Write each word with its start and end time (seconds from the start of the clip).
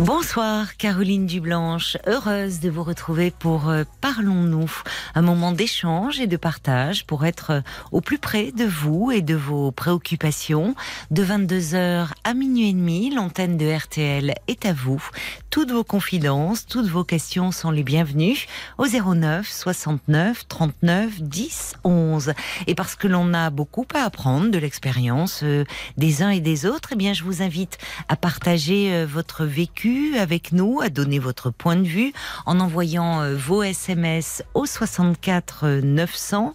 Bonsoir 0.00 0.76
Caroline 0.76 1.26
Dublanche, 1.26 1.96
heureuse 2.08 2.58
de 2.58 2.68
vous 2.68 2.82
retrouver 2.82 3.30
pour 3.30 3.68
euh, 3.68 3.84
Parlons-nous, 4.00 4.68
un 5.14 5.22
moment 5.22 5.52
d'échange 5.52 6.18
et 6.18 6.26
de 6.26 6.36
partage 6.36 7.06
pour 7.06 7.24
être 7.24 7.50
euh, 7.50 7.60
au 7.92 8.00
plus 8.00 8.18
près 8.18 8.50
de 8.50 8.64
vous 8.64 9.12
et 9.12 9.22
de 9.22 9.36
vos 9.36 9.70
préoccupations. 9.70 10.74
De 11.12 11.24
22h 11.24 12.08
à 12.24 12.34
minuit 12.34 12.70
et 12.70 12.72
demi, 12.72 13.14
l'antenne 13.14 13.56
de 13.56 13.72
RTL 13.72 14.34
est 14.48 14.66
à 14.66 14.72
vous. 14.72 15.00
Toutes 15.48 15.70
vos 15.70 15.84
confidences, 15.84 16.66
toutes 16.66 16.88
vos 16.88 17.04
questions 17.04 17.52
sont 17.52 17.70
les 17.70 17.84
bienvenues 17.84 18.46
au 18.78 18.86
09 18.88 19.48
69 19.48 20.48
39 20.48 21.22
10 21.22 21.74
11. 21.84 22.32
Et 22.66 22.74
parce 22.74 22.96
que 22.96 23.06
l'on 23.06 23.32
a 23.32 23.50
beaucoup 23.50 23.86
à 23.94 24.00
apprendre 24.00 24.50
de 24.50 24.58
l'expérience 24.58 25.42
euh, 25.44 25.64
des 25.96 26.24
uns 26.24 26.30
et 26.30 26.40
des 26.40 26.66
autres, 26.66 26.90
eh 26.94 26.96
bien 26.96 27.12
je 27.12 27.22
vous 27.22 27.42
invite 27.42 27.78
à 28.08 28.16
partager 28.16 29.04
votre 29.06 29.44
vécu 29.44 29.83
avec 30.18 30.52
nous, 30.52 30.80
à 30.80 30.88
donner 30.88 31.18
votre 31.18 31.50
point 31.50 31.76
de 31.76 31.86
vue 31.86 32.14
en 32.46 32.58
envoyant 32.60 33.20
euh, 33.20 33.36
vos 33.36 33.62
SMS 33.62 34.42
au 34.54 34.64
64 34.64 35.80
900, 35.82 36.54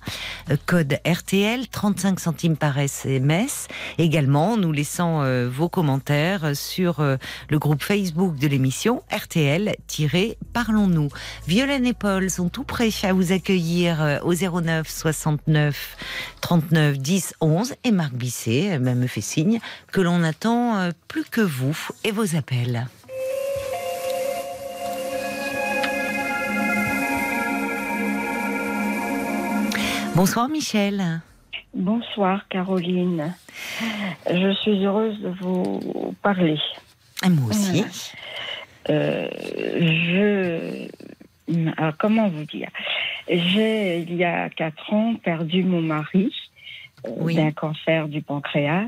euh, 0.50 0.58
code 0.66 0.98
RTL, 1.06 1.68
35 1.68 2.20
centimes 2.20 2.58
par 2.58 2.80
SMS. 2.80 3.68
Également, 4.00 4.58
nous 4.58 4.72
laissant 4.72 5.22
euh, 5.22 5.48
vos 5.48 5.70
commentaires 5.70 6.56
sur 6.56 7.02
le 7.02 7.60
groupe 7.60 7.84
Facebook 7.84 8.36
de 8.38 8.48
l'émission 8.48 9.03
RTL-Parlons-nous. 9.12 11.09
Violaine 11.48 11.86
et 11.86 11.94
Paul 11.94 12.31
sont 12.31 12.50
tout 12.50 12.64
prêts 12.64 12.90
à 13.03 13.14
vous 13.14 13.31
accueillir 13.31 14.20
au 14.23 14.34
09 14.34 14.90
69 14.90 15.98
39 16.42 16.98
10 16.98 17.36
11 17.42 17.75
et 17.84 17.92
Marc 17.92 18.14
Bisset 18.14 18.80
me 18.80 19.06
fait 19.08 19.22
signe 19.22 19.59
que 19.92 20.02
l'on 20.02 20.23
attend 20.23 20.90
plus 21.08 21.25
que 21.25 21.42
vous 21.42 21.78
et 22.03 22.12
vos 22.12 22.36
appels. 22.36 22.88
Bonsoir 30.16 30.50
Michel. 30.50 31.22
Bonsoir 31.74 32.48
Caroline. 32.50 33.34
Je 34.30 34.54
suis 34.62 34.86
heureuse 34.86 35.20
de 35.22 35.30
vous 35.30 36.16
parler. 36.22 36.58
Et 37.26 37.30
moi 37.30 37.50
aussi. 37.50 37.86
Euh, 38.90 39.30
je. 39.32 40.88
Alors, 41.78 41.94
comment 41.98 42.28
vous 42.28 42.44
dire? 42.44 42.70
J'ai, 43.28 44.00
il 44.00 44.16
y 44.16 44.24
a 44.24 44.50
quatre 44.50 44.94
ans, 44.94 45.16
perdu 45.16 45.64
mon 45.64 45.82
mari 45.82 46.34
euh, 47.06 47.34
d'un 47.34 47.52
cancer 47.52 48.08
du 48.08 48.22
pancréas. 48.22 48.88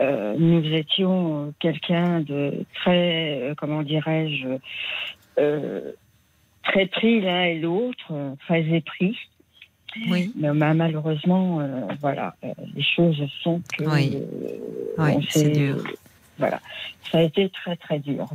Euh, 0.00 0.34
nous 0.38 0.64
étions 0.72 1.52
quelqu'un 1.58 2.20
de 2.20 2.64
très, 2.74 3.54
comment 3.58 3.82
dirais-je, 3.82 4.46
très 6.62 6.86
pris 6.86 7.20
l'un 7.20 7.44
et 7.44 7.58
l'autre, 7.58 8.36
très 8.46 8.62
épris. 8.62 9.16
Oui. 10.08 10.32
Mais 10.36 10.52
malheureusement, 10.52 11.60
euh, 11.60 11.82
voilà, 12.00 12.34
euh, 12.44 12.52
les 12.74 12.82
choses 12.82 13.20
sont 13.42 13.60
que. 13.76 13.84
Oui, 13.84 14.18
euh, 14.98 15.20
c'est 15.28 15.50
dur. 15.50 15.82
Voilà, 16.38 16.60
ça 17.10 17.18
a 17.18 17.22
été 17.22 17.48
très 17.50 17.76
très 17.76 17.98
dur. 17.98 18.26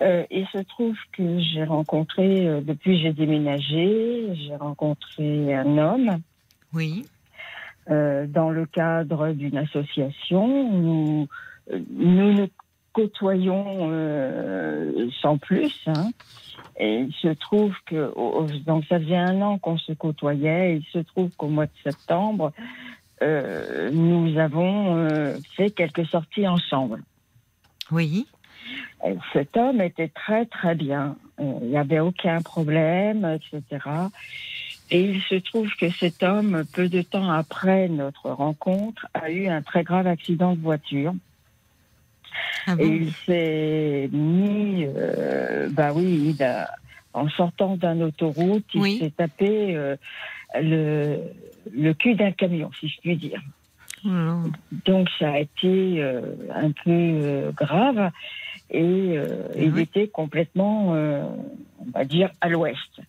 il 0.00 0.46
se 0.52 0.58
trouve 0.58 0.96
que 1.12 1.40
j'ai 1.40 1.64
rencontré, 1.64 2.60
depuis 2.62 3.00
j'ai 3.00 3.12
déménagé, 3.12 4.28
j'ai 4.34 4.56
rencontré 4.56 5.54
un 5.54 5.78
homme. 5.78 6.18
Oui. 6.72 7.06
dans 7.88 8.50
le 8.50 8.66
cadre 8.66 9.32
d'une 9.32 9.56
association 9.56 10.44
où 10.46 11.28
nous 11.72 12.32
nous 12.32 12.48
côtoyons 12.92 13.90
sans 15.22 15.38
plus. 15.38 15.74
Hein. 15.86 16.10
Et 16.82 17.00
il 17.00 17.12
se 17.12 17.28
trouve 17.28 17.74
que, 17.84 18.10
donc 18.64 18.86
ça 18.86 18.98
faisait 18.98 19.14
un 19.14 19.42
an 19.42 19.58
qu'on 19.58 19.76
se 19.76 19.92
côtoyait, 19.92 20.72
et 20.72 20.76
il 20.76 20.84
se 20.90 20.98
trouve 20.98 21.30
qu'au 21.36 21.48
mois 21.48 21.66
de 21.66 21.72
septembre, 21.84 22.52
euh, 23.22 23.90
nous 23.92 24.38
avons 24.38 24.96
euh, 24.96 25.36
fait 25.56 25.70
quelques 25.70 26.06
sorties 26.06 26.48
ensemble. 26.48 27.02
Oui. 27.90 28.26
cet 29.34 29.58
homme 29.58 29.82
était 29.82 30.08
très 30.08 30.46
très 30.46 30.74
bien. 30.74 31.16
Euh, 31.38 31.52
il 31.60 31.68
n'y 31.68 31.76
avait 31.76 32.00
aucun 32.00 32.40
problème, 32.40 33.26
etc. 33.26 33.84
Et 34.90 35.02
il 35.02 35.20
se 35.20 35.34
trouve 35.34 35.68
que 35.76 35.90
cet 35.90 36.22
homme, 36.22 36.64
peu 36.72 36.88
de 36.88 37.02
temps 37.02 37.30
après 37.30 37.88
notre 37.88 38.30
rencontre, 38.30 39.06
a 39.12 39.30
eu 39.30 39.48
un 39.48 39.60
très 39.60 39.84
grave 39.84 40.06
accident 40.06 40.54
de 40.54 40.60
voiture. 40.60 41.12
Ah 42.66 42.74
et 42.78 42.86
il 42.86 43.12
s'est 43.26 44.08
mis, 44.12 44.84
euh, 44.84 45.68
bah 45.70 45.92
oui, 45.94 46.36
en 47.12 47.28
sortant 47.28 47.76
d'un 47.76 48.00
autoroute, 48.00 48.66
il 48.74 48.98
s'est 48.98 49.12
tapé 49.16 49.74
euh, 49.74 49.96
le, 50.60 51.18
le 51.72 51.94
cul 51.94 52.14
d'un 52.14 52.32
camion, 52.32 52.70
si 52.78 52.88
je 52.88 53.00
puis 53.00 53.16
dire. 53.16 53.40
Oh 54.04 54.08
Donc 54.86 55.08
ça 55.18 55.32
a 55.32 55.38
été 55.40 56.02
euh, 56.02 56.22
un 56.54 56.70
peu 56.70 57.52
grave 57.54 58.10
et 58.70 59.18
ah 59.18 59.58
il 59.58 59.78
était 59.78 60.08
complètement, 60.08 60.90
on 60.90 61.90
va 61.92 62.04
dire, 62.04 62.30
à 62.40 62.48
l'ouest. 62.48 63.00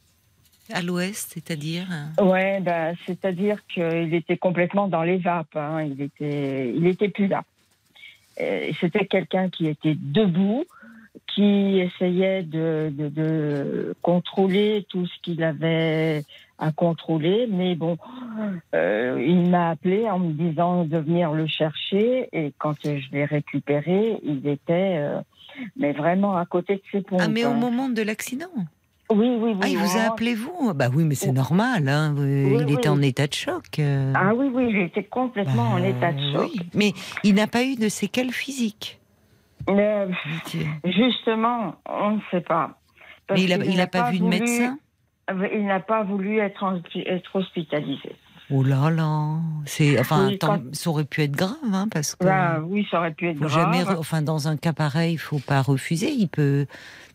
À 0.74 0.82
l'ouest, 0.82 1.32
c'est-à-dire 1.34 1.88
Ouais, 2.20 2.60
bah, 2.62 2.94
c'est-à-dire 3.06 3.58
qu'il 3.68 4.14
était 4.14 4.38
complètement 4.38 4.88
dans 4.88 5.04
les 5.04 5.18
vapes. 5.18 5.56
Hein. 5.56 5.84
Il 5.84 6.02
était, 6.02 6.74
il 6.76 6.88
était 6.88 7.10
plus 7.10 7.28
là. 7.28 7.44
Euh, 8.42 8.72
c'était 8.80 9.06
quelqu'un 9.06 9.50
qui 9.50 9.68
était 9.68 9.96
debout, 9.96 10.66
qui 11.28 11.80
essayait 11.80 12.44
de, 12.44 13.96
contrôler 14.02 14.86
tout 14.90 15.06
ce 15.06 15.22
qu'il 15.22 15.44
avait 15.44 16.24
à 16.58 16.72
contrôler. 16.72 17.48
Mais 17.50 17.76
bon, 17.76 17.98
euh, 18.76 19.24
il 19.26 19.50
m'a 19.50 19.70
appelé 19.70 20.10
en 20.10 20.20
me 20.20 20.34
disant 20.34 20.86
de 20.86 20.98
venir 20.98 21.32
le 21.32 21.48
chercher. 21.48 22.30
Et 22.34 22.54
quand 22.58 22.76
je 22.84 23.12
l'ai 23.12 23.26
récupéré, 23.26 24.20
il 24.24 24.48
était 24.48 24.98
euh, 24.98 25.22
mais 25.76 25.92
vraiment 25.92 26.38
à 26.38 26.46
côté 26.46 26.76
de 26.76 26.82
ses 26.92 27.02
pompes. 27.02 27.22
Ah, 27.22 27.28
mais 27.28 27.46
au 27.46 27.54
moment 27.54 27.90
de 27.90 28.02
l'accident? 28.02 28.52
Oui, 29.12 29.38
oui, 29.40 29.52
oui. 29.54 29.60
Ah, 29.62 29.68
il 29.68 29.78
vous 29.78 29.98
a 29.98 30.12
appelé 30.12 30.36
vous? 30.36 30.74
Bah 30.74 30.90
oui, 30.94 31.04
mais 31.04 31.16
c'est 31.16 31.32
normal. 31.32 31.88
Hein. 31.88 32.16
il 32.18 32.72
était 32.72 32.90
en 32.90 33.02
état 33.02 33.28
de 33.28 33.34
choc. 33.34 33.80
Euh. 33.80 34.14
Ah 34.16 34.34
oui, 34.34 34.50
oui, 34.54 34.68
il 34.70 34.78
était 34.82 35.04
complètement 35.04 35.64
en 35.64 35.80
bah 35.80 35.88
état 35.88 36.12
de 36.12 36.32
choc. 36.32 36.52
Mais 36.74 36.94
il 37.24 37.36
n'a 37.36 37.48
pas 37.48 37.64
eu 37.64 37.76
de 37.76 37.90
séquelles 37.90 38.32
physiques? 38.32 39.00
justement, 40.86 41.76
on 41.86 42.12
ne 42.12 42.20
sait 42.32 42.42
pas. 42.42 42.78
mais 43.30 43.44
il 43.44 43.76
n'a 43.78 43.88
pas, 43.88 44.12
vu 44.12 44.20
de 44.20 44.26
médecin? 44.26 44.78
euh, 45.30 45.48
Il 45.54 45.66
n'a 45.66 45.80
pas 45.80 46.04
voulu 46.04 46.40
être, 46.40 46.82
être 47.06 47.36
hospitalisé. 47.36 48.16
Oh 48.54 48.64
là 48.64 48.90
là, 48.90 49.38
c'est 49.66 49.98
enfin 50.00 50.32
ça 50.74 50.90
aurait 50.90 51.06
pu 51.06 51.22
être 51.22 51.32
grave 51.32 51.56
hein, 51.72 51.88
parce 51.90 52.16
que 52.16 52.26
bah 52.26 52.60
oui 52.62 52.86
ça 52.92 53.00
aurait 53.00 53.14
pu 53.14 53.30
être 53.30 53.38
grave. 53.38 53.50
Jamais, 53.50 53.84
enfin 53.98 54.22
dans 54.22 54.50
un 54.50 54.58
cas 54.58 54.74
pareil, 54.74 55.14
il 55.14 55.18
faut 55.18 55.40
pas 55.40 55.62
refuser. 55.62 56.12
Il 56.12 56.28
peut 56.28 56.66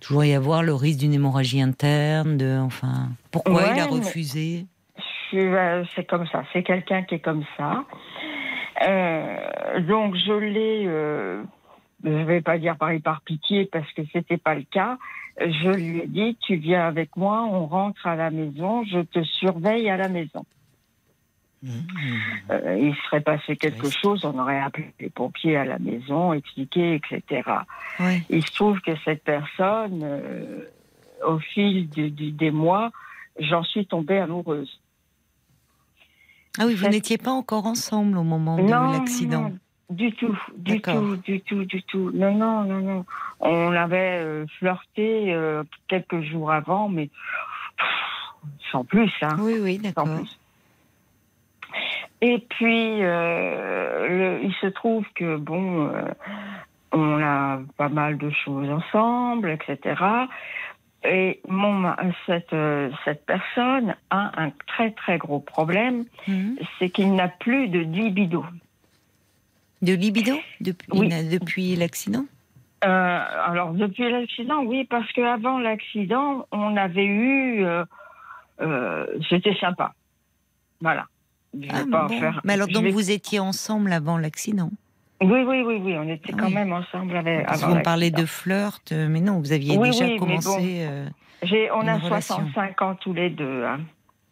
toujours 0.00 0.24
y 0.24 0.34
avoir 0.34 0.62
le 0.62 0.72
risque 0.72 1.00
d'une 1.00 1.12
hémorragie 1.12 1.60
interne. 1.60 2.38
De 2.38 2.58
enfin 2.58 3.10
pourquoi 3.30 3.64
il 3.74 3.80
a 3.80 3.86
refusé? 3.86 4.64
euh, 5.34 5.84
C'est 5.94 6.06
comme 6.06 6.26
ça. 6.28 6.42
C'est 6.54 6.62
quelqu'un 6.62 7.02
qui 7.02 7.16
est 7.16 7.20
comme 7.20 7.44
ça. 7.58 7.84
Euh, 8.88 9.80
donc 9.80 10.14
je 10.16 10.32
l'ai, 10.32 10.84
euh, 10.86 11.42
je 12.02 12.08
ne 12.08 12.24
vais 12.24 12.40
pas 12.40 12.56
dire 12.56 12.76
par 12.76 12.90
par 13.04 13.20
pitié 13.20 13.66
parce 13.70 13.90
que 13.92 14.02
c'était 14.10 14.38
pas 14.38 14.54
le 14.54 14.64
cas. 14.70 14.96
Je 15.38 15.68
lui 15.68 15.98
ai 16.00 16.06
dit 16.06 16.38
tu 16.40 16.56
viens 16.56 16.86
avec 16.86 17.14
moi, 17.14 17.46
on 17.50 17.66
rentre 17.66 18.06
à 18.06 18.16
la 18.16 18.30
maison, 18.30 18.84
je 18.84 19.00
te 19.00 19.22
surveille 19.22 19.90
à 19.90 19.98
la 19.98 20.08
maison. 20.08 20.46
Euh, 22.50 22.78
il 22.78 22.94
serait 23.04 23.20
passé 23.20 23.56
quelque 23.56 23.90
chose, 23.90 24.24
on 24.24 24.38
aurait 24.38 24.60
appelé 24.60 24.92
les 25.00 25.10
pompiers 25.10 25.56
à 25.56 25.64
la 25.64 25.78
maison, 25.78 26.32
expliqué, 26.32 26.94
etc. 26.94 27.42
Il 28.30 28.44
se 28.44 28.52
trouve 28.54 28.80
que 28.80 28.92
cette 29.04 29.24
personne, 29.24 30.00
euh, 30.02 30.60
au 31.26 31.38
fil 31.38 31.88
des 31.88 32.50
mois, 32.50 32.90
j'en 33.40 33.62
suis 33.64 33.86
tombée 33.86 34.18
amoureuse. 34.18 34.80
Ah 36.58 36.66
oui, 36.66 36.74
vous 36.74 36.88
n'étiez 36.88 37.18
pas 37.18 37.32
encore 37.32 37.66
ensemble 37.66 38.16
au 38.16 38.22
moment 38.22 38.56
de 38.56 38.98
l'accident 38.98 39.52
du 39.88 40.12
tout, 40.14 40.36
du 40.56 40.80
tout, 40.80 41.16
du 41.18 41.40
tout, 41.42 41.64
du 41.64 41.80
tout. 41.84 42.10
Non, 42.12 42.34
non, 42.34 42.64
non, 42.64 42.80
non. 42.80 43.04
On 43.38 43.70
avait 43.70 44.18
euh, 44.18 44.44
flirté 44.58 45.32
quelques 45.86 46.22
jours 46.22 46.50
avant, 46.50 46.88
mais 46.88 47.08
sans 48.72 48.84
plus. 48.84 49.12
Hein, 49.22 49.36
oui, 49.38 49.58
oui, 49.60 49.78
d'accord. 49.78 50.08
Et 52.22 52.38
puis, 52.48 53.02
euh, 53.02 54.08
le- 54.08 54.44
il 54.44 54.54
se 54.54 54.66
trouve 54.68 55.04
que, 55.14 55.36
bon, 55.36 55.88
euh, 55.88 56.02
on 56.92 57.22
a 57.22 57.60
pas 57.76 57.88
mal 57.90 58.16
de 58.16 58.30
choses 58.30 58.70
ensemble, 58.70 59.50
etc. 59.50 60.02
Et 61.04 61.40
mon, 61.46 61.94
cette, 62.24 62.52
euh, 62.54 62.90
cette 63.04 63.24
personne 63.26 63.94
a 64.10 64.42
un 64.42 64.50
très, 64.66 64.92
très 64.92 65.18
gros 65.18 65.40
problème, 65.40 66.04
Mhm. 66.26 66.56
c'est 66.78 66.88
qu'il 66.90 67.14
n'a 67.14 67.28
plus 67.28 67.68
de 67.68 67.80
libido. 67.80 68.44
De 69.82 69.92
libido? 69.92 70.32
Depuis, 70.60 70.88
Oui. 70.98 71.08
depuis 71.28 71.76
l'accident? 71.76 72.24
Euh, 72.84 73.24
alors, 73.44 73.72
depuis 73.72 74.10
l'accident, 74.10 74.62
oui, 74.64 74.84
parce 74.84 75.10
qu'avant 75.12 75.58
l'accident, 75.58 76.46
on 76.50 76.76
avait 76.76 77.04
eu. 77.04 77.64
euh, 77.66 77.84
C'était 79.28 79.54
sympa. 79.56 79.92
Voilà. 80.80 81.06
Je 81.60 81.68
Ah, 81.72 81.84
pas 81.90 82.06
bon. 82.08 82.18
faire. 82.20 82.40
Mais 82.44 82.52
alors, 82.54 82.68
donc 82.68 82.84
vais- 82.84 82.90
vous 82.90 83.10
étiez 83.10 83.38
ensemble 83.40 83.92
avant 83.92 84.18
l'accident 84.18 84.70
Oui, 85.22 85.40
oui, 85.46 85.62
oui, 85.64 85.80
oui, 85.82 85.94
on 85.96 86.08
était 86.08 86.32
quand 86.32 86.46
oui. 86.46 86.54
même 86.54 86.72
ensemble 86.72 87.16
avec. 87.16 87.46
Parce 87.46 87.62
avant 87.62 87.76
qu'on 87.76 87.82
parlait 87.82 88.10
de 88.10 88.26
flirt, 88.26 88.92
euh, 88.92 89.08
mais 89.08 89.20
non, 89.20 89.40
vous 89.40 89.52
aviez 89.52 89.76
Oui, 89.78 89.90
déjà 89.90 90.06
oui, 90.06 90.16
commencé. 90.16 90.48
bon. 90.48 90.58
euh, 90.60 91.08
J'ai, 91.42 91.70
on 91.70 91.82
une 91.82 91.88
a 91.88 91.98
relation. 91.98 92.36
65 92.36 92.82
ans 92.82 92.94
tous 92.96 93.12
les 93.14 93.30
deux. 93.30 93.64
hein. 93.64 93.80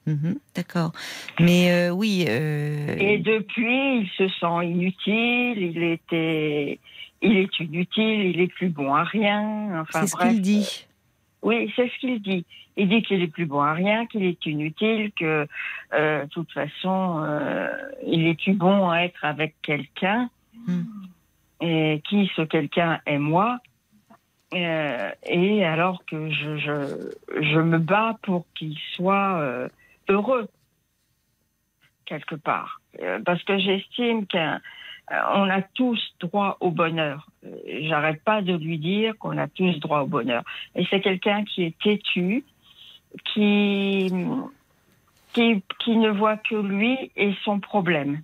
mhm, 0.07 0.37
D'accord. 0.55 0.93
Mais 1.41 1.71
euh, 1.71 1.91
oui. 1.91 2.27
euh, 2.29 2.97
Et 2.99 3.19
depuis, 3.19 4.01
il 4.01 4.11
se 4.19 4.29
sent 4.29 4.67
inutile. 4.67 5.59
Il 5.59 5.83
était, 5.83 6.79
il 7.23 7.37
est 7.39 7.59
inutile. 7.61 8.27
Il 8.35 8.41
est 8.41 8.49
plus 8.53 8.69
bon 8.69 8.93
à 8.95 9.05
rien. 9.05 9.81
Enfin 9.81 10.01
c'est 10.01 10.07
ce 10.09 10.17
qu'il 10.17 10.43
dit. 10.43 10.87
Oui, 11.43 11.73
c'est 11.77 11.89
ce 11.89 11.99
qu'il 12.01 12.21
dit. 12.23 12.45
Il 12.77 12.89
dit 12.89 13.03
qu'il 13.03 13.23
est 13.23 13.29
plus 13.29 13.47
bon 13.47 13.61
à 13.61 13.73
rien, 13.73 14.07
qu'il 14.07 14.25
est 14.25 14.45
inutile, 14.47 15.13
que 15.13 15.47
euh, 15.93 16.25
de 16.25 16.29
toute 16.31 16.51
façon, 16.53 17.23
euh, 17.25 17.69
il 18.05 18.27
est 18.27 18.41
plus 18.41 18.55
bon 18.55 18.91
à 18.91 19.01
être 19.01 19.25
avec 19.25 19.55
quelqu'un. 19.63 20.29
Hmm. 20.67 20.83
Et 21.61 22.03
qui 22.09 22.31
ce 22.35 22.43
quelqu'un 22.43 23.01
est 23.07 23.19
moi. 23.19 23.59
Euh, 24.55 25.11
et 25.27 25.65
alors 25.65 26.05
que 26.05 26.31
je, 26.31 26.59
je, 26.59 27.43
je 27.43 27.59
me 27.61 27.79
bats 27.79 28.19
pour 28.23 28.45
qu'il 28.55 28.77
soit 28.95 29.69
heureux, 30.09 30.49
quelque 32.07 32.35
part. 32.35 32.81
Parce 33.25 33.43
que 33.45 33.59
j'estime 33.59 34.27
qu'on 34.27 35.51
a 35.51 35.63
tous 35.75 36.01
droit 36.21 36.57
au 36.61 36.71
bonheur. 36.71 37.29
J'arrête 37.83 38.23
pas 38.25 38.43
de 38.43 38.55
lui 38.55 38.79
dire 38.79 39.17
qu'on 39.19 39.39
a 39.39 39.49
tous 39.49 39.79
droit 39.79 40.01
au 40.01 40.07
bonheur. 40.07 40.43
Et 40.75 40.85
c'est 40.91 41.01
quelqu'un 41.01 41.45
qui 41.45 41.65
est 41.65 41.79
têtu, 41.79 42.45
qui, 43.25 44.13
qui, 45.33 45.63
qui 45.81 45.97
ne 45.97 46.11
voit 46.11 46.37
que 46.39 46.57
lui 46.57 47.11
et 47.17 47.33
son 47.45 47.61
problème. 47.61 48.23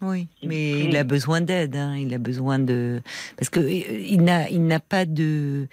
Oui, 0.00 0.28
mais 0.44 0.70
il- 0.70 0.90
il 0.90 0.96
a 0.96 1.02
besoin 1.04 1.40
d'aide. 1.40 1.74
hein, 1.74 1.96
Il 1.96 2.14
a 2.14 2.18
besoin 2.18 2.58
de 2.60 3.00
parce 3.36 3.48
que 3.50 3.58
euh, 3.58 3.68
il 3.68 4.22
n'a 4.22 4.48
il 4.48 4.64
n'a 4.64 4.78
pas 4.78 5.04
de 5.04 5.66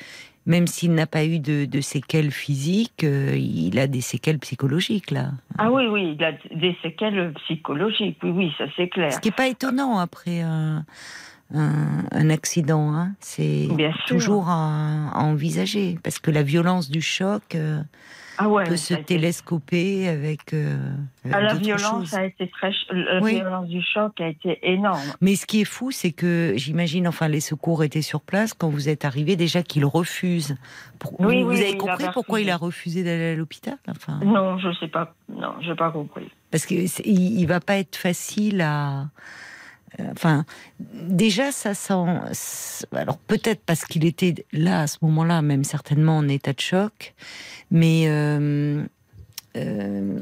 même 0.48 0.66
s'il 0.68 0.94
n'a 0.94 1.06
pas 1.08 1.26
eu 1.26 1.40
de, 1.40 1.66
de 1.66 1.82
séquelles 1.82 2.32
physiques, 2.32 3.04
euh, 3.04 3.36
il 3.36 3.78
a 3.80 3.88
des 3.88 4.02
séquelles 4.02 4.40
psychologiques 4.40 5.12
là. 5.12 5.32
Ah 5.58 5.72
oui, 5.72 5.86
oui, 5.88 6.16
il 6.18 6.24
a 6.24 6.34
des 6.56 6.76
séquelles 6.84 7.34
psychologiques, 7.46 8.18
oui, 8.24 8.30
oui, 8.32 8.54
ça 8.58 8.66
c'est 8.76 8.88
clair. 8.90 9.12
Ce 9.14 9.20
qui 9.20 9.30
est 9.30 9.36
pas 9.36 9.48
étonnant 9.48 9.98
après 10.00 10.42
un, 10.42 10.86
un, 11.54 12.04
un 12.12 12.30
accident. 12.30 12.94
Hein. 12.94 13.12
C'est 13.20 13.68
toujours 14.08 14.50
à, 14.50 15.10
à 15.14 15.24
envisager 15.24 15.98
parce 16.04 16.20
que 16.20 16.32
la 16.32 16.44
violence 16.44 16.90
du 16.90 17.02
choc 17.02 17.44
euh, 17.56 17.82
Ah 18.38 18.50
ouais, 18.50 18.64
peut 18.66 18.78
se 18.78 18.94
été- 18.96 19.04
télescoper 19.04 20.08
avec. 20.10 20.54
euh, 20.54 20.78
Ah, 21.32 21.42
la 21.42 21.54
violence 21.54 22.10
choses. 22.10 22.14
a 22.16 22.26
été 22.26 22.48
très, 22.50 22.72
la 22.92 23.22
Oui. 23.22 23.36
violence 23.36 23.68
du 23.70 23.82
choc 23.82 24.20
a 24.20 24.28
été 24.28 24.58
énorme. 24.64 25.00
Mais 25.22 25.36
ce 25.36 25.46
qui 25.46 25.62
est 25.62 25.66
fou, 25.66 25.92
c'est 25.92 26.12
que 26.12 26.54
j'imagine, 26.56 27.08
enfin, 27.08 27.28
les 27.28 27.40
secours 27.42 27.84
étaient 27.84 28.02
sur 28.02 28.22
place 28.22 28.54
quand 28.54 28.70
vous 28.70 28.90
êtes 28.90 29.06
arrivé, 29.06 29.36
déjà 29.36 29.62
qu'il 29.64 29.86
refuse. 29.86 30.56
Pour- 31.00 31.20
Oui, 31.22 31.44
vous 31.44 31.50
oui, 31.52 31.62
avez 31.62 31.78
compris 31.78 32.06
pourquoi 32.14 32.42
il 32.42 32.50
a 32.50 32.58
refusé 32.58 33.04
d'aller 33.04 33.34
à 33.34 33.36
l'hôpital 33.36 33.78
enfin, 33.90 34.20
Non, 34.24 34.58
je 34.58 34.74
sais 34.80 34.88
pas, 34.88 35.14
non, 35.30 35.54
j'ai 35.62 35.76
pas 35.76 35.92
compris. 35.92 36.30
Parce 36.52 36.66
que 36.66 36.74
il, 36.74 37.40
il 37.40 37.46
va 37.46 37.60
pas 37.60 37.78
être 37.78 37.96
facile 37.96 38.62
à. 38.62 39.06
Enfin, 40.12 40.46
déjà, 40.80 41.52
ça 41.52 41.74
sent. 41.74 42.06
Alors, 42.92 43.18
peut-être 43.18 43.62
parce 43.66 43.86
qu'il 43.86 44.06
était 44.06 44.46
là, 44.52 44.82
à 44.82 44.88
ce 44.88 44.98
moment-là, 45.04 45.42
même 45.42 45.64
certainement 45.64 46.18
en 46.18 46.28
état 46.28 46.54
de 46.54 46.60
choc, 46.60 47.14
mais 47.72 48.06
euh, 48.08 48.84
euh, 49.56 50.20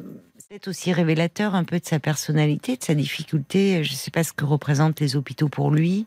c'est 0.49 0.67
aussi 0.67 0.93
révélateur 0.93 1.55
un 1.55 1.63
peu 1.63 1.79
de 1.79 1.85
sa 1.85 1.99
personnalité, 1.99 2.77
de 2.77 2.83
sa 2.83 2.93
difficulté. 2.93 3.83
Je 3.83 3.91
ne 3.91 3.97
sais 3.97 4.11
pas 4.11 4.23
ce 4.23 4.33
que 4.33 4.45
représentent 4.45 4.99
les 4.99 5.15
hôpitaux 5.15 5.49
pour 5.49 5.71
lui. 5.71 6.05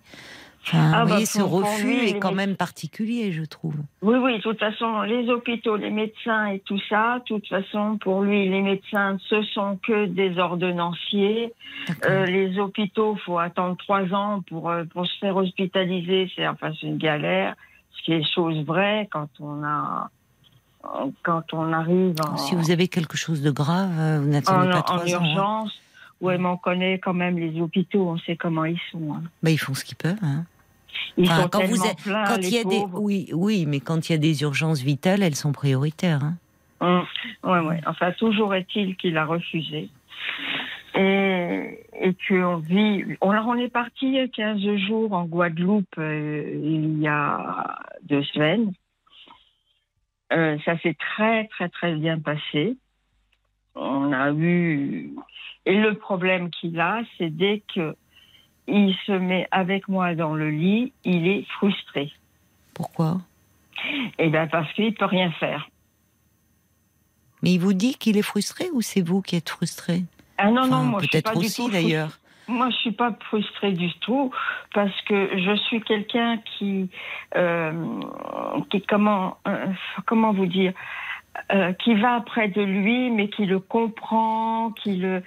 Enfin, 0.67 0.79
Ah, 0.93 1.03
vous 1.03 1.09
bah, 1.09 1.13
voyez, 1.15 1.27
ce 1.27 1.41
refus 1.41 1.87
lui, 1.87 2.09
est 2.09 2.19
quand 2.19 2.33
même 2.35 2.57
particulier, 2.57 3.31
je 3.33 3.45
trouve. 3.45 3.77
Oui, 4.03 4.17
oui, 4.19 4.37
de 4.39 4.43
toute 4.43 4.59
façon, 4.59 5.03
les 5.03 5.29
hôpitaux, 5.31 5.77
les 5.77 5.91
médecins 5.91 6.47
et 6.47 6.59
tout 6.61 6.81
ça, 6.89 7.19
de 7.21 7.25
toute 7.25 7.47
façon, 7.47 7.99
pour 7.99 8.23
lui, 8.23 8.49
les 8.49 8.63
médecins, 8.63 9.17
ce 9.29 9.43
sont 9.45 9.79
que 9.87 10.07
des 10.07 10.39
ordonnanciers. 10.39 11.53
Euh, 12.05 12.27
les 12.27 12.59
hôpitaux, 12.59 13.17
faut 13.25 13.39
attendre 13.39 13.77
trois 13.77 14.13
ans 14.13 14.43
pour, 14.49 14.71
euh, 14.71 14.85
pour 14.85 15.07
se 15.07 15.17
faire 15.19 15.37
hospitaliser. 15.37 16.31
C'est 16.35 16.49
enfin 16.49 16.73
une 16.83 16.99
galère, 16.99 17.55
ce 17.97 18.03
qui 18.05 18.13
est 18.15 18.25
chose 18.35 18.59
vraie 18.65 19.09
quand 19.13 19.29
on 19.41 19.63
a 19.65 20.11
quand 21.25 21.53
on 21.53 21.73
arrive 21.73 22.15
en, 22.25 22.37
si 22.37 22.55
vous 22.55 22.71
avez 22.71 22.87
quelque 22.87 23.17
chose 23.17 23.43
de 23.43 23.51
grave, 23.51 23.91
euh, 23.99 24.19
vous 24.21 24.29
en, 24.29 24.31
n'attendez 24.31 24.69
pas 24.71 24.79
en 24.79 24.83
trois 24.83 24.99
ans. 24.99 25.03
hein. 25.03 25.09
urgence. 25.09 25.73
Ouais, 26.21 26.39
mais 26.39 26.47
on 26.49 26.57
connaît 26.57 26.99
quand 26.99 27.13
même 27.13 27.39
les 27.39 27.61
hôpitaux, 27.61 28.09
on 28.09 28.19
sait 28.19 28.37
comment 28.37 28.65
ils 28.65 28.81
sont. 28.93 29.15
hein. 29.15 29.23
Bah, 29.43 29.51
ils 29.51 29.59
font 29.59 29.75
ce 29.75 29.85
qu'ils 29.85 29.97
peuvent. 29.97 30.17
Hein. 30.23 30.45
Ils 31.17 31.25
Enfin, 31.31 31.43
sont 31.43 31.49
quand 31.49 31.65
vous 31.65 31.67
tellement 31.77 31.85
êtes- 31.91 32.03
pleins, 32.03 32.25
Quand 32.25 32.37
les 32.37 32.49
il 32.49 32.55
y 32.55 32.59
a 32.59 32.65
des, 32.65 32.85
oui, 32.93 33.31
oui, 33.33 33.65
mais 33.67 33.81
quand 33.81 34.09
il 34.09 34.13
y 34.13 34.15
a 34.15 34.19
des 34.19 34.43
urgences 34.43 34.83
vitales, 34.83 35.23
elles 35.23 35.35
sont 35.35 35.53
prioritaires. 35.53 36.23
hein. 36.23 36.35
Hum, 36.81 37.07
ouais, 37.45 37.61
ouais. 37.61 37.81
Enfin, 37.87 38.13
toujours 38.13 38.55
est-il 38.55 38.97
qu'il 38.97 39.17
a 39.17 39.25
refusé. 39.25 39.89
Et, 40.95 41.81
et 42.01 42.15
qu'on 42.29 42.57
vit. 42.57 43.05
On, 43.21 43.31
on 43.35 43.55
est 43.57 43.69
parti 43.69 44.07
il 44.07 44.15
y 44.15 44.19
a 44.21 44.29
15 44.29 44.61
jours 44.87 45.13
en 45.13 45.25
Guadeloupe 45.25 45.87
euh, 45.99 46.61
il 46.63 46.99
y 47.01 47.07
a 47.09 47.79
deux 48.05 48.23
semaines. 48.25 48.73
Euh, 50.33 50.59
ça 50.65 50.79
s'est 50.81 50.97
très, 50.99 51.47
très, 51.49 51.69
très 51.69 51.95
bien 51.95 52.19
passé. 52.19 52.77
On 53.75 54.13
a 54.13 54.33
eu. 54.33 55.11
Et 55.67 55.75
le 55.81 55.95
problème 55.95 56.51
qu'il 56.51 56.79
a, 56.81 57.03
c'est 57.19 57.31
dès 57.31 57.63
que 57.75 57.95
il 58.69 58.95
se 59.07 59.13
met 59.13 59.47
avec 59.51 59.89
moi 59.89 60.15
dans 60.15 60.35
le 60.35 60.51
lit, 60.51 60.93
il 61.05 61.27
est 61.29 61.45
frustré. 61.59 62.13
Pourquoi? 62.75 63.21
Et 64.19 64.29
bien 64.29 64.47
parce 64.47 64.73
qu'il 64.73 64.95
peut 64.95 65.05
rien 65.05 65.31
faire. 65.33 65.69
Mais 67.43 67.53
il 67.53 67.59
vous 67.59 67.75
dit 67.75 67.95
qu'il 67.95 68.17
est 68.17 68.23
frustré 68.23 68.67
ou 68.73 68.81
c'est 68.81 69.03
vous 69.03 69.23
qui 69.23 69.37
êtes 69.37 69.49
frustré? 69.49 70.05
Ah 70.39 70.51
non, 70.51 70.67
non, 70.67 70.83
moi 70.85 71.01
Peut-être 71.01 71.37
aussi 71.37 71.71
d'ailleurs. 71.71 72.19
Moi, 72.49 72.71
je 72.71 72.77
suis 72.77 72.93
pas 72.93 73.13
frustrée 73.29 73.73
du 73.73 73.93
tout 74.01 74.31
parce 74.73 75.01
que 75.03 75.31
je 75.37 75.57
suis 75.67 75.81
quelqu'un 75.81 76.39
qui, 76.39 76.89
euh, 77.35 77.73
qui 78.71 78.81
comment, 78.83 79.39
euh, 79.49 79.67
comment 80.07 80.33
vous 80.33 80.47
dire, 80.47 80.73
euh, 81.53 81.73
qui 81.73 81.95
va 81.95 82.21
près 82.21 82.49
de 82.49 82.63
lui, 82.63 83.11
mais 83.11 83.29
qui 83.29 83.47
le 83.47 83.59
comprend, 83.59 84.71
qui 84.73 84.97
le, 84.97 85.23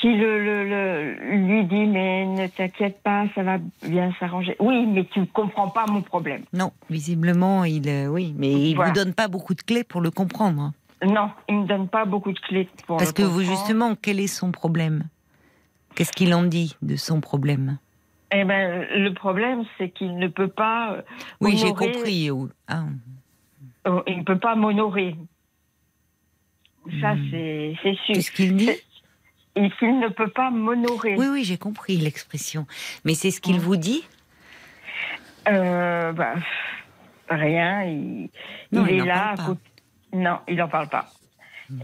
qui 0.00 0.14
le, 0.14 0.44
le- 0.44 0.68
le- 0.68 1.36
lui 1.46 1.64
dit 1.64 1.86
mais 1.86 2.24
ne 2.26 2.46
t'inquiète 2.46 3.02
pas, 3.02 3.26
ça 3.34 3.42
va 3.42 3.58
bien 3.82 4.12
s'arranger. 4.20 4.56
Oui, 4.60 4.86
mais 4.86 5.04
tu 5.06 5.20
ne 5.20 5.24
comprends 5.26 5.68
pas 5.68 5.86
mon 5.86 6.02
problème. 6.02 6.42
Non, 6.52 6.72
visiblement, 6.88 7.64
il, 7.64 7.88
euh, 7.88 8.06
oui, 8.06 8.34
mais 8.36 8.70
il 8.70 8.74
Voilà. 8.76 8.90
vous 8.90 8.94
donne 8.96 9.14
pas 9.14 9.28
beaucoup 9.28 9.54
de 9.54 9.62
clés 9.62 9.84
pour 9.84 10.00
le 10.00 10.10
comprendre. 10.10 10.72
Non, 11.04 11.30
il 11.48 11.56
me 11.60 11.66
donne 11.66 11.88
pas 11.88 12.04
beaucoup 12.04 12.32
de 12.32 12.38
clés 12.40 12.68
pour 12.86 12.96
Parce 12.96 13.10
le 13.10 13.14
que 13.14 13.22
vous, 13.22 13.40
justement, 13.42 13.94
quel 14.00 14.20
est 14.20 14.26
son 14.26 14.50
problème? 14.52 15.04
Qu'est-ce 15.94 16.12
qu'il 16.12 16.32
en 16.34 16.42
dit 16.44 16.76
de 16.82 16.96
son 16.96 17.20
problème? 17.20 17.78
Eh 18.30 18.44
ben, 18.44 18.86
le 18.94 19.12
problème, 19.14 19.64
c'est 19.78 19.88
qu'il 19.90 20.16
ne 20.18 20.28
peut 20.28 20.48
pas. 20.48 20.92
euh, 20.92 21.02
Oui, 21.40 21.56
j'ai 21.56 21.72
compris. 21.72 22.30
Ah, 22.68 22.84
euh, 23.86 24.02
Il 24.06 24.18
ne 24.18 24.22
peut 24.22 24.38
pas 24.38 24.54
m'honorer. 24.54 25.16
Ça, 27.00 27.14
Hmm. 27.14 27.30
c'est 27.30 27.74
sûr. 27.82 28.14
Qu'est-ce 28.14 28.30
qu'il 28.30 28.56
dit? 28.56 28.70
Et 29.60 29.70
qu'il 29.78 29.98
ne 29.98 30.08
peut 30.08 30.28
pas 30.30 30.50
m'honorer. 30.50 31.16
Oui, 31.16 31.26
oui, 31.32 31.44
j'ai 31.44 31.58
compris 31.58 31.96
l'expression. 31.96 32.66
Mais 33.04 33.14
c'est 33.14 33.30
ce 33.32 33.40
qu'il 33.40 33.58
vous 33.58 33.76
dit? 33.76 34.04
Euh, 35.48 36.12
bah, 36.12 36.34
rien. 37.28 37.82
Il, 37.84 38.28
Non, 38.72 38.86
il 38.86 38.96
il 38.96 39.02
est 39.02 39.06
là. 39.06 39.30
à 39.32 39.36
côté- 39.36 39.60
Non, 40.12 40.38
il 40.46 40.56
n'en 40.56 40.68
parle 40.68 40.88
pas. 40.88 41.10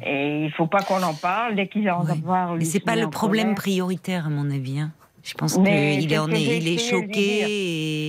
Et 0.06 0.44
il 0.44 0.52
faut 0.52 0.66
pas 0.66 0.82
qu'on 0.82 1.02
en 1.02 1.14
parle. 1.14 1.56
Dès 1.56 1.66
qu'il 1.68 1.90
en 1.90 2.04
Oui. 2.04 2.20
parle, 2.20 2.58
Mais 2.58 2.64
c'est 2.64 2.80
pas 2.80 2.96
le 2.96 3.10
problème 3.10 3.54
prioritaire, 3.54 4.26
à 4.26 4.30
mon 4.30 4.50
avis. 4.50 4.78
hein. 4.80 4.92
Je 5.22 5.34
pense 5.34 5.54
qu'il 5.54 5.66
est, 5.66 6.02
il 6.02 6.78
choqué 6.78 7.44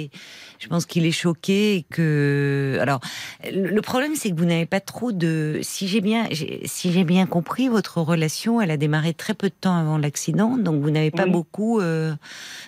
et, 0.03 0.11
Je 0.59 0.67
pense 0.67 0.85
qu'il 0.85 1.05
est 1.05 1.11
choqué 1.11 1.75
et 1.75 1.83
que. 1.83 2.77
Alors, 2.81 2.99
le 3.53 3.79
problème, 3.81 4.15
c'est 4.15 4.29
que 4.31 4.35
vous 4.35 4.45
n'avez 4.45 4.65
pas 4.65 4.79
trop 4.79 5.11
de. 5.11 5.59
Si 5.61 5.87
j'ai 5.87 6.01
bien, 6.01 6.25
si 6.65 6.91
j'ai 6.91 7.03
bien 7.03 7.25
compris, 7.25 7.67
votre 7.67 7.99
relation, 8.01 8.61
elle 8.61 8.71
a 8.71 8.77
démarré 8.77 9.13
très 9.13 9.33
peu 9.33 9.49
de 9.49 9.53
temps 9.59 9.75
avant 9.75 9.97
l'accident, 9.97 10.57
donc 10.57 10.81
vous 10.81 10.91
n'avez 10.91 11.11
pas 11.11 11.25
Oui. 11.25 11.31
beaucoup 11.31 11.79
euh, 11.79 12.13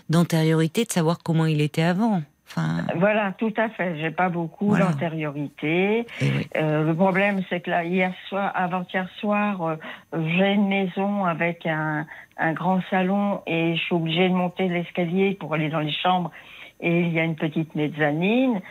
d'antériorité 0.09 0.83
de 0.85 0.91
savoir 0.91 1.19
comment 1.23 1.45
il 1.45 1.61
était 1.61 1.81
avant. 1.83 2.21
Enfin, 2.49 2.85
Voilà, 2.95 3.33
tout 3.37 3.53
à 3.57 3.67
fait. 3.69 3.99
J'ai 3.99 4.09
pas 4.11 4.29
beaucoup 4.29 4.69
Voilà. 4.69 4.85
d'antériorité. 4.85 6.05
oui. 6.21 6.47
Euh, 6.55 6.85
le 6.85 6.95
problème, 6.95 7.41
c'est 7.49 7.59
que 7.59 7.69
là, 7.69 7.83
hier 7.83 8.13
soir, 8.29 8.51
avant-hier 8.55 9.07
soir, 9.19 9.61
euh, 9.63 9.75
j'ai 10.13 10.53
une 10.53 10.67
maison 10.69 11.25
avec 11.25 11.65
un, 11.65 12.05
un 12.37 12.53
grand 12.53 12.81
salon 12.89 13.41
et 13.47 13.75
je 13.75 13.81
suis 13.81 13.95
obligée 13.95 14.29
de 14.29 14.33
monter 14.33 14.69
l'escalier 14.69 15.35
pour 15.37 15.53
aller 15.53 15.67
dans 15.69 15.79
les 15.81 15.91
chambres. 15.91 16.31
Et 16.79 17.01
il 17.01 17.13
y 17.13 17.19
a 17.19 17.23
une 17.23 17.35
petite 17.35 17.73
mezzanine. 17.75 18.61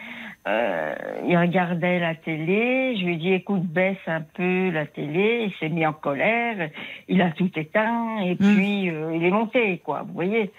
Euh, 0.48 0.94
il 1.26 1.36
regardait 1.36 1.98
la 1.98 2.14
télé. 2.14 2.96
Je 2.96 3.04
lui 3.04 3.14
ai 3.14 3.16
dit, 3.16 3.32
écoute, 3.32 3.62
baisse 3.64 3.96
un 4.06 4.20
peu 4.20 4.70
la 4.70 4.86
télé. 4.86 5.46
Il 5.48 5.52
s'est 5.58 5.68
mis 5.68 5.84
en 5.84 5.92
colère. 5.92 6.70
Il 7.08 7.20
a 7.20 7.30
tout 7.32 7.50
éteint 7.56 8.18
et 8.22 8.34
Mm. 8.34 8.54
puis 8.54 8.90
euh, 8.90 9.16
il 9.16 9.25
est 9.25 9.30
monté, 9.30 9.78
quoi. 9.84 10.02
Vous 10.06 10.12
voyez. 10.14 10.52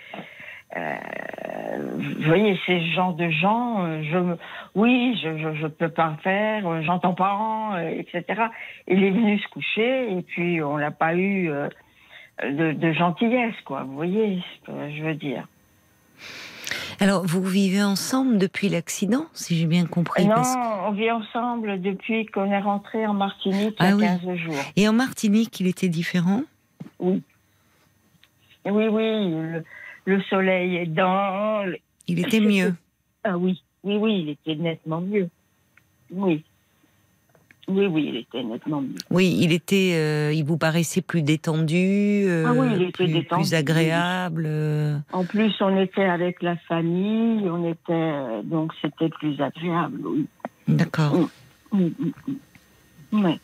Euh, 0.76 0.96
vous 2.20 2.24
voyez, 2.26 2.60
ces 2.66 2.82
genre 2.92 3.14
de 3.14 3.30
gens, 3.30 3.86
euh, 3.86 4.02
je, 4.04 4.18
oui, 4.76 5.18
je, 5.24 5.38
je, 5.38 5.54
je 5.56 5.68
peux 5.68 5.88
pas 5.88 6.18
faire, 6.22 6.68
euh, 6.68 6.82
j'entends 6.82 7.14
pas, 7.14 7.78
euh, 7.78 7.90
etc. 7.98 8.24
Il 8.90 9.02
est 9.02 9.12
venu 9.12 9.40
se 9.40 9.48
coucher 9.48 10.12
et 10.12 10.22
puis 10.24 10.62
on 10.62 10.78
n'a 10.78 10.92
pas 10.92 11.16
eu 11.16 11.50
euh, 11.50 11.70
de, 12.44 12.74
de 12.74 12.92
gentillesse, 12.92 13.56
quoi. 13.64 13.84
Vous 13.84 13.96
voyez 13.96 14.44
ce 14.60 14.66
que 14.72 14.90
je 14.98 15.04
veux 15.04 15.16
dire. 15.16 15.48
Alors, 17.00 17.26
vous 17.26 17.44
vivez 17.44 17.84
ensemble 17.84 18.38
depuis 18.40 18.70
l'accident, 18.70 19.26
si 19.34 19.56
j'ai 19.56 19.66
bien 19.68 19.86
compris. 19.86 20.26
non, 20.26 20.34
parce 20.36 20.56
on 20.88 20.92
vit 20.94 21.12
ensemble 21.12 21.80
depuis 21.82 22.26
qu'on 22.26 22.52
est 22.52 22.60
rentré 22.60 23.06
en 23.06 23.14
Martinique 23.14 23.76
il 23.80 23.86
y 23.86 23.88
Ah 23.88 23.92
a 23.92 23.96
oui. 23.96 24.02
15 24.02 24.36
jours. 24.38 24.56
Et 24.76 24.88
en 24.90 24.94
Martinique, 24.94 25.60
il 25.60 25.68
était 25.68 25.90
différent? 25.90 26.44
Oui. 27.00 27.22
Oui, 28.66 28.88
oui, 28.88 29.32
le, 29.32 29.64
le 30.06 30.22
soleil 30.24 30.76
est 30.78 30.88
dans. 30.88 31.72
Il 32.08 32.20
était 32.20 32.40
mieux. 32.42 32.74
Ah 33.24 33.38
oui, 33.38 33.62
oui, 33.84 33.98
oui, 33.98 34.22
il 34.22 34.30
était 34.30 34.56
nettement 34.62 35.02
mieux. 35.02 35.30
Oui. 36.12 36.44
Oui, 37.70 37.86
oui, 37.86 38.06
il 38.10 38.16
était 38.18 38.44
nettement 38.44 38.82
mieux. 38.82 38.96
Oui, 39.10 39.38
il 39.42 39.52
était. 39.52 39.92
euh, 39.96 40.32
il 40.34 40.44
vous 40.46 40.58
paraissait 40.58 41.02
plus 41.02 41.22
détendu, 41.22 42.24
euh, 42.26 42.46
Ah 42.48 42.54
oui, 42.54 42.68
il 42.76 42.82
était 42.84 42.92
plus, 42.92 43.08
détendu, 43.08 43.42
plus 43.44 43.54
agréable. 43.54 44.46
euh. 44.48 44.98
En 45.12 45.26
plus, 45.26 45.54
on 45.60 45.78
était 45.78 46.06
avec 46.06 46.42
la 46.42 46.56
famille, 46.56 47.50
on 47.50 47.70
était 47.70 48.44
donc 48.46 48.72
c'était 48.82 49.10
plus 49.10 49.40
agréable. 49.42 50.00
Oui. 50.06 50.26
D'accord. 50.70 51.14
Mm, 51.74 51.84
mm, 51.84 52.12
mm. 53.12 53.26
Ouais. 53.26 53.40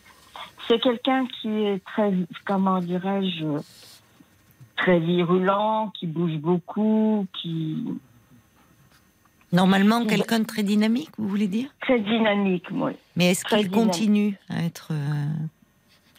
C'est 0.70 0.80
quelqu'un 0.82 1.26
qui 1.42 1.50
est 1.50 1.84
très, 1.84 2.14
comment 2.46 2.80
dirais-je, 2.80 3.46
très 4.78 5.00
virulent, 5.00 5.92
qui 6.00 6.08
bouge 6.08 6.38
beaucoup, 6.38 7.26
qui 7.42 7.84
Normalement, 9.54 10.06
quelqu'un 10.06 10.40
de 10.40 10.46
très 10.46 10.64
dynamique, 10.64 11.12
vous 11.18 11.28
voulez 11.28 11.48
dire? 11.48 11.70
Très 11.82 12.00
dynamique, 12.00 12.66
oui. 12.72 12.92
Mais 13.16 13.32
est-ce 13.32 13.46
qu'il 13.46 13.70
continue 13.70 14.38
à 14.50 14.64
être 14.64 14.90
euh, 14.92 15.26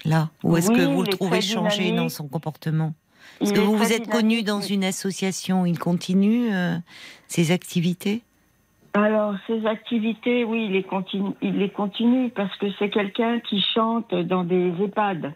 là? 0.04 0.30
Ou 0.44 0.56
est-ce 0.56 0.70
Oui, 0.70 0.76
que 0.78 0.82
vous 0.82 1.02
le 1.02 1.08
trouvez 1.08 1.40
dynamique. 1.40 1.96
dans 1.96 2.08
son 2.08 2.28
comportement? 2.28 2.94
Est-ce 3.40 3.50
Il 3.52 3.56
que 3.56 3.60
vous 3.60 3.76
vous 3.76 3.92
êtes 3.92 4.08
connu 4.08 4.42
dans 4.42 4.60
une 4.60 4.84
association 4.84 5.66
Il 5.66 5.78
continue 5.80 6.54
euh, 6.54 6.76
ses 7.26 7.50
activités? 7.50 8.22
Alors, 8.92 9.34
ses 9.48 9.66
activités, 9.66 10.44
oui, 10.44 10.66
il 10.66 10.72
les 10.72 10.84
continue, 10.84 11.32
il 11.42 11.58
les 11.58 11.70
continue 11.70 12.30
parce 12.30 12.56
que 12.58 12.66
c'est 12.78 12.90
quelqu'un 12.90 13.40
qui 13.40 13.60
chante 13.74 14.14
dans 14.14 14.44
des 14.44 14.72
EHPAD. 14.80 15.34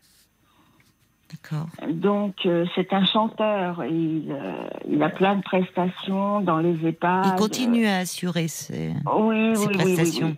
Donc, 1.89 2.35
euh, 2.47 2.65
c'est 2.75 2.93
un 2.93 3.05
chanteur. 3.05 3.85
Il, 3.85 4.31
euh, 4.31 4.53
il 4.91 5.03
a 5.03 5.09
plein 5.09 5.37
de 5.37 5.43
prestations 5.43 6.41
dans 6.41 6.59
les 6.59 6.77
EHPAD. 6.87 7.27
Il 7.27 7.35
continue 7.37 7.87
à 7.87 7.99
assurer 7.99 8.49
ses, 8.49 8.93
Oui, 9.15 9.57
ses 9.57 9.67
oui, 9.67 9.67
oui, 9.69 9.83
oui, 9.85 9.95
prestations. 9.95 10.27
oui. 10.29 10.35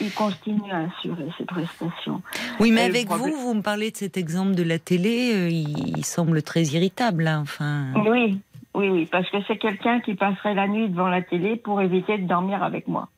Il 0.00 0.12
continue 0.12 0.72
à 0.72 0.86
assurer 0.88 1.26
ses 1.36 1.44
prestations. 1.44 2.22
Oui, 2.58 2.70
mais 2.72 2.82
Et 2.82 2.88
avec 2.88 3.06
problème- 3.06 3.30
vous, 3.34 3.40
vous 3.48 3.54
me 3.54 3.60
parlez 3.62 3.90
de 3.90 3.96
cet 3.96 4.16
exemple 4.16 4.54
de 4.54 4.62
la 4.62 4.78
télé, 4.78 5.32
euh, 5.34 5.48
il, 5.50 5.98
il 5.98 6.04
semble 6.06 6.42
très 6.42 6.62
irritable, 6.62 7.24
là, 7.24 7.38
enfin. 7.40 7.88
Oui, 8.06 8.40
oui, 8.74 8.88
oui, 8.88 9.06
parce 9.10 9.28
que 9.30 9.36
c'est 9.46 9.58
quelqu'un 9.58 10.00
qui 10.00 10.14
passerait 10.14 10.54
la 10.54 10.68
nuit 10.68 10.88
devant 10.88 11.08
la 11.08 11.20
télé 11.22 11.56
pour 11.56 11.82
éviter 11.82 12.16
de 12.18 12.26
dormir 12.26 12.62
avec 12.62 12.88
moi. 12.88 13.08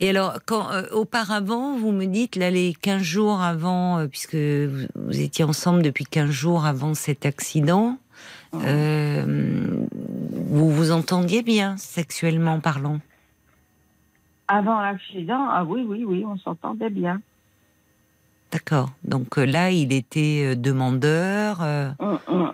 Et 0.00 0.10
alors, 0.10 0.38
quand 0.46 0.70
euh, 0.72 0.82
auparavant, 0.92 1.76
vous 1.76 1.92
me 1.92 2.06
dites, 2.06 2.36
là, 2.36 2.50
les 2.50 2.74
15 2.74 3.02
jours 3.02 3.40
avant, 3.40 3.98
euh, 3.98 4.06
puisque 4.06 4.34
vous, 4.34 4.86
vous 4.94 5.20
étiez 5.20 5.44
ensemble 5.44 5.82
depuis 5.82 6.04
15 6.04 6.30
jours 6.30 6.64
avant 6.64 6.94
cet 6.94 7.26
accident, 7.26 7.98
euh, 8.54 9.86
vous 10.48 10.70
vous 10.70 10.90
entendiez 10.90 11.42
bien, 11.42 11.76
sexuellement 11.76 12.60
parlant? 12.60 13.00
Avant 14.48 14.80
l'accident, 14.80 15.46
ah 15.48 15.64
oui, 15.64 15.84
oui, 15.86 16.04
oui, 16.04 16.24
on 16.26 16.36
s'entendait 16.38 16.90
bien. 16.90 17.20
D'accord. 18.50 18.90
Donc 19.04 19.36
là, 19.36 19.70
il 19.70 19.92
était 19.92 20.56
demandeur. 20.56 21.60
Hum, 22.00 22.18
hum. 22.26 22.52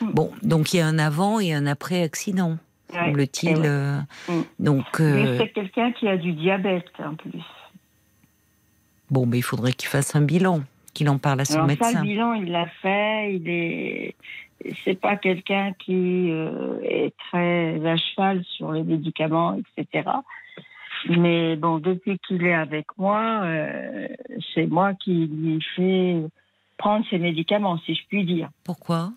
bon, 0.00 0.32
donc 0.42 0.74
il 0.74 0.78
y 0.78 0.80
a 0.80 0.88
un 0.88 0.98
avant 0.98 1.38
et 1.38 1.54
un 1.54 1.66
après 1.66 2.02
accident, 2.02 2.58
Ouais. 2.92 2.98
semble-t-il. 3.06 3.50
Eh 3.50 3.54
ouais. 3.60 3.66
euh, 3.66 4.00
Mm. 4.28 4.42
donc, 4.58 5.00
euh, 5.00 5.38
c'est 5.38 5.48
quelqu'un 5.52 5.92
qui 5.92 6.08
a 6.08 6.16
du 6.16 6.32
diabète 6.32 6.90
en 6.98 7.14
plus. 7.14 7.42
bon, 9.10 9.26
mais 9.26 9.38
il 9.38 9.42
faudrait 9.42 9.72
qu'il 9.72 9.88
fasse 9.88 10.14
un 10.16 10.22
bilan, 10.22 10.60
qu'il 10.94 11.08
en 11.08 11.18
parle 11.18 11.40
à 11.40 11.44
son 11.44 11.54
Alors 11.54 11.66
ça, 11.66 11.72
médecin. 11.86 12.02
le 12.02 12.08
bilan, 12.08 12.32
il 12.34 12.50
l'a 12.50 12.66
fait. 12.82 13.34
Il 13.34 13.48
est, 13.48 14.14
c'est 14.84 15.00
pas 15.00 15.16
quelqu'un 15.16 15.72
qui 15.78 16.30
euh, 16.30 16.78
est 16.82 17.12
très 17.30 17.84
à 17.86 17.96
cheval 17.96 18.44
sur 18.44 18.72
les 18.72 18.82
médicaments, 18.82 19.56
etc. 19.76 20.08
Mais 21.08 21.56
bon, 21.56 21.78
depuis 21.78 22.18
qu'il 22.26 22.44
est 22.44 22.52
avec 22.54 22.86
moi, 22.98 23.40
euh, 23.42 24.06
c'est 24.54 24.66
moi 24.66 24.92
qui 24.94 25.26
lui 25.26 25.64
fais 25.74 26.16
prendre 26.76 27.04
ses 27.08 27.18
médicaments, 27.18 27.78
si 27.78 27.94
je 27.94 28.02
puis 28.08 28.24
dire. 28.24 28.50
Pourquoi? 28.64 29.12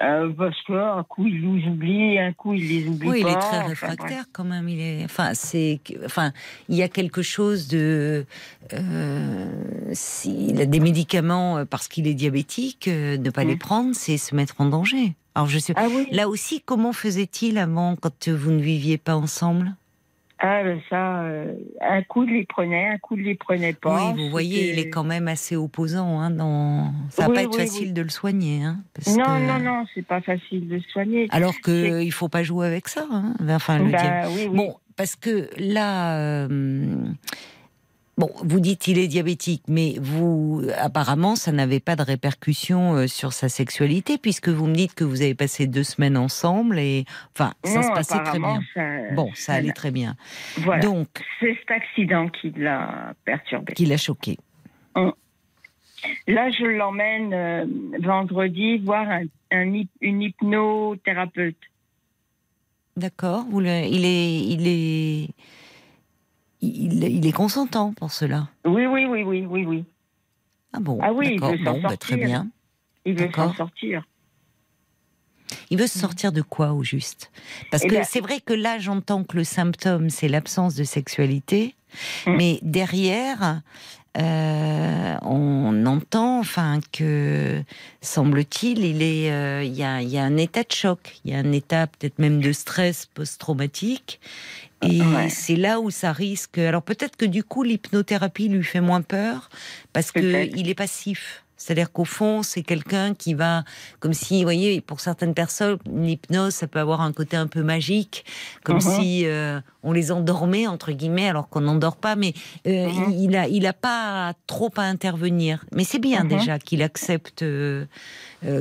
Euh, 0.00 0.32
parce 0.36 0.60
que 0.66 0.72
un 0.72 1.04
coup 1.04 1.24
il 1.26 1.40
les 1.40 1.68
oublie, 1.68 2.18
un 2.18 2.32
coup 2.32 2.52
il 2.52 2.68
les 2.68 2.88
oublie 2.88 3.08
Oui, 3.08 3.22
pas. 3.22 3.28
il 3.28 3.32
est 3.32 3.38
très 3.38 3.58
enfin, 3.58 3.68
réfractaire 3.68 4.24
quand 4.32 4.42
même. 4.42 4.68
Il 4.68 4.80
est, 4.80 5.04
enfin, 5.04 5.34
c'est, 5.34 5.80
enfin, 6.04 6.32
il 6.68 6.76
y 6.76 6.82
a 6.82 6.88
quelque 6.88 7.22
chose 7.22 7.68
de, 7.68 8.26
euh, 8.72 9.48
s'il 9.92 10.60
a 10.60 10.66
des 10.66 10.80
médicaments 10.80 11.58
euh, 11.58 11.64
parce 11.64 11.86
qu'il 11.86 12.08
est 12.08 12.14
diabétique, 12.14 12.88
euh, 12.88 13.16
ne 13.18 13.30
pas 13.30 13.44
les 13.44 13.56
prendre, 13.56 13.94
c'est 13.94 14.16
se 14.16 14.34
mettre 14.34 14.60
en 14.60 14.66
danger. 14.66 15.14
Alors 15.36 15.48
je 15.48 15.58
sais. 15.60 15.74
Ah 15.76 15.86
oui. 15.88 16.08
Là 16.10 16.28
aussi, 16.28 16.60
comment 16.60 16.92
faisait-il 16.92 17.56
avant 17.58 17.94
quand 17.94 18.28
vous 18.28 18.50
ne 18.50 18.60
viviez 18.60 18.98
pas 18.98 19.14
ensemble? 19.14 19.74
Ah, 20.46 20.62
ben 20.62 20.78
ça, 20.90 21.22
euh, 21.22 21.54
un 21.80 22.02
coup 22.02 22.24
il 22.24 22.34
les 22.34 22.44
prenait, 22.44 22.88
un 22.88 22.98
coup 22.98 23.16
il 23.16 23.24
les 23.24 23.34
prenait 23.34 23.72
pas. 23.72 24.12
Oui, 24.12 24.24
vous 24.24 24.30
voyez, 24.30 24.72
il 24.74 24.78
est 24.78 24.90
quand 24.90 25.02
même 25.02 25.26
assez 25.26 25.56
opposant. 25.56 26.20
Hein, 26.20 26.28
dans... 26.28 26.92
Ça 27.08 27.22
va 27.22 27.28
Oui, 27.30 27.34
pas 27.36 27.42
être 27.44 27.56
facile 27.56 27.86
oui. 27.88 27.92
de 27.94 28.02
le 28.02 28.10
soigner. 28.10 28.62
Hein, 28.62 28.80
parce 28.92 29.16
Non, 29.16 29.24
que- 29.24 29.46
non, 29.48 29.58
non, 29.58 29.84
c'est 29.94 30.06
pas 30.06 30.20
facile 30.20 30.68
de 30.68 30.80
soigner. 30.92 31.28
Alors 31.30 31.54
que 31.62 32.02
il 32.02 32.12
faut 32.12 32.28
pas 32.28 32.42
jouer 32.42 32.66
avec 32.66 32.88
ça. 32.88 33.06
Hein. 33.10 33.32
Enfin, 33.48 33.78
le. 33.78 33.90
Bah, 33.90 34.28
oui, 34.28 34.46
oui. 34.50 34.54
Bon, 34.54 34.76
parce 34.96 35.16
que 35.16 35.48
là, 35.56 36.18
euh, 36.18 36.98
bon, 38.18 38.30
vous 38.42 38.60
dites 38.60 38.86
il 38.88 38.98
est 38.98 39.08
diabétique, 39.08 39.62
mais 39.68 39.94
vous, 40.00 40.62
apparemment, 40.78 41.36
ça 41.36 41.52
n'avait 41.52 41.80
pas 41.80 41.96
de 41.96 42.02
répercussions 42.02 42.94
euh, 42.94 43.06
sur 43.06 43.32
sa 43.32 43.48
sexualité, 43.48 44.18
puisque 44.18 44.48
vous 44.48 44.66
me 44.66 44.74
dites 44.74 44.94
que 44.94 45.04
vous 45.04 45.22
avez 45.22 45.34
passé 45.34 45.66
deux 45.66 45.82
semaines 45.84 46.16
ensemble 46.16 46.78
et, 46.78 47.04
enfin, 47.34 47.52
ça 47.64 47.82
se 47.82 47.88
passait 47.90 48.22
très 48.22 48.38
bien. 48.38 48.60
ça- 48.74 49.14
Bon, 49.14 49.30
ça 49.34 49.54
allait 49.54 49.72
très 49.72 49.90
bien. 49.90 50.16
Voilà. 50.58 50.82
Donc, 50.82 51.08
C'est 51.40 51.56
cet 51.60 51.70
accident 51.70 52.28
qui 52.28 52.50
l'a 52.56 53.14
perturbé. 53.24 53.72
qui 53.74 53.86
l'a 53.86 53.96
choqué. 53.96 54.38
Là, 56.28 56.50
je 56.50 56.64
l'emmène 56.66 57.32
euh, 57.32 57.64
vendredi 57.98 58.76
voir 58.78 59.08
un, 59.08 59.22
un 59.50 59.64
hyp- 59.70 59.88
une 60.02 60.20
hypnothérapeute. 60.20 61.56
D'accord. 62.96 63.46
Il 63.50 63.66
est, 63.66 63.88
il 63.90 64.66
est, 64.68 65.28
il, 66.64 67.04
il 67.04 67.26
est 67.26 67.32
consentant 67.32 67.92
pour 67.92 68.12
cela. 68.12 68.48
Oui, 68.64 68.86
oui, 68.86 69.04
oui, 69.06 69.22
oui, 69.22 69.46
oui, 69.48 69.64
oui. 69.66 69.84
Ah 70.72 70.80
bon. 70.80 70.98
Ah 71.02 71.12
oui, 71.12 71.30
il 71.34 71.40
veut 71.40 71.58
Bon, 71.58 71.80
bah, 71.80 71.96
très 71.96 72.16
bien. 72.16 72.48
Il 73.04 73.14
veut 73.14 73.30
s'en 73.34 73.54
sortir. 73.54 74.04
Il 75.70 75.78
veut 75.78 75.86
se 75.86 75.98
sortir 75.98 76.32
de 76.32 76.42
quoi 76.42 76.72
au 76.72 76.82
juste? 76.82 77.30
Parce 77.70 77.84
Eh 77.84 77.88
que 77.88 77.94
ben- 77.96 78.04
c'est 78.08 78.20
vrai 78.20 78.40
que 78.40 78.54
là, 78.54 78.78
j'entends 78.78 79.24
que 79.24 79.36
le 79.36 79.44
symptôme, 79.44 80.10
c'est 80.10 80.28
l'absence 80.28 80.74
de 80.74 80.84
sexualité, 80.84 81.74
Mm. 82.26 82.36
mais 82.36 82.58
derrière, 82.62 83.60
euh, 84.16 85.14
on 85.22 85.86
entend, 85.86 86.40
enfin 86.40 86.80
que 86.92 87.62
semble-t-il, 88.00 88.84
il 88.84 89.02
est, 89.02 89.30
euh, 89.30 89.60
a, 89.60 90.02
y 90.02 90.18
a 90.18 90.24
un 90.24 90.36
état 90.36 90.62
de 90.62 90.72
choc, 90.72 91.20
il 91.24 91.30
y 91.32 91.34
a 91.34 91.38
un 91.38 91.52
état 91.52 91.86
peut-être 91.86 92.18
même 92.18 92.40
de 92.40 92.52
stress 92.52 93.06
post-traumatique, 93.06 94.20
et 94.88 95.00
Ouais. 95.02 95.28
c'est 95.28 95.56
là 95.56 95.80
où 95.80 95.90
ça 95.90 96.12
risque. 96.12 96.58
Alors 96.58 96.82
peut-être 96.82 97.16
que 97.16 97.24
du 97.26 97.42
coup 97.44 97.62
l'hypnothérapie 97.62 98.48
lui 98.48 98.62
fait 98.64 98.80
moins 98.80 99.02
peur 99.02 99.48
parce 99.92 100.12
que 100.12 100.20
Peut-être. 100.20 100.56
il 100.56 100.68
est 100.68 100.74
passif. 100.74 101.40
C'est-à-dire 101.56 101.92
qu'au 101.92 102.04
fond, 102.04 102.42
c'est 102.42 102.62
quelqu'un 102.62 103.14
qui 103.14 103.32
va, 103.32 103.64
comme 104.00 104.12
si, 104.12 104.38
vous 104.38 104.42
voyez, 104.42 104.80
pour 104.82 105.00
certaines 105.00 105.32
personnes, 105.34 105.78
l'hypnose, 105.86 106.52
ça 106.52 106.66
peut 106.66 106.80
avoir 106.80 107.00
un 107.00 107.12
côté 107.12 107.36
un 107.38 107.46
peu 107.46 107.62
magique, 107.62 108.24
comme 108.64 108.76
Mhm. 108.76 108.80
si 108.82 109.22
euh, 109.24 109.60
on 109.82 109.92
les 109.92 110.10
endormait 110.12 110.66
entre 110.66 110.90
guillemets, 110.92 111.28
alors 111.28 111.48
qu'on 111.48 111.60
n'endort 111.62 111.96
pas. 111.96 112.16
Mais 112.16 112.34
euh, 112.66 112.88
Mhm. 112.88 113.10
il, 113.12 113.22
il 113.30 113.36
a, 113.36 113.48
il 113.48 113.66
a 113.66 113.72
pas 113.72 114.34
trop 114.46 114.70
à 114.76 114.82
intervenir. 114.82 115.64
Mais 115.74 115.84
c'est 115.84 116.00
bien 116.00 116.24
Mhm. 116.24 116.28
déjà 116.28 116.58
qu'il 116.58 116.82
accepte, 116.82 117.42
euh, 117.42 117.86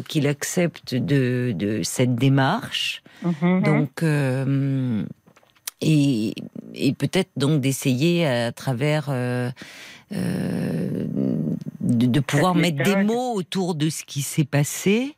qu'il 0.07 0.25
accepte 0.27 0.93
de, 0.95 1.51
de 1.57 1.81
cette 1.83 2.15
démarche. 2.15 3.01
Donc, 3.41 4.01
et, 5.83 6.33
et 6.73 6.93
peut-être 6.93 7.29
donc 7.37 7.61
d'essayer 7.61 8.25
à 8.25 8.51
travers 8.51 9.07
euh, 9.09 9.51
euh, 10.13 11.05
de, 11.81 12.05
de 12.07 12.19
pouvoir 12.19 12.55
mettre 12.55 12.83
des 12.83 12.95
mots 12.95 13.33
autour 13.33 13.75
de 13.75 13.89
ce 13.89 14.03
qui 14.03 14.21
s'est 14.21 14.45
passé 14.45 15.15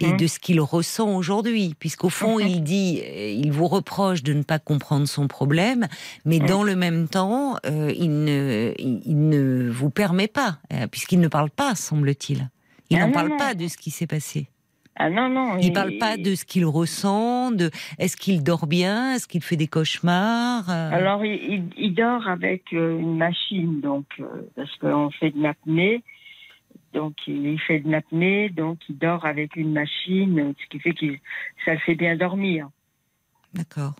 et 0.00 0.12
Mhm. 0.12 0.16
de 0.18 0.26
ce 0.26 0.38
qu'il 0.38 0.60
ressent 0.60 1.08
aujourd'hui, 1.16 1.74
puisqu'au 1.78 2.10
fond 2.10 2.38
Mhm. 2.38 2.46
il 2.48 2.62
dit, 2.62 3.00
euh, 3.02 3.30
il 3.30 3.50
vous 3.52 3.66
reproche 3.66 4.22
de 4.22 4.34
ne 4.34 4.42
pas 4.42 4.58
comprendre 4.58 5.08
son 5.08 5.26
problème, 5.28 5.88
mais 6.26 6.38
Mhm. 6.40 6.46
dans 6.46 6.62
le 6.62 6.76
même 6.76 7.08
temps, 7.08 7.56
euh, 7.64 7.92
il 7.96 8.24
ne, 8.24 8.74
il, 8.78 9.00
il 9.06 9.28
ne 9.28 9.70
vous 9.70 9.88
permet 9.90 10.28
pas, 10.28 10.58
puisqu'il 10.90 11.20
ne 11.20 11.28
parle 11.28 11.50
pas, 11.50 11.74
semble-t-il. 11.74 12.50
Il 12.90 12.98
Ah 12.98 13.06
n'en 13.06 13.12
parle 13.12 13.28
non. 13.30 13.36
pas 13.38 13.54
de 13.54 13.68
ce 13.68 13.76
qui 13.78 13.90
s'est 13.90 14.06
passé. 14.06 14.48
Ah 15.00 15.10
non, 15.10 15.28
non. 15.28 15.58
Il 15.58 15.72
parle 15.72 15.96
pas 15.98 16.16
de 16.16 16.34
ce 16.34 16.44
qu'il 16.44 16.64
ressent, 16.66 17.52
de 17.52 17.70
est-ce 17.98 18.16
qu'il 18.16 18.42
dort 18.42 18.66
bien, 18.66 19.14
est-ce 19.14 19.28
qu'il 19.28 19.42
fait 19.42 19.56
des 19.56 19.68
cauchemars. 19.68 20.68
euh, 20.68 20.90
Alors, 20.92 21.24
il, 21.24 21.34
il- 21.34 21.70
il 21.76 21.94
dort 21.94 22.26
avec 22.26 22.64
euh, 22.72 22.98
une 22.98 23.16
machine, 23.16 23.80
donc, 23.80 24.06
euh, 24.18 24.26
parce 24.56 24.74
qu'on 24.76 25.10
fait 25.10 25.30
de 25.30 25.40
l'apnée. 25.40 26.02
Donc, 26.94 27.14
il 27.28 27.60
fait 27.60 27.80
de 27.80 27.90
l'apnée, 27.90 28.48
donc 28.48 28.78
il 28.88 28.98
dort 28.98 29.24
avec 29.24 29.54
une 29.56 29.72
machine, 29.72 30.54
ce 30.60 30.66
qui 30.68 30.80
fait 30.80 30.94
que 30.94 31.06
ça 31.64 31.74
le 31.74 31.78
fait 31.80 31.94
bien 31.94 32.16
dormir. 32.16 32.68
D'accord. 33.54 33.94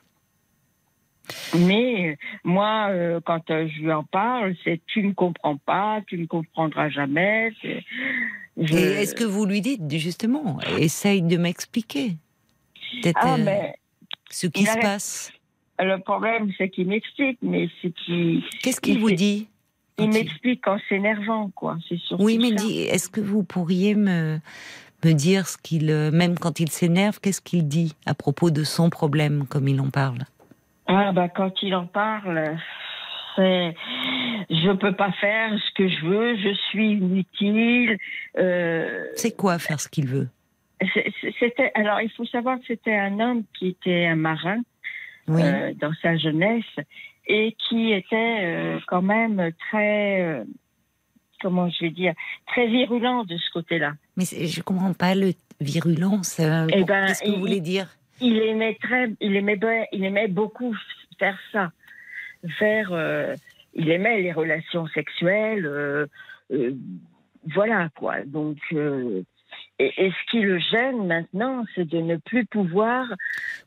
Mais 1.59 2.19
moi, 2.45 2.89
euh, 2.91 3.21
quand 3.25 3.51
euh, 3.51 3.69
je 3.69 3.81
lui 3.81 3.93
en 3.93 4.05
parle, 4.05 4.55
c'est 4.65 4.81
tu 4.87 5.03
ne 5.03 5.13
comprends 5.13 5.57
pas, 5.57 6.03
tu 6.07 6.19
ne 6.19 6.27
comprendras 6.27 6.89
jamais. 6.91 7.53
c'est- 7.63 7.85
je- 8.57 8.77
Et 8.77 9.03
est-ce 9.03 9.15
que 9.15 9.25
vous 9.25 9.47
lui 9.47 9.61
dites 9.61 9.91
justement, 9.91 10.61
essaye 10.79 11.23
de 11.23 11.37
m'expliquer 11.37 12.17
Ah, 13.15 13.35
euh, 13.35 13.37
mais 13.39 13.75
ce 14.31 14.47
qui 14.47 14.67
se 14.67 14.77
passe? 14.79 15.33
le 15.81 15.97
problème, 15.99 16.51
c'est 16.59 16.69
qu'il 16.69 16.89
m'explique, 16.89 17.39
mais 17.41 17.69
c'est 17.81 17.93
qu'il 17.93 18.43
Qu'est-ce 18.63 18.81
qu'il 18.81 18.95
il 18.95 19.01
vous 19.01 19.11
dit 19.13 19.49
il 20.01 20.11
m'explique 20.11 20.67
en 20.69 20.79
s'énervant, 20.89 21.51
quoi. 21.51 21.77
C'est 21.89 21.97
Oui, 22.19 22.39
mais 22.39 22.49
est-ce 22.87 23.09
que 23.09 23.21
vous 23.21 23.43
pourriez 23.43 23.95
me 23.95 24.39
me 25.05 25.13
dire 25.13 25.47
ce 25.49 25.57
qu'il, 25.59 25.91
euh, 25.91 26.11
même 26.11 26.37
quand 26.39 26.59
il 26.61 26.71
s'énerve, 26.71 27.21
qu'est-ce 27.21 27.41
qu'il 27.41 27.69
dit 27.69 27.95
à 28.07 28.15
propos 28.15 28.51
de 28.51 28.65
son 28.65 28.91
problème, 28.91 29.47
comme 29.47 29.69
il 29.69 29.81
en 29.81 29.91
parle? 29.91 30.25
Ah 30.89 31.13
bah 31.13 31.29
quand 31.29 31.63
il 31.63 31.75
en 31.75 31.87
parle, 31.87 32.57
c'est 33.37 33.75
je 34.51 34.73
peux 34.77 34.95
pas 34.97 35.13
faire 35.13 35.51
ce 35.59 35.75
que 35.75 35.87
je 35.89 36.07
veux, 36.07 36.37
je 36.37 36.55
suis 36.71 36.93
inutile. 36.93 37.99
Euh, 38.39 39.05
C'est 39.15 39.37
quoi 39.37 39.59
faire 39.59 39.81
ce 39.81 39.89
qu'il 39.89 40.07
veut? 40.07 40.29
c'était 41.41 41.73
alors 41.75 42.01
il 42.01 42.11
faut 42.11 42.25
savoir 42.27 42.59
que 42.61 42.65
c'était 42.69 42.95
un 42.95 43.19
homme 43.19 43.43
qui 43.59 43.69
était 43.69 44.07
un 44.07 44.15
marin 44.17 44.61
Oui. 45.27 45.43
euh, 45.43 45.73
dans 45.75 45.93
sa 46.03 46.17
jeunesse 46.17 46.65
et 47.27 47.57
qui 47.69 47.93
était 47.93 48.39
euh, 48.43 48.79
quand 48.87 49.03
même 49.03 49.51
très 49.69 50.43
comment 51.43 51.69
je 51.69 51.81
vais 51.85 51.91
dire 51.91 52.15
très 52.47 52.67
virulent 52.69 53.25
de 53.25 53.37
ce 53.37 53.51
côté-là. 53.53 53.93
Mais 54.17 54.25
je 54.25 54.63
comprends 54.63 54.93
pas 54.95 55.15
le 55.15 55.33
virulence. 55.61 56.39
Eh 56.41 56.85
ben, 56.85 57.07
Qu'est-ce 57.07 57.23
que 57.25 57.31
vous 57.31 57.41
voulez 57.41 57.61
dire? 57.61 57.89
Il 58.21 58.39
aimait 58.39 58.77
très, 58.81 59.11
il 59.21 59.37
aimait, 59.37 59.59
il 59.93 60.05
aimait 60.05 60.29
beaucoup 60.29 60.75
faire 61.19 61.39
ça, 61.53 61.73
faire, 62.59 62.93
euh, 62.93 63.35
il 63.75 63.91
aimait 63.91 64.21
les 64.23 64.33
relations 64.33 64.87
sexuelles, 64.89 65.67
euh, 65.67 66.07
euh, 66.53 66.73
voilà 67.55 67.89
quoi. 67.97 68.17
Donc, 68.27 68.59
et, 69.81 69.93
et 69.97 70.11
ce 70.11 70.31
qui 70.31 70.41
le 70.41 70.59
gêne 70.59 71.07
maintenant, 71.07 71.65
c'est 71.75 71.89
de 71.89 71.99
ne 71.99 72.17
plus 72.17 72.45
pouvoir. 72.45 73.07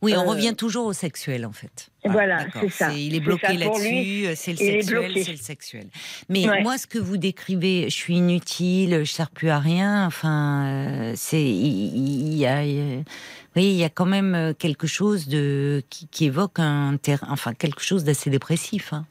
Oui, 0.02 0.14
on 0.16 0.26
revient 0.26 0.54
toujours 0.56 0.86
au 0.86 0.94
sexuel 0.94 1.46
en 1.46 1.54
fait. 1.54 1.90
Voilà, 2.04 2.44
d'accord. 2.44 2.62
c'est 2.64 2.70
ça. 2.70 2.94
il 2.94 3.16
est 3.16 3.20
bloqué 3.20 3.54
là-dessus, 3.54 4.36
c'est 4.36 4.52
le 4.52 4.58
sexuel, 4.58 5.12
c'est 5.16 5.32
le 5.32 5.38
sexuel. 5.38 5.86
Mais 6.30 6.48
Ouais. 6.48 6.64
moi, 6.64 6.78
ce 6.78 6.88
que 6.88 7.00
vous 7.00 7.18
décrivez, 7.18 7.86
je 7.86 7.96
suis 7.96 8.18
inutile, 8.18 9.00
je 9.04 9.12
sers 9.12 9.30
plus 9.30 9.50
à 9.50 9.60
rien. 9.60 10.06
Enfin, 10.06 11.14
c'est 11.16 11.42
il, 11.42 12.34
il 12.34 12.38
y 12.38 12.46
a, 12.46 12.62
oui, 13.56 13.66
il 13.66 13.76
y 13.78 13.84
a 13.84 13.90
quand 13.90 14.06
même 14.06 14.34
euh, 14.36 14.54
quelque 14.54 14.88
chose 14.88 15.28
de 15.28 15.84
qui, 15.90 16.08
qui 16.08 16.26
évoque 16.26 16.60
un 16.60 16.98
terrain, 16.98 17.28
enfin 17.30 17.54
quelque 17.54 17.82
chose 17.82 18.04
d'assez 18.04 18.30
dépressif. 18.30 18.94
hein. 18.94 19.06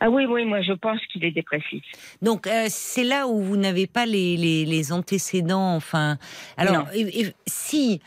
Ah 0.00 0.10
oui, 0.10 0.24
oui, 0.26 0.44
moi 0.44 0.60
je 0.60 0.72
pense 0.74 1.00
qu'il 1.10 1.24
est 1.24 1.30
dépressif. 1.30 1.82
Donc 2.20 2.46
euh, 2.46 2.66
c'est 2.68 3.04
là 3.04 3.26
où 3.26 3.40
vous 3.42 3.56
n'avez 3.56 3.86
pas 3.86 4.04
les, 4.06 4.36
les, 4.36 4.66
les 4.66 4.92
antécédents. 4.92 5.74
Enfin, 5.74 6.18
alors 6.58 6.74
Non. 6.78 6.84
et- 6.94 7.20
et 7.22 7.32
si 7.46 8.00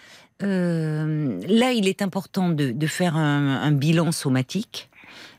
euh, 0.43 1.39
là 1.47 1.71
il 1.71 1.87
est 1.87 2.01
important 2.01 2.49
de, 2.49 2.71
de 2.71 2.87
faire 2.87 3.15
un, 3.17 3.61
un 3.61 3.71
bilan 3.71 4.11
somatique. 4.11 4.89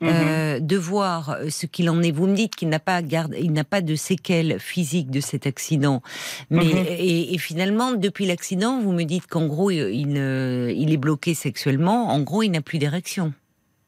Mhm. 0.04 0.10
euh, 0.12 0.60
de 0.60 0.76
voir 0.76 1.30
euh, 1.30 1.50
ce 1.50 1.66
qu'il 1.66 1.88
en 1.90 2.02
est. 2.02 2.10
Vous 2.12 2.26
me 2.26 2.34
dites 2.36 2.54
qu'il 2.56 2.68
n'a 2.68 2.78
pas 2.78 3.00
garde, 3.02 3.34
il 3.40 3.52
n'a 3.52 3.64
pas 3.64 3.80
de 3.80 3.94
séquelles 3.96 4.58
physiques 4.60 5.10
de 5.10 5.20
cet 5.20 5.46
accident, 5.46 6.02
mais 6.50 6.64
Mhm. 6.64 6.86
et, 6.98 7.34
et 7.34 7.38
finalement 7.38 7.92
depuis 7.92 8.26
l'accident, 8.26 8.80
vous 8.80 8.92
me 8.92 9.04
dites 9.04 9.26
qu'en 9.26 9.46
gros 9.46 9.70
il, 9.70 10.14
euh, 10.16 10.72
il 10.76 10.92
est 10.92 10.96
bloqué 10.96 11.34
sexuellement. 11.34 12.08
En 12.10 12.20
gros, 12.20 12.42
il 12.42 12.50
n'a 12.50 12.60
plus 12.60 12.78
d'érection. 12.78 13.32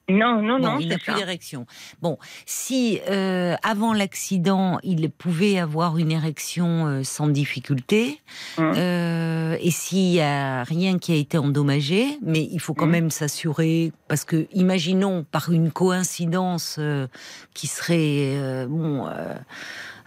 Non, 0.09 0.41
non, 0.41 0.61
Bon, 0.61 0.67
non, 0.75 0.79
il 0.79 0.87
n'a 0.89 0.99
plus 0.99 1.15
d'érection. 1.15 1.67
Bon, 2.01 2.17
si 2.47 3.01
euh, 3.11 3.57
avant 3.65 3.93
l'accident, 3.93 4.79
il 4.85 5.11
pouvait 5.11 5.59
avoir 5.59 5.99
une 5.99 6.13
érection 6.13 6.87
euh, 6.87 7.03
sans 7.03 7.27
difficulté, 7.27 8.21
Hum. 8.57 8.73
euh, 8.77 9.57
et 9.61 9.71
s'il 9.73 10.13
y 10.13 10.21
a 10.21 10.63
rien 10.63 10.99
qui 10.99 11.11
a 11.13 11.17
été 11.17 11.39
endommagé, 11.39 12.19
mais 12.23 12.47
il 12.51 12.61
faut 12.61 12.73
quand 12.73 12.85
Hum. 12.85 12.93
même 12.93 13.11
s'assurer, 13.11 13.91
parce 14.07 14.25
que 14.25 14.47
imaginons 14.53 15.25
par 15.29 15.51
une 15.51 15.73
coïncidence 15.73 16.77
euh, 16.79 17.09
qui 17.53 17.67
serait 17.67 18.37
euh, 18.37 18.67
bon. 18.69 19.07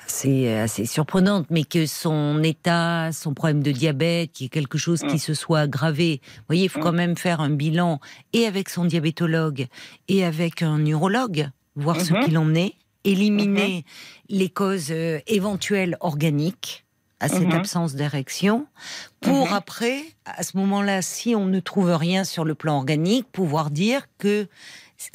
Euh, 0.09 0.15
c'est 0.47 0.59
assez 0.59 0.85
surprenante, 0.85 1.45
mais 1.49 1.63
que 1.63 1.85
son 1.85 2.41
état, 2.43 3.11
son 3.11 3.33
problème 3.33 3.61
de 3.63 3.71
diabète, 3.71 4.31
qui 4.31 4.45
est 4.45 4.49
quelque 4.49 4.77
chose 4.77 5.01
qui 5.01 5.15
Mm. 5.15 5.19
se 5.19 5.33
soit 5.33 5.59
aggravé. 5.61 6.21
Vous 6.37 6.43
voyez, 6.47 6.63
il 6.65 6.69
faut 6.69 6.79
Mm. 6.79 6.83
quand 6.83 6.91
même 6.93 7.17
faire 7.17 7.41
un 7.41 7.49
bilan 7.49 7.99
et 8.33 8.45
avec 8.45 8.69
son 8.69 8.85
diabétologue 8.85 9.67
et 10.07 10.23
avec 10.25 10.61
un 10.61 10.79
neurologue, 10.79 11.49
voir 11.75 11.99
ce 12.01 12.13
Mhm. 12.13 12.19
qu'il 12.23 12.37
en 12.37 12.55
est, 12.55 12.73
éliminer 13.03 13.85
les 14.29 14.49
causes 14.49 14.91
euh, 14.91 15.19
éventuelles 15.27 15.97
organiques 16.01 16.85
à 17.21 17.27
cette 17.29 17.47
Mhm. 17.47 17.53
absence 17.55 17.95
d'érection, 17.95 18.65
pour 19.21 19.51
après, 19.53 20.01
à 20.25 20.41
ce 20.43 20.55
moment-là, 20.57 21.01
si 21.01 21.35
on 21.35 21.45
ne 21.45 21.59
trouve 21.59 21.91
rien 21.93 22.23
sur 22.23 22.45
le 22.45 22.55
plan 22.55 22.77
organique, 22.77 23.27
pouvoir 23.31 23.71
dire 23.71 24.03
que 24.19 24.47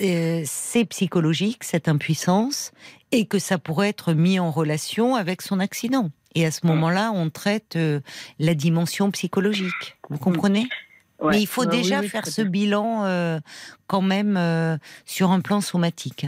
euh, 0.00 0.42
c'est 0.44 0.84
psychologique, 0.86 1.64
cette 1.64 1.88
impuissance, 1.88 2.72
et 3.12 3.26
que 3.26 3.38
ça 3.38 3.58
pourrait 3.58 3.88
être 3.90 4.12
mis 4.12 4.38
en 4.38 4.50
relation 4.50 5.14
avec 5.14 5.42
son 5.42 5.60
accident. 5.60 6.10
Et 6.34 6.44
à 6.46 6.50
ce 6.50 6.60
Mm. 6.64 6.68
moment-là, 6.70 7.12
on 7.14 7.30
traite 7.30 7.76
euh, 7.76 8.00
la 8.38 8.54
dimension 8.54 9.10
psychologique. 9.10 9.96
Vous 10.10 10.18
comprenez? 10.18 10.66
Ouais. 11.20 11.30
Mais 11.32 11.40
il 11.40 11.46
faut 11.46 11.62
Ouais, 11.62 11.68
oui, 11.70 11.76
déjà 11.82 12.00
oui, 12.00 12.08
faire 12.08 12.26
ce 12.26 12.42
bien. 12.42 12.50
bilan 12.50 13.04
euh, 13.04 13.40
quand 13.86 14.02
même 14.02 14.78
sur 15.06 15.30
un 15.30 15.40
plan 15.40 15.60
somatique. 15.60 16.26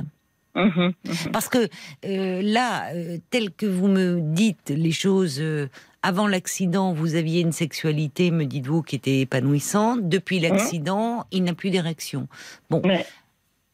Mhm, 0.55 0.93
mhm. 1.05 1.15
Parce 1.33 1.49
que 1.51 1.69
euh, 2.07 2.41
là, 2.41 2.89
euh, 2.95 3.19
tel 3.31 3.51
que 3.51 3.67
vous 3.67 3.89
me 3.89 4.21
dites 4.23 4.71
les 4.71 4.93
choses, 4.93 5.37
euh, 5.41 5.69
avant 6.03 6.29
l'accident, 6.29 6.95
vous 6.95 7.15
aviez 7.15 7.41
une 7.43 7.53
sexualité, 7.53 8.31
me 8.31 8.47
dites-vous, 8.47 8.81
qui 8.83 8.97
était 8.97 9.21
épanouissante. 9.21 10.09
Depuis 10.09 10.41
l'accident, 10.41 11.27
il 11.31 11.43
n'a 11.45 11.53
plus 11.53 11.69
d'érection. 11.71 12.27
Bon. 12.71 12.81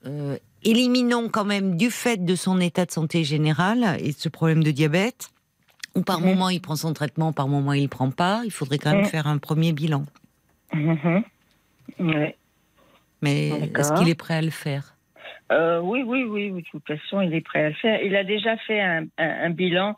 Euh, 0.06 0.36
éliminons 0.64 1.28
quand 1.28 1.44
même 1.44 1.76
du 1.76 1.90
fait 1.90 2.24
de 2.24 2.34
son 2.34 2.60
état 2.60 2.84
de 2.86 2.90
santé 2.90 3.24
général 3.24 3.96
et 4.00 4.08
de 4.12 4.16
ce 4.16 4.28
problème 4.28 4.62
de 4.64 4.70
diabète, 4.70 5.28
où 5.94 6.02
par 6.02 6.20
Mhm. 6.20 6.26
moment 6.26 6.48
il 6.48 6.60
prend 6.60 6.76
son 6.76 6.92
traitement, 6.92 7.32
par 7.32 7.48
moment 7.48 7.72
il 7.72 7.82
ne 7.82 7.88
prend 7.88 8.10
pas, 8.10 8.42
il 8.44 8.50
faudrait 8.50 8.78
quand 8.78 8.90
même 8.92 9.00
Mhm. 9.00 9.06
faire 9.06 9.26
un 9.26 9.38
premier 9.38 9.72
bilan. 9.72 10.04
Ouais. 11.98 12.36
Mais 13.20 13.48
est-ce 13.76 13.92
qu'il 13.92 14.08
est 14.08 14.14
prêt 14.14 14.34
à 14.34 14.42
le 14.42 14.50
faire? 14.50 14.96
Euh, 15.52 15.80
oui, 15.80 16.02
oui, 16.04 16.24
oui, 16.24 16.50
oui, 16.50 16.62
de 16.62 16.66
toute 16.70 16.86
façon, 16.86 17.20
il 17.20 17.34
est 17.34 17.40
prêt 17.42 17.64
à 17.64 17.68
le 17.68 17.74
faire. 17.74 18.02
Il 18.02 18.16
a 18.16 18.24
déjà 18.24 18.56
fait 18.56 18.80
un, 18.80 19.04
un- 19.18 19.44
un 19.46 19.50
bilan. 19.50 19.94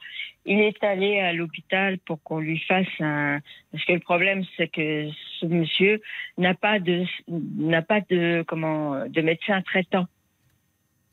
Il 0.46 0.60
est 0.60 0.82
allé 0.84 1.20
à 1.20 1.32
l'hôpital 1.32 1.98
pour 1.98 2.22
qu'on 2.22 2.38
lui 2.38 2.58
fasse 2.58 2.86
un. 3.00 3.40
Parce 3.72 3.84
que 3.84 3.92
le 3.92 4.00
problème, 4.00 4.44
c'est 4.56 4.68
que 4.68 5.08
ce 5.40 5.46
monsieur 5.46 6.02
n'a 6.36 6.54
pas 6.54 6.78
de, 6.78 7.04
n'a 7.28 7.82
pas 7.82 8.00
de, 8.02 8.44
comment, 8.46 9.06
de 9.06 9.20
médecin 9.22 9.62
traitant. 9.62 10.06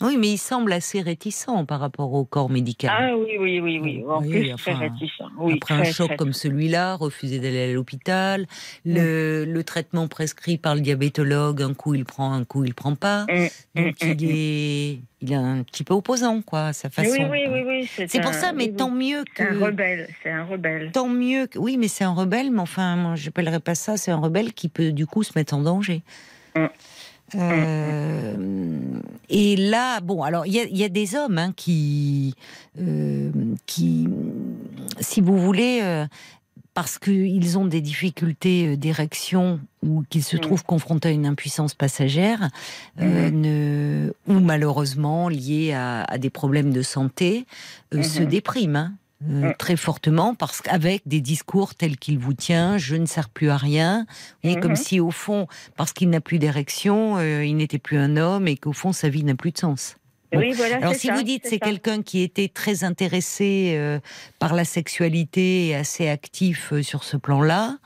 Oui, 0.02 0.18
mais 0.18 0.30
il 0.30 0.38
semble 0.38 0.74
assez 0.74 1.02
réticent 1.02 1.48
par 1.68 1.80
rapport 1.80 2.14
au 2.14 2.26
corps 2.26 2.50
médical. 2.50 2.92
Ah 2.94 3.16
oui, 3.18 3.38
oui, 3.40 3.60
oui, 3.60 3.80
oui. 3.80 4.04
En 4.10 4.22
Oui, 4.22 4.30
plus, 4.30 4.54
enfin, 4.54 4.74
très 4.76 4.88
réticent. 4.90 5.22
Oui, 5.38 5.54
Après 5.54 5.74
un 5.76 5.84
choc 5.84 6.08
très- 6.08 6.18
comme 6.18 6.34
celui-là, 6.34 6.96
refuser 6.96 7.40
d'aller 7.40 7.72
à 7.72 7.74
l'hôpital, 7.74 8.46
le, 8.86 9.46
le 9.46 9.64
traitement 9.64 10.08
prescrit 10.08 10.58
par 10.58 10.76
le 10.76 10.82
diabétologue, 10.82 11.62
un 11.62 11.74
coup 11.74 11.94
il 11.96 12.06
prend, 12.06 12.34
un 12.34 12.44
coup 12.44 12.64
il 12.64 12.74
prend 12.74 12.96
pas. 12.96 13.26
Mm, 13.30 13.48
Donc 13.84 13.96
mm, 14.04 14.08
il 14.08 14.32
est, 14.32 15.00
il 15.22 15.32
est 15.32 15.36
un 15.36 15.64
petit 15.64 15.84
peu 15.84 15.94
opposant, 15.94 16.42
quoi, 16.42 16.68
à 16.68 16.74
sa 16.74 16.90
façon. 16.90 17.10
Oui, 17.12 17.26
oui, 17.30 17.64
oui, 17.64 17.64
oui. 17.98 18.08
C'est 18.08 18.22
pour 18.22 18.34
ça, 18.34 18.54
mais 18.54 18.70
tant 18.72 18.90
mieux 18.92 19.24
C'est 19.36 19.44
un 19.44 19.54
que. 19.54 19.64
rebelle. 19.66 20.08
C'est 20.24 20.32
un 20.32 20.46
rebelle. 20.46 20.92
Tant 20.92 21.08
mieux 21.10 21.48
que. 21.48 21.60
Oui, 21.60 21.78
mais 21.78 21.88
c'est 21.88 22.04
un 22.04 22.14
rebelle, 22.14 22.52
mais 22.52 22.60
enfin, 22.62 22.96
moi, 22.96 23.16
j'appellerais 23.16 23.60
pas 23.60 23.76
ça, 23.76 23.98
c'est 23.98 24.12
un 24.12 24.18
rebelle 24.20 24.54
qui 24.54 24.68
peut 24.70 24.92
du 24.92 25.06
coup 25.06 25.24
se 25.24 25.32
mettre 25.36 25.54
en 25.54 25.62
danger. 25.62 26.02
Euh, 27.36 28.36
et 29.30 29.56
là, 29.56 30.00
bon, 30.02 30.24
alors 30.24 30.46
il 30.46 30.54
y 30.54 30.78
y 30.78 30.84
a 30.84 30.90
des 30.90 31.16
hommes 31.16 31.38
hein, 31.38 31.54
qui, 31.56 32.36
euh, 32.80 33.32
qui, 33.66 34.08
si 35.00 35.22
vous 35.22 35.38
voulez, 35.38 35.80
euh, 35.82 36.06
parce 36.74 36.98
qu'ils 37.00 37.58
ont 37.58 37.66
des 37.66 37.82
difficultés 37.82 38.68
euh, 38.70 38.78
d'érection 38.78 39.60
ou 39.84 40.04
qu'ils 40.10 40.24
se 40.24 40.38
Mm. 40.38 40.40
trouvent 40.40 40.64
confrontés 40.64 41.10
à 41.10 41.12
une 41.12 41.26
impuissance 41.26 41.74
passagère, 41.74 42.50
euh, 43.00 43.30
Mhm. 43.32 43.42
ne- 43.42 44.14
ou 44.28 44.40
malheureusement 44.40 45.28
liés 45.30 45.74
à, 45.74 46.04
à 46.04 46.18
des 46.18 46.30
problèmes 46.30 46.72
de 46.72 46.82
santé, 46.82 47.46
euh, 47.94 48.04
se 48.04 48.24
Mhm. 48.24 48.30
dépriment. 48.30 48.76
hein, 48.76 48.94
euh, 49.30 49.50
Mm. 49.50 49.54
très 49.58 49.76
fortement 49.78 50.34
parce 50.36 50.62
qu'avec 50.62 51.04
des 51.08 51.22
discours 51.22 51.76
tels 51.76 51.98
qu'il 51.98 52.18
vous 52.18 52.34
tient, 52.34 52.78
je 52.78 52.96
ne 52.96 53.06
sers 53.06 53.30
plus 53.30 53.50
à 53.50 53.58
rien, 53.58 54.06
et 54.44 54.60
comme 54.60 54.72
Mhm. 54.72 54.76
si 54.78 55.00
au 55.00 55.12
fond, 55.12 55.48
parce 55.78 55.94
qu'il 55.94 56.10
n'a 56.10 56.22
plus 56.22 56.40
d'érection, 56.40 57.18
euh, 57.18 57.46
il 57.46 57.56
n'était 57.58 57.78
plus 57.80 57.98
un 57.98 58.18
homme 58.18 58.48
et 58.48 58.58
qu'au 58.58 58.74
fond 58.74 58.94
sa 58.94 59.10
vie 59.10 59.24
n'a 59.24 59.36
plus 59.36 59.52
de 59.52 59.58
sens. 59.58 59.96
Bon. 60.32 60.40
Oui, 60.40 60.54
voilà. 60.54 60.78
Alors 60.78 60.96
si 60.96 61.08
ça, 61.08 61.14
vous 61.16 61.24
dites 61.24 61.44
c'est 61.46 61.60
quelqu'un 61.60 62.02
qui 62.02 62.22
était 62.22 62.48
très 62.48 62.84
intéressé 62.86 63.74
euh, 63.76 64.00
par 64.40 64.54
la 64.56 64.64
sexualité 64.66 65.68
et 65.68 65.76
assez 65.76 66.08
actif 66.08 66.72
euh, 66.74 66.82
sur 66.82 67.04
ce 67.04 67.18
plan-là, 67.18 67.78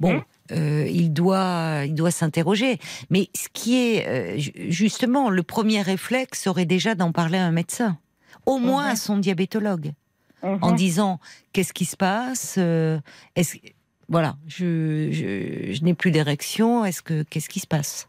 bon, 0.00 0.12
Mhm. 0.14 0.22
euh, 0.52 0.86
il 0.88 1.12
doit, 1.12 1.82
il 1.86 1.94
doit 1.94 2.10
s'interroger. 2.10 2.78
Mais 3.10 3.28
ce 3.34 3.48
qui 3.52 3.76
est 3.78 4.38
ju- 4.38 4.52
justement 4.68 5.30
le 5.30 5.42
premier 5.42 5.80
réflexe 5.82 6.42
serait 6.42 6.66
déjà 6.66 6.94
d'en 6.94 7.12
parler 7.12 7.38
à 7.38 7.46
un 7.46 7.50
médecin, 7.50 7.98
au 8.44 8.58
moins 8.58 8.86
à 8.86 8.94
son 8.96 9.16
diabétologue, 9.16 9.92
Mhm. 10.42 10.58
en 10.62 10.72
disant 10.72 11.18
qu'est-ce 11.52 11.72
qui 11.72 11.84
se 11.86 11.96
passe, 11.96 12.56
euh, 12.58 12.98
est-ce 13.36 13.56
voilà, 14.08 14.36
je, 14.46 15.08
je, 15.10 15.72
je 15.72 15.82
n'ai 15.84 15.94
plus 15.94 16.10
d'érection, 16.12 16.84
est-ce 16.84 17.02
que 17.02 17.22
qu'est-ce 17.24 17.48
qui 17.48 17.58
se 17.60 17.66
passe? 17.66 18.08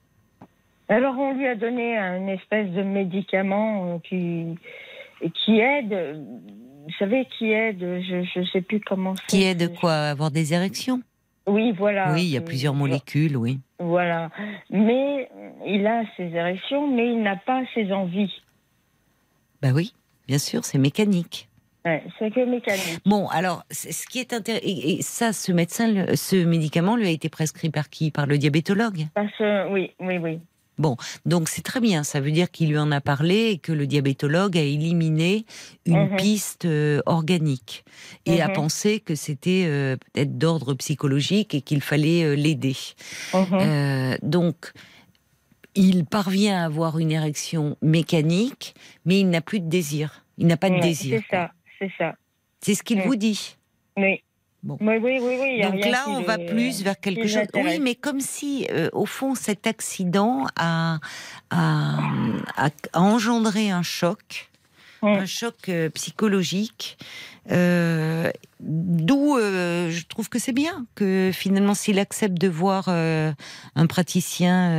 Alors, 0.90 1.18
on 1.18 1.34
lui 1.34 1.48
a 1.48 1.56
donné 1.56 1.98
un 1.98 2.28
espèce 2.28 2.70
de 2.72 2.82
médicament 2.84 3.96
euh, 3.96 4.00
qui, 4.08 4.56
qui 5.34 5.60
aide. 5.60 5.92
euh, 5.92 6.14
Vous 6.86 6.94
savez, 7.00 7.28
qui 7.38 7.52
aide, 7.52 7.80
je 7.80 8.40
ne 8.40 8.46
sais 8.46 8.62
plus 8.62 8.80
comment 8.80 9.16
c'est. 9.16 9.26
Qui 9.38 9.44
est 9.44 9.56
de 9.56 9.68
quoi 9.68 9.94
avoir 10.10 10.32
des 10.32 10.54
érections? 10.54 11.02
Oui, 11.48 11.72
voilà. 11.72 12.14
Oui, 12.14 12.24
il 12.24 12.30
y 12.30 12.38
a 12.38 12.42
Euh, 12.42 12.44
plusieurs 12.44 12.74
molécules, 12.74 13.36
oui. 13.38 13.60
Voilà. 13.80 14.30
Mais 14.70 15.30
il 15.66 15.86
a 15.88 16.04
ses 16.16 16.24
érections, 16.28 16.88
mais 16.94 17.12
il 17.12 17.22
n'a 17.24 17.36
pas 17.38 17.64
ses 17.74 17.92
envies. 17.92 18.32
Bah 19.62 19.70
oui, 19.74 19.94
bien 20.28 20.38
sûr, 20.38 20.64
c'est 20.64 20.78
mécanique. 20.78 21.50
Ouais, 21.88 22.04
c'est 22.20 22.32
que 22.32 22.44
mécanique. 22.46 23.00
Bon, 23.06 23.28
alors, 23.28 23.64
ce 23.72 24.06
qui 24.08 24.20
est 24.20 24.34
intéressant, 24.34 24.66
et, 24.68 24.96
et 25.00 25.02
ça, 25.02 25.32
ce 25.32 25.52
médecin, 25.54 25.88
le- 25.92 26.16
ce 26.18 26.36
médicament 26.36 26.98
lui 26.98 27.08
a 27.08 27.12
été 27.12 27.30
prescrit 27.30 27.70
par 27.70 27.90
qui? 27.90 28.12
Par 28.12 28.26
le 28.28 28.38
diabétologue? 28.38 29.08
Parce 29.14 29.32
que, 29.38 29.72
oui, 29.72 29.92
oui, 30.02 30.18
oui. 30.18 30.40
Donc 31.26 31.50
c'est 31.50 31.64
très 31.64 31.80
bien, 31.80 32.04
ça 32.04 32.20
veut 32.20 32.30
dire 32.30 32.52
qu'il 32.52 32.70
lui 32.70 32.78
en 32.78 32.92
a 32.92 33.02
parlé 33.02 33.50
et 33.52 33.58
que 33.58 33.72
le 33.72 33.88
diabétologue 33.88 34.56
a 34.58 34.62
éliminé 34.62 35.46
une 35.88 36.04
Mhm. 36.10 36.16
piste 36.18 36.66
euh, 36.66 37.02
organique 37.08 37.84
et 38.28 38.42
a 38.44 38.48
Mhm. 38.48 38.54
pensé 38.54 39.00
que 39.00 39.16
c'était 39.16 39.64
euh, 39.66 39.96
peut-être 39.98 40.38
d'ordre 40.38 40.76
psychologique 40.76 41.56
et 41.56 41.62
qu'il 41.62 41.82
fallait 41.82 42.24
euh, 42.26 42.36
l'aider. 42.36 42.76
Mhm. 43.34 44.18
Donc, 44.22 44.72
il 45.74 46.06
parvient 46.06 46.62
à 46.62 46.66
avoir 46.66 47.00
une 47.00 47.12
érection 47.12 47.76
mécanique, 47.82 48.76
mais 49.06 49.20
il 49.22 49.30
n'a 49.32 49.42
plus 49.42 49.60
de 49.60 49.68
désir. 49.70 50.26
Il 50.38 50.46
n'a 50.46 50.58
pas 50.58 50.70
de 50.70 50.80
désir. 50.80 51.20
C'est 51.32 51.36
ça, 51.38 51.52
c'est 51.80 51.92
ça. 51.98 52.16
C'est 52.62 52.74
ce 52.76 52.84
qu'il 52.84 53.00
Mm. 53.00 53.04
vous 53.04 53.16
dit. 53.16 53.58
Oui. 53.98 54.22
Bon. 54.64 54.78
Oui, 54.82 54.98
oui, 55.00 55.20
oui, 55.22 55.62
Donc 55.62 55.86
là, 55.86 56.06
on 56.08 56.22
va 56.22 56.38
plus 56.40 56.82
vers 56.82 57.00
quelque 57.00 57.28
chose. 57.28 57.46
Oui, 57.54 57.80
mais 57.80 57.94
comme 57.96 58.20
si, 58.20 58.66
euh, 58.72 58.90
au 58.92 59.06
fond, 59.06 59.36
cet 59.36 59.68
accident 59.68 60.46
a, 60.58 60.98
a, 61.52 62.00
a- 62.58 62.70
a 62.94 63.00
engendré 63.00 63.70
un 63.70 63.84
choc, 63.84 64.50
Un 65.04 65.26
choc 65.26 65.70
euh, 65.70 65.90
psychologique. 65.90 66.98
euh, 67.52 68.32
D'où 68.60 69.38
euh, 69.38 69.92
je 69.92 70.06
trouve 70.08 70.28
que 70.30 70.40
c'est 70.40 70.52
bien 70.52 70.88
que 70.96 71.30
finalement, 71.32 71.76
s'il 71.76 72.00
accepte 72.00 72.38
de 72.40 72.48
voir 72.48 72.86
euh, 72.88 73.32
un 73.76 73.86
praticien, 73.86 74.72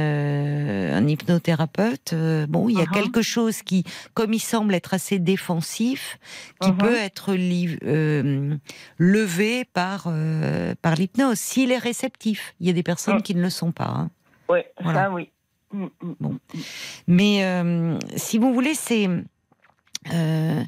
un 0.96 1.06
hypnothérapeute, 1.06 2.12
bon, 2.48 2.68
il 2.68 2.76
y 2.76 2.80
a 2.82 2.86
Mhm. 2.86 2.90
quelque 2.92 3.22
chose 3.22 3.62
qui, 3.62 3.84
comme 4.14 4.34
il 4.34 4.40
semble 4.40 4.74
être 4.74 4.94
assez 4.94 5.20
défensif, 5.20 6.18
qui 6.60 6.70
Mhm. 6.72 6.78
peut 6.78 6.96
être 6.96 7.34
levé 8.98 9.64
par, 9.64 10.12
par 10.82 10.94
l'hypnose, 10.96 11.38
s'il 11.38 11.70
est 11.72 11.78
réceptif. 11.78 12.54
Il 12.60 12.66
y 12.66 12.70
a 12.70 12.72
des 12.72 12.82
personnes 12.82 13.16
Mm. 13.18 13.22
qui 13.22 13.34
ne 13.34 13.42
le 13.42 13.50
sont 13.50 13.72
pas. 13.72 13.84
hein. 13.88 14.10
Oui, 14.48 14.60
Voilà. 14.82 15.04
ça, 15.04 15.10
oui. 15.12 15.30
Mm, 15.72 15.84
mm, 15.84 16.14
Bon. 16.20 16.30
mm. 16.30 16.58
Mais 17.06 17.98
si 18.16 18.38
vous 18.38 18.52
voulez, 18.52 18.74
c'est. 18.74 19.08
Euh, 20.12 20.62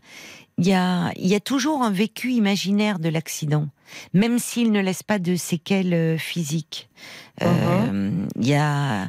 Il 0.58 0.66
y, 0.66 0.74
a, 0.74 1.10
y 1.16 1.34
a 1.34 1.40
toujours 1.40 1.82
un 1.82 1.90
vécu 1.90 2.32
imaginaire 2.32 2.98
de 2.98 3.08
l'accident, 3.08 3.68
même 4.12 4.38
s'il 4.38 4.72
ne 4.72 4.80
laisse 4.80 5.02
pas 5.02 5.18
de 5.18 5.34
séquelles 5.36 5.94
euh, 5.94 6.18
physiques. 6.18 6.88
Euh, 7.42 8.26
Il 8.36 8.46
y, 8.46 8.54
a, 8.54 9.04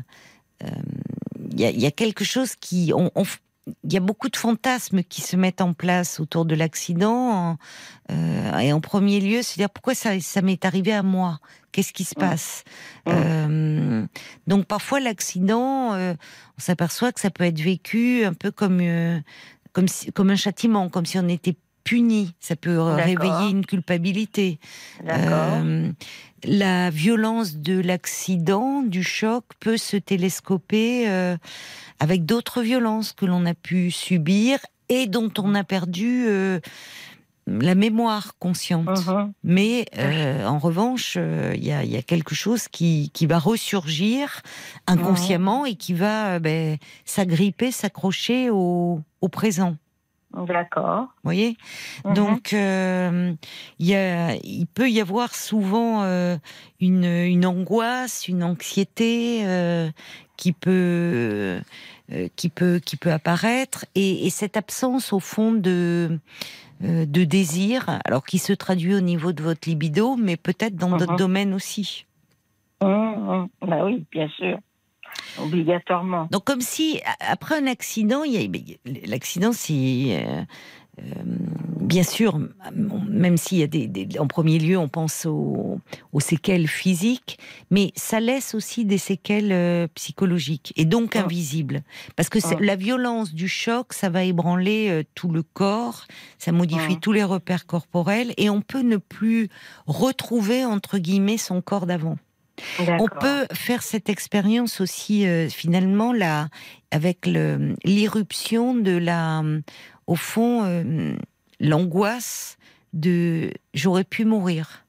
euh, 0.64 0.68
il 1.52 1.60
y, 1.60 1.66
a, 1.66 1.70
il 1.72 1.80
y 1.82 1.86
a 1.86 1.92
quelque 1.92 2.24
chose 2.24 2.56
qui. 2.56 2.94
on- 2.96 3.12
il 3.84 3.94
y 3.94 3.98
a 3.98 4.00
beaucoup 4.00 4.28
de 4.28 4.36
fantasmes 4.38 5.04
qui 5.04 5.22
se 5.22 5.36
mettent 5.36 5.62
en 5.62 5.74
place 5.74 6.20
autour 6.20 6.46
de 6.46 6.56
l'accident. 6.56 7.30
en- 7.32 7.58
euh, 8.12 8.58
et 8.60 8.74
en 8.74 8.82
premier 8.82 9.20
lieu, 9.20 9.44
se 9.44 9.56
dire 9.56 9.70
pourquoi 9.70 9.94
ça, 9.94 10.20
ça 10.20 10.42
m'est 10.42 10.66
arrivé 10.66 10.92
à 10.94 11.04
moi? 11.04 11.40
Qu'est-ce 11.72 11.94
qui 11.94 12.04
se 12.04 12.16
passe? 12.16 12.64
Mm. 13.06 13.12
Euh, 13.12 14.06
Donc 14.48 14.66
parfois 14.66 15.00
l'accident, 15.00 15.94
euh, 15.94 16.14
on 16.58 16.62
s'aperçoit 16.62 17.12
que 17.12 17.20
ça 17.22 17.30
peut 17.30 17.44
être 17.46 17.62
vécu 17.62 18.26
un 18.26 18.34
peu 18.34 18.52
comme 18.52 18.80
euh, 18.82 19.20
comme 19.74 19.88
si- 19.88 20.12
comme 20.12 20.30
un 20.30 20.36
châtiment, 20.36 20.90
comme 20.90 21.06
si 21.06 21.18
on 21.20 21.28
était 21.28 21.56
puni. 21.84 22.34
Ça 22.40 22.56
peut 22.56 22.80
réveiller 22.80 23.50
une 23.50 23.66
culpabilité. 23.66 24.60
Euh, 25.10 25.92
la 26.44 26.90
violence 26.90 27.56
de 27.58 27.80
l'accident, 27.80 28.82
du 28.84 29.04
choc, 29.04 29.46
peut 29.60 29.78
se 29.78 29.98
télescoper 29.98 31.10
euh, 31.10 31.38
avec 32.00 32.26
d'autres 32.26 32.62
violences 32.62 33.14
que 33.14 33.26
l'on 33.26 33.46
a 33.46 33.54
pu 33.54 33.92
subir 33.92 34.60
et 34.90 35.08
dont 35.08 35.32
on 35.38 35.56
a 35.56 35.64
perdu 35.64 36.26
euh, 36.28 36.60
la 37.48 37.76
mémoire 37.76 38.36
consciente. 38.40 39.06
Mhm. 39.08 39.34
Mais 39.44 39.86
euh, 39.98 40.46
en 40.46 40.60
revanche, 40.60 41.16
euh, 41.18 41.54
il 41.56 41.64
y, 41.66 41.72
a, 41.72 41.84
il 41.84 41.90
y 41.92 41.98
a 41.98 42.02
quelque 42.02 42.36
chose 42.36 42.68
qui, 42.68 43.10
qui 43.14 43.26
va 43.26 43.40
ressurgir 43.40 44.42
inconsciemment 44.88 45.66
et 45.66 45.76
qui 45.76 45.94
va 45.94 46.34
euh, 46.36 46.40
ben, 46.40 46.78
s'agripper, 47.06 47.72
s'accrocher 47.72 48.50
au, 48.50 49.02
au 49.22 49.28
présent. 49.28 49.76
D'accord. 50.48 51.02
Vous 51.02 51.26
voyez? 51.26 51.58
Mhm. 52.06 52.14
Donc, 52.14 52.54
euh, 52.54 53.34
il 53.80 53.86
y 53.86 53.96
a- 53.96 54.36
il 54.36 54.66
peut 54.66 54.90
y 54.90 55.02
avoir 55.02 55.36
souvent 55.36 56.04
euh, 56.04 56.38
une, 56.80 57.04
une 57.04 57.46
angoisse, 57.46 58.30
une 58.30 58.42
anxiété 58.44 59.42
euh, 59.46 59.90
qui 60.38 60.54
peut 60.54 61.60
euh, 62.14 62.28
qui 62.38 62.48
peut 62.50 62.80
qui 62.84 62.96
peut 62.96 63.12
apparaître 63.12 63.86
et, 63.96 64.26
et 64.26 64.30
cette 64.30 64.56
absence 64.56 65.12
au 65.12 65.20
fond 65.20 65.52
de 65.52 66.10
euh, 66.12 66.18
de 66.82 67.24
désir, 67.24 68.00
alors 68.06 68.24
qui 68.26 68.38
se 68.40 68.54
traduit 68.54 68.96
au 68.96 69.02
niveau 69.02 69.32
de 69.34 69.44
votre 69.44 69.68
libido, 69.70 70.16
mais 70.16 70.38
peut-être 70.38 70.76
dans 70.76 70.98
d'autres 70.98 71.12
Mhm. 71.14 71.18
domaines 71.18 71.54
aussi. 71.54 72.06
Mhm, 72.82 72.90
mhm. 72.90 73.48
Bah 73.70 73.86
oui, 73.86 74.06
bien 74.12 74.28
sûr. 74.30 74.58
Obligatoirement. 75.38 76.28
Donc 76.32 76.44
comme 76.46 76.62
si 76.62 77.02
après 77.20 77.58
un 77.58 77.68
accident, 77.68 78.24
il 78.24 78.34
y 78.34 78.38
a- 78.38 79.08
l'accident 79.08 79.52
c'est 79.54 79.74
euh, 79.74 80.42
euh, 80.42 80.44
bien 81.92 82.04
sûr, 82.04 82.40
même 82.74 83.38
s'il 83.38 83.58
y 83.58 83.64
a 83.64 83.68
des, 83.68 84.08
en 84.20 84.28
premier 84.28 84.60
lieu, 84.60 84.78
on 84.78 84.88
pense 84.88 85.26
aux, 85.26 85.80
séquelles 86.20 86.68
physiques, 86.68 87.38
mais 87.70 87.92
ça 87.96 88.20
laisse 88.20 88.54
aussi 88.56 88.86
des 88.86 88.98
séquelles 88.98 89.52
euh, 89.52 89.88
psychologiques 89.96 90.72
et 90.78 90.86
donc 90.86 91.16
ah. 91.16 91.24
invisibles. 91.26 91.82
Parce 92.16 92.30
que 92.30 92.40
ah. 92.44 92.56
la 92.60 92.76
violence 92.76 93.34
du 93.34 93.48
choc, 93.48 93.94
ça 93.94 94.10
va 94.10 94.24
ébranler 94.24 94.88
euh, 94.90 95.04
tout 95.16 95.32
le 95.32 95.44
corps, 95.44 96.06
ça 96.38 96.52
modifie 96.52 96.94
ah. 96.96 97.00
tous 97.02 97.12
les 97.12 97.24
repères 97.24 97.66
corporels 97.66 98.34
et 98.38 98.50
on 98.50 98.62
peut 98.62 98.84
ne 98.84 98.98
plus 98.98 99.50
retrouver, 99.88 100.64
entre 100.64 100.98
guillemets, 100.98 101.38
son 101.38 101.62
corps 101.62 101.88
d'avant. 101.88 102.18
On 102.80 103.08
peut 103.08 103.48
faire 103.54 103.82
cette 103.82 104.10
expérience 104.10 104.82
aussi 104.82 105.26
euh, 105.26 105.50
finalement 105.50 106.14
là 106.14 106.50
avec 106.92 107.26
l'irruption 107.26 108.76
de 108.76 108.92
la, 108.92 109.44
au 110.08 110.16
fond, 110.16 111.16
l'angoisse 111.60 112.58
de 112.94 113.52
j'aurais 113.74 114.04
pu 114.04 114.26
mourir. 114.26 114.86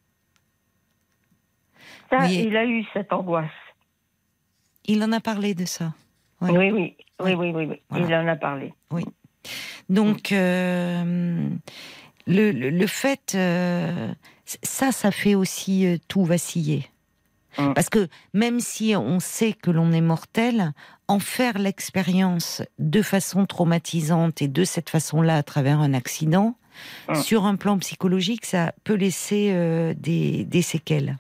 Ça, 2.11 2.27
il 2.29 2.57
a 2.57 2.65
eu 2.65 2.85
cette 2.93 3.13
angoisse. 3.13 3.51
Il 4.85 5.03
en 5.03 5.13
a 5.13 5.21
parlé 5.21 5.55
de 5.55 5.65
ça. 5.65 5.95
Oui, 6.41 6.71
oui, 6.71 6.97
oui, 7.21 7.35
oui, 7.35 7.53
oui, 7.53 7.81
il 7.97 8.15
en 8.15 8.27
a 8.27 8.37
parlé. 8.37 8.75
Oui. 8.91 9.05
Donc, 9.89 10.33
euh, 10.33 11.49
le, 12.27 12.51
le, 12.51 12.87
fait, 12.87 13.35
euh, 13.35 14.13
ça, 14.45 14.93
ça 14.93 15.11
fait 15.11 15.35
aussi 15.35 15.87
euh, 15.87 15.99
tout 16.09 16.25
vaciller. 16.25 16.89
Hum. 17.59 17.75
Parce 17.75 17.91
que 17.91 18.09
même 18.35 18.61
si 18.61 18.95
on 18.97 19.21
sait 19.21 19.53
que 19.53 19.71
l'on 19.71 19.93
est 19.93 20.01
mortel, 20.01 20.73
en 21.13 21.19
faire 21.19 21.59
l'expérience 21.59 22.63
de 22.79 23.03
façon 23.03 23.45
traumatisante 23.45 24.41
et 24.41 24.49
de 24.49 24.65
cette 24.65 24.89
façon-là 24.89 25.37
à 25.37 25.43
travers 25.43 25.79
un 25.81 25.93
accident, 25.93 26.57
hum. 27.09 27.15
sur 27.17 27.45
un 27.45 27.57
plan 27.57 27.79
psychologique, 27.79 28.47
ça 28.47 28.73
peut 28.83 28.95
laisser 28.95 29.51
euh, 29.53 29.93
des, 29.95 30.63
séquelles. 30.63 31.19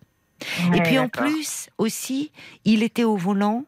et 0.74 0.80
puis 0.80 0.98
en 0.98 1.10
plus, 1.10 1.68
aussi, 1.76 2.32
il 2.64 2.82
était 2.82 3.04
au 3.04 3.16
volant. 3.16 3.66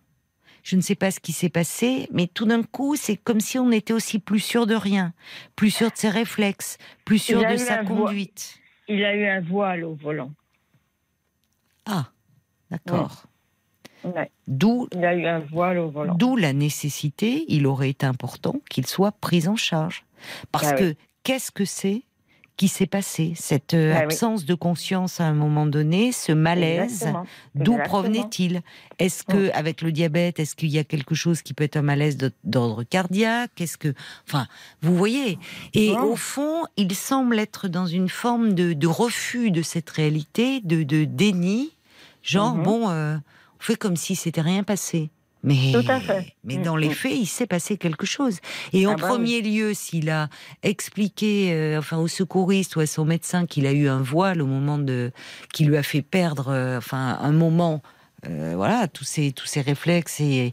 Je 0.62 0.76
ne 0.76 0.80
sais 0.80 0.94
pas 0.94 1.10
ce 1.10 1.20
qui 1.20 1.32
s'est 1.32 1.50
passé, 1.50 2.08
mais 2.10 2.26
tout 2.26 2.46
d'un 2.46 2.62
coup, 2.62 2.96
c'est 2.96 3.18
comme 3.18 3.40
si 3.40 3.58
on 3.58 3.70
était 3.70 3.92
aussi 3.92 4.18
plus 4.18 4.40
sûr 4.40 4.66
de 4.66 4.74
rien, 4.74 5.12
plus 5.56 5.70
sûr 5.70 5.90
de 5.90 5.96
ses 5.96 6.08
réflexes, 6.08 6.78
plus 7.04 7.18
sûr 7.18 7.46
de 7.46 7.58
sa 7.58 7.84
conduite. 7.84 8.56
Il 8.88 9.04
a 9.04 9.14
eu 9.14 9.26
un 9.26 9.42
voile 9.42 9.84
au 9.84 9.94
volant. 9.94 10.32
Ah. 11.84 12.06
D'accord. 12.70 13.26
D'où 14.46 14.88
il 14.92 15.04
a 15.04 15.14
eu 15.14 15.26
un 15.26 15.40
voile 15.40 15.78
au 15.78 15.88
volant. 15.88 16.14
D'où 16.14 16.36
la 16.36 16.52
nécessité, 16.52 17.44
il 17.48 17.66
aurait 17.66 17.90
été 17.90 18.06
important 18.06 18.54
qu'il 18.70 18.86
soit 18.86 19.12
pris 19.12 19.48
en 19.48 19.56
charge. 19.56 20.04
Parce 20.52 20.68
ah 20.68 20.72
que 20.74 20.94
qu'est-ce 21.22 21.50
que 21.50 21.64
c'est 21.64 22.02
qui 22.56 22.68
s'est 22.68 22.86
passé? 22.86 23.32
Cette 23.34 23.74
euh, 23.74 23.94
ah 23.96 24.00
absence 24.00 24.44
de 24.44 24.54
conscience 24.54 25.20
à 25.20 25.24
un 25.24 25.32
moment 25.32 25.66
donné, 25.66 26.12
ce 26.12 26.30
malaise, 26.30 27.08
d'où 27.54 27.76
provenait-il? 27.78 28.62
Est-ce 29.00 29.24
que 29.24 29.50
avec 29.52 29.82
le 29.82 29.90
diabète, 29.90 30.38
est-ce 30.38 30.54
qu'il 30.54 30.70
y 30.70 30.78
a 30.78 30.84
quelque 30.84 31.16
chose 31.16 31.42
qui 31.42 31.52
peut 31.52 31.64
être 31.64 31.76
un 31.76 31.82
malaise 31.82 32.16
d'ordre 32.44 32.84
cardiaque? 32.84 33.60
Est-ce 33.60 33.76
que, 33.76 33.92
enfin, 34.28 34.46
vous 34.82 34.96
voyez? 34.96 35.38
Et 35.72 35.90
au 35.90 36.14
fond, 36.14 36.62
il 36.76 36.94
semble 36.94 37.38
être 37.40 37.66
dans 37.66 37.86
une 37.86 38.08
forme 38.08 38.52
de, 38.52 38.86
refus 38.86 39.50
de 39.50 39.62
cette 39.62 39.90
réalité, 39.90 40.60
de 40.60 41.04
déni. 41.04 41.72
Genre, 42.22 42.54
mhm. 42.54 42.62
bon, 42.62 42.88
euh, 42.88 43.16
fait 43.64 43.76
comme 43.76 43.96
si 43.96 44.14
c'était 44.14 44.40
rien 44.40 44.62
passé. 44.62 45.10
Mais, 45.42 45.74
mais 46.42 46.56
dans 46.56 46.74
les 46.74 46.88
mm, 46.88 46.90
mm. 46.90 46.94
faits, 46.94 47.12
il 47.12 47.26
s'est 47.26 47.46
passé 47.46 47.76
quelque 47.76 48.06
chose. 48.06 48.38
Et 48.72 48.86
en 48.86 48.92
ah 48.92 48.96
bah 48.96 49.08
premier 49.08 49.42
lieu, 49.42 49.74
s'il 49.74 50.08
a 50.08 50.30
expliqué, 50.62 51.52
euh, 51.52 51.78
enfin, 51.78 51.98
au 51.98 52.08
secouriste 52.08 52.76
ou 52.76 52.80
à 52.80 52.86
son 52.86 53.04
médecin 53.04 53.44
qu'il 53.44 53.66
a 53.66 53.72
eu 53.72 53.86
un 53.88 54.00
voile 54.00 54.40
au 54.40 54.46
moment 54.46 54.78
de, 54.78 55.12
qui 55.52 55.66
lui 55.66 55.76
a 55.76 55.82
fait 55.82 56.00
perdre, 56.00 56.48
euh, 56.48 56.78
enfin, 56.78 57.18
un 57.20 57.32
moment, 57.32 57.82
voilà, 58.26 58.88
tous 58.88 59.04
ces 59.04 59.32
tous 59.32 59.46
ces 59.46 59.60
réflexes 59.60 60.18
et, 60.18 60.52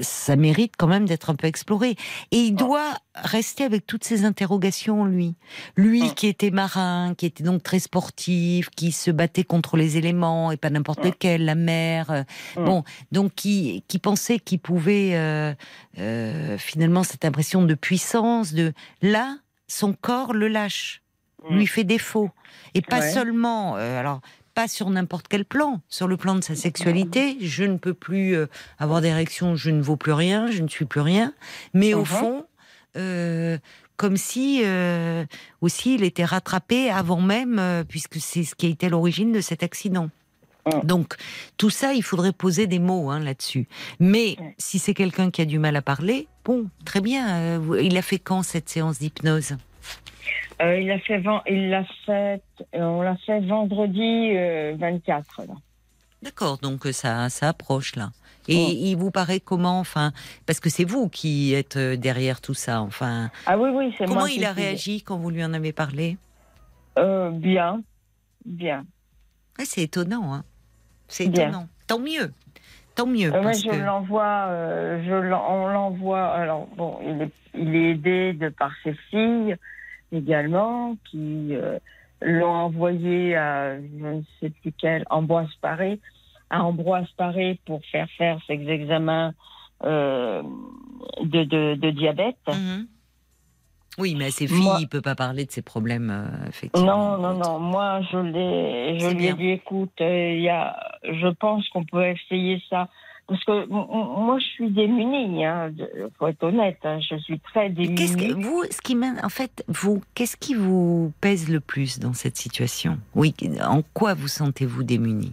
ça 0.00 0.36
mérite 0.36 0.74
quand 0.76 0.86
même 0.86 1.06
d'être 1.06 1.30
un 1.30 1.34
peu 1.34 1.46
exploré. 1.46 1.96
Et 2.30 2.38
il 2.38 2.54
doit 2.54 2.98
rester 3.14 3.64
avec 3.64 3.86
toutes 3.86 4.04
ces 4.04 4.24
interrogations, 4.24 5.04
lui. 5.04 5.34
Lui 5.76 6.14
qui 6.14 6.26
était 6.26 6.50
marin, 6.50 7.14
qui 7.16 7.26
était 7.26 7.44
donc 7.44 7.62
très 7.62 7.78
sportif, 7.78 8.70
qui 8.70 8.92
se 8.92 9.10
battait 9.10 9.44
contre 9.44 9.76
les 9.76 9.96
éléments, 9.96 10.50
et 10.50 10.56
pas 10.56 10.70
n'importe 10.70 11.04
lequel, 11.04 11.44
la 11.44 11.54
mer. 11.54 12.10
Euh, 12.10 12.22
bon, 12.56 12.84
donc 13.10 13.34
qui, 13.34 13.84
qui 13.88 13.98
pensait 13.98 14.38
qu'il 14.38 14.60
pouvait 14.60 15.14
euh, 15.14 15.54
euh, 15.98 16.58
finalement 16.58 17.02
cette 17.02 17.24
impression 17.24 17.62
de 17.62 17.74
puissance, 17.74 18.52
de 18.52 18.72
là, 19.02 19.36
son 19.68 19.92
corps 19.92 20.32
le 20.32 20.48
lâche, 20.48 21.02
lui 21.50 21.66
fait 21.66 21.84
défaut. 21.84 22.30
Et 22.74 22.82
pas 22.82 23.02
seulement, 23.02 23.74
alors 23.74 24.20
pas 24.54 24.68
sur 24.68 24.90
n'importe 24.90 25.26
quel 25.28 25.44
plan. 25.44 25.80
Sur 25.88 26.08
le 26.08 26.16
plan 26.16 26.34
de 26.34 26.42
sa 26.42 26.54
sexualité, 26.54 27.36
je 27.40 27.64
ne 27.64 27.76
peux 27.76 27.94
plus 27.94 28.36
euh, 28.36 28.46
avoir 28.78 29.00
d'érection, 29.00 29.56
je 29.56 29.70
ne 29.70 29.82
vaux 29.82 29.96
plus 29.96 30.12
rien, 30.12 30.50
je 30.50 30.62
ne 30.62 30.68
suis 30.68 30.84
plus 30.84 31.00
rien. 31.00 31.32
Mais 31.74 31.94
au 31.94 32.02
uh-huh. 32.02 32.06
fond, 32.06 32.46
euh, 32.96 33.58
comme 33.96 34.16
si 34.16 34.62
euh, 34.64 35.24
aussi 35.60 35.94
il 35.94 36.04
était 36.04 36.24
rattrapé 36.24 36.90
avant 36.90 37.20
même, 37.20 37.84
puisque 37.88 38.16
c'est 38.20 38.44
ce 38.44 38.54
qui 38.54 38.66
a 38.66 38.68
été 38.68 38.88
l'origine 38.88 39.32
de 39.32 39.40
cet 39.40 39.62
accident. 39.62 40.10
Uh. 40.66 40.84
Donc 40.84 41.16
tout 41.56 41.70
ça, 41.70 41.92
il 41.92 42.02
faudrait 42.02 42.32
poser 42.32 42.66
des 42.66 42.78
mots 42.78 43.10
hein, 43.10 43.20
là-dessus. 43.20 43.66
Mais 43.98 44.36
si 44.58 44.78
c'est 44.78 44.94
quelqu'un 44.94 45.30
qui 45.30 45.42
a 45.42 45.44
du 45.44 45.58
mal 45.58 45.76
à 45.76 45.82
parler, 45.82 46.28
bon, 46.44 46.66
très 46.84 47.00
bien. 47.00 47.60
il 47.80 47.96
a 47.96 48.02
fait 48.02 48.18
quand 48.18 48.42
cette 48.42 48.68
séance 48.68 48.98
d'hypnose? 48.98 49.56
Euh, 50.62 50.78
il 50.78 50.90
a 50.90 50.98
fait, 51.00 51.22
il 51.48 51.70
l'a 51.70 51.84
fait, 52.06 52.42
euh, 52.74 52.80
on 52.80 53.02
l'a 53.02 53.16
fait 53.26 53.40
vendredi 53.40 54.32
24. 54.78 55.40
Euh, 55.40 55.44
D'accord, 56.22 56.58
donc 56.58 56.84
ça, 56.92 57.28
ça 57.30 57.48
approche 57.48 57.96
là. 57.96 58.10
Et 58.48 58.54
il 58.54 58.96
vous 58.96 59.12
paraît 59.12 59.38
comment, 59.38 59.78
enfin, 59.78 60.12
parce 60.46 60.58
que 60.58 60.68
c'est 60.68 60.84
vous 60.84 61.08
qui 61.08 61.54
êtes 61.54 61.78
derrière 61.78 62.40
tout 62.40 62.54
ça, 62.54 62.80
enfin. 62.80 63.30
Ah 63.46 63.56
oui, 63.56 63.70
oui, 63.72 63.94
c'est 63.96 64.06
moi. 64.06 64.16
Comment 64.16 64.26
il 64.26 64.44
a 64.44 64.52
réagi 64.52 65.02
quand 65.02 65.16
vous 65.16 65.30
lui 65.30 65.44
en 65.44 65.52
avez 65.52 65.72
parlé? 65.72 66.16
Bien, 66.96 67.82
bien. 68.44 68.84
c'est 69.58 69.82
étonnant, 69.82 70.34
hein. 70.34 70.44
C'est 71.06 71.26
étonnant. 71.26 71.68
Tant 71.86 72.00
mieux, 72.00 72.32
tant 72.96 73.06
mieux. 73.06 73.30
Parce 73.30 73.62
je 73.62 73.70
l'envoie, 73.70 74.48
je 75.04 75.32
on 75.32 75.68
l'envoie. 75.68 76.26
Alors 76.32 76.66
bon, 76.76 76.98
il 77.04 77.22
est, 77.22 77.32
il 77.54 77.76
est 77.76 77.90
aidé 77.90 78.32
de 78.32 78.48
par 78.48 78.72
ses 78.82 78.94
filles 79.10 79.56
également, 80.12 80.96
qui 81.10 81.54
euh, 81.54 81.78
l'ont 82.20 82.54
envoyé 82.54 83.36
à, 83.36 83.76
je 83.80 84.06
ne 84.06 84.22
sais 84.40 84.50
plus 84.50 84.72
quel, 84.78 85.04
Ambroise 85.10 85.48
Paré, 85.60 86.00
à 86.50 86.62
Ambroise 86.62 87.08
Paré 87.16 87.58
pour 87.66 87.80
faire 87.90 88.08
faire 88.18 88.38
ses 88.46 88.54
examens 88.68 89.32
euh, 89.84 90.42
de, 91.22 91.44
de, 91.74 91.90
diabète. 91.90 92.36
Mhm. 92.48 92.86
Oui, 93.98 94.14
mais 94.16 94.26
à 94.26 94.30
ses 94.30 94.46
filles, 94.46 94.70
il 94.78 94.84
ne 94.84 94.88
peut 94.88 95.02
pas 95.02 95.14
parler 95.14 95.44
de 95.44 95.50
ses 95.50 95.60
problèmes, 95.60 96.10
euh, 96.10 96.48
effectivement. 96.48 97.18
Non, 97.18 97.18
non, 97.18 97.38
non. 97.38 97.58
Moi, 97.58 98.00
je, 98.10 98.16
je 98.16 99.14
lui 99.14 99.26
ai 99.26 99.34
dit, 99.34 99.50
écoute, 99.50 99.92
il 100.00 100.40
y 100.40 100.48
a, 100.48 100.78
je 101.04 101.28
pense 101.28 101.68
qu'on 101.68 101.84
peut 101.84 102.06
essayer 102.06 102.62
ça 102.70 102.88
parce 103.32 103.44
que 103.44 103.66
moi, 103.66 104.38
je 104.38 104.44
suis 104.44 104.70
démunie, 104.70 105.40
il 105.40 105.44
hein, 105.44 105.70
faut 106.18 106.28
être 106.28 106.42
honnête, 106.42 106.76
hein, 106.84 106.98
je 107.00 107.16
suis 107.16 107.40
très 107.40 107.70
démunie. 107.70 107.94
Qu'est-ce 107.94 108.16
que 108.18 108.34
vous, 108.34 108.62
ce 108.70 108.82
qui 108.82 108.94
en 108.94 109.28
fait, 109.30 109.64
vous, 109.68 110.02
qu'est-ce 110.14 110.36
qui 110.36 110.54
vous 110.54 111.12
pèse 111.22 111.48
le 111.48 111.60
plus 111.60 111.98
dans 111.98 112.12
cette 112.12 112.36
situation? 112.36 112.98
Oui, 113.14 113.34
en 113.64 113.80
quoi 113.94 114.12
vous 114.12 114.28
sentez-vous 114.28 114.82
démunie? 114.82 115.32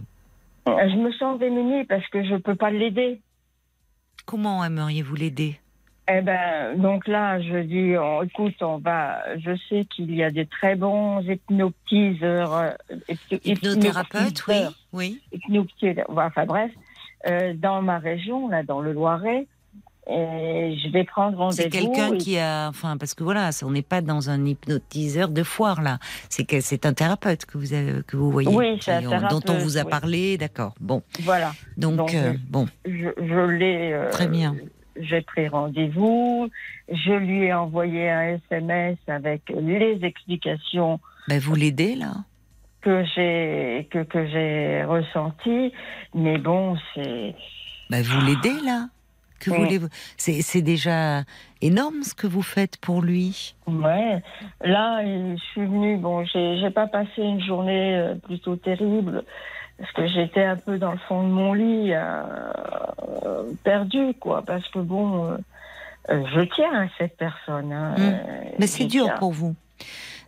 Je 0.66 0.96
me 0.96 1.12
sens 1.12 1.38
démunie 1.38 1.84
parce 1.84 2.06
que 2.08 2.24
je 2.24 2.32
ne 2.32 2.38
peux 2.38 2.54
pas 2.54 2.70
l'aider. 2.70 3.20
Comment 4.24 4.64
aimeriez-vous 4.64 5.16
l'aider? 5.16 5.60
Eh 6.08 6.22
ben, 6.22 6.80
donc 6.80 7.06
là, 7.06 7.38
je 7.42 7.58
dis, 7.58 7.94
écoute, 8.26 8.62
on 8.62 8.78
va. 8.78 9.22
Je 9.38 9.54
sais 9.68 9.84
qu'il 9.84 10.14
y 10.14 10.22
a 10.22 10.30
des 10.30 10.46
très 10.46 10.74
bons 10.74 11.20
hypnotiseurs, 11.20 12.54
euh, 12.54 12.70
hypnothérapeutes, 13.44 14.42
oui, 14.92 15.20
oui. 15.50 15.68
enfin 16.08 16.46
bref, 16.46 16.70
euh, 17.26 17.54
dans 17.54 17.82
ma 17.82 17.98
région, 17.98 18.48
là, 18.48 18.62
dans 18.62 18.80
le 18.80 18.92
Loiret. 18.92 19.46
Et 20.08 20.76
je 20.82 20.90
vais 20.90 21.04
prendre 21.04 21.38
rendez-vous. 21.38 21.62
C'est 21.62 21.68
quelqu'un 21.68 22.16
qui 22.16 22.38
a, 22.38 22.68
enfin, 22.68 22.96
parce 22.96 23.14
que 23.14 23.22
voilà, 23.22 23.50
on 23.62 23.70
n'est 23.70 23.82
pas 23.82 24.00
dans 24.00 24.28
un 24.30 24.44
hypnotiseur 24.44 25.28
de 25.28 25.42
foire 25.44 25.82
là. 25.82 25.98
C'est 26.28 26.44
que 26.44 26.60
c'est 26.60 26.84
un 26.84 26.94
thérapeute 26.94 27.44
que 27.44 27.58
vous 27.58 27.74
avez, 27.74 28.02
que 28.04 28.16
vous 28.16 28.30
voyez, 28.30 28.48
oui, 28.48 28.80
un 28.88 29.28
dont 29.28 29.42
on 29.48 29.58
vous 29.58 29.78
a 29.78 29.84
parlé, 29.84 30.36
d'accord. 30.36 30.74
Bon. 30.80 31.02
Voilà. 31.20 31.52
Donc, 31.76 32.12
euh, 32.14 32.32
bon. 32.48 32.66
Je, 32.86 33.08
je 33.18 33.50
l'ai. 33.50 33.92
Euh, 33.92 34.10
Très 34.10 34.26
bien. 34.26 34.56
J'ai 34.96 35.20
pris 35.20 35.46
rendez-vous. 35.48 36.48
Je 36.88 37.12
lui 37.12 37.44
ai 37.44 37.54
envoyé 37.54 38.10
un 38.10 38.38
SMS 38.50 38.98
avec 39.06 39.42
les 39.50 40.00
explications. 40.02 40.98
Ben, 41.28 41.38
vous 41.38 41.54
l'aidez 41.54 41.94
là 41.94 42.14
que 42.80 43.04
j'ai 43.14 43.88
que, 43.90 44.02
que 44.04 44.26
j'ai 44.26 44.84
ressenti. 44.84 45.72
Mais 46.14 46.38
bon, 46.38 46.76
c'est. 46.94 47.34
Bah, 47.90 48.02
vous 48.02 48.20
l'aidez 48.26 48.60
là? 48.64 48.88
Que 49.40 49.50
Oui. 49.50 49.56
voulez-vous? 49.58 49.88
C'est 50.18 50.42
c'est 50.42 50.60
déjà 50.62 51.22
énorme 51.62 52.02
ce 52.02 52.12
que 52.14 52.26
vous 52.26 52.42
faites 52.42 52.76
pour 52.76 53.00
lui. 53.00 53.54
Ouais. 53.66 54.22
Là, 54.62 55.02
je 55.02 55.36
suis 55.52 55.62
venue. 55.62 55.96
Bon, 55.96 56.24
j'ai 56.24 56.58
j'ai 56.60 56.70
pas 56.70 56.86
passé 56.86 57.22
une 57.22 57.40
journée 57.40 57.96
euh, 57.96 58.14
plutôt 58.16 58.56
terrible 58.56 59.24
parce 59.78 59.92
que 59.92 60.06
j'étais 60.06 60.44
un 60.44 60.56
peu 60.56 60.76
dans 60.78 60.92
le 60.92 60.98
fond 61.08 61.22
de 61.22 61.32
mon 61.32 61.54
lit, 61.54 61.94
euh, 61.94 63.44
perdue, 63.64 64.12
quoi. 64.20 64.42
Parce 64.42 64.68
que 64.68 64.78
bon, 64.78 65.24
euh, 65.32 65.36
euh, 66.10 66.22
je 66.34 66.40
tiens 66.54 66.82
à 66.82 66.86
cette 66.98 67.16
personne. 67.16 67.72
hein, 67.72 67.94
Mm. 67.96 68.02
euh, 68.02 68.16
Mais 68.58 68.66
c'est 68.66 68.84
dur 68.84 69.14
pour 69.18 69.32
vous. 69.32 69.54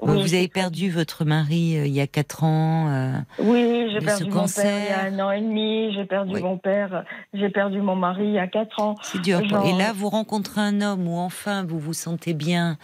Oui, 0.03 0.21
vous 0.23 0.35
avez 0.35 0.49
perdu 0.49 0.91
votre 0.91 1.25
mari 1.25 1.77
euh, 1.79 1.87
il 1.87 1.93
y 1.93 2.01
a 2.01 2.07
quatre 2.07 2.43
ans. 2.45 2.89
euh, 2.89 3.13
Oui, 3.39 3.87
j'ai 3.93 4.05
perdu 4.05 4.25
mon 4.25 4.31
cancer. 4.31 4.65
père 4.65 5.07
il 5.07 5.15
y 5.15 5.19
a 5.21 5.23
un 5.23 5.27
an 5.27 5.31
et 5.31 5.41
demi. 5.41 5.95
J'ai 5.95 6.05
perdu 6.05 6.35
Oui. 6.35 6.43
mon 6.43 6.59
père. 6.59 7.05
J'ai 7.33 7.49
perdu 7.51 7.81
mon 7.81 7.95
mari 7.95 8.25
il 8.27 8.33
y 8.33 8.39
a 8.39 8.49
quatre 8.49 8.81
ans. 8.83 8.97
C'est 9.03 9.21
dur. 9.23 9.45
Genre- 9.49 9.65
Et 9.67 9.73
là, 9.79 9.93
vous 9.95 10.09
rencontrez 10.09 10.61
un 10.61 10.81
homme 10.81 11.07
où 11.07 11.17
enfin 11.19 11.65
vous 11.65 11.79
vous 11.79 11.93
sentez 11.93 12.35
bien. 12.35 12.79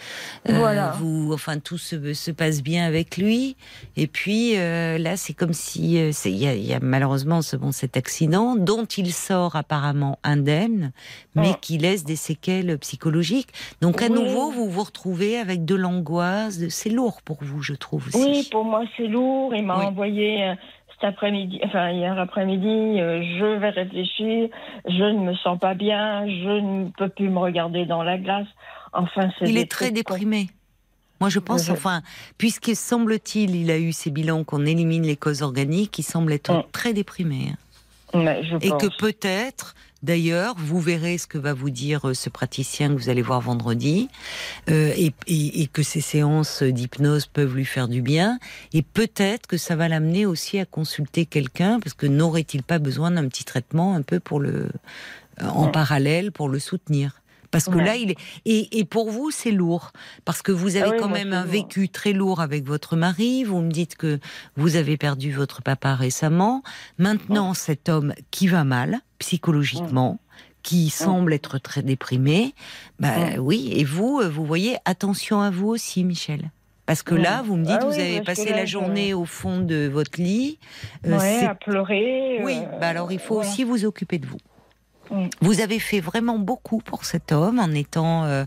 euh, 0.48 0.58
Voilà. 0.58 0.92
Vous, 1.00 1.32
enfin, 1.32 1.58
tout 1.58 1.76
se, 1.78 2.14
se 2.14 2.30
passe 2.30 2.62
bien 2.62 2.86
avec 2.86 3.16
lui. 3.16 3.56
Et 3.96 4.06
puis 4.06 4.52
euh, 4.56 4.96
là, 4.98 5.16
c'est 5.16 5.34
comme 5.34 5.52
si 5.52 5.98
euh, 5.98 6.12
il 6.24 6.36
y, 6.36 6.66
y 6.68 6.72
a 6.72 6.78
malheureusement 6.80 7.42
ce, 7.42 7.56
bon, 7.56 7.72
cet 7.72 7.96
accident 7.96 8.54
dont 8.54 8.84
il 8.84 9.12
sort 9.12 9.56
apparemment 9.56 10.18
indemne, 10.22 10.92
mais 11.34 11.48
Ouais. 11.48 11.54
qui 11.60 11.78
laisse 11.78 12.04
des 12.04 12.16
séquelles 12.16 12.78
psychologiques. 12.78 13.48
Donc 13.80 14.02
à 14.02 14.06
Oui. 14.06 14.12
nouveau, 14.12 14.50
vous 14.52 14.68
vous 14.70 14.84
retrouvez 14.84 15.36
avec 15.38 15.64
de 15.64 15.74
l'angoisse. 15.74 16.58
de- 16.58 16.68
C'est 16.68 16.90
lourd 16.90 17.07
pour 17.22 17.38
vous, 17.42 17.62
je 17.62 17.74
trouve 17.74 18.06
aussi. 18.08 18.18
Oui, 18.18 18.48
pour 18.50 18.64
moi 18.64 18.84
c'est 18.96 19.06
lourd. 19.06 19.54
Il 19.54 19.64
m'a 19.64 19.78
Oui. 19.78 19.84
envoyé 19.86 20.44
euh, 20.44 20.54
cet 20.94 21.04
après-midi, 21.04 21.60
enfin 21.64 21.90
hier 21.90 22.18
après-midi, 22.18 23.00
euh, 23.00 23.22
je 23.38 23.44
vais 23.58 23.70
réfléchir. 23.70 24.48
Je 24.86 25.04
ne 25.04 25.20
me 25.20 25.34
sens 25.36 25.58
pas 25.58 25.74
bien. 25.74 26.26
Je 26.26 26.60
ne 26.60 26.90
peux 26.90 27.08
plus 27.08 27.28
me 27.28 27.38
regarder 27.38 27.84
dans 27.86 28.02
la 28.02 28.18
glace. 28.18 28.46
Enfin, 28.92 29.30
c'est 29.38 29.46
Il 29.48 29.58
est 29.58 29.70
très 29.70 29.90
déprimé. 29.90 30.48
Moi, 31.20 31.30
je 31.30 31.40
pense, 31.40 31.68
enfin, 31.68 32.02
puisque 32.38 32.76
semble-t-il, 32.76 33.56
il 33.56 33.70
a 33.72 33.78
eu 33.78 33.90
ces 33.92 34.10
bilans 34.10 34.44
qu'on 34.44 34.64
élimine 34.64 35.02
les 35.02 35.16
causes 35.16 35.42
organiques, 35.42 35.98
il 35.98 36.04
semble 36.04 36.32
être 36.32 36.52
Mm. 36.52 36.62
très 36.72 36.92
déprimé. 36.92 37.48
hein. 37.50 37.56
Mais 38.14 38.42
je 38.44 38.54
Et 38.56 38.70
pense. 38.70 38.82
que 38.82 38.96
peut-être, 38.98 39.74
d'ailleurs, 40.02 40.54
vous 40.58 40.80
verrez 40.80 41.18
ce 41.18 41.26
que 41.26 41.38
va 41.38 41.52
vous 41.54 41.70
dire 41.70 42.08
euh, 42.08 42.14
ce 42.14 42.28
praticien 42.28 42.88
que 42.88 42.94
vous 43.00 43.08
allez 43.08 43.22
voir 43.22 43.40
vendredi, 43.40 44.08
euh, 44.70 44.92
et, 44.96 45.12
et- 45.26 45.62
et 45.62 45.66
que 45.66 45.82
ces 45.82 46.00
séances 46.00 46.62
d'hypnose 46.62 47.26
peuvent 47.26 47.54
lui 47.54 47.64
faire 47.64 47.88
du 47.88 48.02
bien, 48.02 48.38
et 48.72 48.82
peut-être 48.82 49.46
que 49.46 49.56
ça 49.56 49.76
va 49.76 49.88
l'amener 49.88 50.26
aussi 50.26 50.58
à 50.58 50.64
consulter 50.64 51.26
quelqu'un, 51.26 51.80
parce 51.80 51.94
que 51.94 52.06
n'aurait-il 52.06 52.62
pas 52.62 52.78
besoin 52.78 53.10
d'un 53.10 53.26
petit 53.28 53.44
traitement 53.44 53.94
un 53.94 54.02
peu 54.02 54.20
pour 54.20 54.40
le, 54.40 54.68
euh, 55.42 55.48
en 55.48 55.66
Ouais. 55.66 55.72
parallèle 55.72 56.32
pour 56.32 56.48
le 56.48 56.58
soutenir? 56.58 57.20
Parce 57.50 57.66
que 57.66 57.76
Ouais. 57.76 57.84
là, 57.84 57.96
il 57.96 58.10
est 58.12 58.16
et, 58.44 58.78
et 58.78 58.84
pour 58.84 59.10
vous, 59.10 59.30
c'est 59.30 59.50
lourd 59.50 59.92
parce 60.24 60.42
que 60.42 60.52
vous 60.52 60.76
avez 60.76 60.88
Ah 60.90 60.92
oui, 60.92 60.96
quand 61.00 61.08
même 61.08 61.32
un 61.32 61.42
lourd. 61.42 61.52
vécu 61.52 61.88
très 61.88 62.12
lourd 62.12 62.40
avec 62.40 62.66
votre 62.66 62.96
mari. 62.96 63.44
Vous 63.44 63.60
me 63.60 63.70
dites 63.70 63.96
que 63.96 64.18
vous 64.56 64.76
avez 64.76 64.96
perdu 64.96 65.32
votre 65.32 65.62
papa 65.62 65.94
récemment. 65.94 66.62
Maintenant, 66.98 67.54
cet 67.54 67.88
homme 67.88 68.14
qui 68.30 68.46
va 68.48 68.64
mal 68.64 69.00
psychologiquement, 69.18 70.18
qui 70.62 70.90
semble 70.90 71.32
être 71.32 71.58
très 71.58 71.82
déprimé, 71.82 72.54
bah 73.00 73.14
oui. 73.38 73.70
Et 73.74 73.84
vous, 73.84 74.20
euh, 74.20 74.28
vous 74.28 74.44
voyez, 74.44 74.76
attention 74.84 75.40
à 75.40 75.50
vous 75.50 75.68
aussi, 75.68 76.04
Michel. 76.04 76.50
Parce 76.84 77.02
que 77.02 77.14
là, 77.14 77.42
vous 77.42 77.56
me 77.56 77.64
dites, 77.64 77.78
Ah 77.80 77.84
vous 77.84 77.92
oui, 77.96 78.00
avez 78.00 78.20
passé 78.22 78.50
là, 78.50 78.56
la 78.56 78.64
journée 78.64 79.12
au 79.14 79.24
fond 79.26 79.60
de 79.60 79.88
votre 79.92 80.20
lit. 80.20 80.58
Euh, 81.06 81.18
à 81.46 81.54
pleurer. 81.54 82.40
oui, 82.42 82.58
euh, 82.58 82.78
bah 82.80 82.88
alors 82.88 83.12
il 83.12 83.18
faut 83.18 83.36
aussi 83.40 83.62
vous 83.64 83.84
occuper 83.84 84.18
de 84.18 84.26
vous. 84.26 84.38
Mm. 85.10 85.28
Vous 85.40 85.60
avez 85.60 85.78
fait 85.78 86.00
vraiment 86.00 86.38
beaucoup 86.38 86.78
pour 86.78 87.04
cet 87.04 87.32
homme 87.32 87.58
en 87.58 87.70
étant 87.72 88.24
euh, 88.24 88.44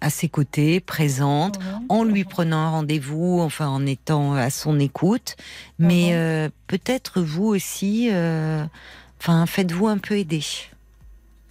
à 0.00 0.10
ses 0.10 0.28
côtés, 0.28 0.80
présente, 0.80 1.58
Mhm. 1.58 1.84
en 1.88 2.04
lui 2.04 2.24
prenant 2.24 2.58
un 2.58 2.70
rendez-vous, 2.70 3.40
enfin 3.40 3.68
en 3.68 3.84
étant 3.86 4.34
à 4.34 4.50
son 4.50 4.78
écoute. 4.78 5.36
Mais 5.78 6.06
Mhm. 6.06 6.12
euh, 6.12 6.48
peut-être 6.68 7.20
vous 7.20 7.46
aussi, 7.46 8.08
euh, 8.12 8.64
enfin 9.20 9.46
faites-vous 9.46 9.88
un 9.88 9.98
peu 9.98 10.16
aider 10.18 10.42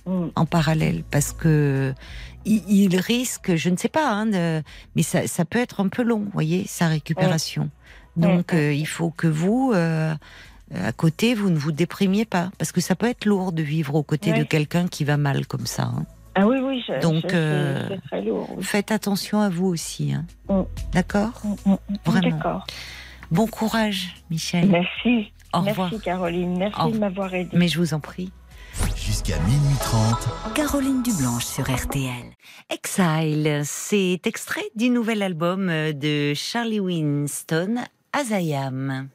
Mm. 0.06 0.28
en 0.36 0.46
parallèle 0.46 1.04
parce 1.12 1.32
que 1.32 1.94
il, 2.46 2.62
il 2.68 2.98
risque, 3.00 3.56
je 3.56 3.70
ne 3.70 3.78
sais 3.78 3.88
pas, 3.88 4.10
hein, 4.12 4.26
de- 4.26 4.62
mais 4.98 5.04
ça, 5.04 5.28
ça 5.28 5.46
peut 5.46 5.60
être 5.60 5.80
un 5.80 5.88
peu 5.88 6.04
long, 6.04 6.26
voyez, 6.34 6.66
sa 6.68 6.88
récupération. 6.88 7.70
Donc 8.18 8.52
Ouais. 8.52 8.60
euh, 8.60 8.74
il 8.74 8.86
faut 8.86 9.12
que 9.12 9.28
vous, 9.28 9.72
à 10.76 10.92
côté, 10.92 11.34
vous 11.36 11.50
ne 11.50 11.58
vous 11.58 11.72
déprimiez 11.72 12.26
pas 12.26 12.50
parce 12.58 12.72
que 12.72 12.82
ça 12.82 12.96
peut 12.96 13.08
être 13.08 13.26
lourd 13.26 13.52
de 13.52 13.62
vivre 13.64 13.96
aux 13.96 14.04
côtés 14.04 14.34
de 14.34 14.44
quelqu'un 14.44 14.88
qui 14.88 15.04
va 15.04 15.18
mal 15.18 15.46
comme 15.48 15.66
ça. 15.66 15.84
hein. 15.84 16.06
Ah 16.36 16.48
oui, 16.48 16.58
oui. 16.64 16.84
je- 16.88 17.00
Donc, 17.02 17.24
je- 17.30 17.36
euh, 17.36 17.88
c'est 17.90 18.02
très 18.08 18.22
lourd. 18.24 18.50
oui. 18.58 18.64
Faites 18.64 18.92
attention 18.92 19.40
à 19.40 19.50
vous 19.50 19.68
aussi, 19.68 20.14
hein. 20.14 20.26
Mm. 20.50 20.62
d'accord 20.94 21.42
Mm, 21.44 21.50
mm, 21.66 21.72
mm. 21.74 21.78
Vraiment. 22.06 22.30
D'accord. 22.38 22.66
Bon 23.30 23.46
courage, 23.48 24.16
Michel. 24.32 24.68
Merci. 24.68 25.32
Au 25.54 25.62
Merci 25.62 25.80
revoir. 25.82 26.02
Caroline. 26.02 26.58
Merci 26.58 26.82
Au 26.82 26.90
de 26.90 26.98
m'avoir 26.98 27.32
aidé. 27.36 27.50
Mais 27.56 27.68
je 27.68 27.78
vous 27.78 27.94
en 27.94 28.00
prie. 28.00 28.32
Jusqu'à 28.96 29.38
minuit 29.42 29.76
30, 29.80 30.28
Caroline 30.56 31.04
Dublanche 31.04 31.46
sur 31.46 31.64
RTL. 31.70 32.32
Exile, 32.72 33.62
c'est 33.64 34.20
extrait 34.26 34.64
du 34.76 34.90
nouvel 34.90 35.22
album 35.22 35.70
euh, 35.70 35.94
de 35.94 36.34
Charlie 36.34 36.80
Winston, 36.80 37.76
Azayam. 38.14 39.10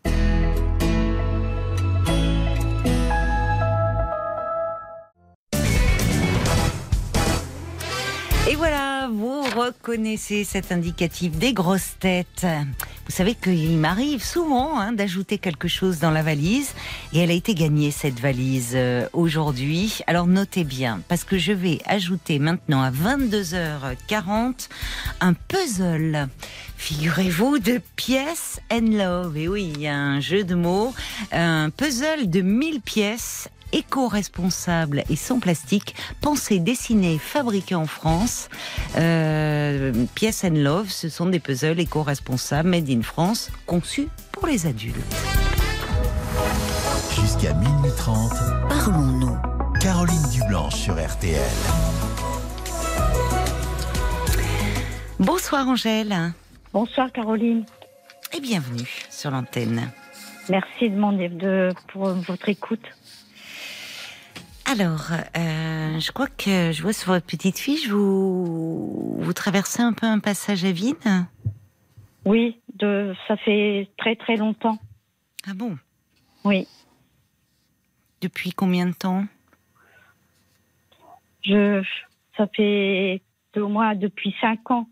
Et 8.50 8.56
voilà, 8.56 9.08
vous 9.12 9.42
reconnaissez 9.42 10.42
cet 10.42 10.72
indicatif 10.72 11.32
des 11.32 11.52
grosses 11.52 11.98
têtes. 12.00 12.46
Vous 13.04 13.12
savez 13.14 13.34
qu'il 13.34 13.76
m'arrive 13.76 14.24
souvent 14.24 14.78
hein, 14.78 14.92
d'ajouter 14.92 15.36
quelque 15.36 15.68
chose 15.68 15.98
dans 15.98 16.10
la 16.10 16.22
valise 16.22 16.72
et 17.12 17.18
elle 17.18 17.30
a 17.30 17.34
été 17.34 17.52
gagnée 17.52 17.90
cette 17.90 18.18
valise 18.18 18.72
euh, 18.74 19.06
aujourd'hui. 19.12 20.00
Alors 20.06 20.26
notez 20.26 20.64
bien 20.64 21.02
parce 21.08 21.24
que 21.24 21.36
je 21.36 21.52
vais 21.52 21.80
ajouter 21.84 22.38
maintenant 22.38 22.82
à 22.82 22.90
22h40 22.90 24.70
un 25.20 25.34
puzzle. 25.34 26.28
Figurez-vous 26.78 27.58
de 27.58 27.82
pièces 27.96 28.60
and 28.72 28.92
love. 28.92 29.36
Et 29.36 29.48
oui, 29.48 29.72
il 29.74 29.82
y 29.82 29.88
a 29.88 29.94
un 29.94 30.20
jeu 30.20 30.42
de 30.44 30.54
mots, 30.54 30.94
un 31.32 31.68
puzzle 31.68 32.30
de 32.30 32.40
1000 32.40 32.80
pièces 32.80 33.50
éco-responsable 33.72 35.04
et 35.10 35.16
sans 35.16 35.40
plastique, 35.40 35.94
pensé, 36.20 36.58
dessiné, 36.58 37.18
fabriqué 37.18 37.74
en 37.74 37.86
France. 37.86 38.48
Euh, 38.96 39.92
Pièce 40.14 40.44
and 40.44 40.54
Love, 40.54 40.90
ce 40.90 41.08
sont 41.08 41.26
des 41.26 41.40
puzzles 41.40 41.80
éco-responsables, 41.80 42.68
made 42.68 42.88
in 42.90 43.02
France, 43.02 43.50
conçus 43.66 44.08
pour 44.32 44.46
les 44.46 44.66
adultes. 44.66 44.96
jusqu'à 47.20 47.52
minuit 47.54 47.90
30, 47.96 48.32
Parlons-nous. 48.68 49.36
Caroline 49.80 50.22
Dublanche 50.32 50.74
sur 50.74 50.94
RTL. 50.94 51.40
Bonsoir 55.18 55.66
Angèle 55.68 56.32
Bonsoir 56.72 57.10
Caroline. 57.12 57.64
et 58.36 58.40
bienvenue 58.40 59.06
sur 59.10 59.30
l'antenne. 59.30 59.90
Merci 60.48 60.90
de, 60.90 60.96
mon, 60.96 61.12
de 61.12 61.70
pour 61.92 62.08
votre 62.08 62.48
écoute. 62.48 62.84
Alors, 64.70 65.06
euh, 65.12 65.98
je 65.98 66.12
crois 66.12 66.26
que 66.26 66.72
je 66.72 66.82
vois 66.82 66.92
sur 66.92 67.12
votre 67.12 67.24
petite 67.24 67.58
fiche, 67.58 67.88
vous, 67.88 69.16
vous 69.18 69.32
traversez 69.32 69.80
un 69.82 69.92
peu 69.94 70.06
un 70.06 70.18
passage 70.18 70.64
à 70.64 70.72
vide. 70.72 70.96
Oui, 72.26 72.60
de, 72.74 73.14
ça 73.26 73.36
fait 73.38 73.88
très 73.96 74.16
très 74.16 74.36
longtemps. 74.36 74.78
Ah 75.46 75.54
bon? 75.54 75.78
Oui. 76.44 76.66
Depuis 78.20 78.52
combien 78.52 78.86
de 78.86 78.92
temps? 78.92 79.24
Je, 81.42 81.82
ça 82.36 82.46
fait 82.54 83.22
au 83.56 83.68
moins 83.68 83.94
depuis 83.94 84.34
cinq 84.40 84.70
ans. 84.70 84.86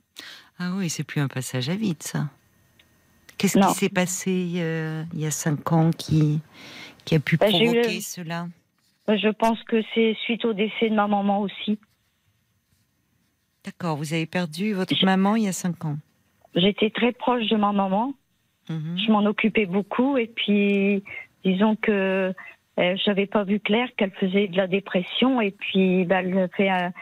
Ah 0.59 0.73
oui, 0.75 0.89
c'est 0.89 1.05
plus 1.05 1.21
un 1.21 1.29
passage 1.29 1.69
à 1.69 1.75
vide, 1.75 2.03
ça. 2.03 2.31
Qu'est-ce 3.37 3.59
qui 3.59 3.75
s'est 3.75 3.91
passé 3.91 4.53
euh, 4.57 5.05
il 5.12 5.21
y 5.21 5.27
a 5.27 5.31
cinq 5.31 5.71
ans 5.73 5.91
qui, 5.91 6.41
qui 7.05 7.15
a 7.15 7.21
pu 7.21 7.37
Bah, 7.37 7.49
eu 7.49 7.51
provoquer 7.51 7.97
le- 7.97 8.01
cela? 8.01 8.49
Je 9.09 9.29
pense 9.29 9.62
que 9.64 9.83
c'est 9.95 10.14
suite 10.25 10.45
au 10.45 10.53
décès 10.53 10.88
de 10.90 10.95
ma 10.95 11.07
maman 11.07 11.40
aussi. 11.40 11.79
D'accord, 13.64 13.97
vous 13.97 14.12
avez 14.14 14.27
perdu 14.27 14.73
votre 14.73 14.95
Je- 14.95 15.05
maman 15.05 15.37
il 15.37 15.45
y 15.45 15.49
a 15.49 15.53
cinq 15.53 15.85
ans. 15.85 15.97
J'étais 16.55 16.90
très 16.90 17.12
proche 17.12 17.47
de 17.49 17.57
ma 17.57 17.73
maman. 17.73 18.14
Mhm. 18.69 18.99
Je 18.99 19.12
m'en 19.12 19.25
occupais 19.25 19.66
beaucoup 19.66 20.16
et 20.19 20.27
puis 20.27 21.05
disons 21.45 21.77
que 21.77 22.33
euh, 22.79 22.97
j'avais 23.05 23.27
pas 23.27 23.45
vu 23.45 23.61
clair 23.61 23.88
qu'elle 23.97 24.11
faisait 24.12 24.49
de 24.49 24.57
la 24.57 24.66
dépression 24.66 25.40
et 25.40 25.51
puis 25.53 26.05
bah, 26.05 26.21
elle 26.23 26.49
fait 26.57 26.69
un... 26.69 26.92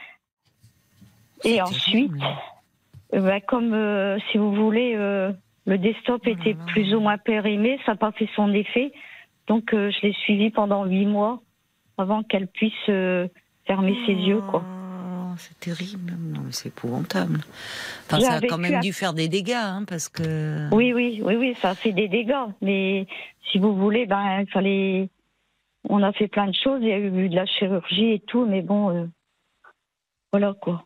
C'est 1.40 1.54
et 1.56 1.62
ensuite 1.62 2.12
euh, 3.14 3.20
bah, 3.20 3.40
comme 3.40 3.72
euh, 3.74 4.18
si 4.30 4.38
vous 4.38 4.52
voulez 4.54 4.94
euh, 4.94 5.32
le 5.66 5.78
desktop 5.78 6.22
Oh 6.24 6.28
là 6.28 6.32
était 6.34 6.52
là. 6.52 6.64
plus 6.66 6.94
ou 6.94 7.00
moins 7.00 7.18
périmé, 7.18 7.78
ça 7.86 7.92
n'a 7.92 7.96
pas 7.96 8.12
fait 8.12 8.28
son 8.36 8.52
effet. 8.52 8.92
Donc 9.46 9.72
euh, 9.72 9.90
je 9.90 10.06
l'ai 10.06 10.12
suivie 10.12 10.50
pendant 10.50 10.84
huit 10.84 11.06
mois 11.06 11.42
avant 11.98 12.22
qu'elle 12.22 12.46
puisse 12.48 12.72
euh, 12.88 13.28
fermer 13.66 13.96
ses 14.06 14.12
yeux, 14.14 14.40
quoi. 14.40 14.62
Oh, 14.64 15.34
C'est 15.38 15.58
terrible. 15.60 16.12
Non, 16.18 16.40
mais 16.44 16.52
c'est 16.52 16.68
épouvantable. 16.68 17.40
Enfin, 18.06 18.20
ça 18.20 18.32
a 18.34 18.40
quand 18.40 18.58
même 18.58 18.74
à- 18.76 18.80
dû 18.80 18.92
faire 18.92 19.12
des 19.14 19.28
dégâts, 19.28 19.52
hein, 19.52 19.84
parce 19.86 20.08
que. 20.08 20.68
Oui, 20.72 20.92
oui, 20.92 21.20
oui, 21.24 21.36
oui, 21.36 21.56
ça 21.60 21.70
a 21.70 21.74
fait 21.74 21.92
des 21.92 22.08
dégâts. 22.08 22.46
Mais 22.62 23.06
si 23.50 23.58
vous 23.58 23.74
voulez, 23.76 24.06
ben, 24.06 24.40
il 24.42 24.50
fallait. 24.50 25.08
On 25.88 26.02
a 26.02 26.12
fait 26.12 26.28
plein 26.28 26.46
de 26.46 26.54
choses. 26.54 26.78
Il 26.82 26.88
y 26.88 26.92
a 26.92 26.98
eu 26.98 27.28
de 27.28 27.34
la 27.34 27.46
chirurgie 27.46 28.12
et 28.12 28.20
tout, 28.20 28.46
mais 28.46 28.62
bon, 28.62 28.90
euh, 28.90 29.06
voilà 30.32 30.54
quoi. 30.54 30.84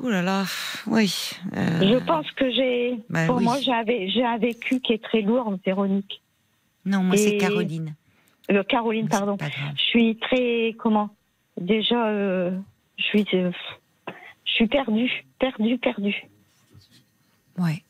Ouh 0.00 0.08
là 0.08 0.22
là, 0.22 0.44
oui. 0.86 1.30
euh, 1.56 1.80
Je 1.82 2.04
pense 2.04 2.30
que 2.32 2.50
j'ai. 2.50 2.98
bah 3.10 3.26
pour 3.26 3.36
oui. 3.36 3.44
moi, 3.44 3.58
j'ai 3.60 4.24
un, 4.24 4.38
vécu 4.38 4.80
qui 4.80 4.94
est 4.94 5.02
très 5.02 5.20
lourd, 5.20 5.54
Véronique. 5.64 6.22
Non, 6.86 7.02
moi 7.02 7.16
c'est 7.18 7.36
Caroline. 7.36 7.94
Euh, 8.50 8.62
Caroline, 8.64 9.08
pardon. 9.08 9.36
Je 9.76 9.82
suis 9.82 10.16
très. 10.16 10.74
Comment 10.78 11.10
Déjà, 11.60 12.08
euh, 12.08 12.50
je 12.96 13.04
suis. 13.04 13.26
euh, 13.34 13.50
je 14.44 14.52
suis 14.52 14.66
perdue, 14.66 15.24
perdue, 15.38 15.78
perdue. 15.78 16.26
Ouais. 17.58 17.82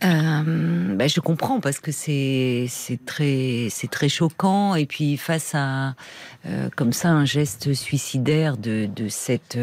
Bah, 0.00 1.06
je 1.06 1.20
comprends 1.20 1.60
parce 1.60 1.78
que 1.78 1.92
c'est 1.92 2.66
c'est 2.68 3.04
très 3.04 3.68
c'est 3.70 3.88
très 3.88 4.08
choquant 4.08 4.74
et 4.74 4.86
puis 4.86 5.16
face 5.16 5.54
à 5.54 5.94
comme 6.76 6.92
ça 6.92 7.10
un 7.10 7.24
geste 7.24 7.72
suicidaire 7.72 8.56
de 8.56 8.86
de 8.86 9.08
cette 9.08 9.56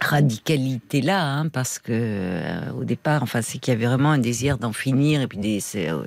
radicalité 0.00 1.00
là 1.00 1.24
hein, 1.26 1.48
parce 1.48 1.78
que 1.78 1.92
euh, 1.92 2.72
au 2.72 2.84
départ 2.84 3.22
enfin 3.22 3.42
c'est 3.42 3.58
qu'il 3.58 3.72
y 3.72 3.76
avait 3.76 3.86
vraiment 3.86 4.12
un 4.12 4.18
désir 4.18 4.58
d'en 4.58 4.72
finir 4.72 5.20
et 5.20 5.26
puis 5.26 5.38
des, 5.38 5.60
euh, 5.76 6.04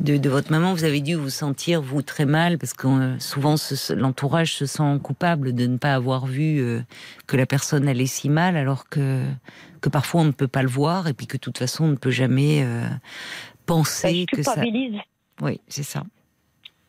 de, 0.00 0.16
de 0.16 0.28
votre 0.28 0.50
maman 0.50 0.74
vous 0.74 0.84
avez 0.84 1.00
dû 1.00 1.14
vous 1.14 1.30
sentir 1.30 1.82
vous 1.82 2.02
très 2.02 2.24
mal 2.26 2.58
parce 2.58 2.72
que 2.72 2.86
euh, 2.86 3.18
souvent 3.18 3.56
ce- 3.56 3.92
l'entourage 3.92 4.54
se 4.54 4.66
sent 4.66 4.98
coupable 5.02 5.54
de 5.54 5.66
ne 5.66 5.76
pas 5.76 5.94
avoir 5.94 6.26
vu 6.26 6.60
euh, 6.60 6.80
que 7.26 7.36
la 7.36 7.46
personne 7.46 7.88
allait 7.88 8.06
si 8.06 8.28
mal 8.28 8.56
alors 8.56 8.88
que 8.88 9.22
que 9.80 9.88
parfois 9.88 10.20
on 10.22 10.24
ne 10.24 10.30
peut 10.32 10.48
pas 10.48 10.62
le 10.62 10.68
voir 10.68 11.08
et 11.08 11.12
puis 11.12 11.26
que 11.26 11.36
de 11.36 11.40
toute 11.40 11.58
façon 11.58 11.84
on 11.84 11.88
ne 11.88 11.96
peut 11.96 12.10
jamais 12.10 12.62
euh, 12.64 12.86
penser 13.66 14.26
je 14.30 14.36
que 14.36 14.42
ça. 14.54 14.60
Oui, 15.42 15.60
c'est 15.68 15.82
ça. 15.82 16.02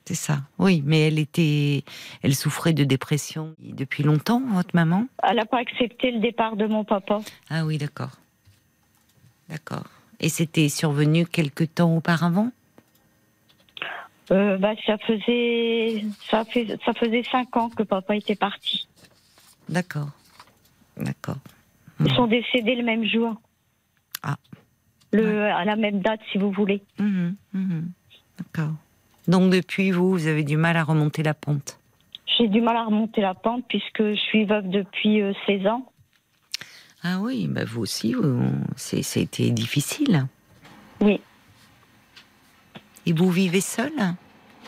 C'est 0.07 0.15
ça. 0.15 0.37
Oui, 0.57 0.81
mais 0.85 1.01
elle 1.01 1.19
était, 1.19 1.83
elle 2.23 2.33
souffrait 2.33 2.71
de 2.71 2.85
dépression 2.85 3.53
depuis 3.59 4.03
longtemps, 4.03 4.39
votre 4.39 4.73
maman? 4.73 5.05
Elle 5.21 5.35
n'a 5.35 5.45
pas 5.45 5.57
accepté 5.57 6.11
le 6.11 6.19
départ 6.19 6.55
de 6.55 6.65
mon 6.65 6.85
papa. 6.85 7.19
Ah 7.49 7.65
oui, 7.65 7.77
d'accord. 7.77 8.11
D'accord. 9.49 9.83
Et 10.21 10.29
c'était 10.29 10.69
survenu 10.69 11.25
quelque 11.25 11.65
temps 11.65 11.93
auparavant? 11.97 12.53
Euh, 14.31 14.57
bah, 14.57 14.75
ça 14.85 14.97
faisait 14.97 16.05
ça 16.31 16.45
fait 16.45 16.77
ça 16.85 16.93
faisait 16.93 17.23
cinq 17.23 17.57
ans 17.57 17.69
que 17.69 17.83
papa 17.83 18.15
était 18.15 18.35
parti. 18.35 18.87
D'accord. 19.67 20.11
D'accord. 20.95 21.39
Ils 21.99 22.13
sont 22.13 22.27
décédés 22.27 22.75
le 22.75 22.83
même 22.83 23.03
jour. 23.03 23.35
Ah. 24.23 24.37
Le 25.11 25.51
à 25.51 25.65
la 25.65 25.75
même 25.75 25.99
date, 25.99 26.21
si 26.31 26.37
vous 26.37 26.51
voulez. 26.51 26.81
Mhm, 26.97 27.35
mhm. 27.53 27.91
D'accord. 28.37 28.73
Donc 29.27 29.51
depuis 29.51 29.91
vous, 29.91 30.11
vous 30.11 30.27
avez 30.27 30.43
du 30.43 30.57
mal 30.57 30.77
à 30.77 30.83
remonter 30.83 31.23
la 31.23 31.33
pente. 31.33 31.79
J'ai 32.37 32.47
du 32.47 32.61
mal 32.61 32.77
à 32.77 32.85
remonter 32.85 33.21
la 33.21 33.33
pente 33.33 33.63
puisque 33.67 34.03
je 34.03 34.15
suis 34.15 34.45
veuve 34.45 34.69
depuis 34.69 35.21
euh, 35.21 35.33
16 35.47 35.67
ans. 35.67 35.91
Ah 37.03 37.19
oui, 37.21 37.47
bah 37.47 37.61
vous 37.65 37.81
aussi, 37.81 38.15
c'était 38.75 39.49
difficile. 39.51 40.25
Oui. 41.01 41.21
Et 43.05 43.13
vous 43.13 43.29
vivez 43.31 43.61
seul 43.61 43.91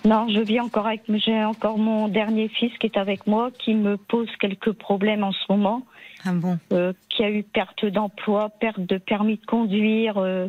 Non, 0.05 0.27
je 0.29 0.39
vis 0.39 0.59
encore 0.59 0.87
avec 0.87 1.01
j'ai 1.07 1.43
encore 1.43 1.77
mon 1.77 2.07
dernier 2.07 2.47
fils 2.47 2.71
qui 2.79 2.87
est 2.87 2.97
avec 2.97 3.27
moi 3.27 3.49
qui 3.51 3.73
me 3.73 3.97
pose 3.97 4.29
quelques 4.39 4.71
problèmes 4.71 5.23
en 5.23 5.31
ce 5.31 5.43
moment. 5.49 5.85
Ah 6.23 6.33
bon? 6.33 6.59
Euh, 6.71 6.93
qui 7.09 7.23
a 7.23 7.31
eu 7.31 7.43
perte 7.43 7.85
d'emploi, 7.85 8.49
perte 8.49 8.79
de 8.81 8.97
permis 8.97 9.37
de 9.37 9.45
conduire. 9.45 10.17
euh, 10.17 10.47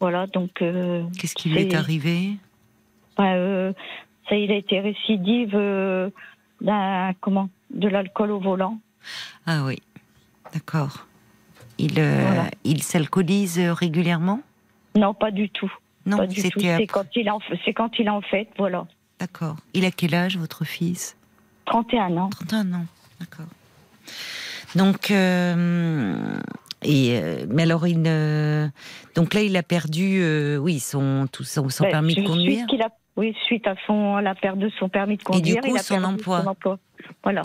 voilà, 0.00 0.26
donc. 0.26 0.62
euh, 0.62 1.04
Qu'est-ce 1.18 1.34
qui 1.34 1.50
lui 1.50 1.60
est 1.60 1.74
arrivé? 1.74 2.30
Bah, 3.16 3.34
euh, 3.34 3.72
ça, 4.28 4.36
il 4.36 4.50
a 4.50 4.56
été 4.56 4.80
récidive 4.80 5.52
euh, 5.54 6.10
d'un 6.60 7.12
comment 7.20 7.48
de 7.70 7.88
l'alcool 7.88 8.30
au 8.30 8.40
volant. 8.40 8.78
Ah 9.46 9.64
oui, 9.64 9.80
d'accord. 10.52 11.06
Il, 11.78 11.98
euh, 11.98 12.22
Voilà. 12.22 12.50
il 12.64 12.82
s'alcoolise 12.82 13.58
euh, 13.58 13.72
régulièrement? 13.72 14.40
Non, 14.96 15.14
pas 15.14 15.30
du 15.30 15.48
tout. 15.50 15.72
Non, 16.06 16.18
pas 16.18 16.26
du 16.26 16.36
tout. 16.36 16.60
c'était 16.60 16.76
C'est 16.78 16.86
quand 16.86 17.06
il 17.16 17.30
en, 17.30 17.38
c'est 17.64 17.72
quand 17.72 17.98
il 17.98 18.08
en 18.10 18.20
fait, 18.20 18.48
voilà. 18.58 18.86
D'accord. 19.18 19.56
Il 19.74 19.84
a 19.84 19.90
quel 19.90 20.14
âge, 20.14 20.36
votre 20.36 20.64
fils? 20.64 21.16
31 21.66 22.16
ans. 22.16 22.28
31 22.30 22.72
ans, 22.74 22.86
d'accord. 23.20 23.46
Donc, 24.74 25.10
euh, 25.10 26.38
et, 26.82 27.18
euh, 27.20 27.46
mais 27.48 27.62
alors, 27.62 27.86
il, 27.86 28.02
euh, 28.06 28.66
donc 29.14 29.34
là, 29.34 29.42
il 29.42 29.56
a 29.56 29.62
perdu, 29.62 30.22
oui, 30.58 30.80
son, 30.80 31.26
tout 31.30 31.44
son, 31.44 31.68
son 31.68 31.84
Ben, 31.84 31.90
permis 31.90 32.14
de 32.14 32.26
conduire. 32.26 32.66
qu'il 32.66 32.82
a- 32.82 32.88
oui, 33.16 33.34
suite 33.44 33.66
à 33.66 33.74
son, 33.86 34.16
à 34.16 34.22
la 34.22 34.34
perte 34.34 34.58
de 34.58 34.68
son 34.78 34.88
permis 34.88 35.16
de 35.16 35.22
Et 35.22 35.24
conduire. 35.24 35.56
du 35.56 35.60
coup, 35.60 35.76
il 35.76 35.78
a 35.78 35.82
son 35.82 35.94
perdu 36.00 36.14
emploi. 36.14 36.42
son 36.42 36.48
emploi. 36.48 36.78
Voilà. 37.22 37.42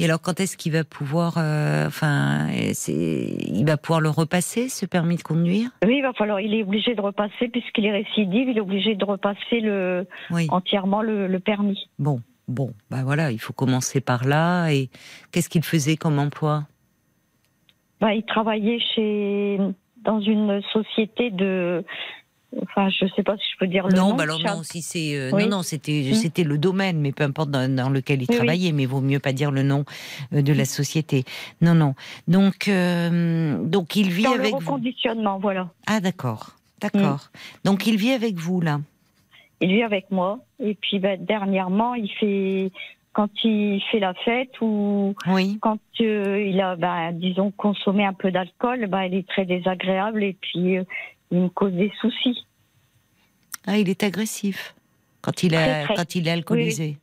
Et 0.00 0.04
alors, 0.04 0.20
quand 0.20 0.38
est-ce 0.38 0.56
qu'il 0.56 0.72
va 0.72 0.84
pouvoir, 0.84 1.34
euh, 1.38 1.86
enfin, 1.88 2.46
il 2.52 3.64
va 3.66 3.76
pouvoir 3.76 4.00
le 4.00 4.10
repasser, 4.10 4.68
ce 4.68 4.86
permis 4.86 5.16
de 5.16 5.22
conduire? 5.22 5.70
Oui, 5.84 5.96
il 5.98 6.02
va 6.02 6.12
falloir, 6.12 6.40
il 6.40 6.54
est 6.54 6.62
obligé 6.62 6.94
de 6.94 7.00
repasser, 7.00 7.48
puisqu'il 7.48 7.84
est 7.84 7.90
récidive, 7.90 8.48
il 8.48 8.56
est 8.56 8.60
obligé 8.60 8.94
de 8.94 9.04
repasser 9.04 9.58
le, 9.60 10.06
Oui. 10.30 10.46
entièrement 10.50 11.02
le, 11.02 11.26
le 11.26 11.40
permis. 11.40 11.88
Bon, 11.98 12.20
bon, 12.46 12.74
bah 12.90 13.02
voilà, 13.02 13.32
il 13.32 13.40
faut 13.40 13.52
commencer 13.52 14.00
par 14.00 14.24
là. 14.24 14.68
Et 14.70 14.88
qu'est-ce 15.32 15.48
qu'il 15.48 15.64
faisait 15.64 15.96
comme 15.96 16.20
emploi? 16.20 16.62
Bah, 18.00 18.14
il 18.14 18.22
travaillait 18.24 18.78
chez, 18.94 19.58
dans 20.04 20.20
une 20.20 20.62
société 20.72 21.32
de, 21.32 21.84
enfin, 22.62 22.88
je 22.88 23.06
sais 23.14 23.22
pas 23.22 23.36
si 23.36 23.44
je 23.52 23.58
peux 23.58 23.66
dire 23.66 23.86
le 23.88 23.94
Non, 23.94 24.10
nom. 24.10 24.16
bah 24.16 24.22
alors 24.24 24.40
non, 24.40 24.62
si 24.62 24.82
c'est 24.82 25.14
euh, 25.16 25.30
Oui. 25.32 25.44
non 25.44 25.58
non, 25.58 25.62
c'était 25.62 26.10
Mm. 26.10 26.14
c'était 26.14 26.44
le 26.44 26.58
domaine, 26.58 26.98
mais 27.00 27.12
peu 27.12 27.24
importe 27.24 27.50
dans, 27.50 27.72
dans 27.74 27.90
lequel 27.90 28.22
il 28.22 28.26
Oui, 28.28 28.28
oui. 28.30 28.36
travaillait, 28.36 28.72
mais 28.72 28.86
vaut 28.86 29.00
mieux 29.00 29.18
pas 29.20 29.32
dire 29.32 29.50
le 29.50 29.62
nom 29.62 29.84
euh, 30.32 30.42
de 30.42 30.52
la 30.52 30.64
société. 30.64 31.24
Non 31.60 31.74
non. 31.74 31.94
Donc 32.26 32.68
euh, 32.68 33.62
donc 33.64 33.96
il 33.96 34.10
vit 34.10 34.24
Dans 34.24 34.34
le 34.34 34.40
avec 34.40 34.52
vous. 34.52 34.58
reconditionnement, 34.60 35.38
voilà. 35.38 35.68
Ah 35.86 36.00
d'accord, 36.00 36.56
d'accord. 36.80 37.30
Donc 37.64 37.86
il 37.86 37.96
vit 37.96 38.12
avec 38.12 38.36
vous 38.36 38.60
là? 38.60 38.80
Il 39.60 39.70
vit 39.72 39.82
avec 39.82 40.10
moi. 40.12 40.38
Et 40.60 40.74
puis, 40.76 41.00
bah, 41.00 41.16
dernièrement, 41.16 41.94
il 41.96 42.08
fait, 42.12 42.70
quand 43.12 43.28
il 43.42 43.82
fait 43.90 43.98
la 43.98 44.14
fête 44.14 44.52
ou 44.60 45.16
quand 45.60 45.78
euh, 46.00 46.40
il 46.40 46.60
a, 46.60 46.76
bah, 46.76 47.10
disons, 47.12 47.50
consommé 47.50 48.04
un 48.04 48.12
peu 48.12 48.30
d'alcool, 48.30 48.86
bah, 48.86 49.06
il 49.06 49.14
est 49.14 49.26
très 49.28 49.44
désagréable 49.46 50.22
et 50.22 50.34
puis 50.40 50.78
euh, 50.78 50.84
il 51.30 51.40
me 51.40 51.48
cause 51.48 51.72
des 51.72 51.92
soucis. 52.00 52.44
Ah, 53.66 53.78
il 53.78 53.88
est 53.88 54.02
agressif 54.02 54.74
quand 55.20 55.42
il 55.42 55.52
très. 55.52 55.86
quand 55.94 56.14
il 56.14 56.26
est 56.28 56.30
alcoolisé. 56.30 56.96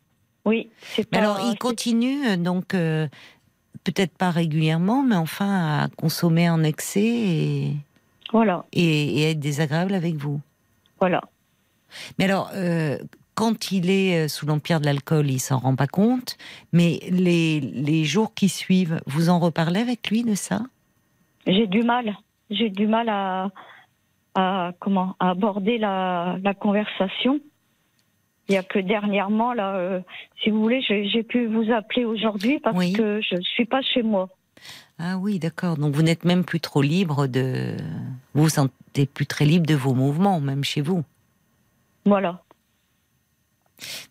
Oui, 0.45 0.69
c'est 0.79 1.11
Mais 1.11 1.17
alors 1.19 1.39
il 1.51 1.57
continue 1.57 2.25
euh, 2.27 2.37
donc 2.37 2.73
euh, 2.73 3.07
peut-être 3.83 4.15
pas 4.17 4.29
régulièrement, 4.31 5.01
mais 5.03 5.15
enfin 5.15 5.79
à 5.83 5.87
consommer 5.97 6.49
en 6.49 6.63
excès 6.63 7.01
et, 7.03 7.73
Voilà, 8.31 8.65
et, 8.71 9.21
et 9.21 9.31
être 9.31 9.39
désagréable 9.39 9.93
avec 9.93 10.15
vous. 10.15 10.39
voilà. 10.99 11.21
Mais 12.19 12.25
alors, 12.25 12.51
euh, 12.55 12.97
quand 13.35 13.71
il 13.71 13.89
est 13.89 14.27
sous 14.27 14.45
l'empire 14.45 14.79
de 14.81 14.85
l'alcool, 14.85 15.29
il 15.29 15.39
s'en 15.39 15.59
rend 15.59 15.75
pas 15.75 15.87
compte. 15.87 16.37
Mais 16.73 16.99
les, 17.09 17.59
les 17.59 18.03
jours 18.05 18.33
qui 18.33 18.49
suivent, 18.49 19.01
vous 19.07 19.29
en 19.29 19.39
reparlez 19.39 19.79
avec 19.79 20.09
lui 20.09 20.23
de 20.23 20.35
ça? 20.35 20.61
J'ai 21.47 21.67
du 21.67 21.83
mal. 21.83 22.17
J'ai 22.49 22.69
du 22.69 22.85
mal 22.87 23.07
à, 23.09 23.49
à 24.35 24.73
comment 24.79 25.15
à 25.19 25.31
aborder 25.31 25.77
la, 25.77 26.37
la 26.43 26.53
conversation. 26.53 27.39
Il 28.47 28.51
n'y 28.51 28.57
a 28.57 28.63
que 28.63 28.77
dernièrement, 28.77 29.53
là, 29.53 29.75
euh, 29.75 30.01
si 30.43 30.51
vous 30.51 30.61
voulez, 30.61 30.81
j'ai 30.81 31.23
pu 31.23 31.47
vous 31.47 31.71
appeler 31.71 32.05
aujourd'hui 32.05 32.59
parce 32.59 32.77
Oui. 32.77 32.93
que 32.93 33.19
je 33.21 33.35
ne 33.35 33.41
suis 33.41 33.65
pas 33.65 33.81
chez 33.81 34.03
moi. 34.03 34.29
Ah 34.99 35.17
oui, 35.17 35.39
d'accord. 35.39 35.77
Donc 35.77 35.95
vous 35.95 36.03
n'êtes 36.03 36.25
même 36.25 36.45
plus 36.45 36.59
trop 36.59 36.81
libre 36.81 37.27
de. 37.27 37.75
Vous 38.33 38.43
vous 38.43 38.49
sentez 38.49 39.05
plus 39.07 39.25
très 39.25 39.45
libre 39.45 39.65
de 39.65 39.73
vos 39.75 39.93
mouvements, 39.93 40.39
même 40.39 40.63
chez 40.63 40.81
vous. 40.81 41.03
Voilà. 42.05 42.41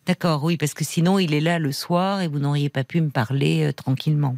D'accord, 0.05 0.43
oui, 0.43 0.57
parce 0.57 0.73
que 0.75 0.83
sinon 0.83 1.17
il 1.17 1.33
est 1.33 1.39
là 1.41 1.57
le 1.57 1.71
soir 1.71 2.21
et 2.21 2.27
vous 2.27 2.39
n'auriez 2.39 2.69
pas 2.69 2.83
pu 2.83 3.01
me 3.01 3.09
parler 3.09 3.63
euh, 3.65 3.71
tranquillement. 3.73 4.35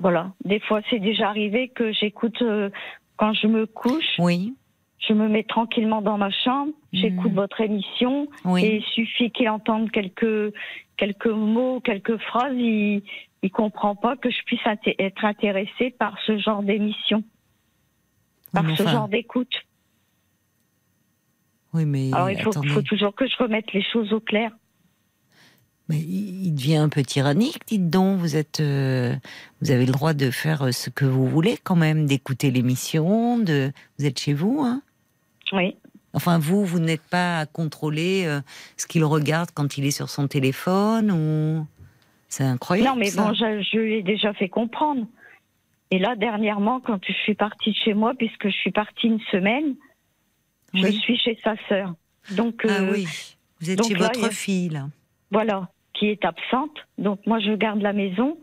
Voilà. 0.00 0.32
Des 0.44 0.58
fois, 0.60 0.80
c'est 0.90 0.98
déjà 0.98 1.28
arrivé 1.28 1.68
que 1.68 1.92
j'écoute 1.92 2.40
euh, 2.42 2.70
quand 3.16 3.32
je 3.34 3.46
me 3.46 3.66
couche, 3.66 4.16
Oui, 4.18 4.54
je 5.06 5.12
me 5.12 5.28
mets 5.28 5.44
tranquillement 5.44 6.02
dans 6.02 6.18
ma 6.18 6.30
chambre, 6.30 6.72
j'écoute 6.92 7.30
Mhm. 7.30 7.36
votre 7.36 7.60
émission 7.60 8.28
oui. 8.44 8.64
et 8.64 8.76
il 8.78 8.82
suffit 8.84 9.30
qu'il 9.30 9.48
entende 9.48 9.90
quelques 9.90 10.52
quelques 10.96 11.26
mots, 11.26 11.80
quelques 11.80 12.16
phrases, 12.18 12.54
il 12.56 13.02
il 13.44 13.50
comprend 13.52 13.94
pas 13.94 14.16
que 14.16 14.30
je 14.30 14.42
puisse 14.44 14.64
inté- 14.64 14.96
être 14.98 15.24
intéressée 15.24 15.90
par 15.96 16.18
ce 16.26 16.38
genre 16.38 16.62
d'émission, 16.64 17.22
par 18.52 18.64
Oui, 18.64 18.74
ce 18.76 18.82
genre 18.82 19.08
d'écoute. 19.08 19.54
oui, 21.74 21.84
mais 21.84 22.10
Alors 22.12 22.30
il 22.30 22.40
faut, 22.40 22.50
toujours 22.82 23.14
que 23.14 23.28
je 23.28 23.36
remette 23.36 23.72
les 23.72 23.82
choses 23.82 24.12
au 24.12 24.20
clair. 24.20 24.50
Mais 25.88 25.98
il 26.00 26.52
devient 26.54 26.76
un 26.76 26.88
peu 26.90 27.02
tyrannique, 27.02 27.60
dites 27.66 27.88
donc. 27.88 28.18
Vous 28.18 28.36
êtes, 28.36 28.60
euh, 28.60 29.14
vous 29.62 29.70
avez 29.70 29.86
le 29.86 29.92
droit 29.92 30.12
de 30.12 30.30
faire 30.30 30.74
ce 30.74 30.90
que 30.90 31.04
vous 31.06 31.26
voulez 31.26 31.56
quand 31.62 31.76
même, 31.76 32.04
d'écouter 32.06 32.50
l'émission. 32.50 33.38
De, 33.38 33.72
vous 33.98 34.04
êtes 34.04 34.18
chez 34.18 34.34
vous, 34.34 34.60
hein 34.62 34.82
Oui. 35.52 35.76
Enfin, 36.14 36.38
vous, 36.38 36.64
vous 36.64 36.78
n'êtes 36.78 37.02
pas 37.10 37.40
à 37.40 37.46
contrôler 37.46 38.24
euh, 38.26 38.40
ce 38.76 38.86
qu'il 38.86 39.04
regarde 39.04 39.50
quand 39.54 39.76
il 39.78 39.84
est 39.84 39.90
sur 39.90 40.08
son 40.08 40.26
téléphone 40.26 41.10
ou 41.12 41.66
c'est 42.28 42.44
incroyable. 42.44 42.88
Non, 42.90 42.96
mais 42.96 43.06
ça. 43.10 43.22
bon, 43.24 43.34
je, 43.34 43.62
je 43.62 43.78
lui 43.78 43.94
ai 43.96 44.02
déjà 44.02 44.32
fait 44.34 44.48
comprendre. 44.48 45.06
Et 45.90 45.98
là, 45.98 46.16
dernièrement, 46.16 46.80
quand 46.80 46.98
je 47.06 47.12
suis 47.12 47.34
partie 47.34 47.70
de 47.70 47.76
chez 47.76 47.94
moi, 47.94 48.12
puisque 48.16 48.46
je 48.48 48.54
suis 48.56 48.70
partie 48.72 49.06
une 49.06 49.20
semaine, 49.30 49.74
je 50.74 50.88
suis 50.88 51.18
chez 51.18 51.38
sa 51.42 51.54
sœur. 51.68 51.94
Donc, 52.36 52.62
Ah 52.68 52.80
euh, 52.82 52.92
oui, 52.92 53.06
vous 53.60 53.70
êtes 53.70 53.82
chez 53.86 53.94
là, 53.94 54.08
votre 54.08 54.30
fille 54.32 54.68
là. 54.68 54.88
voilà, 55.30 55.68
qui 55.94 56.08
est 56.08 56.24
absente. 56.24 56.76
Donc, 56.98 57.20
moi, 57.26 57.38
je 57.40 57.52
garde 57.52 57.80
la 57.80 57.94
maison 57.94 58.38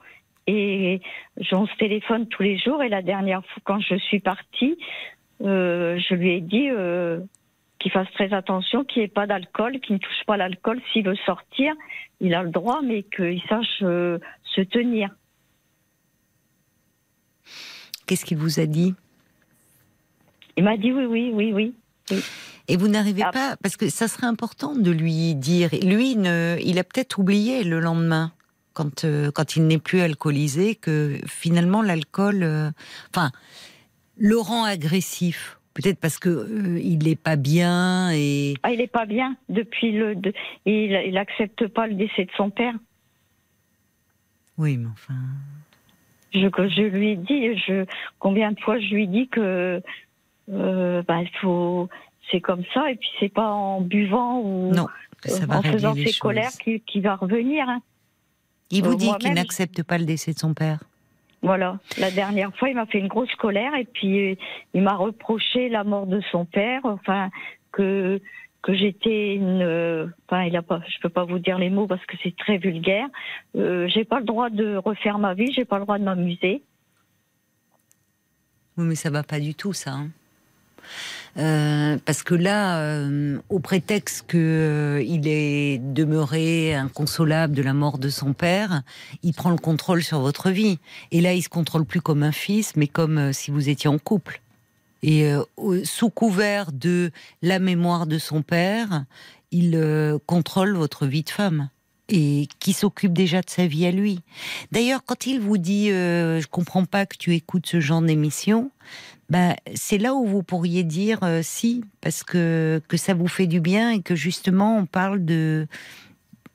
et 0.47 1.01
on 1.51 1.67
se 1.67 1.75
téléphone 1.77 2.27
tous 2.27 2.41
les 2.41 2.57
jours. 2.57 2.81
Et 2.81 2.89
la 2.89 3.01
dernière 3.03 3.45
fois, 3.45 3.61
quand 3.63 3.79
je 3.79 3.95
suis 3.95 4.19
partie, 4.19 4.77
euh, 5.45 5.99
je 5.99 6.15
lui 6.15 6.31
ai 6.31 6.41
dit 6.41 6.69
euh, 6.69 7.19
qu'il 7.79 7.91
fasse 7.91 8.11
très 8.13 8.33
attention, 8.33 8.83
qu'il 8.83 9.01
n'y 9.01 9.05
ait 9.05 9.09
pas 9.09 9.27
d'alcool, 9.27 9.79
qu'il 9.79 9.95
ne 9.95 9.99
touche 9.99 10.25
pas 10.25 10.37
l'alcool. 10.37 10.81
S'il 10.91 11.05
veut 11.05 11.15
sortir, 11.25 11.73
il 12.19 12.33
a 12.33 12.43
le 12.43 12.49
droit, 12.49 12.81
mais 12.83 13.03
qu'il 13.03 13.41
sache 13.47 13.79
euh, 13.83 14.17
se 14.43 14.61
tenir. 14.61 15.09
Qu'est-ce 18.07 18.25
qu'il 18.25 18.37
vous 18.37 18.59
a 18.59 18.65
dit? 18.65 18.93
Il 20.57 20.63
m'a 20.63 20.77
dit 20.77 20.91
oui, 20.91 21.05
oui, 21.05 21.31
oui, 21.33 21.53
oui. 22.09 22.21
Et 22.67 22.77
vous 22.77 22.87
n'arrivez 22.87 23.23
Ah. 23.23 23.31
pas, 23.31 23.55
parce 23.61 23.77
que 23.77 23.89
ça 23.89 24.07
serait 24.07 24.27
important 24.27 24.75
de 24.75 24.91
lui 24.91 25.35
dire. 25.35 25.69
Lui, 25.83 26.15
ne, 26.15 26.57
il 26.63 26.79
a 26.79 26.83
peut-être 26.83 27.19
oublié 27.19 27.63
le 27.63 27.79
lendemain, 27.79 28.31
quand, 28.73 29.05
quand 29.33 29.55
il 29.55 29.67
n'est 29.67 29.79
plus 29.79 30.01
alcoolisé, 30.01 30.75
que 30.75 31.17
finalement 31.27 31.81
l'alcool, 31.81 32.43
enfin, 33.13 33.31
le 34.18 34.38
rend 34.38 34.63
agressif. 34.63 35.59
Peut-être 35.74 35.99
parce 35.99 36.18
que 36.20 36.30
euh, 36.30 36.80
il 36.80 36.99
n'est 37.03 37.18
pas 37.18 37.36
bien 37.36 38.09
et 38.13 38.53
Ah, 38.63 38.72
il 38.72 38.80
est 38.80 38.88
pas 38.88 39.05
bien 39.05 39.36
depuis 39.49 39.91
le. 39.91 40.16
de- 40.16 40.34
il, 40.66 40.91
il 41.07 41.18
accepte 41.18 41.68
pas 41.68 41.86
le 41.88 41.95
décès 41.95 42.24
de 42.24 42.32
son 42.38 42.49
père. 42.49 42.74
oui, 44.57 44.78
mais 44.78 44.88
enfin, 44.93 45.16
Je, 46.34 46.82
lui 46.82 47.09
ai 47.11 47.16
dit, 47.18 47.57
je, 47.68 47.86
combien 48.20 48.53
de 48.53 48.59
fois 48.61 48.80
je 48.80 48.93
lui 48.93 49.03
ai 49.03 49.07
dit 49.07 49.28
que 49.28 49.82
euh, 50.49 51.01
bah, 51.07 51.20
faut, 51.41 51.89
c'est 52.32 52.39
comme 52.39 52.63
ça, 52.74 52.89
et 52.91 52.95
puis 52.95 53.09
c'est 53.20 53.34
pas 53.34 53.51
en 53.51 53.82
buvant 53.82 54.39
ou 54.39 54.74
non, 54.74 54.88
euh, 55.28 55.39
en 55.49 55.61
faisant 55.61 55.93
ses 55.93 56.05
choses. 56.07 56.20
colères 56.20 56.51
qu'il 56.88 57.01
va 57.01 57.16
revenir. 57.18 57.68
hein. 57.68 57.82
Il 58.72 58.84
vous 58.84 58.93
Euh, 58.93 58.95
dit 58.95 59.11
qu'il 59.20 59.34
n'accepte 59.34 59.84
pas 59.84 59.97
le 59.97 60.05
décès 60.05 60.34
de 60.34 60.39
son 60.39 60.53
père. 60.53 60.80
Voilà. 61.45 61.77
La 61.99 62.09
dernière 62.09 62.55
fois, 62.57 62.69
il 62.69 62.75
m'a 62.75 62.87
fait 62.87 62.97
une 62.97 63.07
grosse 63.07 63.33
colère, 63.35 63.75
et 63.75 63.85
puis 63.85 64.35
il 64.73 64.81
m'a 64.81 64.95
reproché 64.95 65.69
la 65.69 65.83
mort 65.83 66.07
de 66.07 66.19
son 66.31 66.43
père, 66.45 66.81
enfin 66.83 67.29
que 67.71 68.19
que 68.63 68.73
j'étais 68.73 69.35
une, 69.35 70.11
enfin 70.27 70.45
il 70.45 70.57
a 70.57 70.63
pas, 70.63 70.81
je 70.87 70.99
peux 70.99 71.09
pas 71.09 71.23
vous 71.23 71.37
dire 71.37 71.59
les 71.59 71.69
mots 71.69 71.85
parce 71.85 72.03
que 72.07 72.17
c'est 72.23 72.35
très 72.35 72.57
vulgaire. 72.57 73.07
Euh, 73.55 73.87
j'ai 73.89 74.05
pas 74.05 74.17
le 74.19 74.25
droit 74.25 74.49
de 74.49 74.75
refaire 74.75 75.19
ma 75.19 75.35
vie, 75.35 75.53
j'ai 75.53 75.65
pas 75.65 75.77
le 75.77 75.83
droit 75.83 75.99
de 75.99 76.03
m'amuser. 76.03 76.63
Oui, 78.75 78.85
mais 78.85 78.95
ça 78.95 79.11
va 79.11 79.21
pas 79.21 79.39
du 79.39 79.53
tout, 79.53 79.73
ça. 79.73 79.91
hein. 79.91 80.09
Euh, 81.38 81.97
parce 82.05 82.23
que 82.23 82.33
là, 82.33 82.79
euh, 82.79 83.39
au 83.49 83.59
prétexte 83.59 84.25
que 84.27 84.38
euh, 84.38 85.03
est 85.05 85.79
demeuré 85.79 86.73
inconsolable 86.73 87.53
de 87.53 87.61
la 87.61 87.73
mort 87.73 87.97
de 87.97 88.09
son 88.09 88.33
père, 88.33 88.83
il 89.21 89.33
prend 89.33 89.49
le 89.49 89.57
contrôle 89.57 90.01
sur 90.01 90.21
votre 90.21 90.49
vie. 90.49 90.79
Et 91.11 91.19
là, 91.19 91.33
il 91.33 91.41
se 91.41 91.49
contrôle 91.49 91.86
plus 91.86 92.01
comme 92.01 92.23
un 92.23 92.31
fils, 92.31 92.75
mais 92.75 92.88
comme 92.88 93.33
si 93.33 93.51
vous 93.51 93.67
étiez 93.67 93.89
en 93.89 93.97
couple. 93.97 94.41
Et 95.03 95.29
sous 95.83 96.09
couvert 96.09 96.71
de 96.71 97.11
la 97.43 97.59
mémoire 97.59 98.07
de 98.07 98.17
son 98.17 98.41
père, 98.41 99.05
il 99.51 99.79
contrôle 100.25 100.75
votre 100.75 101.05
vie 101.05 101.21
de 101.21 101.29
femme 101.29 101.69
et 102.09 102.47
qui 102.59 102.73
s'occupe 102.73 103.13
déjà 103.13 103.41
de 103.41 103.49
sa 103.49 103.67
vie 103.67 103.86
à 103.86 103.91
lui. 103.91 104.19
D'ailleurs, 104.71 105.03
quand 105.05 105.25
il 105.25 105.39
vous 105.39 105.57
dit 105.57 105.91
euh, 105.91 106.39
je 106.39 106.47
comprends 106.47 106.86
pas 106.86 107.05
que 107.05 107.17
tu 107.17 107.33
écoutes 107.33 107.65
ce 107.65 107.79
genre 107.79 108.01
d'émission, 108.01 108.71
ben, 109.30 109.55
c'est 109.73 109.97
là 109.97 110.13
où 110.13 110.26
vous 110.26 110.43
pourriez 110.43 110.84
dire 110.84 111.19
euh, 111.23 111.39
si, 111.41 111.84
parce 112.01 112.23
que, 112.23 112.82
que 112.88 112.97
ça 112.97 113.13
vous 113.13 113.28
fait 113.28 113.47
du 113.47 113.59
bien 113.59 113.91
et 113.91 114.01
que 114.01 114.15
justement 114.15 114.78
on 114.78 114.86
parle 114.86 115.26
de, 115.26 115.67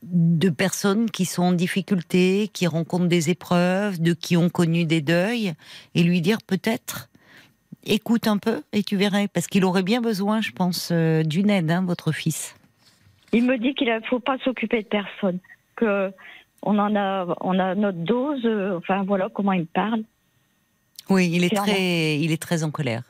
de 0.03 0.51
personnes 0.51 1.11
qui 1.11 1.25
sont 1.25 1.43
en 1.43 1.53
difficulté, 1.53 2.49
qui 2.53 2.67
rencontrent 2.67 3.09
des 3.09 3.31
épreuves, 3.31 4.01
de 4.01 4.13
qui 4.13 4.37
ont 4.37 4.49
connu 4.49 4.85
des 4.85 5.01
deuils, 5.01 5.55
et 5.95 6.03
lui 6.03 6.21
dire 6.21 6.39
peut-être 6.47 7.09
écoute 7.85 8.27
un 8.27 8.39
peu 8.39 8.63
et 8.73 8.83
tu 8.83 8.97
verrais, 8.97 9.29
parce 9.29 9.47
qu'il 9.47 9.65
aurait 9.65 9.83
bien 9.83 10.01
besoin, 10.01 10.41
je 10.41 10.53
pense, 10.53 10.91
euh, 10.93 11.23
d'une 11.23 11.51
aide, 11.51 11.71
hein, 11.71 11.85
votre 11.85 12.13
fils. 12.13 12.55
Il 13.33 13.45
me 13.45 13.59
dit 13.59 13.75
qu'il 13.75 13.89
ne 13.89 14.01
faut 14.01 14.21
pas 14.21 14.39
s'occuper 14.39 14.83
de 14.83 14.89
personne, 14.89 15.39
que 15.77 16.13
on 16.63 16.79
en 16.79 16.95
a, 16.95 17.27
on 17.41 17.59
a 17.59 17.75
notre 17.75 17.99
dose. 17.99 18.45
euh, 18.45 18.77
enfin 18.77 19.03
voilà 19.05 19.29
comment 19.33 19.53
il 19.53 19.67
parle. 19.67 20.03
Oui, 21.11 21.29
il 21.33 21.45
est 21.45 21.49
Clairement. 21.51 21.67
très, 21.73 22.19
il 22.19 22.33
est 22.33 22.41
très 22.41 22.63
en 22.65 22.71
colère. 22.71 23.03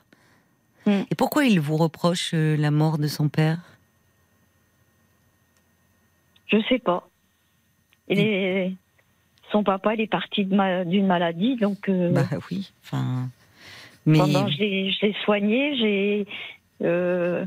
Mm. 0.86 1.02
Et 1.10 1.14
pourquoi 1.14 1.44
il 1.44 1.60
vous 1.60 1.76
reproche 1.76 2.32
euh, 2.34 2.56
la 2.56 2.70
mort 2.70 2.98
de 2.98 3.06
son 3.06 3.28
père? 3.28 3.58
Je 6.48 6.56
sais 6.68 6.78
pas. 6.78 7.06
Il 8.08 8.18
est, 8.18 8.72
son 9.52 9.62
papa, 9.62 9.94
il 9.94 10.00
est 10.00 10.10
parti 10.10 10.44
ma- 10.44 10.84
d'une 10.84 11.06
maladie, 11.06 11.56
donc 11.56 11.88
euh, 11.88 12.10
Bah 12.10 12.26
oui, 12.50 12.72
enfin. 12.82 13.28
Mais 14.06 14.18
pendant 14.18 14.48
je 14.48 14.58
l'ai, 14.58 14.90
je 14.90 15.06
l'ai 15.06 15.14
soigné, 15.24 15.76
j'ai, 15.76 16.26
euh, 16.82 17.44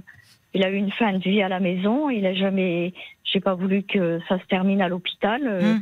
il 0.54 0.64
a 0.64 0.70
eu 0.70 0.76
une 0.76 0.91
fin 0.91 1.12
de 1.14 1.18
vie 1.24 1.41
à 1.41 1.49
la 1.49 1.60
maison. 1.60 2.10
Il 2.10 2.26
a 2.26 2.34
jamais, 2.34 2.93
j'ai 3.26 3.41
pas 3.41 3.56
voulu 3.56 3.84
que 3.84 4.20
ça 4.30 4.39
se 4.39 4.45
termine 4.45 4.82
à 4.82 4.88
l'hôpital. 4.88 5.41
Mm. 5.43 5.82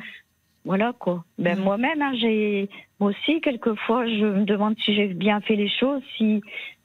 Voilà 0.66 0.94
quoi. 1.00 1.24
Ben 1.40 1.58
Mm. 1.60 1.64
moi-même, 1.64 2.02
hein, 2.02 2.14
j'ai, 2.20 2.70
moi 3.00 3.12
aussi, 3.12 3.42
quelquefois, 3.42 4.06
je 4.08 4.26
me 4.26 4.46
demande 4.46 4.76
si 4.86 4.94
j'ai 4.96 5.08
bien 5.08 5.42
fait 5.42 5.56
les 5.56 5.70
choses, 5.70 6.02
si, 6.18 6.42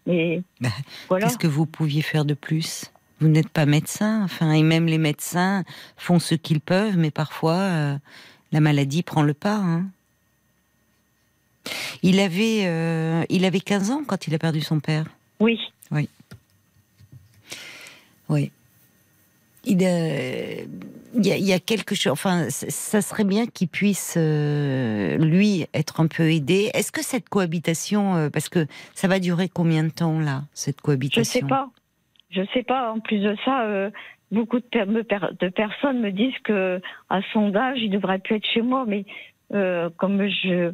mais 0.06 0.42
Bah, 0.60 0.68
voilà. 1.08 1.26
qu'est-ce 1.26 1.38
que 1.38 1.46
vous 1.46 1.66
pouviez 1.66 2.02
faire 2.02 2.24
de 2.24 2.34
plus? 2.34 2.90
Vous 3.20 3.28
n'êtes 3.28 3.48
pas 3.50 3.66
médecin, 3.66 4.22
enfin, 4.24 4.52
et 4.52 4.62
même 4.62 4.86
les 4.86 4.98
médecins 4.98 5.64
font 5.96 6.18
ce 6.18 6.34
qu'ils 6.34 6.60
peuvent, 6.60 6.96
mais 6.98 7.10
parfois 7.10 7.54
euh, 7.56 7.96
la 8.52 8.60
maladie 8.60 9.02
prend 9.02 9.22
le 9.22 9.34
pas. 9.34 9.56
hein. 9.56 9.84
Il 12.02 12.20
avait, 12.20 12.62
euh, 12.66 13.24
il 13.28 13.44
avait 13.44 13.60
15 13.60 13.90
ans 13.90 14.02
quand 14.06 14.26
il 14.26 14.34
a 14.34 14.38
perdu 14.38 14.60
son 14.60 14.80
père. 14.80 15.04
Oui. 15.40 15.58
Oui. 18.28 18.50
Il, 19.64 19.78
euh, 19.82 20.64
il 21.16 21.26
y, 21.26 21.52
a, 21.52 21.58
quelque 21.58 21.94
chose. 21.94 22.12
Enfin, 22.12 22.46
ça 22.50 23.00
serait 23.00 23.24
bien 23.24 23.46
qu'il 23.46 23.68
puisse 23.68 24.14
euh, 24.16 25.16
lui 25.18 25.66
être 25.74 26.00
un 26.00 26.06
peu 26.06 26.30
aidé. 26.30 26.70
Est-ce 26.74 26.92
que 26.92 27.02
cette 27.02 27.28
cohabitation, 27.28 28.16
euh, 28.16 28.30
parce 28.30 28.48
que 28.48 28.66
ça 28.94 29.08
va 29.08 29.18
durer 29.18 29.48
combien 29.48 29.84
de 29.84 29.90
temps 29.90 30.18
là, 30.18 30.42
cette 30.52 30.78
Je 30.78 30.82
cohabitation 30.82 31.40
sais 31.40 31.46
pas. 31.46 31.70
Je 32.30 32.42
sais 32.52 32.62
pas. 32.62 32.92
En 32.92 33.00
plus 33.00 33.18
de 33.18 33.36
ça, 33.44 33.62
euh, 33.62 33.90
beaucoup 34.30 34.58
de, 34.58 35.48
personnes 35.48 36.00
me 36.00 36.10
disent 36.10 36.38
que 36.44 36.80
à 37.08 37.20
son 37.32 37.54
âge, 37.54 37.78
il 37.80 37.90
devrait 37.90 38.18
plus 38.18 38.36
être 38.36 38.46
chez 38.46 38.62
moi. 38.62 38.84
Mais 38.86 39.04
comme 39.96 40.26
je 40.28 40.72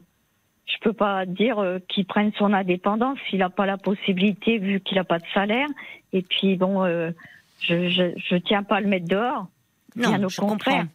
je 0.64 0.78
peux 0.80 0.92
pas 0.92 1.26
dire 1.26 1.62
qu'il 1.88 2.06
prenne 2.06 2.32
son 2.38 2.52
indépendance, 2.52 3.18
il 3.32 3.40
n'a 3.40 3.50
pas 3.50 3.66
la 3.66 3.76
possibilité 3.76 4.58
vu 4.58 4.80
qu'il 4.80 4.96
n'a 4.96 5.04
pas 5.04 5.18
de 5.18 5.26
salaire. 5.34 5.68
Et 6.12 6.22
puis 6.22 6.56
bon, 6.56 6.86
je, 6.86 7.12
je 7.88 8.12
je 8.16 8.36
tiens 8.36 8.62
pas 8.62 8.76
à 8.76 8.80
le 8.80 8.88
mettre 8.88 9.08
dehors. 9.08 9.48
Bien 9.96 10.22
au 10.24 10.28
je 10.28 10.40
contraire. 10.40 10.86
comprends. 10.86 10.88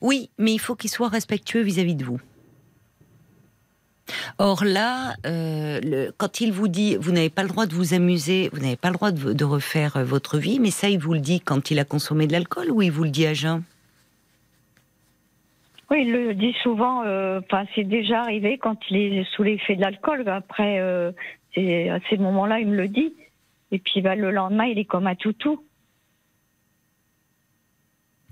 Oui, 0.00 0.30
mais 0.38 0.52
il 0.54 0.58
faut 0.58 0.74
qu'il 0.74 0.90
soit 0.90 1.08
respectueux 1.08 1.60
vis-à-vis 1.62 1.94
de 1.94 2.04
vous. 2.04 2.20
Or 4.38 4.64
là, 4.64 5.14
euh, 5.26 5.80
le- 5.82 6.12
quand 6.16 6.40
il 6.40 6.50
vous 6.50 6.68
dit 6.68 6.96
vous 6.96 7.12
n'avez 7.12 7.28
pas 7.28 7.42
le 7.42 7.48
droit 7.48 7.66
de 7.66 7.74
vous 7.74 7.92
amuser, 7.92 8.48
vous 8.54 8.60
n'avez 8.60 8.76
pas 8.76 8.88
le 8.88 8.94
droit 8.94 9.10
de, 9.10 9.34
de 9.34 9.44
refaire 9.44 9.98
euh, 9.98 10.04
votre 10.04 10.38
vie, 10.38 10.60
mais 10.60 10.70
ça 10.70 10.88
il 10.88 10.98
vous 10.98 11.12
le 11.12 11.20
dit 11.20 11.40
quand 11.40 11.70
il 11.70 11.78
a 11.78 11.84
consommé 11.84 12.26
de 12.26 12.32
l'alcool 12.32 12.70
ou 12.70 12.80
il 12.80 12.90
vous 12.90 13.04
le 13.04 13.10
dit 13.10 13.26
à 13.26 13.34
jeun? 13.34 13.62
Oui, 15.90 16.04
il 16.06 16.12
le 16.12 16.34
dit 16.34 16.54
souvent. 16.62 17.02
euh, 17.04 17.40
Enfin, 17.44 17.64
c'est 17.74 17.84
déjà 17.84 18.22
arrivé 18.22 18.56
quand 18.58 18.78
il 18.90 18.96
est 19.18 19.24
sous 19.34 19.42
l'effet 19.42 19.76
de 19.76 19.82
l'alcool. 19.82 20.26
Après, 20.28 20.78
euh, 20.80 21.10
à 21.56 21.98
ces 22.08 22.16
moments-là, 22.18 22.60
il 22.60 22.68
me 22.68 22.76
le 22.76 22.88
dit. 22.88 23.14
Et 23.72 23.78
puis, 23.78 24.00
bah, 24.02 24.14
le 24.14 24.30
lendemain, 24.30 24.64
il 24.64 24.78
est 24.78 24.84
comme 24.84 25.06
un 25.06 25.14
toutou. 25.14 25.62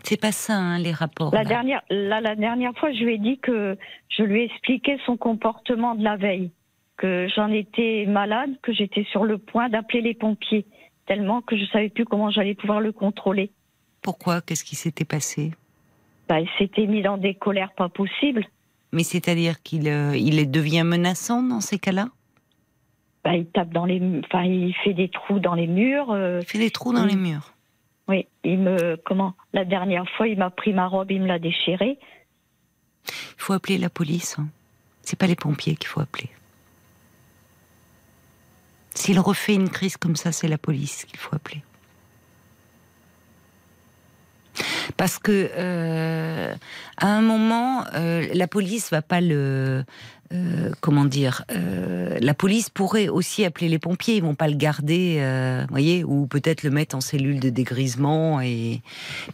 C'est 0.08 0.20
pas 0.20 0.30
ça, 0.30 0.54
hein, 0.54 0.78
les 0.78 0.92
rapports. 0.92 1.34
La 1.34 1.42
là. 1.42 1.48
dernière, 1.48 1.82
la, 1.90 2.20
la 2.20 2.36
dernière 2.36 2.72
fois, 2.78 2.92
je 2.92 3.02
lui 3.02 3.14
ai 3.14 3.18
dit 3.18 3.38
que 3.38 3.76
je 4.08 4.22
lui 4.22 4.42
ai 4.42 4.44
expliqué 4.44 4.98
son 5.04 5.16
comportement 5.16 5.96
de 5.96 6.04
la 6.04 6.16
veille, 6.16 6.52
que 6.96 7.26
j'en 7.34 7.50
étais 7.50 8.04
malade, 8.06 8.50
que 8.62 8.72
j'étais 8.72 9.04
sur 9.10 9.24
le 9.24 9.38
point 9.38 9.68
d'appeler 9.68 10.02
les 10.02 10.14
pompiers, 10.14 10.64
tellement 11.06 11.40
que 11.42 11.56
je 11.56 11.64
savais 11.66 11.88
plus 11.88 12.04
comment 12.04 12.30
j'allais 12.30 12.54
pouvoir 12.54 12.80
le 12.80 12.92
contrôler. 12.92 13.50
Pourquoi? 14.00 14.40
Qu'est-ce 14.42 14.62
qui 14.62 14.76
s'était 14.76 15.04
passé? 15.04 15.52
Bah, 16.28 16.40
il 16.40 16.48
s'était 16.56 16.86
mis 16.86 17.02
dans 17.02 17.16
des 17.18 17.34
colères 17.34 17.72
pas 17.76 17.88
possibles. 17.88 18.44
Mais 18.92 19.02
c'est-à-dire 19.02 19.60
qu'il 19.64 19.88
euh, 19.88 20.16
il 20.16 20.48
devient 20.50 20.84
menaçant 20.84 21.42
dans 21.42 21.60
ces 21.60 21.78
cas-là? 21.80 22.06
Bah, 23.24 23.34
Il 23.34 23.46
tape 23.46 23.70
dans 23.70 23.84
les, 23.86 24.00
enfin, 24.24 24.44
il 24.44 24.72
fait 24.84 24.94
des 24.94 25.08
trous 25.08 25.40
dans 25.40 25.54
les 25.54 25.66
murs. 25.66 26.12
euh, 26.12 26.38
Il 26.42 26.46
fait 26.46 26.58
des 26.58 26.70
trous 26.70 26.92
dans 26.92 27.02
il- 27.06 27.10
les 27.10 27.16
murs. 27.16 27.54
Oui, 28.08 28.26
il 28.44 28.58
me, 28.58 28.96
comment 29.04 29.34
La 29.52 29.64
dernière 29.64 30.08
fois, 30.16 30.28
il 30.28 30.38
m'a 30.38 30.50
pris 30.50 30.72
ma 30.72 30.86
robe, 30.86 31.10
il 31.10 31.22
me 31.22 31.26
l'a 31.26 31.38
déchirée. 31.38 31.98
Il 33.08 33.12
faut 33.38 33.52
appeler 33.52 33.78
la 33.78 33.90
police. 33.90 34.38
Hein. 34.38 34.48
C'est 35.02 35.18
pas 35.18 35.26
les 35.26 35.36
pompiers 35.36 35.76
qu'il 35.76 35.88
faut 35.88 36.00
appeler. 36.00 36.30
S'il 38.94 39.18
refait 39.20 39.54
une 39.54 39.68
crise 39.68 39.96
comme 39.96 40.16
ça, 40.16 40.32
c'est 40.32 40.48
la 40.48 40.58
police 40.58 41.04
qu'il 41.04 41.18
faut 41.18 41.34
appeler. 41.34 41.62
Parce 44.96 45.18
que 45.18 45.50
euh, 45.54 46.54
à 46.96 47.06
un 47.06 47.20
moment, 47.20 47.84
euh, 47.94 48.26
la 48.32 48.46
police 48.46 48.90
va 48.90 49.02
pas 49.02 49.20
le 49.20 49.84
euh, 50.32 50.72
comment 50.80 51.04
dire 51.04 51.44
La 51.48 52.34
police 52.34 52.70
pourrait 52.70 53.08
aussi 53.08 53.44
appeler 53.44 53.68
les 53.68 53.78
pompiers. 53.78 54.16
Ils 54.16 54.22
vont 54.22 54.34
pas 54.34 54.48
le 54.48 54.56
garder, 54.56 55.64
voyez, 55.70 56.04
ou 56.04 56.26
peut-être 56.26 56.62
le 56.62 56.70
mettre 56.70 56.96
en 56.96 57.00
cellule 57.00 57.40
de 57.40 57.50
dégrisement. 57.50 58.40
Et 58.40 58.82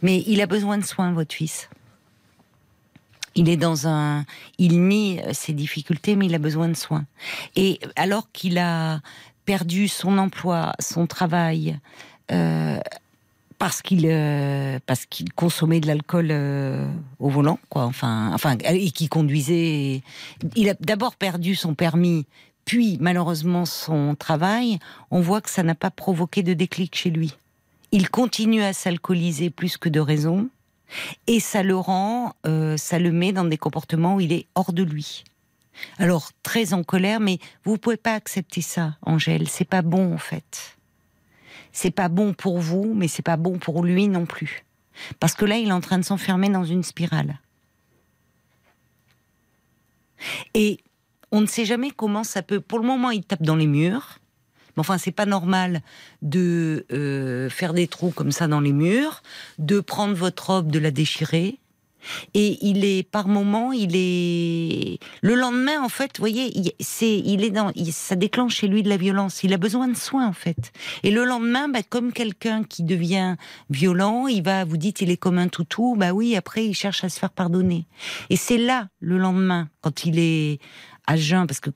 mais 0.01 0.23
il 0.27 0.41
a 0.41 0.45
besoin 0.45 0.77
de 0.77 0.85
soins, 0.85 1.11
votre 1.11 1.33
fils. 1.33 1.69
Il 3.35 3.49
est 3.49 3.57
dans 3.57 3.87
un, 3.87 4.25
il 4.59 4.87
nie 4.87 5.19
ses 5.31 5.53
difficultés, 5.53 6.15
mais 6.15 6.27
il 6.27 6.35
a 6.35 6.39
besoin 6.39 6.67
de 6.67 6.75
soins. 6.75 7.05
Et 7.55 7.79
alors 7.95 8.31
qu'il 8.31 8.59
a 8.59 8.99
perdu 9.45 9.87
son 9.87 10.19
emploi, 10.19 10.73
son 10.79 11.07
travail, 11.07 11.79
parce 13.63 13.81
qu'il 13.81 14.05
euh, 14.07 14.77
parce 14.85 15.05
qu'il 15.05 15.31
consommait 15.31 15.79
de 15.79 15.87
l'alcool 15.87 16.27
euh, 16.31 16.85
au 17.19 17.29
volant, 17.29 17.59
quoi. 17.69 17.85
Enfin, 17.85 18.29
enfin, 18.33 18.57
et 18.57 18.91
qui 18.91 19.07
conduisait. 19.07 20.01
Il 20.57 20.69
a 20.69 20.73
d'abord 20.81 21.15
perdu 21.15 21.55
son 21.55 21.73
permis, 21.73 22.25
puis 22.65 22.97
malheureusement 22.99 23.63
son 23.63 24.15
travail. 24.15 24.79
On 25.11 25.21
voit 25.21 25.39
que 25.39 25.49
ça 25.49 25.63
n'a 25.63 25.75
pas 25.75 25.91
provoqué 25.91 26.43
de 26.43 26.53
déclic 26.53 26.93
chez 26.93 27.09
lui. 27.09 27.37
Il 27.93 28.09
continue 28.09 28.63
à 28.63 28.73
s'alcooliser 28.73 29.49
plus 29.49 29.77
que 29.77 29.87
de 29.87 30.01
raison. 30.01 30.49
Et 31.27 31.39
ça 31.39 31.63
le 31.63 31.77
rend, 31.77 32.33
euh, 32.45 32.75
ça 32.75 32.99
le 32.99 33.13
met 33.13 33.31
dans 33.31 33.45
des 33.45 33.57
comportements 33.57 34.15
où 34.15 34.19
il 34.19 34.33
est 34.33 34.45
hors 34.55 34.73
de 34.73 34.83
lui. 34.83 35.23
Alors 35.99 36.31
très 36.43 36.73
en 36.73 36.83
colère, 36.83 37.21
mais 37.21 37.39
vous 37.63 37.77
pouvez 37.77 37.95
pas 37.95 38.13
accepter 38.13 38.59
ça, 38.59 38.97
Angèle. 39.03 39.47
C'est 39.47 39.63
pas 39.63 39.81
bon 39.81 40.13
en 40.13 40.17
fait. 40.17 40.75
C'est 41.73 41.91
pas 41.91 42.07
bon 42.07 42.33
pour 42.33 42.59
vous, 42.59 42.93
mais 42.95 43.07
c'est 43.07 43.23
pas 43.23 43.35
bon 43.35 43.57
pour 43.57 43.83
lui 43.83 44.07
non 44.07 44.25
plus. 44.25 44.63
Parce 45.19 45.33
que 45.33 45.43
là, 45.43 45.57
il 45.57 45.69
est 45.69 45.73
en 45.73 45.81
train 45.81 45.97
de 45.97 46.05
s'enfermer 46.05 46.49
dans 46.49 46.63
une 46.63 46.83
spirale. 46.83 47.39
Et 50.53 50.79
on 51.31 51.41
ne 51.41 51.47
sait 51.47 51.65
jamais 51.65 51.89
comment 51.91 52.23
ça 52.23 52.43
peut. 52.43 52.61
Pour 52.61 52.79
le 52.79 52.85
moment, 52.85 53.09
il 53.09 53.23
tape 53.23 53.41
dans 53.41 53.55
les 53.55 53.67
murs. 53.67 54.19
Mais 54.75 54.81
enfin, 54.81 54.97
c'est 54.97 55.11
pas 55.11 55.25
normal 55.25 55.81
de 56.21 56.85
euh, 56.91 57.49
faire 57.49 57.73
des 57.73 57.87
trous 57.87 58.11
comme 58.11 58.31
ça 58.31 58.47
dans 58.47 58.59
les 58.59 58.71
murs, 58.71 59.21
de 59.57 59.79
prendre 59.79 60.15
votre 60.15 60.51
robe, 60.51 60.71
de 60.71 60.79
la 60.79 60.91
déchirer. 60.91 61.59
Et 62.33 62.57
il 62.65 62.83
est 62.85 63.03
par 63.09 63.27
moment, 63.27 63.71
il 63.71 63.91
est 63.95 64.99
le 65.21 65.35
lendemain 65.35 65.81
en 65.81 65.89
fait, 65.89 66.17
vous 66.17 66.21
voyez, 66.21 66.51
il, 66.57 66.71
c'est, 66.79 67.19
il 67.19 67.43
est 67.43 67.49
dans, 67.49 67.71
il- 67.75 67.93
ça 67.93 68.15
déclenche 68.15 68.55
chez 68.55 68.67
lui 68.67 68.83
de 68.83 68.89
la 68.89 68.97
violence. 68.97 69.43
Il 69.43 69.53
a 69.53 69.57
besoin 69.57 69.87
de 69.87 69.95
soins 69.95 70.27
en 70.27 70.33
fait. 70.33 70.71
Et 71.03 71.11
le 71.11 71.23
lendemain, 71.25 71.69
bah, 71.69 71.83
comme 71.87 72.11
quelqu'un 72.11 72.63
qui 72.63 72.83
devient 72.83 73.35
violent, 73.69 74.27
il 74.27 74.43
va, 74.43 74.65
vous 74.65 74.77
dites, 74.77 75.01
il 75.01 75.09
est 75.11 75.17
comme 75.17 75.37
un 75.37 75.47
toutou. 75.47 75.95
Bah 75.97 76.11
oui, 76.11 76.35
après 76.35 76.65
il 76.65 76.73
cherche 76.73 77.03
à 77.03 77.09
se 77.09 77.19
faire 77.19 77.29
pardonner. 77.31 77.85
Et 78.29 78.35
c'est 78.35 78.57
là 78.57 78.89
le 78.99 79.17
lendemain, 79.17 79.69
quand 79.81 80.05
il 80.05 80.19
est 80.19 80.59
à 81.07 81.15
jeun, 81.15 81.47
parce 81.47 81.59
que 81.59 81.69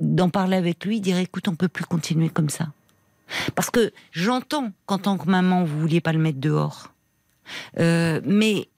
d'en 0.00 0.30
parler 0.30 0.56
avec 0.56 0.84
lui, 0.86 1.00
dire 1.02 1.18
écoute, 1.18 1.48
on 1.48 1.54
peut 1.54 1.68
plus 1.68 1.84
continuer 1.84 2.30
comme 2.30 2.48
ça. 2.48 2.68
Parce 3.54 3.70
que 3.70 3.92
j'entends 4.12 4.72
qu'en 4.86 4.98
tant 4.98 5.18
que 5.18 5.28
maman, 5.28 5.64
vous 5.64 5.78
vouliez 5.80 6.00
pas 6.00 6.12
le 6.14 6.18
mettre 6.18 6.40
dehors. 6.40 6.92
Euh, 7.78 8.20
mais 8.24 8.68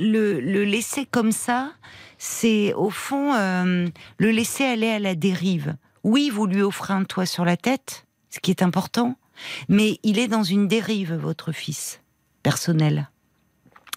le, 0.00 0.64
laisser 0.64 1.06
comme 1.06 1.32
ça, 1.32 1.72
c'est 2.18 2.72
au 2.74 2.90
fond 2.90 3.34
euh, 3.34 3.86
le 4.18 4.30
laisser 4.30 4.64
aller 4.64 4.90
à 4.90 4.98
la 4.98 5.14
dérive. 5.14 5.76
Oui, 6.02 6.30
vous 6.30 6.46
lui 6.46 6.62
offrez 6.62 6.94
un 6.94 7.04
toit 7.04 7.26
sur 7.26 7.44
la 7.44 7.56
tête, 7.56 8.06
ce 8.30 8.40
qui 8.40 8.50
est 8.50 8.62
important, 8.62 9.16
mais 9.68 9.98
il 10.02 10.18
est 10.18 10.28
dans 10.28 10.42
une 10.42 10.68
dérive, 10.68 11.14
votre 11.14 11.52
fils, 11.52 12.00
personnel. 12.42 13.10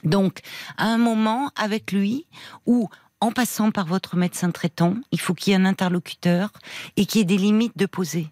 Donc, 0.04 0.39
à 0.78 0.88
un 0.88 0.97
moment, 0.97 1.51
avec 1.56 1.93
lui, 1.93 2.28
où 2.66 2.89
en 3.22 3.32
passant 3.32 3.72
par 3.72 3.86
votre 3.86 4.18
médecin 4.18 4.51
traitant, 4.51 4.95
il 5.12 5.20
faut 5.20 5.34
qu'il 5.34 5.51
y 5.51 5.54
ait 5.54 5.60
un 5.60 5.66
interlocuteur 5.66 6.51
et 6.97 7.06
qu'il 7.06 7.20
y 7.20 7.22
ait 7.22 7.26
des 7.26 7.38
limites 7.38 7.78
de 7.78 7.86
poser. 7.86 8.28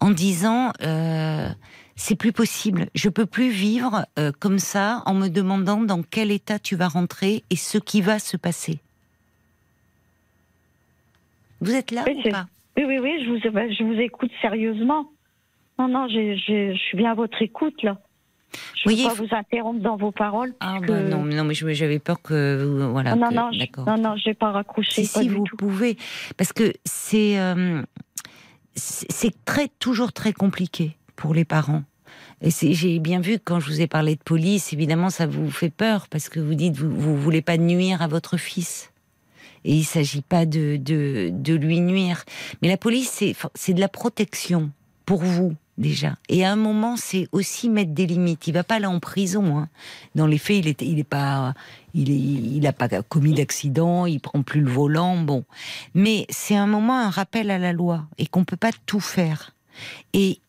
En 0.00 0.10
disant, 0.10 0.72
euh, 0.82 1.48
c'est 1.96 2.16
plus 2.16 2.32
possible, 2.32 2.86
je 2.94 3.08
peux 3.08 3.26
plus 3.26 3.50
vivre 3.50 4.06
euh, 4.18 4.32
comme 4.40 4.58
ça 4.58 5.02
en 5.06 5.14
me 5.14 5.28
demandant 5.28 5.80
dans 5.82 6.02
quel 6.02 6.30
état 6.30 6.58
tu 6.58 6.74
vas 6.76 6.88
rentrer 6.88 7.44
et 7.50 7.56
ce 7.56 7.78
qui 7.78 8.00
va 8.00 8.18
se 8.18 8.36
passer. 8.36 8.78
Vous 11.60 11.72
êtes 11.74 11.90
là 11.90 12.04
Oui, 12.06 12.22
ou 12.26 12.30
pas? 12.30 12.46
Oui, 12.76 12.84
oui, 12.86 12.98
oui, 12.98 13.24
je 13.24 13.30
vous, 13.30 13.52
bah, 13.52 13.68
je 13.70 13.82
vous 13.84 13.94
écoute 14.00 14.30
sérieusement. 14.42 15.10
Non, 15.78 15.88
non, 15.88 16.08
j'ai- 16.08 16.36
j'ai- 16.36 16.74
je 16.74 16.78
suis 16.78 16.96
bien 16.96 17.12
à 17.12 17.14
votre 17.14 17.40
écoute, 17.42 17.82
là. 17.82 17.98
Je 18.76 18.88
ne 18.90 19.02
pas 19.02 19.10
faut- 19.14 19.24
vous 19.24 19.34
interrompre 19.34 19.80
dans 19.80 19.96
vos 19.96 20.12
paroles. 20.12 20.54
Ah 20.60 20.76
parce 20.78 20.86
bah 20.86 21.00
non, 21.02 21.24
non, 21.24 21.42
mais 21.44 21.54
j'avais 21.54 21.98
peur 21.98 22.22
que 22.22 22.86
voilà. 22.92 23.16
non, 23.16 23.28
que- 23.30 23.34
non, 23.34 23.50
je- 23.52 23.80
non, 23.80 23.96
non, 23.98 24.16
je 24.16 24.28
n'ai 24.28 24.34
pas 24.34 24.52
raccroché. 24.52 25.04
Si, 25.04 25.12
pas 25.12 25.20
si, 25.22 25.26
du 25.28 25.34
vous 25.34 25.44
tout. 25.44 25.56
pouvez. 25.56 25.96
Parce 26.36 26.52
que 26.52 26.72
c'est 26.84 27.40
euh, 27.40 27.82
c'est 28.76 29.10
c'est 29.10 29.44
très, 29.44 29.66
toujours 29.80 30.12
très 30.12 30.32
compliqué 30.32 30.96
pour 31.16 31.34
les 31.34 31.44
parents. 31.44 31.82
Et 32.42 32.50
j'ai 32.50 32.98
bien 32.98 33.20
vu 33.20 33.38
que 33.38 33.42
quand 33.44 33.60
je 33.60 33.70
vous 33.70 33.80
ai 33.80 33.86
parlé 33.86 34.16
de 34.16 34.22
police, 34.22 34.72
évidemment, 34.72 35.10
ça 35.10 35.26
vous 35.26 35.50
fait 35.50 35.70
peur 35.70 36.08
parce 36.08 36.28
que 36.28 36.40
vous 36.40 36.54
dites 36.54 36.76
vous, 36.76 36.90
vous 36.90 37.16
voulez 37.16 37.42
pas 37.42 37.56
nuire 37.56 38.02
à 38.02 38.08
votre 38.08 38.36
fils. 38.36 38.90
Et 39.64 39.74
il 39.74 39.84
s'agit 39.84 40.20
pas 40.20 40.44
de, 40.44 40.76
de, 40.76 41.54
lui 41.54 41.80
nuire. 41.80 42.24
Mais 42.60 42.68
la 42.68 42.76
police, 42.76 43.24
c'est 43.54 43.72
de 43.72 43.80
la 43.80 43.88
protection 43.88 44.70
pour 45.06 45.22
vous 45.22 45.54
déjà. 45.78 46.16
Et 46.28 46.44
à 46.44 46.52
un 46.52 46.56
moment, 46.56 46.98
c'est 46.98 47.28
aussi 47.32 47.70
mettre 47.70 47.92
des 47.92 48.06
limites. 48.06 48.46
Il 48.46 48.52
va 48.52 48.62
pas 48.62 48.74
aller 48.74 48.86
en 48.86 49.00
prison. 49.00 49.56
hein. 49.56 49.68
Dans 50.14 50.26
les 50.26 50.36
faits, 50.36 50.58
il 50.58 50.68
est, 50.68 50.82
il 50.82 51.02
pas, 51.04 51.54
il 51.94 52.10
il 52.10 52.72
pas 52.72 52.88
commis 53.02 53.32
d'accident, 53.32 54.04
il 54.04 54.20
prend 54.20 54.42
plus 54.42 54.60
le 54.60 54.70
volant. 54.70 55.16
Bon, 55.16 55.44
mais 55.94 56.26
c'est 56.28 56.56
un 56.56 56.66
moment 56.66 56.98
un 56.98 57.10
rappel 57.10 57.50
à 57.50 57.58
la 57.58 57.72
loi 57.72 58.04
et 58.18 58.26
qu'on 58.26 58.44
peut 58.44 58.58
pas 58.58 58.72
tout 58.84 59.00
faire. 59.00 59.54
Et 60.12 60.40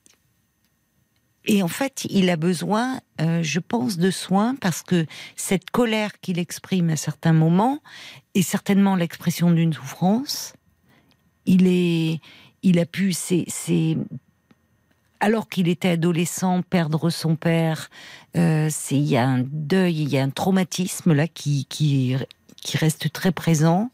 et 1.47 1.63
en 1.63 1.67
fait, 1.67 2.05
il 2.09 2.29
a 2.29 2.37
besoin, 2.37 2.99
euh, 3.21 3.43
je 3.43 3.59
pense, 3.59 3.97
de 3.97 4.11
soins 4.11 4.55
parce 4.55 4.81
que 4.81 5.05
cette 5.35 5.69
colère 5.69 6.19
qu'il 6.21 6.39
exprime 6.39 6.89
à 6.89 6.95
certains 6.95 7.33
moments 7.33 7.79
est 8.33 8.41
certainement 8.41 8.95
l'expression 8.95 9.51
d'une 9.51 9.73
souffrance. 9.73 10.53
Il 11.45 11.67
est, 11.67 12.19
il 12.63 12.79
a 12.79 12.85
pu, 12.85 13.13
c'est, 13.13 13.45
alors 15.19 15.47
qu'il 15.47 15.67
était 15.67 15.89
adolescent, 15.89 16.61
perdre 16.63 17.09
son 17.09 17.35
père, 17.35 17.89
euh, 18.35 18.67
c'est 18.71 18.95
il 18.95 19.07
y 19.07 19.17
a 19.17 19.27
un 19.27 19.43
deuil, 19.43 20.01
il 20.01 20.09
y 20.09 20.17
a 20.17 20.23
un 20.23 20.29
traumatisme 20.29 21.13
là 21.13 21.27
qui 21.27 21.65
qui 21.65 22.15
qui 22.61 22.77
reste 22.77 23.11
très 23.13 23.31
présent. 23.31 23.91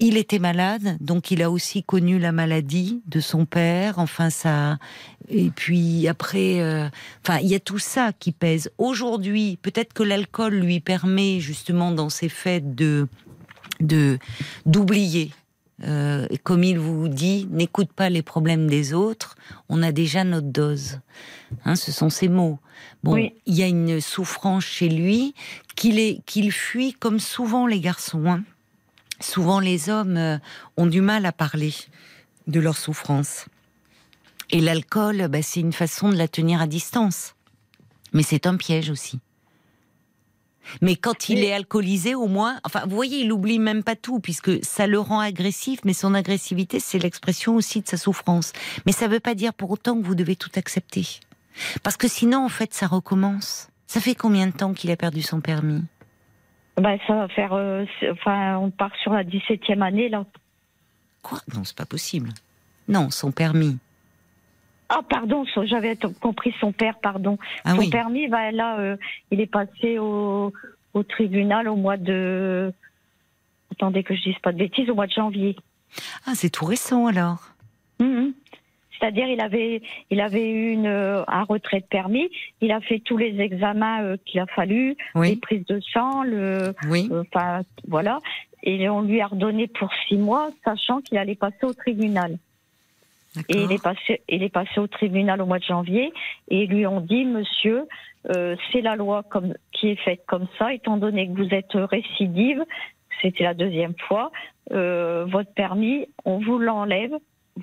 Il 0.00 0.16
était 0.16 0.38
malade, 0.38 0.96
donc 1.00 1.32
il 1.32 1.42
a 1.42 1.50
aussi 1.50 1.82
connu 1.82 2.20
la 2.20 2.30
maladie 2.30 3.02
de 3.06 3.18
son 3.18 3.46
père. 3.46 3.98
Enfin, 3.98 4.30
ça. 4.30 4.78
Et 5.28 5.50
puis 5.50 6.06
après, 6.06 6.60
euh, 6.60 6.88
enfin, 7.26 7.40
il 7.40 7.48
y 7.48 7.54
a 7.56 7.60
tout 7.60 7.80
ça 7.80 8.12
qui 8.16 8.30
pèse. 8.30 8.70
Aujourd'hui, 8.78 9.58
peut-être 9.60 9.92
que 9.92 10.04
l'alcool 10.04 10.54
lui 10.54 10.78
permet 10.78 11.40
justement 11.40 11.90
dans 11.90 12.10
ses 12.10 12.28
fêtes 12.28 12.74
de 12.76 13.08
de 13.80 14.18
d'oublier. 14.66 15.32
Euh, 15.84 16.26
et 16.30 16.38
comme 16.38 16.64
il 16.64 16.78
vous 16.78 17.08
dit, 17.08 17.46
n'écoute 17.50 17.92
pas 17.92 18.08
les 18.08 18.22
problèmes 18.22 18.68
des 18.68 18.94
autres. 18.94 19.36
On 19.68 19.82
a 19.82 19.92
déjà 19.92 20.22
notre 20.24 20.48
dose. 20.48 21.00
Hein, 21.64 21.76
ce 21.76 21.92
sont 21.92 22.10
ses 22.10 22.28
mots. 22.28 22.58
Bon, 23.04 23.12
Oui. 23.14 23.32
il 23.46 23.54
y 23.54 23.62
a 23.62 23.66
une 23.68 24.00
souffrance 24.00 24.64
chez 24.64 24.88
lui 24.88 25.34
qu'il 25.76 25.98
est 25.98 26.20
qu'il 26.26 26.50
fuit 26.52 26.92
comme 26.94 27.18
souvent 27.20 27.66
les 27.66 27.80
garçons. 27.80 28.26
hein. 28.26 28.42
Souvent 29.20 29.60
les 29.60 29.88
hommes 29.88 30.16
euh, 30.16 30.38
ont 30.76 30.86
du 30.86 31.00
mal 31.00 31.26
à 31.26 31.32
parler 31.32 31.74
de 32.46 32.60
leur 32.60 32.76
souffrance. 32.76 33.46
Et 34.50 34.60
l'alcool, 34.60 35.28
bah, 35.28 35.42
c'est 35.42 35.60
une 35.60 35.72
façon 35.72 36.08
de 36.08 36.16
la 36.16 36.28
tenir 36.28 36.62
à 36.62 36.66
distance. 36.66 37.34
Mais 38.12 38.22
c'est 38.22 38.46
un 38.46 38.56
piège 38.56 38.90
aussi. 38.90 39.20
Mais 40.82 40.96
quand 40.96 41.28
il 41.28 41.44
est 41.44 41.52
alcoolisé, 41.52 42.14
au 42.14 42.26
moins, 42.26 42.60
enfin, 42.64 42.82
vous 42.86 42.94
voyez, 42.94 43.20
il 43.20 43.32
oublie 43.32 43.58
même 43.58 43.82
pas 43.82 43.96
tout, 43.96 44.20
puisque 44.20 44.62
ça 44.64 44.86
le 44.86 44.98
rend 44.98 45.20
agressif, 45.20 45.80
mais 45.84 45.94
son 45.94 46.14
agressivité, 46.14 46.80
c'est 46.80 46.98
l'expression 46.98 47.56
aussi 47.56 47.80
de 47.80 47.88
sa 47.88 47.96
souffrance. 47.96 48.52
Mais 48.84 48.92
ça 48.92 49.06
ne 49.06 49.12
veut 49.12 49.20
pas 49.20 49.34
dire 49.34 49.54
pour 49.54 49.70
autant 49.70 49.98
que 49.98 50.06
vous 50.06 50.14
devez 50.14 50.36
tout 50.36 50.50
accepter. 50.56 51.20
Parce 51.82 51.96
que 51.96 52.08
sinon, 52.08 52.44
en 52.44 52.48
fait, 52.48 52.74
ça 52.74 52.86
recommence. 52.86 53.68
Ça 53.86 54.00
fait 54.00 54.14
combien 54.14 54.46
de 54.46 54.52
temps 54.52 54.74
qu'il 54.74 54.90
a 54.90 54.96
perdu 54.96 55.22
son 55.22 55.40
permis? 55.40 55.82
Ben, 56.80 56.98
ça 57.06 57.14
va 57.14 57.28
faire. 57.28 57.52
euh, 57.52 57.84
enfin, 58.12 58.56
on 58.58 58.70
part 58.70 58.94
sur 59.02 59.12
la 59.12 59.24
17e 59.24 59.82
année, 59.82 60.08
là. 60.08 60.24
Quoi? 61.22 61.38
Non, 61.54 61.64
c'est 61.64 61.76
pas 61.76 61.86
possible. 61.86 62.30
Non, 62.88 63.10
son 63.10 63.32
permis. 63.32 63.78
Ah, 64.88 65.00
pardon, 65.08 65.44
j'avais 65.64 65.96
compris 66.20 66.54
son 66.60 66.72
père, 66.72 66.98
pardon. 66.98 67.38
Ah 67.64 67.72
son 67.72 67.78
oui. 67.78 67.90
permis, 67.90 68.28
ben, 68.28 68.50
là, 68.52 68.78
euh, 68.78 68.96
il 69.30 69.40
est 69.40 69.46
passé 69.46 69.98
au, 69.98 70.52
au 70.94 71.02
tribunal 71.02 71.68
au 71.68 71.76
mois 71.76 71.96
de. 71.98 72.72
Attendez 73.72 74.02
que 74.02 74.14
je 74.14 74.22
dise 74.22 74.38
pas 74.42 74.52
de 74.52 74.58
bêtises, 74.58 74.88
au 74.88 74.94
mois 74.94 75.06
de 75.06 75.12
janvier. 75.12 75.56
Ah, 76.26 76.32
c'est 76.34 76.48
tout 76.50 76.64
récent 76.64 77.06
alors. 77.06 77.50
Mhm. 78.00 78.32
C'est-à-dire, 78.98 79.28
il 79.28 79.40
avait, 79.40 79.82
il 80.10 80.20
avait 80.20 80.48
eu 80.50 80.72
une, 80.72 80.86
euh, 80.86 81.22
un 81.28 81.44
retrait 81.44 81.80
de 81.80 81.86
permis. 81.86 82.28
Il 82.60 82.72
a 82.72 82.80
fait 82.80 82.98
tous 83.00 83.16
les 83.16 83.40
examens 83.40 84.02
euh, 84.02 84.16
qu'il 84.24 84.40
a 84.40 84.46
fallu, 84.46 84.96
les 85.14 85.36
prises 85.36 85.64
de 85.66 85.80
sang, 85.92 86.22
le, 86.24 86.74
Oui. 86.88 87.08
euh, 87.12 87.22
enfin, 87.32 87.62
voilà. 87.86 88.18
Et 88.62 88.88
on 88.88 89.02
lui 89.02 89.20
a 89.20 89.26
redonné 89.26 89.68
pour 89.68 89.90
six 90.08 90.16
mois, 90.16 90.50
sachant 90.64 91.00
qu'il 91.00 91.16
allait 91.18 91.36
passer 91.36 91.64
au 91.64 91.72
tribunal. 91.72 92.38
Et 93.48 93.62
il 93.62 93.70
est 93.72 93.82
passé, 93.82 94.22
il 94.28 94.42
est 94.42 94.48
passé 94.48 94.80
au 94.80 94.86
tribunal 94.88 95.40
au 95.40 95.46
mois 95.46 95.58
de 95.58 95.64
janvier 95.64 96.12
et 96.48 96.64
ils 96.64 96.70
lui 96.70 96.86
ont 96.86 97.00
dit, 97.00 97.24
monsieur, 97.24 97.86
euh, 98.34 98.56
c'est 98.72 98.80
la 98.80 98.96
loi 98.96 99.22
comme, 99.22 99.54
qui 99.72 99.88
est 99.88 99.96
faite 99.96 100.22
comme 100.26 100.48
ça, 100.58 100.72
étant 100.72 100.96
donné 100.96 101.28
que 101.28 101.32
vous 101.32 101.54
êtes 101.54 101.72
récidive, 101.74 102.64
c'était 103.22 103.44
la 103.44 103.54
deuxième 103.54 103.94
fois, 104.08 104.32
euh, 104.72 105.24
votre 105.28 105.52
permis, 105.52 106.06
on 106.24 106.38
vous 106.38 106.58
l'enlève, 106.58 107.14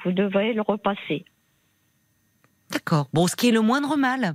vous 0.03 0.11
devrez 0.11 0.53
le 0.53 0.61
repasser. 0.61 1.25
D'accord. 2.71 3.07
Bon, 3.13 3.27
ce 3.27 3.35
qui 3.35 3.49
est 3.49 3.51
le 3.51 3.61
moindre 3.61 3.95
mal. 3.95 4.33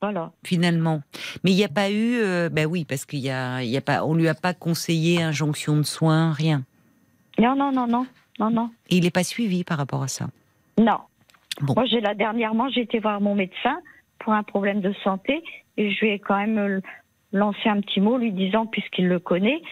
Voilà. 0.00 0.32
finalement. 0.44 1.00
Mais 1.44 1.52
il 1.52 1.56
n'y 1.56 1.64
a 1.64 1.68
pas 1.68 1.88
eu, 1.88 2.16
euh, 2.16 2.48
ben 2.48 2.66
oui, 2.66 2.84
parce 2.84 3.04
qu'il 3.04 3.20
y 3.20 3.30
a, 3.30 3.62
il 3.62 3.70
y 3.70 3.76
a 3.76 3.80
pas, 3.80 4.04
on 4.04 4.14
lui 4.14 4.26
a 4.26 4.34
pas 4.34 4.52
conseillé 4.52 5.22
injonction 5.22 5.76
de 5.76 5.84
soins, 5.84 6.32
rien. 6.32 6.64
Non, 7.38 7.54
non, 7.54 7.70
non, 7.70 7.86
non, 7.86 8.06
non, 8.40 8.50
non. 8.50 8.70
Et 8.90 8.96
il 8.96 9.04
n'est 9.04 9.12
pas 9.12 9.22
suivi 9.22 9.62
par 9.62 9.78
rapport 9.78 10.02
à 10.02 10.08
ça. 10.08 10.26
Non. 10.76 10.98
Bon. 11.60 11.74
Moi, 11.74 11.84
j'ai 11.86 12.00
là 12.00 12.14
dernièrement, 12.14 12.68
j'ai 12.68 12.80
été 12.80 12.98
voir 12.98 13.20
mon 13.20 13.36
médecin 13.36 13.78
pour 14.18 14.32
un 14.32 14.42
problème 14.42 14.80
de 14.80 14.92
santé 15.04 15.44
et 15.76 15.92
je 15.92 16.00
lui 16.00 16.10
ai 16.10 16.18
quand 16.18 16.36
même 16.36 16.80
lancé 17.32 17.68
un 17.68 17.80
petit 17.80 18.00
mot 18.00 18.18
lui 18.18 18.32
disant 18.32 18.66
puisqu'il 18.66 19.06
le 19.06 19.20
connaît. 19.20 19.62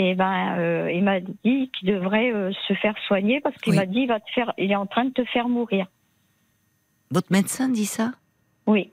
Et 0.00 0.14
ben, 0.14 0.56
euh, 0.58 0.92
il 0.92 1.02
m'a 1.02 1.18
dit 1.18 1.70
qu'il 1.72 1.88
devrait 1.88 2.30
euh, 2.32 2.52
se 2.68 2.74
faire 2.74 2.94
soigner 3.08 3.40
parce 3.40 3.56
qu'il 3.56 3.72
Oui. 3.72 3.78
m'a 3.80 3.86
dit 3.86 4.02
il 4.02 4.06
va 4.06 4.20
te 4.20 4.30
faire, 4.30 4.52
il 4.56 4.70
est 4.70 4.76
en 4.76 4.86
train 4.86 5.06
de 5.06 5.10
te 5.10 5.24
faire 5.24 5.48
mourir. 5.48 5.86
Votre 7.10 7.32
médecin 7.32 7.68
dit 7.68 7.84
ça? 7.84 8.12
Oui. 8.68 8.92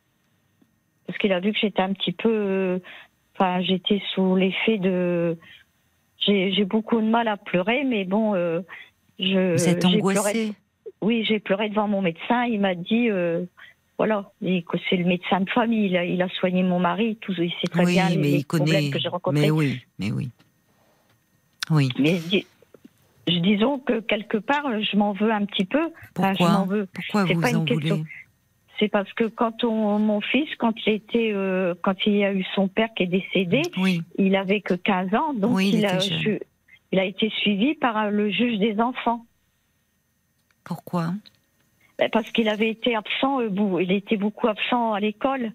Parce 1.05 1.19
qu'il 1.19 1.31
a 1.31 1.39
vu 1.39 1.53
que 1.53 1.59
j'étais 1.59 1.83
un 1.83 1.93
petit 1.93 2.11
peu, 2.11 2.31
euh, 2.33 2.79
enfin, 3.35 3.61
j'étais 3.61 4.01
sous 4.15 4.35
l'effet 4.35 4.79
de, 4.79 5.37
j'ai 6.17 6.65
beaucoup 6.65 6.99
de 6.99 7.05
mal 7.07 7.27
à 7.27 7.37
pleurer, 7.37 7.83
mais 7.83 8.03
bon, 8.03 8.33
je. 9.19 9.53
Vous 9.53 9.69
êtes 9.69 9.87
j'ai 9.87 9.99
pleuré- 10.01 10.53
Oui, 11.01 11.23
j'ai 11.23 11.39
pleuré 11.39 11.69
devant 11.69 11.87
mon 11.87 12.01
médecin. 12.01 12.45
Il 12.45 12.61
m'a 12.61 12.73
dit, 12.73 13.09
voilà, 13.99 14.31
c'est 14.89 14.97
le 14.97 15.05
médecin 15.05 15.41
de 15.41 15.49
famille. 15.51 15.85
Il 15.85 15.97
a, 15.97 16.03
il 16.03 16.19
a 16.23 16.29
soigné 16.29 16.63
mon 16.63 16.79
mari, 16.79 17.17
tout, 17.21 17.33
il 17.37 17.51
sait 17.61 17.67
très 17.69 17.85
Oui, 17.85 17.93
bien 17.93 18.09
les, 18.09 18.17
mais 18.17 18.31
les 18.31 18.37
il 18.39 18.45
problèmes 18.45 18.89
que 18.89 18.97
j'ai 18.97 19.09
rencontrés. 19.09 19.41
Mais 19.41 19.51
oui, 19.51 19.79
mais 19.99 20.11
oui. 20.11 20.29
Oui. 21.69 21.89
Mais 21.99 22.19
dis- 22.19 22.45
disons 23.27 23.79
que 23.79 23.99
quelque 24.01 24.37
part, 24.37 24.63
je 24.81 24.97
m'en 24.97 25.13
veux 25.13 25.31
un 25.31 25.45
petit 25.45 25.65
peu. 25.65 25.89
Enfin, 26.17 26.33
je 26.33 26.37
Pourquoi 26.37 26.49
m'en 26.51 26.65
veux. 26.65 26.85
Pourquoi 26.87 27.25
vous 27.25 27.41
pas 27.41 27.49
une 27.51 27.65
question. 27.65 27.95
voulez? 27.95 28.03
C'est 28.79 28.89
parce 28.89 29.11
que 29.13 29.23
quand 29.23 29.63
on, 29.63 29.99
mon 29.99 30.19
fils, 30.19 30.49
quand 30.57 30.73
il 30.85 30.93
était, 30.93 31.31
euh, 31.33 31.75
quand 31.81 31.95
il 32.05 32.21
a 32.25 32.33
eu 32.33 32.43
son 32.55 32.67
père 32.67 32.89
qui 32.95 33.03
est 33.03 33.07
décédé, 33.07 33.61
Oui. 33.77 34.01
il 34.17 34.35
avait 34.35 34.59
que 34.61 34.73
15 34.73 35.13
ans, 35.15 35.33
donc 35.33 35.55
Oui, 35.55 35.69
il 35.71 35.79
il, 35.79 35.85
a, 35.85 35.97
il 36.91 36.99
a 36.99 37.05
été 37.05 37.29
suivi 37.29 37.73
par 37.75 37.97
euh, 37.97 38.09
le 38.09 38.29
juge 38.29 38.59
des 38.59 38.79
enfants. 38.81 39.25
Pourquoi? 40.65 41.13
Ben, 41.97 42.09
Parce 42.11 42.29
qu'il 42.31 42.49
avait 42.49 42.69
été 42.69 42.95
absent, 42.95 43.39
euh, 43.39 43.81
il 43.81 43.91
était 43.93 44.17
beaucoup 44.17 44.47
absent 44.49 44.91
à 44.93 44.99
l'école. 44.99 45.51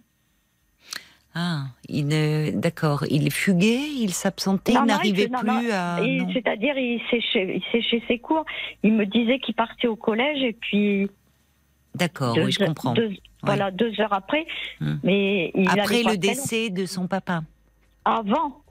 Ah, 1.35 1.63
il 1.89 2.09
ne- 2.09 2.51
d'accord. 2.51 3.05
Il 3.09 3.31
fuguait, 3.31 3.79
il 3.99 4.13
s'absentait, 4.13 4.73
Non, 4.73 4.83
il 4.83 4.87
n'arrivait 4.87 5.29
plus 5.29 5.47
non, 5.47 5.61
à. 5.73 6.01
Et. 6.03 6.21
C'est-à-dire, 6.33 6.77
il 6.77 7.01
séchait, 7.11 7.57
il 7.57 7.63
séchait 7.71 8.03
ses 8.09 8.19
cours. 8.19 8.45
Il 8.83 8.95
me 8.95 9.07
disait 9.07 9.39
qu'il 9.39 9.55
partait 9.55 9.87
au 9.87 9.95
collège 9.97 10.43
et 10.43 10.53
puis 10.53 11.09
D'accord, 11.95 12.35
deux, 12.35 12.45
oui, 12.45 12.53
je 12.53 12.65
comprends. 12.65 12.93
deux- 12.95 13.13
voilà, 13.43 13.71
deux 13.71 13.99
heures 14.01 14.13
après. 14.13 14.45
Hmm. 14.81 14.97
Mais 15.05 15.51
il 15.55 15.69
Après 15.69 16.03
le 16.03 16.17
décès 16.17 16.69
de 16.71 16.85
son 16.85 17.07
papa. 17.07 17.43
Avant, 18.05 18.63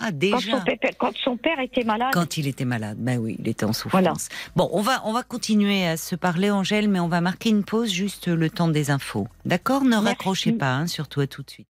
Ah, 0.00 0.06
quand 0.06 0.18
déjà. 0.18 0.38
son, 0.38 0.62
quand 0.98 1.16
son 1.16 1.36
père 1.36 1.58
était 1.60 1.84
malade. 1.84 2.10
Quand 2.12 2.36
il 2.36 2.46
était 2.46 2.64
malade, 2.64 2.96
ben 2.98 3.18
oui, 3.18 3.36
il 3.38 3.48
était 3.48 3.64
en 3.64 3.72
souffrance. 3.72 3.92
Voilà. 3.92 4.12
Bon, 4.56 4.68
on 4.72 4.80
va 4.80 5.02
on 5.04 5.12
va 5.12 5.22
continuer 5.22 5.86
à 5.86 5.96
se 5.96 6.16
parler, 6.16 6.50
Angèle, 6.50 6.88
mais 6.88 7.00
on 7.00 7.08
va 7.08 7.20
marquer 7.20 7.50
une 7.50 7.64
pause 7.64 7.90
juste 7.90 8.28
le 8.28 8.50
temps 8.50 8.68
des 8.68 8.90
infos. 8.90 9.28
D'accord? 9.44 9.82
Ne 9.82 9.90
Merci. 9.90 10.06
raccrochez 10.06 10.52
pas, 10.52 10.74
hein, 10.74 10.86
surtout 10.86 11.20
à 11.20 11.26
tout 11.26 11.42
de 11.42 11.50
suite. 11.50 11.68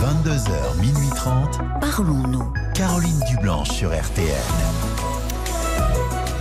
22h, 0.00 0.80
minuit 0.80 1.10
30. 1.16 1.58
Parlons-nous. 1.80 2.52
Caroline 2.74 3.20
Dublanche 3.28 3.70
sur 3.70 3.90
RTN. 3.90 4.77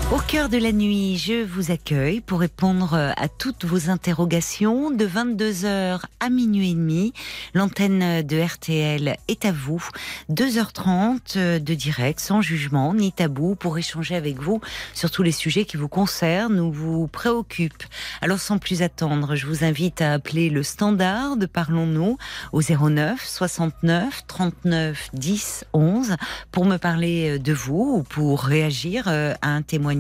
Au 0.09 0.19
cœur 0.19 0.47
de 0.47 0.57
la 0.57 0.71
nuit, 0.71 1.17
je 1.17 1.43
vous 1.43 1.69
accueille 1.69 2.21
pour 2.21 2.39
répondre 2.39 2.93
à 2.93 3.27
toutes 3.27 3.65
vos 3.65 3.89
interrogations 3.89 4.89
de 4.89 5.05
22h 5.05 5.99
à 6.21 6.29
minuit 6.29 6.71
et 6.71 6.75
demi. 6.75 7.13
L'antenne 7.53 8.21
de 8.21 8.39
RTL 8.39 9.17
est 9.27 9.43
à 9.43 9.51
vous. 9.51 9.85
2h30 10.31 11.59
de 11.59 11.73
direct, 11.73 12.21
sans 12.21 12.41
jugement 12.41 12.93
ni 12.93 13.11
tabou, 13.11 13.55
pour 13.55 13.77
échanger 13.77 14.15
avec 14.15 14.39
vous 14.39 14.61
sur 14.93 15.11
tous 15.11 15.23
les 15.23 15.33
sujets 15.33 15.65
qui 15.65 15.75
vous 15.75 15.89
concernent 15.89 16.61
ou 16.61 16.71
vous 16.71 17.07
préoccupent. 17.07 17.83
Alors 18.21 18.39
sans 18.39 18.59
plus 18.59 18.83
attendre, 18.83 19.35
je 19.35 19.45
vous 19.45 19.65
invite 19.65 20.01
à 20.01 20.13
appeler 20.13 20.49
le 20.49 20.63
standard 20.63 21.35
de 21.35 21.45
Parlons-nous 21.45 22.17
au 22.53 22.61
09 22.61 23.21
69 23.25 24.23
39 24.25 25.09
10 25.11 25.65
11 25.73 26.15
pour 26.53 26.63
me 26.63 26.77
parler 26.77 27.39
de 27.39 27.51
vous 27.51 27.97
ou 27.97 28.03
pour 28.03 28.43
réagir 28.43 29.03
euh, 29.07 29.33
à 29.41 29.49
un 29.49 29.61
témoignage. 29.61 29.96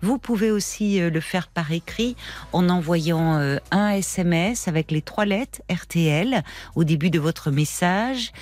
Vous 0.00 0.18
pouvez 0.18 0.50
aussi 0.50 1.00
euh, 1.00 1.10
le 1.10 1.20
faire 1.20 1.48
par 1.48 1.72
écrit 1.72 2.16
en 2.52 2.68
envoyant 2.68 3.36
euh, 3.36 3.58
un 3.70 3.90
SMS 3.90 4.68
avec 4.68 4.90
les 4.90 5.02
trois 5.02 5.24
lettres 5.24 5.60
RTL 5.70 6.42
au 6.74 6.84
début 6.84 7.10
de 7.10 7.18
votre 7.18 7.50
message. 7.50 8.32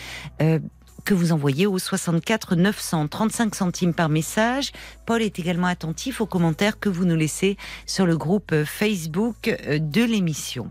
euh, 0.40 0.58
que 1.06 1.14
vous 1.14 1.32
envoyez 1.32 1.66
au 1.66 1.78
64 1.78 2.56
900 2.56 3.08
35 3.08 3.54
centimes 3.54 3.94
par 3.94 4.10
message. 4.10 4.70
Paul 5.06 5.22
est 5.22 5.38
également 5.38 5.66
attentif 5.66 6.20
aux 6.20 6.26
commentaires 6.26 6.78
que 6.78 6.90
vous 6.90 7.06
nous 7.06 7.16
laissez 7.16 7.56
sur 7.86 8.04
le 8.04 8.18
groupe 8.18 8.54
Facebook 8.64 9.56
de 9.66 10.04
l'émission. 10.04 10.70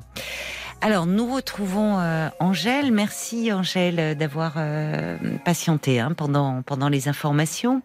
Alors, 0.82 1.06
nous 1.06 1.34
retrouvons 1.34 2.00
euh, 2.00 2.30
Angèle. 2.40 2.94
Merci 2.94 3.52
Angèle 3.52 4.18
d'avoir 4.18 4.54
euh, 4.56 5.18
patienté 5.44 6.00
hein, 6.00 6.14
pendant 6.16 6.62
pendant 6.62 6.88
les 6.88 7.10
informations. 7.10 7.82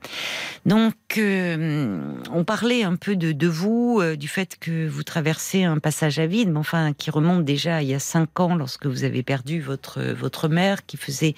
Donc, 0.64 0.94
euh, 1.18 1.98
on 2.32 2.44
parlait 2.44 2.84
un 2.84 2.94
peu 2.94 3.16
de, 3.16 3.48
vous, 3.48 3.98
euh, 4.00 4.14
du 4.14 4.28
fait 4.28 4.56
que 4.60 4.86
vous 4.86 5.02
traversez 5.02 5.64
un 5.64 5.78
passage 5.78 6.20
à 6.20 6.26
vide, 6.26 6.50
mais 6.50 6.58
enfin 6.58 6.92
qui 6.92 7.10
remonte 7.10 7.44
déjà 7.44 7.82
il 7.82 7.88
y 7.88 7.94
a 7.94 7.98
cinq 7.98 8.38
ans 8.38 8.54
lorsque 8.54 8.86
vous 8.86 9.02
avez 9.02 9.24
perdu 9.24 9.60
votre 9.60 10.00
votre 10.00 10.46
mère, 10.46 10.86
qui 10.86 10.96
faisait 10.96 11.34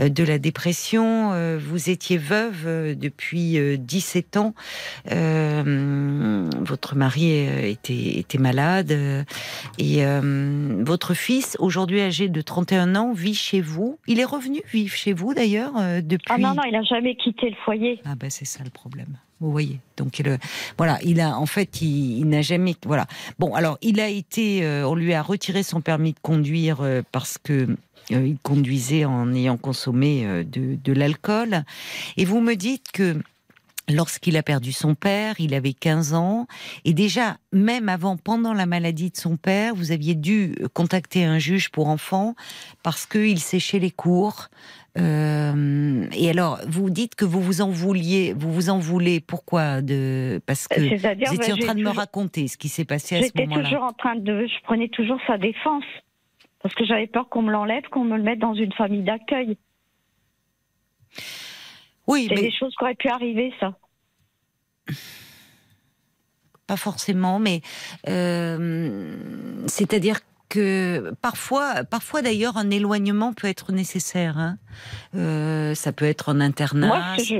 euh, 0.00 0.08
de 0.08 0.24
la 0.24 0.40
dépression. 0.40 1.30
Euh, 1.32 1.56
vous 1.56 1.88
étiez 1.88 2.18
veuve 2.18 2.64
euh, 2.66 2.94
depuis 2.96 3.58
euh, 3.58 3.76
17 3.76 4.38
ans. 4.38 4.54
Euh, 5.12 6.48
votre 6.62 6.96
mari 6.96 7.46
euh, 7.46 7.68
était 7.68 8.18
était 8.18 8.38
malade 8.38 8.90
euh, 8.90 9.22
et 9.78 10.04
euh, 10.04 10.82
votre 10.96 11.12
fils, 11.12 11.58
aujourd'hui 11.60 12.00
âgé 12.00 12.30
de 12.30 12.40
31 12.40 12.96
ans, 12.96 13.12
vit 13.12 13.34
chez 13.34 13.60
vous. 13.60 13.98
Il 14.06 14.18
est 14.18 14.24
revenu 14.24 14.62
vivre 14.72 14.94
chez 14.94 15.12
vous 15.12 15.34
d'ailleurs 15.34 15.74
euh, 15.76 16.00
depuis. 16.00 16.24
Ah 16.30 16.38
non, 16.38 16.54
non, 16.54 16.62
il 16.64 16.72
n'a 16.72 16.82
jamais 16.84 17.14
quitté 17.16 17.50
le 17.50 17.56
foyer. 17.66 18.00
Ah 18.06 18.14
ben 18.14 18.30
c'est 18.30 18.46
ça 18.46 18.64
le 18.64 18.70
problème. 18.70 19.18
Vous 19.40 19.50
voyez. 19.50 19.78
Donc 19.98 20.18
le, 20.20 20.38
voilà, 20.78 20.98
il 21.04 21.20
a 21.20 21.36
en 21.36 21.44
fait 21.44 21.82
il, 21.82 22.20
il 22.20 22.28
n'a 22.30 22.40
jamais 22.40 22.74
voilà. 22.86 23.04
Bon 23.38 23.54
alors 23.54 23.76
il 23.82 24.00
a 24.00 24.08
été 24.08 24.64
euh, 24.64 24.88
on 24.88 24.94
lui 24.94 25.12
a 25.12 25.20
retiré 25.20 25.62
son 25.62 25.82
permis 25.82 26.14
de 26.14 26.18
conduire 26.22 26.80
euh, 26.80 27.02
parce 27.12 27.36
que 27.36 27.76
euh, 28.12 28.26
il 28.26 28.38
conduisait 28.38 29.04
en 29.04 29.34
ayant 29.34 29.58
consommé 29.58 30.24
euh, 30.24 30.44
de, 30.44 30.78
de 30.82 30.92
l'alcool 30.94 31.64
et 32.16 32.24
vous 32.24 32.40
me 32.40 32.54
dites 32.54 32.90
que 32.90 33.16
Lorsqu'il 33.88 34.36
a 34.36 34.42
perdu 34.42 34.72
son 34.72 34.94
père, 34.96 35.36
il 35.38 35.54
avait 35.54 35.72
15 35.72 36.14
ans. 36.14 36.46
Et 36.84 36.92
déjà, 36.92 37.36
même 37.52 37.88
avant, 37.88 38.16
pendant 38.16 38.52
la 38.52 38.66
maladie 38.66 39.10
de 39.10 39.16
son 39.16 39.36
père, 39.36 39.74
vous 39.76 39.92
aviez 39.92 40.14
dû 40.16 40.56
contacter 40.74 41.24
un 41.24 41.38
juge 41.38 41.70
pour 41.70 41.88
enfants 41.88 42.34
parce 42.82 43.06
qu'il 43.06 43.38
séchait 43.38 43.78
les 43.78 43.92
cours. 43.92 44.48
Euh, 44.98 46.06
et 46.16 46.30
alors, 46.30 46.58
vous 46.66 46.90
dites 46.90 47.14
que 47.14 47.24
vous 47.24 47.40
vous 47.40 47.60
en 47.60 47.68
vouliez, 47.70 48.32
vous 48.36 48.52
vous 48.52 48.70
en 48.70 48.78
voulez. 48.78 49.20
Pourquoi 49.20 49.82
de 49.82 50.40
Parce 50.46 50.66
que 50.66 50.80
C'est-à-dire, 50.80 51.28
vous 51.28 51.36
étiez 51.36 51.52
en 51.52 51.56
ben, 51.56 51.64
train 51.66 51.74
de 51.74 51.82
me 51.82 51.90
raconter 51.90 52.48
ce 52.48 52.56
qui 52.56 52.68
s'est 52.68 52.84
passé 52.84 53.16
à 53.16 53.20
ce 53.20 53.26
J'étais 53.26 53.46
moment-là. 53.46 53.68
toujours 53.68 53.84
en 53.84 53.92
train 53.92 54.16
de. 54.16 54.46
Je 54.46 54.62
prenais 54.64 54.88
toujours 54.88 55.20
sa 55.26 55.38
défense. 55.38 55.84
Parce 56.62 56.74
que 56.74 56.84
j'avais 56.84 57.06
peur 57.06 57.28
qu'on 57.28 57.42
me 57.42 57.52
l'enlève, 57.52 57.84
qu'on 57.92 58.04
me 58.04 58.16
le 58.16 58.22
mette 58.24 58.40
dans 58.40 58.54
une 58.54 58.72
famille 58.72 59.02
d'accueil. 59.02 59.56
Oui, 62.06 62.26
C'est 62.28 62.34
mais 62.36 62.42
des 62.42 62.52
choses 62.52 62.74
qui 62.76 62.84
auraient 62.84 62.94
pu 62.94 63.08
arriver, 63.08 63.52
ça. 63.60 63.74
pas 66.66 66.76
forcément, 66.76 67.38
mais 67.38 67.60
euh, 68.08 69.16
c'est-à-dire 69.68 70.18
que 70.48 71.12
parfois, 71.22 71.84
parfois 71.84 72.22
d'ailleurs, 72.22 72.56
un 72.56 72.70
éloignement 72.70 73.32
peut 73.32 73.46
être 73.48 73.72
nécessaire. 73.72 74.38
hein. 74.38 74.56
Euh, 75.14 75.74
ça 75.74 75.92
peut 75.92 76.04
être 76.04 76.28
un 76.28 76.40
internat. 76.40 76.86
Moi, 76.88 77.02
ce 77.18 77.34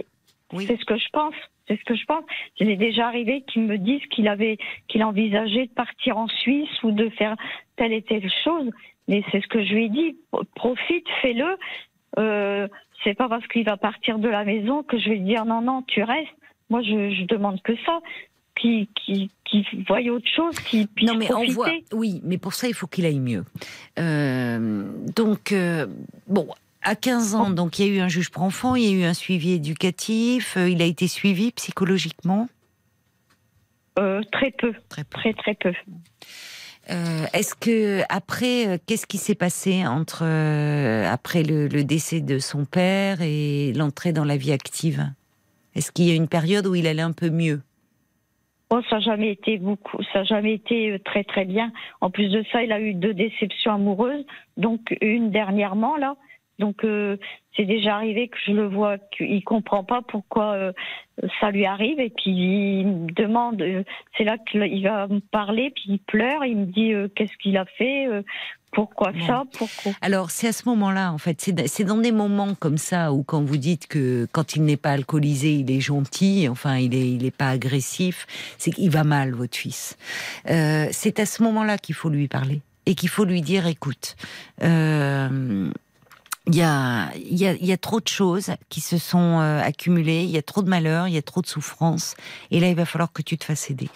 Oui. 0.52 0.66
c'est 0.68 0.78
ce 0.78 0.84
que 0.84 0.96
je 0.96 1.08
pense. 1.12 1.34
C'est 1.68 1.76
ce 1.80 1.84
que 1.84 1.96
je 1.96 2.04
pense. 2.04 2.22
Il 2.60 2.70
est 2.70 2.76
déjà 2.76 3.08
arrivé 3.08 3.42
qu'il 3.52 3.62
me 3.62 3.78
dise 3.78 4.00
qu'il 4.10 4.28
avait, 4.28 4.58
qu'il 4.86 5.02
envisageait 5.02 5.66
de 5.66 5.72
partir 5.72 6.16
en 6.18 6.28
Suisse 6.28 6.70
ou 6.84 6.92
de 6.92 7.08
faire 7.10 7.34
telle 7.76 7.92
et 7.92 8.02
telle 8.02 8.30
chose. 8.44 8.70
Mais 9.08 9.24
c'est 9.32 9.40
ce 9.40 9.48
que 9.48 9.64
je 9.64 9.72
lui 9.72 9.86
ai 9.86 9.88
dit. 9.88 10.16
Profite, 10.54 11.06
fais-le. 11.22 11.56
Euh, 12.20 12.68
c'est 13.04 13.14
pas 13.14 13.28
parce 13.28 13.46
qu'il 13.48 13.64
va 13.64 13.76
partir 13.76 14.18
de 14.18 14.28
la 14.28 14.44
maison 14.44 14.82
que 14.82 14.98
je 14.98 15.08
vais 15.10 15.16
lui 15.16 15.24
dire 15.24 15.44
non, 15.44 15.60
non, 15.60 15.82
tu 15.82 16.02
restes. 16.02 16.28
Moi, 16.70 16.82
je, 16.82 17.10
je 17.14 17.24
demande 17.26 17.62
que 17.62 17.74
ça. 17.84 18.00
Qui, 18.58 18.88
qui, 18.94 19.30
qui 19.44 19.66
voie 19.86 20.00
autre 20.00 20.28
chose, 20.34 20.58
qui 20.60 20.86
puisse 20.86 21.06
Non, 21.06 21.14
mais 21.18 21.30
on 21.30 21.44
voit. 21.52 21.68
Oui, 21.92 22.22
mais 22.24 22.38
pour 22.38 22.54
ça, 22.54 22.66
il 22.68 22.72
faut 22.74 22.86
qu'il 22.86 23.04
aille 23.04 23.20
mieux. 23.20 23.44
Euh, 23.98 24.90
donc, 25.14 25.52
euh, 25.52 25.86
bon. 26.26 26.48
À 26.80 26.94
15 26.94 27.34
ans, 27.34 27.50
donc 27.50 27.78
il 27.78 27.86
y 27.86 27.90
a 27.90 27.92
eu 27.92 27.98
un 28.00 28.08
juge 28.08 28.30
pour 28.30 28.44
enfants, 28.44 28.76
il 28.76 28.84
y 28.84 28.88
a 28.88 28.92
eu 28.92 29.04
un 29.04 29.12
suivi 29.12 29.52
éducatif, 29.52 30.56
euh, 30.56 30.70
il 30.70 30.80
a 30.80 30.84
été 30.84 31.08
suivi 31.08 31.50
psychologiquement? 31.52 32.48
Très 33.96 34.52
peu, 34.52 34.72
Très 34.88 35.04
peu. 35.04 35.18
très 35.18 35.32
très 35.34 35.54
peu. 35.54 35.72
Euh, 36.90 37.26
Est-ce 37.32 37.54
que 37.54 38.02
après, 38.08 38.68
euh, 38.68 38.78
qu'est-ce 38.86 39.06
qui 39.06 39.18
s'est 39.18 39.34
passé 39.34 39.86
entre 39.86 40.22
euh, 40.24 41.10
après 41.10 41.42
le, 41.42 41.68
décès 41.82 42.20
de 42.20 42.38
son 42.38 42.64
père 42.64 43.22
et 43.22 43.72
l'entrée 43.74 44.12
dans 44.12 44.24
la 44.24 44.36
vie 44.36 44.52
active? 44.52 45.04
Est-ce 45.74 45.90
qu'il 45.90 46.06
y 46.06 46.12
a 46.12 46.14
une 46.14 46.28
période 46.28 46.66
où 46.66 46.74
il 46.74 46.86
allait 46.86 47.02
un 47.02 47.12
peu 47.12 47.28
mieux? 47.28 47.60
Oh, 48.70 48.80
ça 48.88 48.96
n'a 48.96 49.00
jamais 49.00 49.30
été 49.30 49.58
beaucoup, 49.58 49.98
ça 50.12 50.20
n'a 50.20 50.24
jamais 50.24 50.54
été 50.54 51.00
très 51.04 51.22
très 51.22 51.44
bien. 51.44 51.72
En 52.00 52.10
plus 52.10 52.28
de 52.28 52.44
ça, 52.50 52.62
il 52.62 52.72
a 52.72 52.80
eu 52.80 52.94
deux 52.94 53.14
déceptions 53.14 53.74
amoureuses, 53.74 54.24
donc 54.56 54.96
une 55.00 55.30
dernièrement 55.30 55.96
là. 55.96 56.16
Donc 56.58 56.84
euh, 56.84 57.16
c'est 57.56 57.64
déjà 57.64 57.96
arrivé 57.96 58.28
que 58.28 58.36
je 58.46 58.52
le 58.52 58.66
vois 58.66 58.98
qu'il 59.16 59.42
comprend 59.44 59.84
pas 59.84 60.00
pourquoi 60.02 60.54
euh, 60.54 60.72
ça 61.40 61.50
lui 61.50 61.66
arrive 61.66 62.00
et 62.00 62.10
puis 62.10 62.80
il 62.80 62.86
me 62.86 63.12
demande. 63.12 63.60
euh, 63.62 63.82
c'est 64.16 64.24
là 64.24 64.36
qu'il 64.38 64.82
va 64.82 65.06
me 65.08 65.20
parler, 65.20 65.70
puis 65.74 65.84
il 65.88 65.98
pleure, 65.98 66.44
il 66.44 66.56
me 66.56 66.66
dit 66.66 66.92
euh, 66.92 67.08
qu'est-ce 67.14 67.36
qu'il 67.42 67.56
a 67.56 67.64
fait, 67.64 68.06
euh, 68.08 68.22
pourquoi 68.72 69.12
Bon. 69.12 69.26
ça, 69.26 69.44
pourquoi? 69.56 69.92
Alors, 70.02 70.30
c'est 70.30 70.48
à 70.48 70.52
ce 70.52 70.68
moment-là, 70.68 71.10
en 71.12 71.16
fait, 71.18 71.40
c'est 71.40 71.66
c'est 71.66 71.84
dans 71.84 71.96
des 71.96 72.12
moments 72.12 72.54
comme 72.54 72.76
ça 72.76 73.12
où 73.12 73.22
quand 73.22 73.42
vous 73.42 73.56
dites 73.56 73.86
que 73.86 74.26
quand 74.32 74.54
il 74.56 74.64
n'est 74.64 74.76
pas 74.76 74.90
alcoolisé, 74.92 75.54
il 75.54 75.70
est 75.70 75.80
gentil, 75.80 76.46
enfin, 76.50 76.76
il 76.76 76.94
est, 76.94 77.10
il 77.10 77.24
est 77.24 77.34
pas 77.36 77.48
agressif, 77.48 78.26
c'est 78.58 78.72
qu'il 78.72 78.90
va 78.90 79.04
mal, 79.04 79.32
votre 79.32 79.56
fils. 79.56 79.96
Euh, 80.50 80.88
c'est 80.90 81.20
à 81.20 81.26
ce 81.26 81.42
moment-là 81.44 81.78
qu'il 81.78 81.94
faut 81.94 82.10
lui 82.10 82.28
parler 82.28 82.60
et 82.84 82.94
qu'il 82.94 83.08
faut 83.08 83.24
lui 83.24 83.40
dire, 83.40 83.66
écoute, 83.66 84.14
euh, 84.62 85.70
il 86.46 86.54
y 86.54 86.62
a, 86.62 87.10
y, 87.16 87.46
a, 87.46 87.54
y 87.54 87.72
a 87.72 87.76
trop 87.76 88.00
de 88.00 88.08
choses 88.08 88.52
qui 88.68 88.80
se 88.80 88.98
sont 88.98 89.40
euh, 89.40 89.60
accumulées, 89.60 90.22
il 90.22 90.30
y 90.30 90.38
a 90.38 90.42
trop 90.42 90.62
de 90.62 90.68
malheurs, 90.68 91.08
il 91.08 91.14
y 91.14 91.18
a 91.18 91.22
trop 91.22 91.42
de 91.42 91.46
souffrances, 91.46 92.14
et 92.50 92.60
là, 92.60 92.68
il 92.68 92.76
va 92.76 92.84
falloir 92.84 93.12
que 93.12 93.22
tu 93.22 93.36
te 93.36 93.44
fasses 93.44 93.70
aider. 93.70 93.90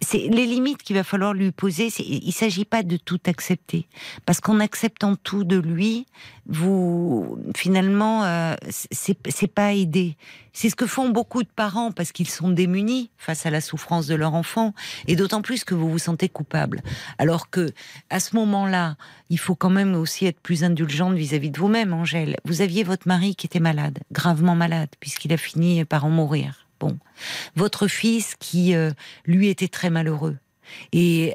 C'est 0.00 0.28
les 0.28 0.46
limites 0.46 0.82
qu'il 0.82 0.96
va 0.96 1.04
falloir 1.04 1.34
lui 1.34 1.50
poser. 1.52 1.88
Il 1.98 2.26
ne 2.26 2.32
s'agit 2.32 2.64
pas 2.64 2.82
de 2.82 2.96
tout 2.96 3.20
accepter, 3.26 3.86
parce 4.26 4.40
qu'en 4.40 4.60
acceptant 4.60 5.16
tout 5.16 5.44
de 5.44 5.56
lui, 5.56 6.06
vous 6.46 7.38
finalement, 7.56 8.24
euh, 8.24 8.54
c'est 8.70 9.52
pas 9.52 9.72
aider. 9.72 10.16
C'est 10.52 10.70
ce 10.70 10.76
que 10.76 10.86
font 10.86 11.10
beaucoup 11.10 11.42
de 11.42 11.48
parents 11.48 11.92
parce 11.92 12.10
qu'ils 12.10 12.28
sont 12.28 12.50
démunis 12.50 13.10
face 13.16 13.46
à 13.46 13.50
la 13.50 13.60
souffrance 13.60 14.06
de 14.06 14.14
leur 14.14 14.34
enfant, 14.34 14.74
et 15.06 15.14
d'autant 15.14 15.42
plus 15.42 15.64
que 15.64 15.74
vous 15.74 15.88
vous 15.88 15.98
sentez 15.98 16.28
coupable. 16.28 16.82
Alors 17.18 17.50
que 17.50 17.70
à 18.10 18.20
ce 18.20 18.34
moment-là, 18.36 18.96
il 19.30 19.38
faut 19.38 19.54
quand 19.54 19.70
même 19.70 19.94
aussi 19.94 20.26
être 20.26 20.40
plus 20.40 20.64
indulgente 20.64 21.14
vis-à-vis 21.14 21.50
de 21.50 21.58
vous-même, 21.58 21.92
Angèle. 21.92 22.36
Vous 22.44 22.60
aviez 22.60 22.82
votre 22.82 23.06
mari 23.06 23.36
qui 23.36 23.46
était 23.46 23.60
malade, 23.60 23.98
gravement 24.12 24.54
malade, 24.54 24.90
puisqu'il 25.00 25.32
a 25.32 25.36
fini 25.36 25.84
par 25.84 26.04
en 26.04 26.10
mourir. 26.10 26.67
Bon, 26.80 26.98
votre 27.56 27.88
fils 27.88 28.34
qui 28.38 28.74
euh, 28.74 28.90
lui 29.26 29.48
était 29.48 29.68
très 29.68 29.90
malheureux. 29.90 30.36
Et, 30.92 31.34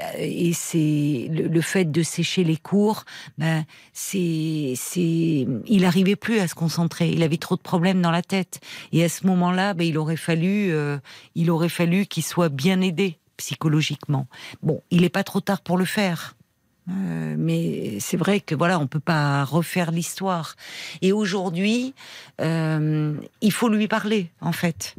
c'est 0.53 1.27
le, 1.31 1.61
fait 1.61 1.85
de 1.85 2.03
sécher 2.03 2.43
les 2.43 2.57
cours, 2.57 3.03
ben 3.39 3.65
c'est 3.91 4.75
il 4.95 5.85
arrivait 5.85 6.15
plus 6.15 6.39
à 6.39 6.47
se 6.47 6.53
concentrer. 6.53 7.09
Il 7.09 7.23
avait 7.23 7.37
trop 7.37 7.55
de 7.55 7.61
problèmes 7.61 7.99
dans 7.99 8.11
la 8.11 8.21
tête. 8.21 8.59
Et 8.91 9.03
à 9.03 9.09
ce 9.09 9.25
moment-là, 9.25 9.73
ben 9.73 9.87
il 9.87 9.97
aurait 9.97 10.17
fallu 10.17 10.71
euh, 10.71 10.99
il 11.33 11.49
aurait 11.49 11.69
fallu 11.69 12.05
qu'il 12.05 12.23
soit 12.23 12.49
bien 12.49 12.79
aidé 12.81 13.17
psychologiquement. 13.37 14.27
Bon, 14.61 14.81
il 14.91 15.01
n'est 15.01 15.09
pas 15.09 15.23
trop 15.23 15.41
tard 15.41 15.61
pour 15.61 15.77
le 15.77 15.85
faire. 15.85 16.35
Euh, 16.89 17.35
mais 17.37 17.97
c'est 17.99 18.17
vrai 18.17 18.39
que 18.39 18.53
voilà, 18.53 18.77
on 18.77 18.87
peut 18.87 18.99
pas 18.99 19.43
refaire 19.45 19.91
l'histoire. 19.91 20.55
Et 21.01 21.11
aujourd'hui, 21.11 21.95
il 22.39 23.51
faut 23.51 23.69
lui 23.69 23.87
parler, 23.87 24.29
en 24.41 24.51
fait. 24.51 24.95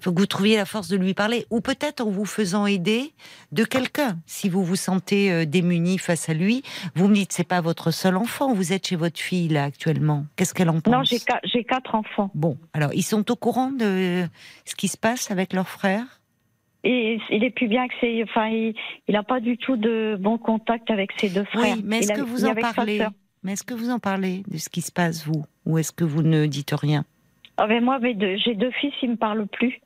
Il 0.00 0.04
faut 0.04 0.12
que 0.12 0.20
vous 0.20 0.26
trouviez 0.26 0.56
la 0.56 0.64
force 0.64 0.88
de 0.88 0.96
lui 0.96 1.12
parler, 1.12 1.44
ou 1.50 1.60
peut-être 1.60 2.00
en 2.00 2.10
vous 2.10 2.24
faisant 2.24 2.66
aider 2.66 3.12
de 3.50 3.64
quelqu'un. 3.64 4.16
Si 4.26 4.48
vous 4.48 4.62
vous 4.62 4.76
sentez 4.76 5.32
euh, 5.32 5.44
démuni 5.44 5.98
face 5.98 6.28
à 6.28 6.34
lui, 6.34 6.62
vous 6.94 7.08
me 7.08 7.14
dites 7.14 7.32
c'est 7.32 7.42
pas 7.48 7.60
votre 7.60 7.90
seul 7.90 8.16
enfant. 8.16 8.52
Vous 8.54 8.72
êtes 8.72 8.86
chez 8.86 8.96
votre 8.96 9.18
fille 9.18 9.48
là 9.48 9.64
actuellement. 9.64 10.24
Qu'est-ce 10.36 10.54
qu'elle 10.54 10.70
en 10.70 10.80
pense 10.80 10.92
Non, 10.94 11.02
j'ai 11.02 11.18
qua- 11.18 11.40
j'ai 11.42 11.64
quatre 11.64 11.94
enfants. 11.96 12.30
Bon, 12.34 12.56
alors 12.74 12.90
ils 12.94 13.02
sont 13.02 13.28
au 13.30 13.36
courant 13.36 13.70
de 13.72 14.24
ce 14.64 14.74
qui 14.76 14.86
se 14.86 14.96
passe 14.96 15.30
avec 15.32 15.52
leur 15.52 15.68
frère? 15.68 16.04
Et 16.84 17.18
il 17.30 17.42
est 17.42 17.50
plus 17.50 17.66
bien 17.66 17.88
que. 17.88 18.22
Enfin, 18.22 18.48
il 18.50 18.74
n'a 19.08 19.24
pas 19.24 19.40
du 19.40 19.56
tout 19.58 19.76
de 19.76 20.16
bon 20.20 20.38
contact 20.38 20.90
avec 20.92 21.10
ses 21.18 21.28
deux 21.28 21.44
frères. 21.44 21.74
Oui, 21.76 21.82
mais 21.84 21.98
est-ce 21.98 22.08
Il 22.08 22.12
a- 22.12 22.14
que 22.16 22.20
vous 22.20 22.44
en 22.44 22.54
parlez? 22.54 23.02
Mais 23.42 23.52
est-ce 23.54 23.64
que 23.64 23.74
vous 23.74 23.90
en 23.90 23.98
parlez 23.98 24.44
de 24.48 24.58
ce 24.58 24.68
qui 24.68 24.80
se 24.80 24.92
passe 24.92 25.24
vous, 25.26 25.44
ou 25.66 25.78
est-ce 25.78 25.90
que 25.92 26.04
vous 26.04 26.22
ne 26.22 26.46
dites 26.46 26.70
rien? 26.72 27.04
Ah, 27.56 27.66
mais 27.66 27.80
moi, 27.80 27.98
mes 27.98 28.14
deux- 28.14 28.36
j'ai 28.36 28.54
deux 28.54 28.70
fils, 28.80 28.92
ils 29.02 29.10
me 29.10 29.16
parlent 29.16 29.46
plus. 29.48 29.80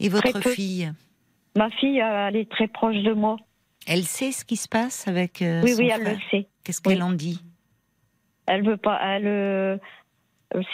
Et 0.00 0.08
votre 0.08 0.40
fille, 0.50 0.92
Ma 1.56 1.70
fille, 1.70 2.00
euh, 2.02 2.28
elle 2.28 2.36
est 2.36 2.50
très 2.50 2.68
proche 2.68 2.96
de 3.02 3.12
moi. 3.12 3.36
elle 3.86 4.04
sait 4.04 4.32
ce 4.32 4.44
qui 4.44 4.56
se 4.56 4.68
passe 4.68 5.08
avec 5.08 5.40
euh, 5.42 5.62
oui, 5.64 5.72
son 5.72 5.78
oui, 5.78 5.88
elle 5.92 6.00
frère 6.02 6.14
le 6.14 6.20
sait. 6.30 6.46
Qu'est-ce 6.64 6.80
Oui. 6.84 6.92
qu'elle 6.94 7.02
en 7.02 7.12
dit 7.12 7.40
Elle 8.46 8.64
veut 8.64 8.76
pas. 8.76 8.98
Elle, 9.02 9.26
euh, 9.26 9.78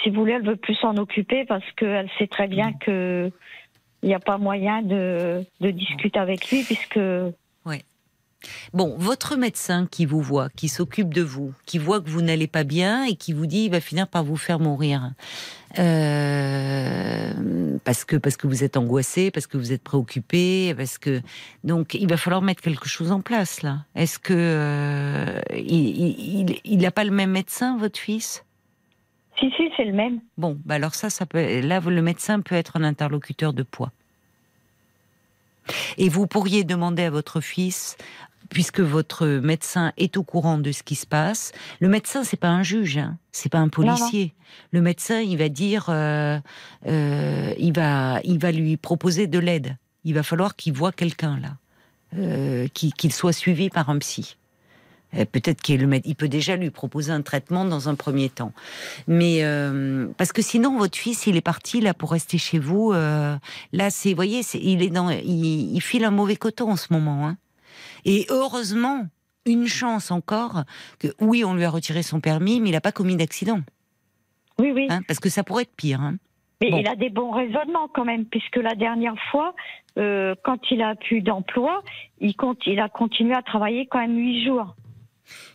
si 0.03 0.11
vous 0.11 0.17
voulez, 0.21 0.33
elle 0.33 0.45
veut 0.47 0.57
plus 0.57 0.75
s'en 0.75 0.97
occuper 0.97 1.45
parce 1.45 1.65
qu'elle 1.77 2.11
sait 2.19 2.27
très 2.27 2.49
bien 2.49 2.71
Mm. 2.71 2.79
que 2.81 3.31
il 4.03 4.09
n'y 4.09 4.15
a 4.15 4.19
pas 4.21 4.37
moyen 4.39 4.83
de, 4.83 5.45
de 5.61 5.71
discuter 5.71 6.19
avec 6.19 6.51
lui 6.51 6.65
puisque 6.65 6.99
Bon, 8.75 8.97
votre 8.99 9.37
médecin 9.37 9.87
qui 9.89 10.05
vous 10.05 10.21
voit, 10.21 10.49
qui 10.57 10.67
s'occupe 10.67 11.15
de 11.15 11.23
vous, 11.23 11.55
qui 11.65 11.79
voit 11.79 12.01
que 12.01 12.11
vous 12.11 12.23
n'allez 12.23 12.49
pas 12.49 12.65
bien 12.65 13.05
et 13.05 13.15
qui 13.15 13.33
vous 13.33 13.47
dit 13.47 13.67
il 13.67 13.71
va 13.71 13.81
finir 13.81 14.09
par 14.09 14.25
vous 14.25 14.37
faire 14.37 14.59
mourir. 14.59 15.13
Euh, 15.79 17.33
parce 17.85 18.05
que 18.05 18.17
parce 18.17 18.37
que 18.37 18.47
vous 18.47 18.63
êtes 18.63 18.77
angoissé, 18.77 19.31
parce 19.31 19.47
que 19.47 19.57
vous 19.57 19.73
êtes 19.73 19.83
préoccupé, 19.83 20.75
parce 20.77 20.99
que 20.99 21.23
donc 21.65 21.95
il 21.95 22.09
va 22.09 22.19
falloir 22.19 22.43
mettre 22.43 22.61
quelque 22.61 22.89
chose 22.89 23.11
en 23.11 23.23
place 23.23 23.63
là. 23.63 23.87
Est-ce 23.95 24.19
que 24.19 24.35
euh, 24.37 25.41
il, 25.55 26.45
il, 26.51 26.61
il 26.65 26.79
n'a 26.79 26.91
pas 26.91 27.05
le 27.05 27.11
même 27.11 27.31
médecin 27.31 27.79
votre 27.79 27.99
fils? 27.99 28.45
Si 29.41 29.51
si 29.57 29.71
c'est 29.77 29.85
le 29.85 29.95
même. 29.95 30.21
Bon, 30.37 30.59
bah 30.65 30.75
alors 30.75 30.95
ça, 30.95 31.09
ça 31.09 31.25
peut, 31.27 31.61
là, 31.61 31.81
le 31.81 32.03
médecin 32.03 32.41
peut 32.41 32.55
être 32.55 32.77
un 32.77 32.85
interlocuteur 32.85 33.53
de 33.53 33.63
poids. 33.63 33.93
Et 35.97 36.09
vous 36.09 36.27
pourriez 36.27 36.65
demander 36.65 37.05
à 37.05 37.11
votre 37.11 37.41
fils, 37.41 37.97
puisque 38.53 38.81
votre 38.81 39.27
médecin 39.27 39.93
est 39.97 40.17
au 40.17 40.23
courant 40.23 40.59
de 40.59 40.73
ce 40.73 40.83
qui 40.83 40.95
se 40.95 41.07
passe. 41.07 41.53
Le 41.81 41.89
médecin, 41.89 42.23
c'est 42.25 42.37
pas 42.39 42.49
un 42.51 42.63
juge, 42.63 42.99
hein, 42.99 43.19
c'est 43.33 43.49
pas 43.51 43.59
un 43.59 43.69
policier. 43.69 44.35
Le 44.73 44.81
médecin, 44.83 45.21
il 45.21 45.39
va 45.39 45.49
dire, 45.49 45.87
euh, 45.89 46.39
euh, 46.87 47.55
il 47.59 47.73
va, 47.73 48.21
il 48.25 48.39
va 48.39 48.53
lui 48.53 48.77
proposer 48.77 49.27
de 49.27 49.39
l'aide. 49.39 49.77
Il 50.05 50.15
va 50.15 50.23
falloir 50.23 50.57
qu'il 50.57 50.73
voit 50.75 50.93
quelqu'un 50.93 51.39
là, 51.41 51.57
euh, 52.19 52.67
qu'il 52.69 53.13
soit 53.13 53.33
suivi 53.33 53.71
par 53.71 53.89
un 53.89 53.99
psy. 53.99 54.37
Euh, 55.15 55.25
Peut-être 55.31 55.61
qu'il 55.63 55.87
peut 56.17 56.29
déjà 56.29 56.57
lui 56.57 56.71
proposer 56.71 57.13
un 57.13 57.23
traitement 57.23 57.65
dans 57.65 57.89
un 57.89 57.95
premier 57.95 58.29
temps. 58.31 58.53
Mais 59.07 59.45
euh, 59.45 60.09
parce 60.17 60.33
que 60.33 60.43
sinon 60.43 60.79
votre 60.79 60.97
fils 60.99 61.27
il 61.27 61.37
est 61.37 61.41
parti 61.43 61.81
là 61.81 61.93
pour 61.95 62.11
rester 62.13 62.39
chez 62.39 62.59
vous. 62.59 62.93
euh, 62.93 63.37
là 63.73 63.91
c'est, 63.91 64.15
voyez, 64.15 64.43
c'est- 64.43 64.59
il 64.61 64.83
est 64.83 64.89
dans, 64.91 65.11
il, 65.11 65.75
il 65.77 65.81
file 65.81 66.05
un 66.05 66.11
mauvais 66.11 66.37
coton 66.37 66.71
en 66.73 66.77
ce 66.77 66.93
moment. 66.93 67.29
Hein. 67.29 67.37
Et 68.05 68.27
heureusement, 68.31 69.07
une 69.47 69.67
chance 69.67 70.11
encore 70.11 70.63
que 70.99 71.09
oui 71.21 71.45
on 71.45 71.55
lui 71.55 71.65
a 71.65 71.71
retiré 71.71 72.03
son 72.03 72.21
permis, 72.21 72.61
mais 72.61 72.69
il 72.69 72.73
n'a 72.73 72.81
pas 72.81 72.93
commis 72.93 73.17
d'accident, 73.17 73.61
Oui 74.59 74.73
oui. 74.73 74.87
hein, 74.91 75.01
parce 75.07 75.19
que 75.21 75.29
ça 75.29 75.43
pourrait 75.45 75.63
être 75.65 75.77
pire. 75.77 76.01
Hein. 76.01 76.17
Mais 76.61 76.71
Bon. 76.71 76.79
il 76.79 76.87
a 76.89 76.95
des 76.95 77.11
bons 77.11 77.33
raisonnements 77.33 77.89
quand 77.93 78.05
même, 78.05 78.25
puisque 78.25 78.57
la 78.57 78.75
dernière 78.77 79.17
fois, 79.33 79.55
euh, 79.99 80.37
quand 80.45 80.61
il 80.71 80.81
a 80.81 80.95
plus 80.95 81.21
d'emploi, 81.21 81.83
il, 82.21 82.37
compte, 82.37 82.59
il 82.67 82.79
a 82.79 82.89
continué 82.89 83.35
à 83.35 83.43
travailler 83.43 83.87
quand 83.87 83.99
même 83.99 84.17
huit 84.17 84.45
jours. 84.45 84.77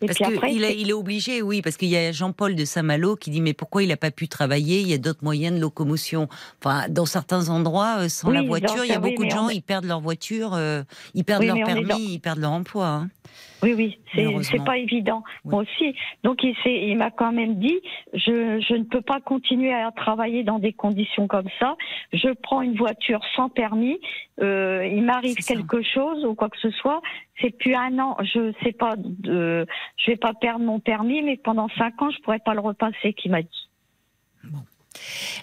Et 0.01 0.05
Parce 0.07 0.17
qu'il 0.19 0.79
il 0.79 0.89
est 0.89 0.93
obligé, 0.93 1.41
oui, 1.41 1.61
parce 1.61 1.77
qu'il 1.77 1.89
y 1.89 1.97
a 1.97 2.11
Jean-Paul 2.11 2.55
de 2.55 2.65
Saint-Malo 2.65 3.15
qui 3.15 3.29
dit 3.29 3.41
mais 3.41 3.53
pourquoi 3.53 3.83
il 3.83 3.89
n'a 3.89 3.97
pas 3.97 4.11
pu 4.11 4.27
travailler? 4.27 4.79
Il 4.81 4.87
y 4.87 4.93
a 4.93 4.97
d'autres 4.97 5.23
moyens 5.23 5.55
de 5.55 5.61
locomotion. 5.61 6.29
Enfin, 6.63 6.85
dans 6.89 7.05
certains 7.05 7.49
endroits, 7.49 7.97
euh, 7.99 8.09
sans 8.09 8.29
Oui, 8.29 8.35
la 8.35 8.41
voiture, 8.43 8.85
il 8.85 8.87
y 8.87 8.91
a 8.91 8.95
ça, 8.95 8.99
oui, 9.01 9.11
beaucoup 9.11 9.25
de 9.25 9.29
gens, 9.31 9.45
on 9.47 9.49
ils 9.49 9.61
perdent 9.61 9.85
leur 9.85 9.99
voiture, 10.01 10.53
euh, 10.53 10.83
ils 11.13 11.23
perdent 11.23 11.41
Oui, 11.41 11.47
leur 11.47 11.63
permis, 11.63 11.85
dans- 11.85 11.97
ils 11.97 12.19
perdent 12.19 12.39
leur 12.39 12.51
emploi. 12.51 12.87
hein. 12.87 13.09
Oui, 13.63 13.73
oui, 13.75 13.99
c'est 14.43 14.63
pas 14.63 14.77
évident. 14.77 15.23
Oui. 15.43 15.51
Moi 15.51 15.63
aussi. 15.63 15.95
Donc 16.23 16.43
il, 16.43 16.55
il 16.65 16.97
m'a 16.97 17.11
quand 17.11 17.31
même 17.31 17.55
dit, 17.55 17.79
je, 18.13 18.63
je 18.67 18.75
ne 18.75 18.83
peux 18.83 19.01
pas 19.01 19.19
continuer 19.19 19.73
à 19.73 19.91
travailler 19.91 20.43
dans 20.43 20.59
des 20.59 20.73
conditions 20.73 21.27
comme 21.27 21.49
ça. 21.59 21.75
Je 22.13 22.29
prends 22.33 22.61
une 22.61 22.75
voiture 22.77 23.21
sans 23.35 23.49
permis. 23.49 23.99
euh, 24.41 24.85
il 24.85 25.03
m'arrive 25.03 25.39
ça. 25.39 25.55
quelque 25.55 25.81
chose 25.81 26.23
ou 26.25 26.35
quoi 26.35 26.49
que 26.49 26.59
ce 26.59 26.69
soit. 26.71 27.01
C'est 27.41 27.55
plus 27.57 27.73
un 27.75 27.97
an. 27.99 28.15
Je 28.21 28.53
sais 28.63 28.73
pas. 28.73 28.95
De, 28.97 29.65
je 29.97 30.11
vais 30.11 30.17
pas 30.17 30.33
perdre 30.33 30.63
mon 30.63 30.79
permis, 30.79 31.21
mais 31.23 31.37
pendant 31.37 31.67
cinq 31.77 32.01
ans, 32.01 32.11
je 32.11 32.21
pourrais 32.21 32.39
pas 32.39 32.53
le 32.53 32.59
repasser. 32.61 33.13
Qui 33.13 33.29
m'a 33.29 33.41
dit. 33.41 33.69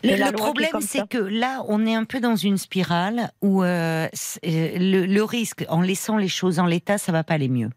Le, 0.03 0.33
problème, 0.33 0.81
c'est 0.81 1.09
que 1.09 1.19
là, 1.19 1.63
on 1.69 1.87
est 1.87 1.95
un 1.95 2.05
peu 2.05 2.21
dans 2.21 2.37
une 2.37 2.59
spirale 2.59 3.31
où 3.41 3.63
euh, 3.63 4.07
euh, 4.07 4.09
le, 4.45 5.07
le 5.07 5.25
risque, 5.25 5.65
en 5.69 5.81
laissant 5.81 6.17
les 6.17 6.29
choses 6.29 6.59
en 6.59 6.67
l'état, 6.67 6.99
ça 6.99 7.13
va 7.13 7.25
pas 7.25 7.35
aller 7.35 7.49
mieux. 7.49 7.71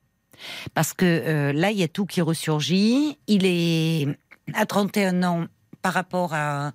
Parce 0.74 0.94
que 0.94 1.06
euh, 1.06 1.54
là, 1.54 1.72
il 1.72 1.78
y 1.78 1.84
a 1.84 1.88
tout 1.88 2.06
qui 2.06 2.22
ressurgit. 2.22 3.18
Il 3.28 3.46
est 3.46 4.08
à 4.54 4.66
31 4.66 5.24
ans 5.24 5.46
par 5.82 5.94
rapport 5.94 6.34
à, 6.34 6.74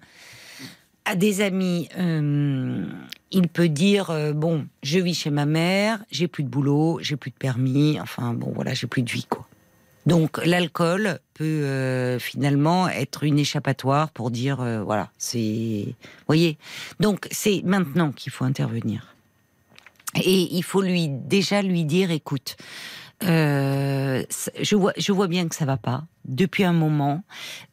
des 1.16 1.40
amis. 1.40 1.88
euh, 1.98 2.86
il 3.30 3.48
peut 3.48 3.68
dire 3.68 4.10
euh, 4.10 4.32
bon, 4.32 4.66
je 4.82 4.98
vis 4.98 5.14
chez 5.14 5.30
ma 5.30 5.46
mère, 5.46 6.04
j'ai 6.10 6.28
plus 6.28 6.44
de 6.44 6.48
boulot, 6.48 6.98
j'ai 7.00 7.16
plus 7.16 7.30
de 7.30 7.36
permis. 7.36 7.98
Enfin 8.00 8.34
bon, 8.34 8.52
voilà, 8.54 8.74
j'ai 8.74 8.86
plus 8.86 9.02
de 9.02 9.10
vie 9.10 9.24
quoi. 9.24 9.46
Donc 10.04 10.44
l'alcool 10.44 11.20
peut 11.34 12.18
finalement 12.18 12.88
être 12.88 13.22
une 13.22 13.38
échappatoire 13.38 14.10
pour 14.10 14.32
dire 14.32 14.56
voilà, 14.84 15.10
c'est 15.16 15.94
voyez. 16.26 16.58
Donc 16.98 17.28
c'est 17.30 17.62
maintenant 17.64 18.10
qu'il 18.10 18.32
faut 18.32 18.44
intervenir. 18.44 19.12
Et 20.16 20.54
il 20.54 20.62
faut 20.62 20.82
déjà 20.82 21.62
lui 21.62 21.84
dire 21.84 22.10
écoute, 22.10 22.56
euh, 23.22 24.24
je 24.60 24.76
vois 24.76 24.92
je 24.96 25.12
vois 25.12 25.28
bien 25.28 25.48
que 25.48 25.54
ça 25.54 25.64
va 25.64 25.76
pas 25.76 26.04
depuis 26.24 26.64
un 26.64 26.72
moment. 26.72 27.22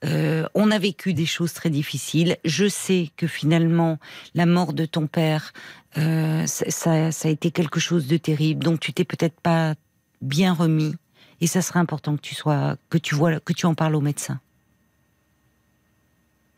Euh, 0.05 0.47
on 0.53 0.71
a 0.71 0.79
vécu 0.79 1.13
des 1.13 1.25
choses 1.25 1.53
très 1.53 1.69
difficiles. 1.69 2.37
Je 2.45 2.67
sais 2.67 3.09
que 3.17 3.27
finalement 3.27 3.97
la 4.35 4.45
mort 4.45 4.73
de 4.73 4.85
ton 4.85 5.07
père 5.07 5.53
euh, 5.97 6.45
ça, 6.45 7.11
ça 7.11 7.27
a 7.27 7.31
été 7.31 7.51
quelque 7.51 7.79
chose 7.79 8.07
de 8.07 8.17
terrible. 8.17 8.63
Donc 8.63 8.79
tu 8.79 8.93
t'es 8.93 9.05
peut-être 9.05 9.39
pas 9.41 9.75
bien 10.21 10.53
remis. 10.53 10.95
Et 11.41 11.47
ça 11.47 11.61
serait 11.61 11.79
important 11.79 12.15
que 12.15 12.21
tu 12.21 12.35
sois, 12.35 12.75
que 12.89 12.97
tu 12.97 13.15
vois, 13.15 13.39
que 13.39 13.53
tu 13.53 13.65
en 13.65 13.73
parles 13.73 13.95
au 13.95 14.01
médecin. 14.01 14.39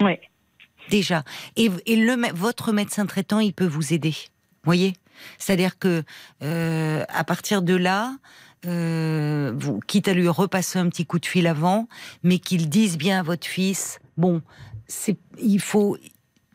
Ouais. 0.02 0.20
Déjà. 0.90 1.24
Et, 1.56 1.70
et 1.86 1.96
le, 1.96 2.34
votre 2.34 2.72
médecin 2.72 3.06
traitant, 3.06 3.40
il 3.40 3.54
peut 3.54 3.68
vous 3.68 3.94
aider. 3.94 4.16
Voyez? 4.64 4.94
C'est-à-dire 5.38 5.78
que 5.78 6.04
euh, 6.42 7.06
à 7.08 7.24
partir 7.24 7.62
de 7.62 7.76
là, 7.76 8.16
euh, 8.66 9.58
quitte 9.88 10.08
à 10.08 10.14
lui 10.14 10.28
repasser 10.28 10.80
un 10.80 10.90
petit 10.90 11.06
coup 11.06 11.20
de 11.20 11.26
fil 11.26 11.48
avant, 11.48 11.88
mais 12.24 12.40
qu'il 12.40 12.70
dise 12.70 12.98
bien 12.98 13.20
à 13.20 13.24
votre 13.24 13.48
fils, 13.48 14.00
bon, 14.18 14.42
c'est, 14.88 15.18
il 15.40 15.60
faut, 15.60 15.98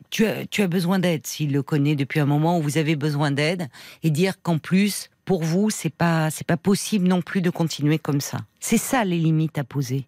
tu 0.09 0.25
as, 0.25 0.45
tu 0.45 0.61
as 0.61 0.67
besoin 0.67 0.99
d'aide 0.99 1.25
s'il 1.27 1.51
le 1.51 1.63
connaît 1.63 1.95
depuis 1.95 2.19
un 2.19 2.25
moment 2.25 2.59
où 2.59 2.61
vous 2.61 2.77
avez 2.77 2.95
besoin 2.95 3.31
d'aide 3.31 3.67
et 4.03 4.09
dire 4.09 4.41
qu'en 4.41 4.57
plus 4.57 5.09
pour 5.25 5.43
vous 5.43 5.69
c'est 5.69 5.89
pas 5.93 6.29
c'est 6.31 6.47
pas 6.47 6.55
possible 6.55 7.05
non 7.05 7.21
plus 7.21 7.41
de 7.41 7.49
continuer 7.49 7.99
comme 7.99 8.21
ça. 8.21 8.37
C'est 8.61 8.77
ça 8.77 9.03
les 9.03 9.17
limites 9.17 9.57
à 9.57 9.65
poser. 9.65 10.07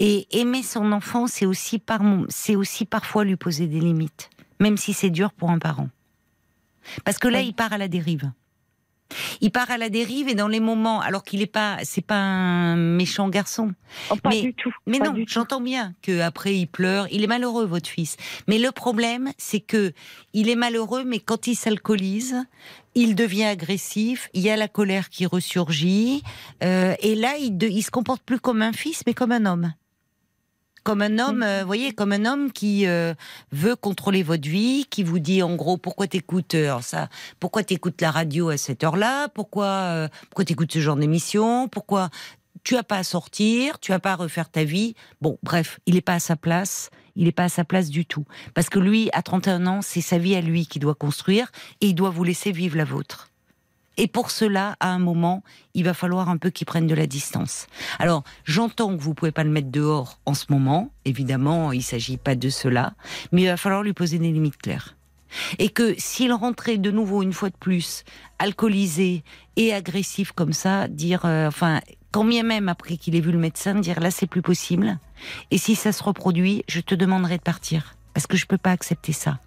Et 0.00 0.26
aimer 0.32 0.64
son 0.64 0.90
enfant 0.90 1.28
c'est 1.28 1.46
aussi 1.46 1.78
par 1.78 2.00
c'est 2.28 2.56
aussi 2.56 2.84
parfois 2.84 3.24
lui 3.24 3.36
poser 3.36 3.68
des 3.68 3.78
limites 3.78 4.30
même 4.58 4.76
si 4.76 4.92
c'est 4.92 5.10
dur 5.10 5.32
pour 5.32 5.50
un 5.50 5.58
parent. 5.60 5.88
Parce 7.04 7.18
que 7.18 7.28
là 7.28 7.38
Oui. 7.40 7.48
il 7.48 7.52
part 7.54 7.72
à 7.72 7.78
la 7.78 7.88
dérive. 7.88 8.30
Il 9.40 9.50
part 9.52 9.70
à 9.70 9.78
la 9.78 9.88
dérive 9.88 10.28
et 10.28 10.34
dans 10.34 10.48
les 10.48 10.60
moments 10.60 11.00
alors 11.00 11.22
qu'il 11.22 11.40
est 11.42 11.46
pas 11.46 11.76
c'est 11.84 12.04
pas 12.04 12.16
un 12.16 12.76
méchant 12.76 13.28
garçon. 13.28 13.72
Oh, 14.10 14.16
pas 14.16 14.30
Mais- 14.30 14.42
du 14.42 14.54
tout. 14.54 14.72
Mais 14.86 14.98
pas 14.98 15.10
non, 15.10 15.24
j'entends 15.26 15.60
bien 15.60 15.94
que 16.02 16.20
après 16.20 16.56
il 16.56 16.66
pleure, 16.66 17.06
il 17.12 17.22
est 17.22 17.26
malheureux 17.28 17.66
votre 17.66 17.88
fils. 17.88 18.16
Mais 18.48 18.58
le 18.58 18.72
problème, 18.72 19.30
c'est 19.38 19.60
que 19.60 19.92
il 20.32 20.48
est 20.48 20.56
malheureux, 20.56 21.04
mais 21.04 21.18
quand 21.20 21.46
il 21.46 21.54
s'alcoolise, 21.54 22.36
il 22.94 23.14
devient 23.14 23.44
agressif. 23.44 24.28
Il 24.34 24.42
y 24.42 24.50
a 24.50 24.56
la 24.56 24.68
colère 24.68 25.08
qui 25.08 25.26
ressurgit, 25.26 26.22
euh, 26.64 26.94
et 27.00 27.14
là, 27.14 27.36
il, 27.38 27.56
de- 27.56 27.68
il 27.68 27.82
se 27.82 27.90
comporte 27.90 28.22
plus 28.22 28.40
comme 28.40 28.62
un 28.62 28.72
fils, 28.72 29.02
mais 29.06 29.14
comme 29.14 29.32
un 29.32 29.46
homme. 29.46 29.72
Comme 30.86 31.02
un 31.02 31.18
homme, 31.18 31.42
euh, 31.42 31.62
vous 31.62 31.66
voyez, 31.66 31.90
comme 31.90 32.12
un 32.12 32.24
homme 32.26 32.52
qui 32.52 32.86
euh, 32.86 33.12
veut 33.50 33.74
contrôler 33.74 34.22
votre 34.22 34.48
vie, 34.48 34.86
qui 34.88 35.02
vous 35.02 35.18
dit 35.18 35.42
en 35.42 35.56
gros 35.56 35.78
pourquoi 35.78 36.06
t'écoutes 36.06 36.54
euh, 36.54 36.80
ça, 36.80 37.08
pourquoi 37.40 37.64
t'écoutes 37.64 38.00
la 38.00 38.12
radio 38.12 38.50
à 38.50 38.56
cette 38.56 38.84
heure-là, 38.84 39.26
pourquoi 39.30 39.66
euh, 39.66 40.08
pourquoi 40.30 40.44
t'écoutes 40.44 40.72
ce 40.72 40.78
genre 40.78 40.94
d'émission, 40.94 41.66
pourquoi 41.66 42.08
tu 42.62 42.76
as 42.76 42.84
pas 42.84 42.98
à 42.98 43.02
sortir, 43.02 43.80
tu 43.80 43.92
as 43.92 43.98
pas 43.98 44.12
à 44.12 44.14
refaire 44.14 44.48
ta 44.48 44.62
vie. 44.62 44.94
Bon, 45.20 45.40
bref, 45.42 45.80
il 45.86 45.94
n'est 45.96 46.02
pas 46.02 46.14
à 46.14 46.20
sa 46.20 46.36
place. 46.36 46.90
Il 47.16 47.24
n'est 47.24 47.32
pas 47.32 47.44
à 47.44 47.48
sa 47.48 47.64
place 47.64 47.90
du 47.90 48.06
tout. 48.06 48.24
Parce 48.54 48.68
que 48.68 48.78
lui, 48.78 49.08
à 49.12 49.22
31 49.22 49.66
ans, 49.66 49.80
c'est 49.82 50.00
sa 50.00 50.18
vie 50.18 50.36
à 50.36 50.40
lui 50.40 50.68
qu'il 50.68 50.82
doit 50.82 50.94
construire 50.94 51.50
et 51.80 51.88
il 51.88 51.94
doit 51.94 52.10
vous 52.10 52.22
laisser 52.22 52.52
vivre 52.52 52.76
la 52.76 52.84
vôtre. 52.84 53.30
Et 53.96 54.08
pour 54.08 54.30
cela, 54.30 54.76
à 54.80 54.90
un 54.90 54.98
moment, 54.98 55.42
il 55.74 55.84
va 55.84 55.94
falloir 55.94 56.28
un 56.28 56.36
peu 56.36 56.50
qu'il 56.50 56.66
prenne 56.66 56.86
de 56.86 56.94
la 56.94 57.06
distance. 57.06 57.66
Alors, 57.98 58.24
j'entends 58.44 58.96
que 58.96 59.02
vous 59.02 59.14
pouvez 59.14 59.32
pas 59.32 59.44
le 59.44 59.50
mettre 59.50 59.70
dehors 59.70 60.18
en 60.26 60.34
ce 60.34 60.46
moment. 60.50 60.90
Évidemment, 61.04 61.72
il 61.72 61.82
s'agit 61.82 62.18
pas 62.18 62.34
de 62.34 62.50
cela. 62.50 62.94
Mais 63.32 63.42
il 63.42 63.46
va 63.46 63.56
falloir 63.56 63.82
lui 63.82 63.94
poser 63.94 64.18
des 64.18 64.30
limites 64.30 64.58
claires. 64.58 64.96
Et 65.58 65.70
que 65.70 65.94
s'il 65.98 66.32
rentrait 66.32 66.78
de 66.78 66.90
nouveau 66.90 67.22
une 67.22 67.32
fois 67.32 67.50
de 67.50 67.56
plus, 67.56 68.04
alcoolisé 68.38 69.24
et 69.56 69.72
agressif 69.72 70.32
comme 70.32 70.52
ça, 70.52 70.88
dire, 70.88 71.24
euh, 71.24 71.48
enfin, 71.48 71.80
quand 72.12 72.24
bien 72.24 72.42
même 72.44 72.68
après 72.68 72.96
qu'il 72.96 73.16
ait 73.16 73.20
vu 73.20 73.32
le 73.32 73.38
médecin, 73.38 73.74
dire 73.74 74.00
là 74.00 74.10
c'est 74.10 74.26
plus 74.26 74.42
possible. 74.42 74.98
Et 75.50 75.58
si 75.58 75.74
ça 75.74 75.92
se 75.92 76.02
reproduit, 76.02 76.64
je 76.68 76.80
te 76.80 76.94
demanderai 76.94 77.38
de 77.38 77.42
partir 77.42 77.96
parce 78.14 78.26
que 78.26 78.36
je 78.36 78.46
peux 78.46 78.56
pas 78.56 78.70
accepter 78.70 79.12
ça. 79.12 79.38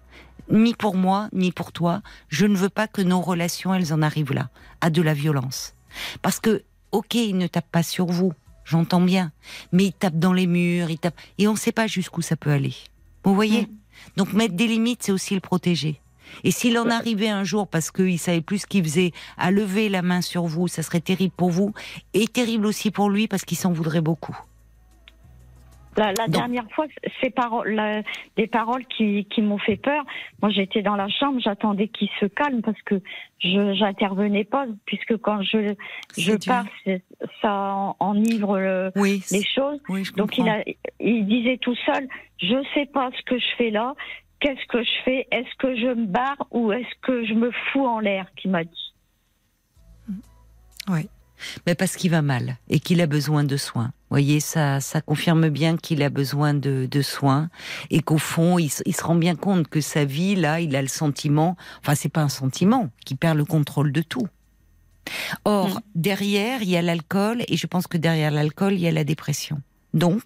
Ni 0.50 0.74
pour 0.74 0.96
moi, 0.96 1.28
ni 1.32 1.52
pour 1.52 1.72
toi. 1.72 2.02
Je 2.28 2.46
ne 2.46 2.56
veux 2.56 2.68
pas 2.68 2.88
que 2.88 3.02
nos 3.02 3.20
relations, 3.20 3.72
elles 3.72 3.92
en 3.92 4.02
arrivent 4.02 4.32
là, 4.32 4.50
à 4.80 4.90
de 4.90 5.00
la 5.00 5.14
violence. 5.14 5.74
Parce 6.22 6.40
que, 6.40 6.64
ok, 6.92 7.14
il 7.14 7.36
ne 7.36 7.46
tape 7.46 7.70
pas 7.70 7.82
sur 7.82 8.06
vous, 8.06 8.32
j'entends 8.64 9.00
bien, 9.00 9.32
mais 9.72 9.86
il 9.86 9.92
tape 9.92 10.18
dans 10.18 10.32
les 10.32 10.46
murs, 10.46 10.90
il 10.90 10.98
tape, 10.98 11.18
et 11.38 11.46
on 11.46 11.52
ne 11.52 11.58
sait 11.58 11.72
pas 11.72 11.86
jusqu'où 11.86 12.22
ça 12.22 12.36
peut 12.36 12.50
aller. 12.50 12.74
Vous 13.24 13.34
voyez 13.34 13.68
Donc 14.16 14.32
mettre 14.32 14.54
des 14.54 14.66
limites, 14.66 15.02
c'est 15.02 15.12
aussi 15.12 15.34
le 15.34 15.40
protéger. 15.40 16.00
Et 16.44 16.50
s'il 16.50 16.78
en 16.78 16.88
arrivait 16.90 17.28
un 17.28 17.44
jour, 17.44 17.66
parce 17.68 17.90
qu'il 17.90 18.18
savait 18.18 18.40
plus 18.40 18.58
ce 18.58 18.66
qu'il 18.66 18.84
faisait, 18.84 19.12
à 19.36 19.50
lever 19.50 19.88
la 19.88 20.02
main 20.02 20.20
sur 20.20 20.44
vous, 20.44 20.68
ça 20.68 20.82
serait 20.82 21.00
terrible 21.00 21.34
pour 21.36 21.50
vous, 21.50 21.72
et 22.14 22.26
terrible 22.26 22.66
aussi 22.66 22.90
pour 22.90 23.10
lui, 23.10 23.28
parce 23.28 23.44
qu'il 23.44 23.58
s'en 23.58 23.72
voudrait 23.72 24.00
beaucoup. 24.00 24.36
La, 25.96 26.12
la 26.12 26.28
dernière 26.28 26.70
fois, 26.70 26.86
ces 27.20 27.30
paroles, 27.30 27.72
la- 27.74 28.02
des 28.36 28.46
paroles 28.46 28.86
qui, 28.86 29.24
qui 29.26 29.42
m'ont 29.42 29.58
fait 29.58 29.76
peur. 29.76 30.04
Moi, 30.40 30.50
j'étais 30.52 30.82
dans 30.82 30.94
la 30.94 31.08
chambre, 31.08 31.40
j'attendais 31.40 31.88
qu'il 31.88 32.08
se 32.20 32.26
calme 32.26 32.62
parce 32.62 32.80
que 32.82 33.02
je 33.40 33.74
j'intervenais 33.74 34.44
pas, 34.44 34.66
puisque 34.86 35.16
quand 35.18 35.42
je 35.42 35.74
je 36.16 36.32
pars, 36.46 36.64
ça 37.42 37.52
en- 37.74 37.96
enivre 37.98 38.58
le- 38.58 38.92
Oui, 38.96 39.22
les 39.32 39.42
choses. 39.44 39.80
oui, 39.88 40.04
Donc 40.16 40.38
il 40.38 40.48
a, 40.48 40.62
il 41.00 41.26
disait 41.26 41.58
tout 41.58 41.74
seul, 41.86 42.06
je 42.38 42.62
sais 42.74 42.86
pas 42.86 43.10
ce 43.16 43.22
que 43.24 43.38
je 43.38 43.46
fais 43.58 43.70
là. 43.70 43.94
Qu'est-ce 44.38 44.66
que 44.68 44.82
je 44.82 44.90
fais? 45.04 45.26
Est-ce 45.32 45.54
que 45.58 45.76
je 45.76 45.88
me 45.88 46.06
barre 46.06 46.46
ou 46.50 46.72
est-ce 46.72 46.94
que 47.02 47.26
je 47.26 47.34
me 47.34 47.50
fous 47.50 47.84
en 47.86 47.98
l'air? 48.00 48.26
Qui 48.36 48.48
m'a 48.48 48.64
dit. 48.64 48.94
Oui. 50.88 51.08
Mais 51.66 51.74
parce 51.74 51.96
qu'il 51.96 52.10
va 52.10 52.22
mal 52.22 52.56
et 52.68 52.80
qu'il 52.80 53.00
a 53.00 53.06
besoin 53.06 53.44
de 53.44 53.56
soins. 53.56 53.86
Vous 54.10 54.14
voyez, 54.16 54.40
ça, 54.40 54.80
ça 54.80 55.00
confirme 55.00 55.48
bien 55.48 55.76
qu'il 55.76 56.02
a 56.02 56.10
besoin 56.10 56.52
de, 56.54 56.86
de 56.90 57.02
soins 57.02 57.48
et 57.90 58.00
qu'au 58.00 58.18
fond, 58.18 58.58
il, 58.58 58.68
se- 58.70 58.82
il 58.86 58.94
se 58.94 59.04
rend 59.04 59.14
bien 59.14 59.36
compte 59.36 59.68
que 59.68 59.80
sa 59.80 60.04
vie, 60.04 60.34
là, 60.34 60.60
il 60.60 60.74
a 60.76 60.82
le 60.82 60.88
sentiment, 60.88 61.56
enfin, 61.80 61.94
c'est 61.94 62.08
pas 62.08 62.22
un 62.22 62.28
sentiment, 62.28 62.90
qu'il 63.04 63.16
perd 63.16 63.36
le 63.38 63.44
contrôle 63.44 63.92
de 63.92 64.02
tout. 64.02 64.26
Or, 65.44 65.68
Mm. 65.76 65.80
derrière, 65.94 66.62
il 66.62 66.68
y 66.70 66.76
a 66.76 66.82
l'alcool 66.82 67.42
et 67.48 67.56
je 67.56 67.66
pense 67.66 67.86
que 67.86 67.96
derrière 67.98 68.30
l'alcool, 68.30 68.74
il 68.74 68.80
y 68.80 68.86
a 68.88 68.92
la 68.92 69.04
dépression. 69.04 69.60
Donc, 69.94 70.22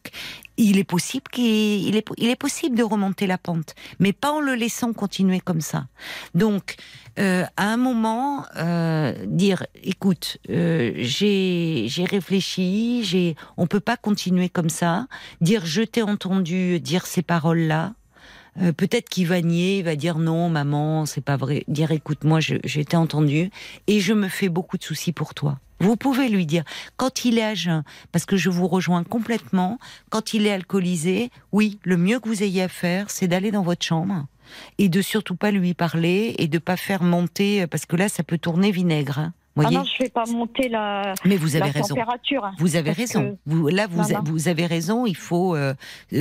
il 0.57 0.79
est 0.79 0.85
possible 0.85 1.25
qu'il 1.33 1.45
il 1.45 1.97
est, 1.97 2.07
il 2.19 2.29
est 2.29 2.37
possible 2.37 2.77
de 2.77 2.83
remonter 2.83 3.27
la 3.27 3.39
pente, 3.39 3.75
mais 3.99 4.13
pas 4.13 4.31
en 4.31 4.41
le 4.41 4.55
laissant 4.55 4.93
continuer 4.93 5.41
comme 5.41 5.61
ça. 5.61 5.87
Donc, 6.35 6.77
euh, 7.19 7.45
à 7.57 7.73
un 7.73 7.77
moment, 7.77 8.45
euh, 8.57 9.15
dire, 9.27 9.67
écoute, 9.83 10.39
euh, 10.51 10.93
j'ai 10.97 12.05
réfléchi, 12.11 13.05
j'ai, 13.05 13.37
on 13.57 13.67
peut 13.67 13.81
pas 13.81 13.97
continuer 13.97 14.49
comme 14.49 14.71
ça. 14.71 15.07
Dire, 15.41 15.65
je 15.65 15.83
t'ai 15.83 16.03
entendu 16.03 16.81
dire 16.81 17.07
ces 17.07 17.23
paroles-là. 17.23 17.95
Euh, 18.61 18.73
Peut-être 18.73 19.09
qu'il 19.09 19.27
va 19.27 19.41
nier, 19.41 19.79
il 19.79 19.85
va 19.85 19.97
dire 19.97 20.19
non, 20.19 20.49
maman, 20.49 21.07
c'est 21.07 21.21
pas 21.25 21.37
vrai. 21.37 21.65
Dire, 21.69 21.91
écoute, 21.91 22.25
moi, 22.25 22.41
j'ai 22.41 22.81
été 22.81 22.97
entendu 22.97 23.51
et 23.87 24.01
je 24.01 24.13
me 24.13 24.29
fais 24.29 24.49
beaucoup 24.49 24.79
de 24.79 24.85
soucis 24.85 25.13
pour 25.13 25.35
toi. 25.35 25.59
Vous 25.85 25.97
pouvez 25.97 26.31
lui 26.31 26.47
dire, 26.47 26.65
quand 26.97 27.27
il 27.27 27.37
est 27.39 27.45
à 27.45 27.55
jeun, 27.55 27.85
parce 28.11 28.25
que 28.25 28.39
je 28.39 28.49
vous 28.49 28.69
rejoins 28.69 29.05
complètement, 29.05 29.79
quand 30.09 30.33
il 30.33 30.47
est 30.47 30.51
alcoolisé, 30.51 31.31
oui, 31.53 31.79
le 31.83 31.99
mieux 31.99 32.21
que 32.21 32.29
vous 32.31 32.43
ayez 32.43 32.63
à 32.63 32.69
faire, 32.69 33.11
c'est 33.11 33.29
d'aller 33.29 33.51
dans 33.51 33.63
votre 33.63 33.85
chambre 33.85 34.25
et 34.79 34.89
de 34.89 35.03
surtout 35.03 35.37
pas 35.37 35.51
lui 35.51 35.75
parler 35.75 36.37
et 36.39 36.49
de 36.49 36.59
pas 36.59 36.79
faire 36.79 37.03
monter, 37.03 37.67
parce 37.67 37.85
que 37.85 37.97
là, 37.97 38.09
ça 38.09 38.23
peut 38.23 38.39
tourner 38.39 38.71
vinaigre. 38.71 39.19
hein. 39.19 39.35
Ah 39.57 39.61
Voyez 39.63 39.77
non, 39.79 39.85
je 39.85 40.03
vais 40.03 40.09
pas 40.11 40.25
monter 40.27 40.69
la, 40.69 41.15
Mais 41.25 41.37
vous 41.37 41.55
avez 41.55 41.67
la 41.67 41.71
raison. 41.71 41.95
température. 41.95 42.51
Vous 42.59 42.75
avez 42.75 42.91
raison. 42.91 43.39
Vous, 43.47 43.69
là, 43.69 43.87
vous, 43.87 44.49
avez 44.49 44.67
raison. 44.67 45.07
Il 45.07 45.17
faut 45.17 45.55
euh, 45.55 45.75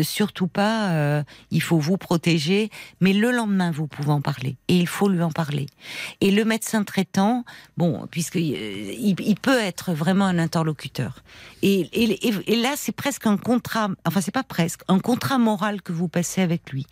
surtout 0.04 0.46
pas. 0.46 0.92
euh, 0.92 1.24
il 1.50 1.64
faut 1.64 1.80
vous 1.80 1.98
protéger. 1.98 2.70
Mais 3.02 3.12
le 3.12 3.32
lendemain, 3.32 3.72
vous 3.72 3.88
pouvez 3.88 4.12
en 4.12 4.22
parler. 4.22 4.56
Et 4.68 4.76
il 4.78 4.86
faut 4.88 5.10
lui 5.10 5.24
en 5.24 5.32
parler. 5.32 5.66
Et 6.22 6.30
le 6.30 6.46
médecin 6.46 6.84
traitant, 6.84 7.44
bon, 7.76 8.06
puisque 8.12 8.36
euh, 8.36 8.40
il, 8.40 9.16
il 9.20 9.36
peut 9.42 9.60
être 9.60 9.94
vraiment 9.94 10.26
un 10.26 10.38
interlocuteur. 10.38 11.24
Et- 11.64 11.90
et 11.92 12.56
là, 12.56 12.74
c'est 12.76 12.92
presque 12.96 13.26
un 13.26 13.38
contrat. 13.38 13.90
Enfin, 14.06 14.22
c'est 14.22 14.30
pas 14.34 14.44
presque 14.44 14.82
un 14.88 15.00
contrat 15.00 15.40
moral 15.40 15.82
que 15.82 15.92
vous 15.92 16.08
passez 16.08 16.42
avec 16.42 16.72
lui. 16.72 16.86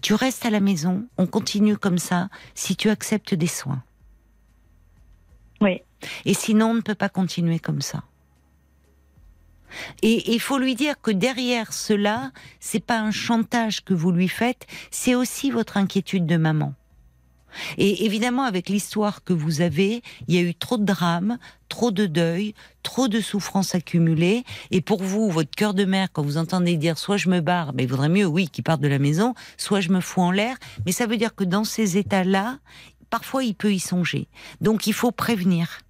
Tu 0.00 0.14
restes 0.14 0.46
à 0.46 0.50
la 0.50 0.60
maison. 0.60 1.08
On 1.18 1.26
continue 1.26 1.76
comme 1.76 1.98
ça. 1.98 2.28
Si 2.54 2.76
tu 2.76 2.88
acceptes 2.88 3.34
des 3.34 3.48
soins. 3.48 3.82
Oui. 5.60 5.82
Et 6.24 6.34
sinon, 6.34 6.70
on 6.70 6.74
ne 6.74 6.80
peut 6.80 6.94
pas 6.94 7.08
continuer 7.08 7.58
comme 7.58 7.80
ça. 7.80 8.04
Et 10.02 10.32
il 10.32 10.40
faut 10.40 10.58
lui 10.58 10.74
dire 10.74 11.00
que 11.00 11.10
derrière 11.10 11.72
cela, 11.72 12.32
c'est 12.60 12.84
pas 12.84 13.00
un 13.00 13.10
chantage 13.10 13.84
que 13.84 13.94
vous 13.94 14.12
lui 14.12 14.28
faites, 14.28 14.66
c'est 14.90 15.14
aussi 15.14 15.50
votre 15.50 15.76
inquiétude 15.76 16.26
de 16.26 16.36
maman. 16.36 16.74
Et 17.76 18.04
évidemment, 18.04 18.44
avec 18.44 18.68
l'histoire 18.68 19.24
que 19.24 19.32
vous 19.32 19.60
avez, 19.60 20.02
il 20.26 20.34
y 20.34 20.38
a 20.38 20.42
eu 20.42 20.54
trop 20.54 20.76
de 20.76 20.84
drames, 20.84 21.38
trop 21.68 21.90
de 21.90 22.06
deuil, 22.06 22.54
trop 22.82 23.08
de 23.08 23.20
souffrances 23.20 23.74
accumulées. 23.74 24.44
Et 24.70 24.80
pour 24.80 25.02
vous, 25.02 25.30
votre 25.30 25.50
cœur 25.50 25.74
de 25.74 25.84
mère, 25.84 26.08
quand 26.12 26.22
vous 26.22 26.36
entendez 26.36 26.76
dire 26.76 26.98
soit 26.98 27.16
je 27.16 27.28
me 27.28 27.40
barre, 27.40 27.72
mais 27.74 27.84
il 27.84 27.88
vaudrait 27.88 28.10
mieux, 28.10 28.26
oui, 28.26 28.48
qu'il 28.48 28.64
parte 28.64 28.80
de 28.80 28.88
la 28.88 28.98
maison, 28.98 29.34
soit 29.56 29.80
je 29.80 29.90
me 29.90 30.00
fous 30.00 30.20
en 30.20 30.30
l'air. 30.30 30.56
Mais 30.86 30.92
ça 30.92 31.06
veut 31.06 31.16
dire 31.16 31.34
que 31.34 31.44
dans 31.44 31.64
ces 31.64 31.96
états-là, 31.96 32.58
parfois 33.10 33.44
il 33.44 33.54
peut 33.54 33.72
y 33.72 33.80
songer. 33.80 34.28
Donc 34.60 34.86
il 34.86 34.92
faut 34.92 35.12
prévenir. 35.12 35.80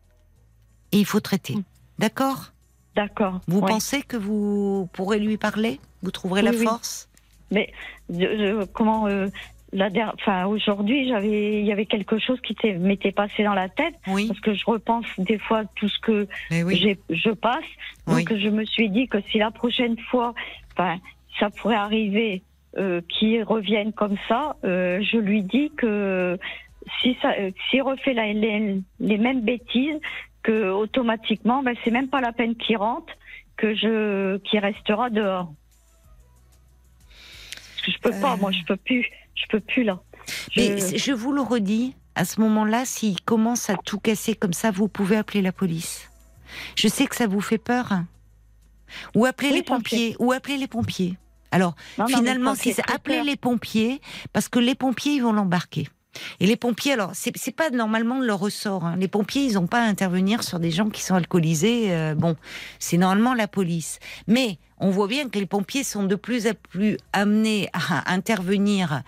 Et 0.93 0.99
il 0.99 1.05
faut 1.07 1.21
traiter. 1.21 1.55
D'accord? 1.99 2.53
D'accord. 2.95 3.41
Vous 3.47 3.61
oui. 3.61 3.67
pensez 3.69 4.03
que 4.03 4.17
vous 4.17 4.89
pourrez 4.93 5.19
lui 5.19 5.37
parler? 5.37 5.79
Vous 6.03 6.11
trouverez 6.11 6.43
la 6.43 6.51
Oui, 6.51 6.65
force? 6.65 7.09
Mais 7.51 7.73
je- 8.11 8.17
je- 8.19 8.65
comment 8.67 9.07
euh, 9.07 9.29
la 9.73 9.91
der- 9.91 10.13
enfin 10.15 10.47
aujourd'hui 10.47 11.09
j'avais 11.09 11.61
il 11.61 11.67
y 11.67 11.73
avait 11.73 11.87
quelque 11.87 12.19
chose 12.19 12.41
qui 12.41 12.57
m'était 12.79 13.13
passé 13.13 13.45
dans 13.45 13.55
la 13.55 13.69
tête 13.69 13.95
Oui. 14.07 14.27
parce 14.29 14.41
que 14.41 14.55
je 14.55 14.65
repense 14.67 15.07
des 15.19 15.39
fois 15.39 15.65
tout 15.77 15.89
ce 15.89 15.99
que 16.01 16.27
je 16.51 17.31
passe. 17.31 17.65
Oui. 18.07 18.25
Donc 18.25 18.37
je 18.39 18.49
me 18.49 18.65
suis 18.65 18.91
dit 18.91 19.09
que 19.09 19.19
si 19.31 19.39
la 19.39 19.51
prochaine 19.51 19.97
fois, 20.11 20.35
enfin, 20.73 20.99
ça 21.39 21.51
pourrait 21.51 21.77
arriver 21.77 22.43
euh, 22.77 23.01
qu'il 23.09 23.43
revienne 23.45 23.93
comme 23.93 24.17
ça, 24.29 24.57
euh, 24.65 25.01
je 25.03 25.17
lui 25.19 25.43
dis 25.43 25.71
que 25.77 26.39
si 27.01 27.17
ça, 27.23 27.33
s'il 27.71 27.83
refait 27.83 28.15
la- 28.15 28.33
les, 28.33 28.81
les 29.01 29.19
mêmes 29.19 29.43
bêtises, 29.43 29.99
que 30.43 30.71
automatiquement, 30.71 31.63
ben, 31.63 31.75
c'est 31.85 31.91
même 31.91 32.09
pas 32.09 32.21
la 32.21 32.33
peine 32.33 32.55
qu'il 32.57 32.77
rentre, 32.77 33.13
que 33.57 33.75
je, 33.75 34.39
qu'il 34.39 34.59
restera 34.61 35.11
dehors. 35.11 35.53
Parce 37.09 37.83
que 37.87 37.93
je 37.93 37.99
peux 37.99 38.21
pas, 38.21 38.35
Euh. 38.35 38.37
moi, 38.37 38.51
je 38.53 38.63
peux 38.65 38.77
plus, 38.77 39.07
je 39.35 39.45
peux 39.49 39.61
plus 39.61 39.85
là. 39.85 40.01
Je- 40.53 40.61
Mais 40.61 40.99
je 40.99 41.13
vous 41.13 41.33
le 41.33 41.41
redis, 41.41 41.95
à 42.15 42.25
ce 42.25 42.41
moment-là, 42.41 42.85
s'il 42.85 43.21
commence 43.23 43.71
à 43.71 43.77
tout 43.77 43.99
casser 43.99 44.35
comme 44.35 44.53
ça, 44.53 44.71
vous 44.71 44.89
pouvez 44.89 45.17
appeler 45.17 45.43
la 45.43 45.53
police. 45.53 46.11
Je 46.77 46.89
sais 46.89 47.07
que 47.07 47.17
ça 47.17 47.27
vous 47.27 47.41
fait 47.41 47.59
peur. 47.59 47.93
Ou 49.15 49.27
appeler 49.27 49.51
Oui, 49.51 49.57
les 49.57 49.63
pompiers. 49.63 50.17
Ou 50.19 50.33
appeler 50.33 50.57
les 50.57 50.67
pompiers. 50.69 51.17
Alors, 51.51 51.75
Non, 51.99 52.05
non, 52.05 52.11
mais 52.11 52.17
finalement, 52.17 52.55
si 52.55 52.75
appeler 52.93 53.23
les 53.23 53.37
pompiers, 53.37 54.01
parce 54.33 54.49
que 54.49 54.59
les 54.59 54.75
pompiers, 54.75 55.15
ils 55.15 55.23
vont 55.23 55.33
l'embarquer. 55.33 55.89
Et 56.41 56.47
les 56.47 56.57
pompiers, 56.57 56.93
alors, 56.93 57.11
c'est 57.15 57.33
c'est 57.37 57.55
pas 57.55 57.71
normalement 57.71 58.21
leur 58.21 58.39
ressort. 58.39 58.85
hein. 58.85 58.97
Les 58.99 59.09
pompiers, 59.09 59.43
ils 59.45 59.55
n'ont 59.55 59.67
pas 59.67 59.81
à 59.83 59.85
intervenir 59.87 60.43
sur 60.43 60.59
des 60.59 60.71
gens 60.71 60.89
qui 60.89 61.03
sont 61.03 61.15
alcoolisés. 61.15 61.93
euh, 61.93 62.15
bon, 62.15 62.37
c'est 62.79 62.97
normalement 62.97 63.35
la 63.35 63.47
police. 63.49 63.99
Mais 64.27 64.59
on 64.79 64.91
voit 64.91 65.09
bien 65.09 65.29
que 65.29 65.39
les 65.39 65.47
pompiers 65.47 65.85
sont 65.85 66.05
de 66.05 66.15
plus 66.15 66.47
en 66.47 66.53
plus 66.71 66.97
amenés 67.13 67.69
à 67.73 68.13
intervenir. 68.13 69.03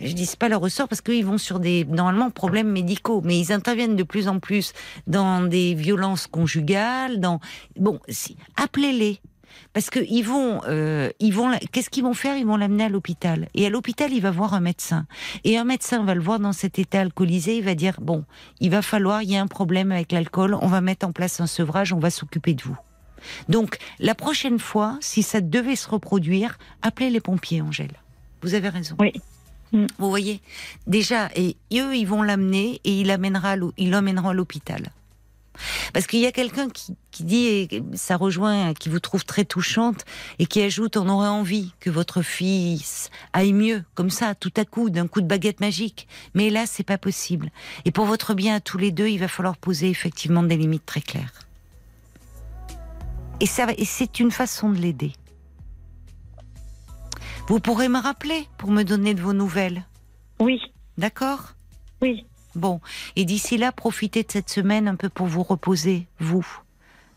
Je 0.00 0.12
dis 0.12 0.30
pas 0.38 0.48
leur 0.48 0.60
ressort 0.60 0.88
parce 0.88 1.00
qu'ils 1.00 1.24
vont 1.24 1.38
sur 1.38 1.58
des 1.60 1.84
normalement 1.84 2.30
problèmes 2.30 2.70
médicaux, 2.70 3.20
mais 3.24 3.38
ils 3.38 3.52
interviennent 3.52 3.96
de 3.96 4.04
plus 4.04 4.28
en 4.28 4.38
plus 4.38 4.72
dans 5.06 5.42
des 5.42 5.74
violences 5.74 6.26
conjugales. 6.26 7.20
Dans 7.20 7.40
bon, 7.76 8.00
si, 8.08 8.36
appelez-les. 8.56 9.20
Parce 9.72 9.90
que 9.90 10.00
ils 10.08 10.22
vont, 10.22 10.60
euh, 10.66 11.10
ils 11.20 11.32
vont, 11.32 11.52
qu'est-ce 11.72 11.90
qu'ils 11.90 12.04
vont 12.04 12.14
faire? 12.14 12.36
Ils 12.36 12.46
vont 12.46 12.56
l'amener 12.56 12.84
à 12.84 12.88
l'hôpital. 12.88 13.48
Et 13.54 13.66
à 13.66 13.70
l'hôpital, 13.70 14.12
il 14.12 14.20
va 14.20 14.30
voir 14.30 14.54
un 14.54 14.60
médecin. 14.60 15.06
Et 15.44 15.58
un 15.58 15.64
médecin 15.64 16.04
va 16.04 16.14
le 16.14 16.20
voir 16.20 16.40
dans 16.40 16.52
cet 16.52 16.78
état 16.78 17.00
alcoolisé. 17.00 17.56
Il 17.58 17.64
va 17.64 17.74
dire 17.74 18.00
bon, 18.00 18.24
il 18.60 18.70
va 18.70 18.82
falloir, 18.82 19.22
il 19.22 19.30
y 19.30 19.36
a 19.36 19.42
un 19.42 19.46
problème 19.46 19.92
avec 19.92 20.12
l'alcool. 20.12 20.54
On 20.60 20.66
va 20.68 20.80
mettre 20.80 21.06
en 21.06 21.12
place 21.12 21.40
un 21.40 21.46
sevrage. 21.46 21.92
On 21.92 21.98
va 21.98 22.10
s'occuper 22.10 22.54
de 22.54 22.62
vous. 22.62 22.76
Donc 23.48 23.78
la 23.98 24.14
prochaine 24.14 24.58
fois, 24.58 24.98
si 25.00 25.22
ça 25.22 25.40
devait 25.40 25.76
se 25.76 25.88
reproduire, 25.88 26.58
appelez 26.82 27.10
les 27.10 27.20
pompiers, 27.20 27.62
Angèle. 27.62 27.92
Vous 28.42 28.54
avez 28.54 28.68
raison. 28.68 28.96
Oui. 28.98 29.12
Mm. 29.72 29.86
Vous 29.98 30.10
voyez? 30.10 30.40
Déjà, 30.86 31.28
et 31.34 31.56
eux, 31.74 31.96
ils 31.96 32.06
vont 32.06 32.22
l'amener 32.22 32.80
et 32.84 33.00
il 33.00 33.08
l'hô- 33.08 33.72
il 33.76 33.90
l'emmènera 33.90 34.30
à 34.30 34.34
l'hôpital. 34.34 34.90
Parce 35.92 36.06
qu'il 36.06 36.20
y 36.20 36.26
a 36.26 36.32
quelqu'un 36.32 36.68
qui, 36.68 36.96
qui 37.10 37.24
dit, 37.24 37.46
et 37.46 37.82
ça 37.94 38.16
rejoint, 38.16 38.74
qui 38.74 38.88
vous 38.88 39.00
trouve 39.00 39.24
très 39.24 39.44
touchante, 39.44 40.04
et 40.38 40.46
qui 40.46 40.62
ajoute, 40.62 40.96
on 40.96 41.08
aurait 41.08 41.28
envie 41.28 41.72
que 41.80 41.90
votre 41.90 42.22
fils 42.22 43.10
aille 43.32 43.52
mieux, 43.52 43.84
comme 43.94 44.10
ça, 44.10 44.34
tout 44.34 44.52
à 44.56 44.64
coup, 44.64 44.90
d'un 44.90 45.06
coup 45.06 45.20
de 45.20 45.26
baguette 45.26 45.60
magique. 45.60 46.08
Mais 46.34 46.50
là, 46.50 46.66
c'est 46.66 46.82
pas 46.82 46.98
possible. 46.98 47.50
Et 47.84 47.90
pour 47.90 48.06
votre 48.06 48.34
bien 48.34 48.56
à 48.56 48.60
tous 48.60 48.78
les 48.78 48.92
deux, 48.92 49.08
il 49.08 49.18
va 49.18 49.28
falloir 49.28 49.56
poser 49.56 49.88
effectivement 49.88 50.42
des 50.42 50.56
limites 50.56 50.86
très 50.86 51.00
claires. 51.00 51.32
Et, 53.40 53.46
ça, 53.46 53.66
et 53.76 53.84
c'est 53.84 54.20
une 54.20 54.30
façon 54.30 54.70
de 54.70 54.78
l'aider. 54.78 55.12
Vous 57.48 57.60
pourrez 57.60 57.88
me 57.88 58.00
rappeler 58.00 58.48
pour 58.58 58.70
me 58.70 58.82
donner 58.82 59.14
de 59.14 59.20
vos 59.20 59.32
nouvelles, 59.32 59.84
Oui, 60.40 60.60
d'accord? 60.98 61.52
Oui, 62.02 62.26
Bon, 62.56 62.80
et 63.16 63.26
d'ici 63.26 63.58
là, 63.58 63.70
profitez 63.70 64.22
de 64.22 64.32
cette 64.32 64.48
semaine 64.48 64.88
un 64.88 64.96
peu 64.96 65.10
pour 65.10 65.26
vous 65.26 65.42
reposer, 65.42 66.06
vous. 66.18 66.46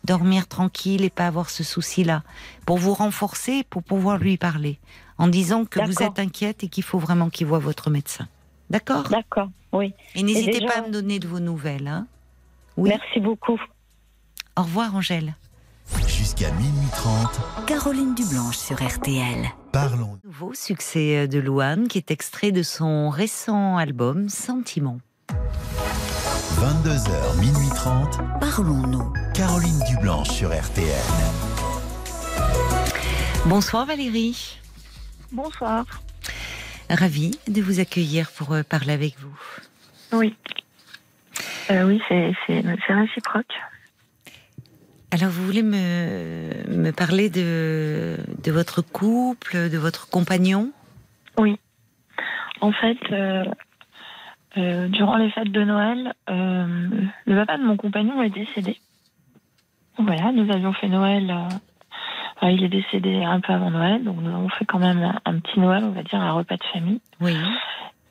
Dormir 0.04 0.48
tranquille 0.48 1.04
et 1.06 1.10
pas 1.10 1.28
avoir 1.28 1.50
ce 1.50 1.64
souci-là. 1.64 2.24
Pour 2.66 2.78
vous 2.78 2.94
renforcer, 2.94 3.64
pour 3.70 3.82
pouvoir 3.82 4.18
lui 4.18 4.38
parler. 4.38 4.80
En 5.18 5.28
disant 5.28 5.64
que 5.66 5.80
vous 5.80 5.94
D'accord. 5.94 6.08
êtes 6.08 6.20
inquiète 6.20 6.64
et 6.66 6.68
qu'il 6.68 6.84
faut 6.84 7.00
vraiment 7.00 7.30
qu'il 7.30 7.48
voit 7.48 7.60
votre 7.60 7.90
médecin. 7.90 8.28
D'accord? 8.70 9.10
D'accord, 9.10 9.50
oui. 9.72 9.94
Et 10.14 10.24
n'hésitez 10.24 10.66
pas 10.66 10.80
à 10.80 10.82
me 10.82 10.92
donner 10.92 11.20
de 11.20 11.28
vos 11.28 11.40
nouvelles. 11.40 11.88
Hein 11.88 12.06
oui. 12.76 12.90
Merci 12.90 13.22
beaucoup. 13.22 13.60
Au 14.58 14.64
revoir, 14.64 14.94
Angèle. 14.96 15.36
Jusqu'à 16.06 16.52
minuit 16.52 16.88
30, 16.92 17.66
Caroline 17.66 18.14
Dublanche 18.14 18.58
sur 18.58 18.76
RTL. 18.86 19.50
parlons. 19.72 20.20
Nouveau 20.24 20.54
succès 20.54 21.28
de 21.28 21.40
Louane, 21.40 21.88
qui 21.88 21.98
est 21.98 22.12
extrait 22.12 22.52
de 22.52 22.62
son 22.62 23.10
récent 23.10 23.78
album 23.78 24.30
Sentiment. 24.30 25.00
22h, 25.30 27.40
minuit 27.40 27.70
30, 27.76 28.18
Parlons-nous. 28.40 29.14
Caroline 29.34 29.80
Dublanche 29.90 30.30
sur 30.30 30.50
RTL. 30.50 30.88
Bonsoir 33.46 33.86
Valérie. 33.86 34.60
Bonsoir. 35.32 35.86
Ravie 36.90 37.38
de 37.48 37.62
vous 37.62 37.80
accueillir 37.80 38.32
pour 38.32 38.54
euh, 38.54 38.64
parler 38.64 38.94
avec 38.94 39.16
vous. 39.20 39.40
Oui. 40.12 40.36
Euh, 41.70 41.84
oui, 41.84 42.02
c'est 42.10 42.34
réciproque. 42.90 43.54
Alors, 45.12 45.30
vous 45.30 45.46
voulez 45.46 45.64
me, 45.64 46.68
me 46.68 46.92
parler 46.92 47.30
de, 47.30 48.18
de 48.44 48.52
votre 48.52 48.82
couple, 48.82 49.70
de 49.70 49.78
votre 49.78 50.10
compagnon? 50.10 50.72
En 52.62 52.74
fait, 52.74 52.98
euh, 53.12 53.46
euh, 54.58 54.88
durant 54.88 55.18
les 55.18 55.30
fêtes 55.30 55.52
de 55.52 55.64
Noël, 55.64 56.14
euh, 56.30 56.90
le 57.26 57.36
papa 57.36 57.58
de 57.58 57.64
mon 57.64 57.78
compagnon 57.78 58.22
est 58.22 58.30
décédé. 58.30 58.78
Voilà, 59.98 60.32
nous 60.32 60.52
avions 60.52 60.74
fait 60.74 60.88
Noël. 60.88 61.30
euh, 61.30 61.56
enfin, 62.38 62.50
il 62.50 62.64
est 62.64 62.70
décédé 62.70 63.24
un 63.24 63.40
peu 63.42 63.54
avant 63.54 63.70
Noël, 63.72 64.04
donc 64.04 64.18
nous 64.22 64.30
avons 64.30 64.50
fait 64.50 64.66
quand 64.66 64.80
même 64.80 65.04
un, 65.04 65.20
un 65.26 65.40
petit 65.40 65.60
Noël, 65.60 65.84
on 65.84 65.92
va 65.92 66.04
dire, 66.04 66.20
un 66.20 66.32
repas 66.32 66.56
de 66.58 66.64
famille. 66.74 67.02
Oui. 67.22 67.36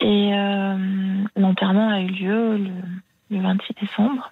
Et 0.00 0.32
euh, 0.32 1.24
l'enterrement 1.36 1.88
a 1.90 2.00
eu 2.00 2.06
lieu 2.06 2.56
le, 2.58 2.70
le 3.36 3.42
26 3.42 3.74
décembre. 3.80 4.30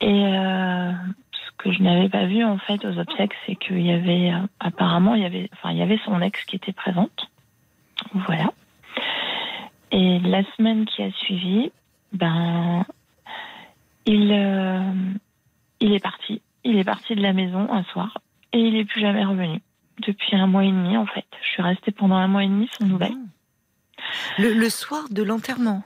Et 0.00 0.26
euh, 0.26 0.92
ce 1.32 1.50
que 1.58 1.72
je 1.72 1.82
n'avais 1.82 2.08
pas 2.08 2.26
vu 2.26 2.44
en 2.44 2.56
fait 2.58 2.84
aux 2.84 2.98
obsèques, 2.98 3.34
c'est 3.46 3.56
qu'il 3.56 3.80
y 3.84 3.90
avait 3.90 4.32
euh, 4.32 4.46
apparemment 4.60 5.16
il 5.16 5.22
y 5.22 5.26
avait, 5.26 5.50
enfin 5.54 5.72
il 5.72 5.78
y 5.78 5.82
avait 5.82 5.98
son 6.04 6.20
ex 6.20 6.44
qui 6.44 6.54
était 6.54 6.72
présente. 6.72 7.28
Voilà. 8.14 8.52
Et 9.92 10.18
la 10.20 10.42
semaine 10.56 10.84
qui 10.86 11.02
a 11.02 11.10
suivi, 11.12 11.70
ben 12.12 12.84
il 14.06 14.30
euh, 14.32 14.80
il 15.80 15.92
est 15.92 16.02
parti. 16.02 16.42
Il 16.64 16.76
est 16.76 16.84
parti 16.84 17.14
de 17.14 17.22
la 17.22 17.32
maison 17.32 17.72
un 17.72 17.84
soir 17.84 18.18
et 18.52 18.58
il 18.60 18.76
est 18.76 18.84
plus 18.84 19.00
jamais 19.00 19.24
revenu. 19.24 19.60
Depuis 20.06 20.36
un 20.36 20.46
mois 20.46 20.64
et 20.64 20.70
demi, 20.70 20.96
en 20.96 21.06
fait. 21.06 21.24
Je 21.42 21.48
suis 21.48 21.62
restée 21.62 21.90
pendant 21.90 22.16
un 22.16 22.28
mois 22.28 22.44
et 22.44 22.48
demi 22.48 22.68
sans 22.78 22.86
nouvelles. 22.86 23.16
Le, 24.38 24.52
le 24.54 24.68
soir 24.70 25.04
de 25.10 25.22
l'enterrement. 25.22 25.82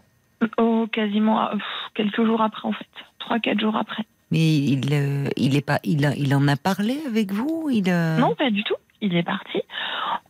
Oh, 0.58 0.86
quasiment 0.92 1.46
euh, 1.48 1.52
pff, 1.52 1.62
quelques 1.94 2.24
jours 2.24 2.42
après, 2.42 2.66
en 2.68 2.72
fait. 2.72 2.88
Trois, 3.20 3.38
quatre 3.38 3.60
jours 3.60 3.76
après. 3.76 4.04
Mais 4.30 4.56
il, 4.58 4.92
euh, 4.92 5.28
il 5.36 5.56
est 5.56 5.64
pas, 5.64 5.78
il, 5.84 6.04
a- 6.04 6.14
il 6.16 6.34
en 6.34 6.46
a 6.48 6.56
parlé 6.56 6.98
avec 7.06 7.32
vous? 7.32 7.68
Il 7.70 7.84
Non, 7.84 8.34
pas 8.34 8.50
du 8.50 8.64
tout. 8.64 8.74
Il 9.02 9.16
est 9.16 9.24
parti. 9.24 9.60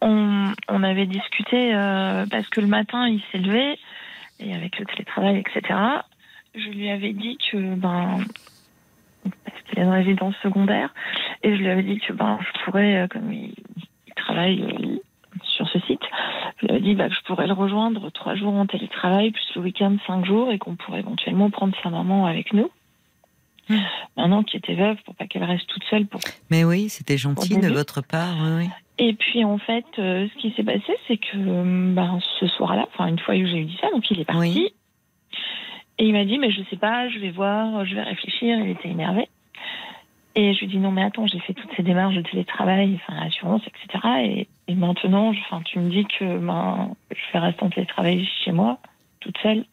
On, 0.00 0.82
avait 0.82 1.06
discuté 1.06 1.74
euh, 1.74 2.24
parce 2.28 2.48
que 2.48 2.60
le 2.60 2.66
matin, 2.66 3.06
il 3.06 3.20
s'est 3.30 3.38
levé 3.38 3.78
et 4.40 4.54
avec 4.54 4.78
le 4.78 4.86
télétravail, 4.86 5.38
etc. 5.38 5.78
Je 6.54 6.70
lui 6.70 6.90
avais 6.90 7.12
dit 7.12 7.38
que 7.50 7.74
ben 7.74 8.18
parce 9.44 9.62
qu'il 9.62 9.78
est 9.78 9.84
en 9.84 9.92
résidence 9.92 10.34
secondaire 10.42 10.92
et 11.42 11.54
je 11.54 11.60
lui 11.60 11.68
avais 11.68 11.82
dit 11.82 12.00
que 12.00 12.14
ben 12.14 12.38
je 12.40 12.64
pourrais, 12.64 13.02
euh, 13.02 13.06
comme 13.08 13.30
il, 13.30 13.54
il 14.06 14.14
travaille 14.16 14.62
euh, 14.62 14.98
sur 15.44 15.68
ce 15.68 15.78
site, 15.80 16.02
je 16.56 16.66
lui 16.66 16.72
avais 16.72 16.80
dit 16.80 16.94
bah, 16.94 17.08
que 17.08 17.14
je 17.14 17.22
pourrais 17.22 17.46
le 17.46 17.52
rejoindre 17.52 18.10
trois 18.10 18.34
jours 18.34 18.54
en 18.54 18.66
télétravail 18.66 19.32
plus 19.32 19.52
le 19.54 19.60
week-end 19.60 19.96
cinq 20.06 20.24
jours 20.24 20.50
et 20.50 20.58
qu'on 20.58 20.76
pourrait 20.76 21.00
éventuellement 21.00 21.50
prendre 21.50 21.76
sa 21.82 21.90
maman 21.90 22.26
avec 22.26 22.54
nous. 22.54 22.70
Hmm. 23.76 23.80
Maintenant 24.16 24.42
qui 24.42 24.56
était 24.56 24.74
veuve 24.74 24.96
pour 25.04 25.14
pas 25.14 25.26
qu'elle 25.26 25.44
reste 25.44 25.66
toute 25.68 25.84
seule 25.84 26.06
pour 26.06 26.20
Mais 26.50 26.64
oui, 26.64 26.88
c'était 26.88 27.16
gentil 27.18 27.56
de 27.58 27.68
votre 27.68 28.02
part. 28.02 28.36
Oui, 28.42 28.64
oui. 28.64 28.68
et 28.98 29.14
puis 29.14 29.44
en 29.44 29.58
fait, 29.58 29.84
euh, 29.98 30.28
ce 30.34 30.38
qui 30.40 30.52
s'est 30.52 30.62
passé, 30.64 30.96
c'est 31.08 31.16
que 31.16 31.36
euh, 31.36 31.94
ben, 31.94 32.18
ce 32.40 32.46
soir-là, 32.46 32.86
enfin 32.92 33.06
une 33.06 33.18
fois 33.18 33.34
que 33.36 33.46
j'ai 33.46 33.58
eu 33.58 33.64
dit 33.64 33.78
ça, 33.80 33.90
donc 33.90 34.10
il 34.10 34.20
est 34.20 34.24
parti. 34.24 34.40
Oui. 34.40 34.68
Et 35.98 36.06
il 36.06 36.12
m'a 36.12 36.24
dit, 36.24 36.38
mais 36.38 36.50
je 36.50 36.62
sais 36.70 36.76
pas, 36.76 37.08
je 37.08 37.18
vais 37.18 37.30
voir, 37.30 37.84
je 37.84 37.94
vais 37.94 38.02
réfléchir. 38.02 38.58
Il 38.58 38.70
était 38.70 38.88
énervé. 38.88 39.28
Et 40.34 40.54
je 40.54 40.60
lui 40.60 40.66
ai 40.66 40.68
dit, 40.70 40.78
non 40.78 40.90
mais 40.90 41.02
attends, 41.04 41.26
j'ai 41.26 41.38
fait 41.40 41.52
toutes 41.52 41.70
ces 41.76 41.82
démarches 41.82 42.14
de 42.14 42.22
télétravail, 42.22 42.98
enfin 43.06 43.20
l'assurance, 43.22 43.60
etc. 43.66 44.02
Et, 44.24 44.48
et 44.66 44.74
maintenant, 44.74 45.32
je- 45.34 45.40
enfin, 45.40 45.60
tu 45.62 45.78
me 45.78 45.90
dis 45.90 46.06
que 46.06 46.38
ben, 46.38 46.94
je 47.10 47.32
vais 47.32 47.38
rester 47.38 47.62
en 47.62 47.68
télétravail 47.68 48.26
chez 48.44 48.50
moi, 48.52 48.78
toute 49.20 49.36
seule. 49.42 49.66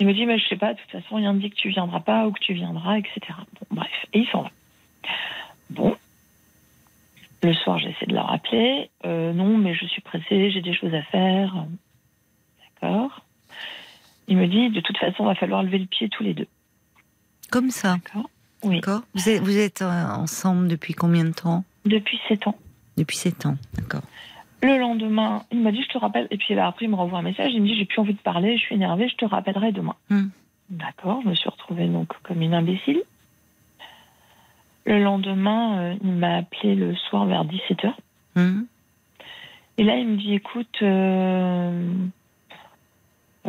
Il 0.00 0.06
me 0.06 0.14
dit, 0.14 0.24
mais 0.24 0.38
je 0.38 0.48
sais 0.48 0.56
pas, 0.56 0.72
de 0.72 0.80
toute 0.80 0.90
façon, 0.90 1.16
rien 1.16 1.34
ne 1.34 1.40
dit 1.40 1.50
que 1.50 1.56
tu 1.56 1.68
viendras 1.68 2.00
pas 2.00 2.26
ou 2.26 2.32
que 2.32 2.40
tu 2.40 2.54
viendras, 2.54 2.98
etc. 2.98 3.20
Bon, 3.28 3.76
bref. 3.76 4.06
Et 4.14 4.20
il 4.20 4.28
s'en 4.28 4.42
va. 4.42 4.50
Bon. 5.68 5.94
Le 7.42 7.52
soir, 7.52 7.78
j'essaie 7.78 8.06
de 8.06 8.14
le 8.14 8.20
rappeler. 8.20 8.90
Euh, 9.04 9.34
non, 9.34 9.58
mais 9.58 9.74
je 9.74 9.84
suis 9.86 10.00
pressée, 10.00 10.50
j'ai 10.50 10.62
des 10.62 10.74
choses 10.74 10.94
à 10.94 11.02
faire. 11.02 11.66
D'accord. 12.80 13.24
Il 14.26 14.38
me 14.38 14.46
dit, 14.46 14.70
de 14.70 14.80
toute 14.80 14.96
façon, 14.96 15.24
va 15.24 15.34
falloir 15.34 15.62
lever 15.62 15.78
le 15.78 15.86
pied 15.86 16.08
tous 16.08 16.22
les 16.22 16.32
deux. 16.32 16.48
Comme 17.50 17.70
ça. 17.70 17.98
D'accord. 18.04 18.30
Oui. 18.62 18.76
D'accord. 18.76 19.02
Vous 19.14 19.28
êtes, 19.28 19.42
vous 19.42 19.58
êtes 19.58 19.82
euh, 19.82 20.06
ensemble 20.06 20.68
depuis 20.68 20.94
combien 20.94 21.24
de 21.24 21.32
temps? 21.32 21.64
Depuis 21.84 22.18
sept 22.26 22.46
ans. 22.46 22.56
Depuis 22.96 23.18
sept 23.18 23.44
ans. 23.44 23.56
D'accord. 23.74 24.02
Le 24.62 24.78
lendemain, 24.78 25.44
il 25.50 25.60
m'a 25.60 25.72
dit, 25.72 25.82
je 25.82 25.88
te 25.88 25.98
rappelle. 25.98 26.26
Et 26.30 26.36
puis 26.36 26.54
là, 26.54 26.66
après, 26.66 26.84
il 26.84 26.90
me 26.90 26.94
renvoie 26.96 27.18
un 27.18 27.22
message. 27.22 27.52
Il 27.54 27.62
me 27.62 27.66
dit, 27.66 27.76
j'ai 27.76 27.86
plus 27.86 28.00
envie 28.00 28.12
de 28.14 28.18
parler, 28.18 28.56
je 28.58 28.62
suis 28.62 28.74
énervée, 28.74 29.08
je 29.08 29.16
te 29.16 29.24
rappellerai 29.24 29.72
demain. 29.72 29.94
Hmm. 30.10 30.28
D'accord. 30.68 31.20
Je 31.24 31.28
me 31.28 31.34
suis 31.34 31.48
retrouvée 31.48 31.86
donc 31.86 32.08
comme 32.22 32.42
une 32.42 32.54
imbécile. 32.54 33.02
Le 34.84 35.02
lendemain, 35.02 35.78
euh, 35.78 35.94
il 36.02 36.12
m'a 36.12 36.36
appelé 36.36 36.74
le 36.74 36.94
soir 36.94 37.26
vers 37.26 37.44
17h. 37.44 37.92
Hum, 38.36 38.66
Et 39.78 39.84
là, 39.84 39.96
il 39.96 40.06
me 40.08 40.16
dit, 40.16 40.34
écoute, 40.34 40.78
euh, 40.82 41.92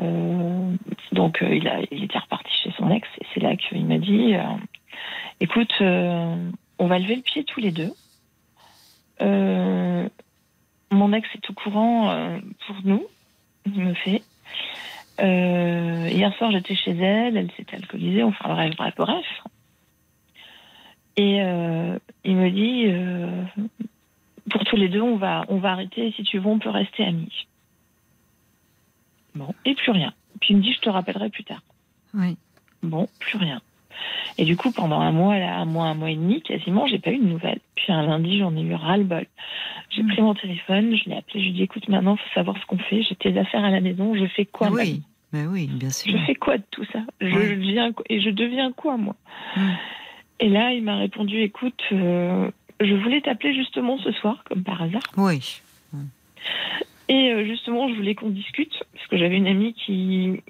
euh, 0.02 0.76
donc 1.12 1.40
il, 1.42 1.68
a, 1.68 1.82
il 1.92 2.04
était 2.04 2.18
reparti 2.18 2.52
chez 2.64 2.72
son 2.78 2.90
ex, 2.90 3.08
et 3.20 3.26
c'est 3.34 3.40
là 3.42 3.56
qu'il 3.56 3.86
m'a 3.86 3.98
dit, 3.98 4.34
écoute, 5.40 5.74
on 5.82 6.88
va 6.88 7.00
lever 7.00 7.16
le 7.18 7.22
pied 7.22 7.44
tous 7.44 7.60
les 7.60 7.72
deux. 7.72 7.92
Mon 10.92 11.14
ex 11.14 11.28
est 11.36 11.50
au 11.50 11.54
courant 11.54 12.12
euh, 12.12 12.40
pour 12.68 12.76
nous, 12.84 13.06
il 13.66 13.82
me 13.82 13.94
fait. 13.94 14.24
Euh, 15.22 16.10
hier 16.12 16.34
soir, 16.36 16.52
j'étais 16.52 16.76
chez 16.76 16.92
elle, 16.92 17.38
elle 17.38 17.52
s'était 17.52 17.78
alcoolisée, 17.78 18.24
enfin 18.24 18.50
bref, 18.50 18.76
bref, 18.76 18.94
bref. 18.98 19.26
Et 21.18 21.42
euh, 21.42 21.98
il 22.24 22.36
me 22.36 22.50
dit, 22.50 22.88
pour 24.50 24.64
tous 24.66 24.76
les 24.76 24.90
deux, 24.90 25.02
on 25.02 25.18
va, 25.18 25.46
on 25.50 25.58
va 25.58 25.72
arrêter. 25.72 26.14
Si 26.16 26.24
tu 26.24 26.40
veux, 26.40 26.48
on 26.48 26.60
peut 26.60 26.70
rester 26.70 27.04
amis. 27.04 27.48
Bon, 29.36 29.54
et 29.66 29.76
plus 29.76 29.92
rien. 29.92 30.14
Puis 30.40 30.54
il 30.54 30.58
me 30.58 30.62
dit, 30.62 30.74
je 30.74 30.80
te 30.80 30.90
rappellerai 30.90 31.30
plus 31.30 31.44
tard. 31.44 31.62
Oui. 32.14 32.38
Bon, 32.84 33.08
plus 33.20 33.38
rien. 33.38 33.62
Et 34.38 34.46
du 34.46 34.56
coup, 34.58 34.72
pendant 34.72 35.00
un 35.00 35.12
mois, 35.12 35.38
là, 35.38 35.58
un 35.58 35.66
mois, 35.66 35.86
un 35.86 35.94
mois 35.94 36.10
et 36.12 36.16
demi, 36.16 36.42
quasiment, 36.42 36.88
j'ai 36.88 37.00
pas 37.00 37.12
eu 37.12 37.18
de 37.18 37.24
nouvelles. 37.26 37.60
Puis 37.76 37.92
un 37.92 38.04
lundi, 38.06 38.38
j'en 38.40 38.56
ai 38.56 38.62
eu 38.62 38.74
ras-le-bol. 38.74 39.26
J'ai 39.90 40.04
pris 40.04 40.22
mon 40.22 40.34
téléphone, 40.34 40.96
je 40.96 41.10
l'ai 41.10 41.16
appelé, 41.18 41.40
je 41.40 41.46
lui 41.46 41.50
ai 41.50 41.54
dit, 41.54 41.64
écoute, 41.64 41.88
maintenant, 41.90 42.16
faut 42.16 42.34
savoir 42.34 42.58
ce 42.60 42.66
qu'on 42.66 42.78
fait. 42.78 43.02
J'ai 43.04 43.16
tes 43.16 43.38
affaires 43.38 43.64
à 43.64 43.70
la 43.72 43.82
maison, 43.82 44.16
je 44.16 44.26
fais 44.28 44.46
quoi 44.46 44.68
Ah 44.70 44.74
oui. 44.74 45.02
Mais 45.34 45.46
oui, 45.46 45.68
bien 45.68 45.90
sûr. 45.92 46.12
Je 46.12 46.26
fais 46.26 46.36
quoi 46.36 46.58
de 46.58 46.64
tout 46.72 46.84
ça 46.92 47.00
je 47.22 47.34
Ouais. 47.36 47.56
deviens, 47.56 47.92
quoi- 47.94 48.06
Et 48.10 48.20
je 48.22 48.30
deviens 48.30 48.72
quoi, 48.72 48.98
moi 48.98 49.16
Mm. 49.56 49.70
Et 50.42 50.50
là, 50.50 50.72
il 50.74 50.82
m'a 50.84 50.96
répondu, 50.98 51.40
écoute, 51.42 51.80
euh, 51.92 52.50
je 52.80 52.94
voulais 52.96 53.22
t'appeler 53.22 53.54
justement 53.54 53.98
ce 54.00 54.12
soir, 54.14 54.44
comme 54.46 54.64
par 54.64 54.82
hasard. 54.82 55.04
Oui. 55.18 55.62
Et 57.10 57.32
euh, 57.32 57.46
justement, 57.46 57.90
je 57.90 57.94
voulais 57.96 58.16
qu'on 58.16 58.30
discute, 58.30 58.74
parce 58.94 59.08
que 59.08 59.18
j'avais 59.18 59.36
une 59.38 59.48
amie 59.48 59.74
qui, 59.74 60.42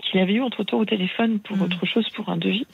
qui 0.00 0.16
l'avait 0.16 0.34
eu 0.34 0.42
entre 0.42 0.64
temps 0.64 0.78
au 0.78 0.84
téléphone 0.84 1.38
pour 1.40 1.56
Mm. 1.56 1.62
autre 1.62 1.86
chose, 1.86 2.08
pour 2.10 2.28
un 2.28 2.36
devis. 2.36 2.66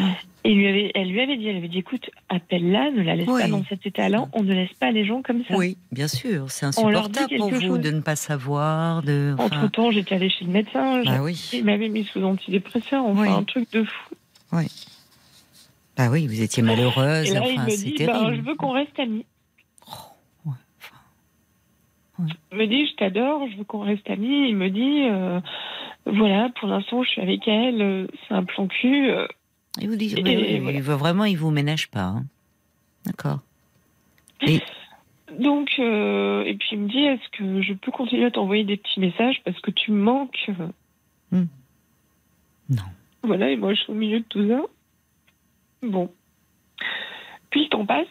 Mm. 0.00 0.04
Et 0.44 0.54
lui 0.54 0.66
avait, 0.66 0.90
elle 0.96 1.08
lui 1.08 1.20
avait 1.20 1.36
dit, 1.36 1.46
elle 1.48 1.56
avait 1.58 1.68
dit, 1.68 1.78
écoute, 1.78 2.10
appelle-la, 2.28 2.90
ne 2.90 3.02
la 3.02 3.14
laisse 3.14 3.28
Oui. 3.28 3.42
pas 3.42 3.48
dans 3.48 3.64
cet 3.64 3.86
état-là, 3.86 4.26
on 4.32 4.42
ne 4.42 4.52
laisse 4.52 4.72
pas 4.74 4.90
les 4.90 5.04
gens 5.04 5.22
comme 5.22 5.44
ça. 5.44 5.54
Oui, 5.56 5.76
bien 5.92 6.08
sûr. 6.08 6.50
C'est 6.50 6.66
insupportable 6.66 7.36
pour 7.36 7.50
vous 7.50 7.60
chose. 7.60 7.80
de 7.80 7.90
ne 7.92 8.00
pas 8.00 8.16
savoir. 8.16 9.02
De... 9.02 9.34
enfin, 9.38 9.56
Entre-temps, 9.58 9.90
j'étais 9.92 10.16
allée 10.16 10.30
chez 10.30 10.44
le 10.44 10.50
médecin, 10.50 11.02
bah 11.04 11.22
oui. 11.22 11.50
il 11.52 11.64
m'avait 11.64 11.88
mis 11.88 12.04
sous 12.04 12.22
antidépresseur, 12.24 13.04
enfin 13.04 13.22
Oui. 13.22 13.28
un 13.28 13.44
truc 13.44 13.70
de 13.72 13.84
fou. 13.84 14.14
Bah 15.96 16.08
oui, 16.10 16.26
vous 16.26 16.40
étiez 16.42 16.62
malheureuse. 16.62 17.30
Et 17.30 17.34
là, 17.34 17.42
enfin, 17.42 17.64
il 17.68 17.72
c'est 17.72 17.84
me 17.86 17.90
dit, 17.90 17.94
terrible. 17.94 18.18
ben, 18.18 18.34
je 18.34 18.40
veux 18.40 18.54
qu'on 18.54 18.70
reste 18.72 18.98
amis. 18.98 19.26
enfin, 19.86 20.56
Il 22.50 22.58
me 22.58 22.66
dit, 22.66 22.86
je 22.86 22.94
t'adore, 22.96 23.46
je 23.50 23.58
veux 23.58 23.64
qu'on 23.64 23.80
reste 23.80 24.08
amis. 24.10 24.48
Il 24.48 24.56
me 24.56 24.70
dit, 24.70 25.06
euh, 25.10 25.40
voilà, 26.06 26.50
pour 26.58 26.68
l'instant, 26.68 27.02
je 27.02 27.10
suis 27.10 27.20
avec 27.20 27.46
elle, 27.48 27.80
euh, 27.82 28.06
c'est 28.28 28.34
un 28.34 28.44
plan 28.44 28.66
cul. 28.66 29.10
euh, 29.10 29.26
Il 29.80 29.88
vous 29.88 29.96
dit, 29.96 30.12
Et 30.16 30.22
oui, 30.22 30.36
oui, 30.36 30.58
voilà. 30.58 30.76
il 30.78 30.82
veut 30.82 30.94
vraiment, 30.94 31.24
il 31.24 31.36
vous 31.38 31.50
ménage 31.50 31.88
pas. 31.90 32.02
hein. 32.04 32.24
D'accord. 33.06 33.40
Donc, 35.38 35.70
euh, 35.78 36.42
et 36.44 36.54
puis 36.54 36.68
il 36.72 36.78
me 36.80 36.88
dit, 36.88 36.98
est-ce 37.04 37.28
que 37.38 37.62
je 37.62 37.72
peux 37.72 37.90
continuer 37.90 38.26
à 38.26 38.30
t'envoyer 38.30 38.64
des 38.64 38.76
petits 38.76 39.00
messages 39.00 39.40
parce 39.44 39.58
que 39.60 39.70
tu 39.70 39.90
me 39.92 40.02
manques? 40.02 40.50
Hmm. 41.30 41.44
Non. 42.68 42.82
Voilà, 43.22 43.50
et 43.50 43.56
moi 43.56 43.72
je 43.72 43.80
suis 43.80 43.92
au 43.92 43.94
milieu 43.94 44.18
de 44.20 44.24
tout 44.28 44.46
ça. 44.48 44.60
Bon. 45.82 46.10
Puis 47.50 47.62
le 47.64 47.68
temps 47.68 47.86
passe. 47.86 48.06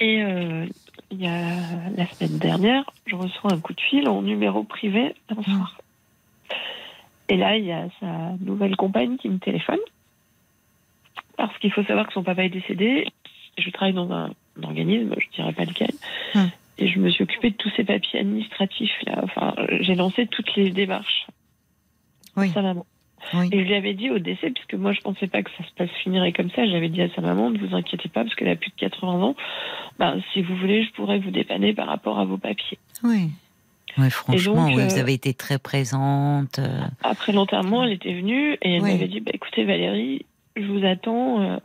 Et 0.00 0.22
euh, 0.22 0.66
il 1.10 1.20
y 1.22 1.26
a 1.26 1.88
la 1.96 2.06
semaine 2.08 2.38
dernière, 2.38 2.84
je 3.06 3.14
reçois 3.14 3.52
un 3.52 3.60
coup 3.60 3.72
de 3.72 3.80
fil 3.80 4.08
en 4.08 4.22
numéro 4.22 4.64
privé 4.64 5.14
un 5.30 5.42
soir. 5.42 5.78
Et 7.28 7.36
là, 7.36 7.56
il 7.56 7.64
y 7.64 7.72
a 7.72 7.88
sa 8.00 8.34
nouvelle 8.40 8.76
compagne 8.76 9.16
qui 9.16 9.28
me 9.28 9.38
téléphone. 9.38 9.78
Parce 11.36 11.56
qu'il 11.58 11.72
faut 11.72 11.84
savoir 11.84 12.06
que 12.06 12.12
son 12.12 12.22
papa 12.22 12.44
est 12.44 12.50
décédé. 12.50 13.06
Je 13.56 13.70
travaille 13.70 13.94
dans 13.94 14.10
un, 14.12 14.30
un 14.58 14.62
organisme, 14.62 15.14
je 15.18 15.36
dirais 15.36 15.52
pas 15.52 15.64
lequel. 15.64 15.92
Hmm. 16.34 16.48
Et 16.78 16.88
je 16.88 16.98
me 16.98 17.10
suis 17.10 17.24
occupée 17.24 17.50
de 17.50 17.56
tous 17.56 17.70
ces 17.76 17.84
papiers 17.84 18.20
administratifs 18.20 19.02
là. 19.06 19.20
Enfin, 19.22 19.54
j'ai 19.80 19.94
lancé 19.94 20.26
toutes 20.26 20.54
les 20.56 20.70
démarches. 20.70 21.26
Oui. 22.36 22.50
Sa 22.50 22.62
maman. 22.62 22.86
Oui. 23.34 23.48
Et 23.52 23.60
je 23.60 23.64
lui 23.64 23.74
avais 23.74 23.94
dit 23.94 24.10
au 24.10 24.18
décès, 24.18 24.50
puisque 24.50 24.74
moi 24.74 24.92
je 24.92 25.00
pensais 25.00 25.26
pas 25.26 25.42
que 25.42 25.50
ça 25.56 25.64
se 25.64 25.72
passe 25.74 25.90
finirait 26.02 26.32
comme 26.32 26.50
ça, 26.50 26.66
j'avais 26.66 26.88
dit 26.88 27.02
à 27.02 27.10
sa 27.10 27.20
maman, 27.20 27.50
ne 27.50 27.58
vous 27.58 27.74
inquiétez 27.74 28.08
pas, 28.08 28.24
parce 28.24 28.34
qu'elle 28.34 28.48
a 28.48 28.56
plus 28.56 28.70
de 28.70 28.76
80 28.76 29.22
ans, 29.22 29.36
ben, 29.98 30.20
si 30.32 30.42
vous 30.42 30.56
voulez, 30.56 30.84
je 30.84 30.92
pourrais 30.92 31.18
vous 31.18 31.30
dépanner 31.30 31.74
par 31.74 31.86
rapport 31.86 32.18
à 32.18 32.24
vos 32.24 32.38
papiers. 32.38 32.78
Oui. 33.04 33.30
Ouais, 33.98 34.10
franchement, 34.10 34.68
donc, 34.68 34.76
oui, 34.76 34.82
euh, 34.82 34.86
vous 34.86 34.98
avez 34.98 35.12
été 35.14 35.34
très 35.34 35.58
présente. 35.58 36.58
euh, 36.58 36.80
Après 37.02 37.32
l'enterrement, 37.32 37.84
elle 37.84 37.92
était 37.92 38.14
venue 38.14 38.52
et 38.62 38.74
elle 38.76 38.82
Oui. 38.82 38.92
m'avait 38.92 39.08
dit, 39.08 39.20
bah, 39.20 39.32
écoutez 39.34 39.64
Valérie, 39.64 40.24
je 40.56 40.62
vous 40.64 40.84
attends. 40.84 41.40
euh, 41.42 41.58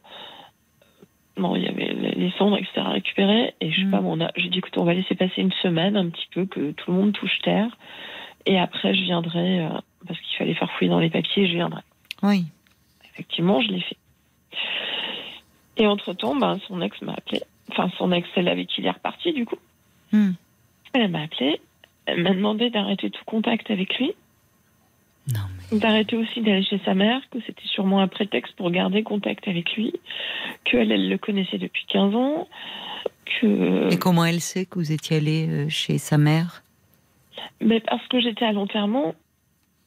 Bon, 1.37 1.53
il 1.57 1.63
y 1.63 1.67
avait 1.67 1.93
les 2.15 2.31
cendres, 2.37 2.55
etc. 2.57 2.71
à 2.77 2.89
récupérer. 2.91 3.53
Et 3.59 3.69
je 3.69 3.81
sais 3.81 3.85
Mm. 3.87 3.91
pas, 3.91 3.99
bon, 3.99 4.17
on 4.17 4.23
a- 4.25 4.31
j'ai 4.37 4.47
dit, 4.47 4.59
écoute, 4.59 4.77
on 4.77 4.85
va 4.85 4.93
laisser 4.93 5.15
passer 5.15 5.41
une 5.41 5.51
semaine 5.61 5.97
un 5.97 6.07
petit 6.09 6.27
peu, 6.31 6.45
que 6.45 6.71
tout 6.71 6.91
le 6.91 6.97
monde 6.97 7.11
touche 7.11 7.39
terre. 7.43 7.67
Et 8.45 8.57
après, 8.57 8.95
je 8.95 9.01
viendrai, 9.01 9.59
euh, 9.65 9.69
parce 10.07 10.17
qu'il 10.21 10.37
fallait 10.37 10.53
faire 10.53 10.71
fouiller 10.71 10.89
dans 10.91 10.99
les 10.99 11.09
papiers, 11.09 11.45
je 11.49 11.55
viendrai. 11.55 11.81
Oui. 12.23 12.45
Effectivement, 13.13 13.59
je 13.61 13.67
l'ai 13.67 13.81
fait. 13.81 13.97
Et 15.77 15.87
entre-temps, 15.87 16.35
ben, 16.37 16.57
son 16.69 16.81
ex 16.81 17.01
m'a 17.01 17.11
appelé. 17.13 17.41
Enfin, 17.69 17.89
son 17.97 18.13
ex, 18.13 18.27
celle 18.33 18.47
avec 18.47 18.67
qui 18.69 18.79
il 18.81 18.87
est 18.87 18.91
reparti, 18.91 19.33
du 19.33 19.45
coup. 19.45 19.57
Hmm. 20.13 20.31
Elle 20.93 21.09
m'a 21.11 21.23
appelé. 21.23 21.59
Elle 22.05 22.23
m'a 22.23 22.33
demandé 22.33 22.69
d'arrêter 22.69 23.09
tout 23.09 23.23
contact 23.25 23.71
avec 23.71 23.97
lui. 23.97 24.13
Non, 25.33 25.41
mais 25.71 25.79
d'arrêter 25.79 26.15
aussi 26.17 26.41
d'aller 26.41 26.63
chez 26.63 26.79
sa 26.85 26.93
mère, 26.93 27.19
que 27.31 27.39
c'était 27.47 27.65
sûrement 27.65 27.99
un 27.99 28.07
prétexte 28.07 28.55
pour 28.55 28.69
garder 28.69 29.01
contact 29.01 29.47
avec 29.47 29.73
lui, 29.75 29.93
qu'elle, 30.65 30.91
elle 30.91 31.09
le 31.09 31.17
connaissait 31.17 31.57
depuis 31.57 31.83
15 31.87 32.13
ans, 32.15 32.47
que... 33.41 33.91
Et 33.91 33.97
comment 33.97 34.23
elle 34.23 34.41
sait 34.41 34.65
que 34.67 34.77
vous 34.77 34.91
étiez 34.91 35.17
allé 35.17 35.47
euh, 35.49 35.69
chez 35.69 35.97
sa 35.97 36.19
mère? 36.19 36.63
Mais 37.59 37.79
parce 37.79 38.05
que 38.07 38.21
j'étais 38.21 38.45
à 38.45 38.51
l'enterrement, 38.51 39.15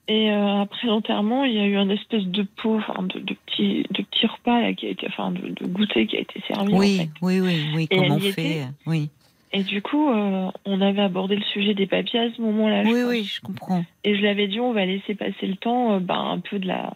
et 0.08 0.32
euh, 0.32 0.62
après 0.62 0.88
l'enterrement, 0.88 1.44
il 1.44 1.52
y 1.52 1.58
a 1.60 1.66
eu 1.66 1.76
un 1.76 1.90
espèce 1.90 2.24
de 2.24 2.42
pot, 2.42 2.78
enfin, 2.78 3.02
de, 3.02 3.20
de 3.20 3.34
petit, 3.46 3.84
de 3.90 4.02
petit 4.02 4.26
repas 4.26 4.60
là, 4.60 4.72
qui 4.72 4.86
a 4.86 4.90
été, 4.90 5.06
enfin, 5.06 5.30
de, 5.30 5.50
de 5.50 5.66
goûter 5.66 6.06
qui 6.06 6.16
a 6.16 6.20
été 6.20 6.42
servi. 6.48 6.72
Oui, 6.72 6.96
en 6.98 7.02
fait. 7.02 7.10
oui, 7.22 7.40
oui, 7.40 7.64
oui, 7.76 7.86
Et 7.90 7.96
comment 7.96 8.16
on 8.16 8.20
fait? 8.20 8.30
était. 8.30 8.66
Oui, 8.86 9.10
Et 9.52 9.62
du 9.62 9.80
coup, 9.82 10.10
euh, 10.10 10.50
on 10.66 10.80
avait 10.80 11.02
abordé 11.02 11.36
le 11.36 11.42
sujet 11.42 11.74
des 11.74 11.86
papiers 11.86 12.20
à 12.20 12.30
ce 12.34 12.40
moment-là. 12.42 12.84
je 12.84 12.88
oui, 12.90 13.02
oui, 13.08 13.24
je 13.24 13.40
comprends. 13.40 13.84
Et 14.04 14.14
je 14.14 14.20
lui 14.20 14.28
avais 14.28 14.46
dit, 14.46 14.60
on 14.60 14.72
va 14.72 14.84
laisser 14.84 15.14
passer 15.14 15.46
le 15.46 15.56
temps, 15.56 15.94
euh, 15.94 15.98
ben, 16.00 16.18
un 16.18 16.38
peu 16.38 16.58
de 16.58 16.66
la, 16.66 16.92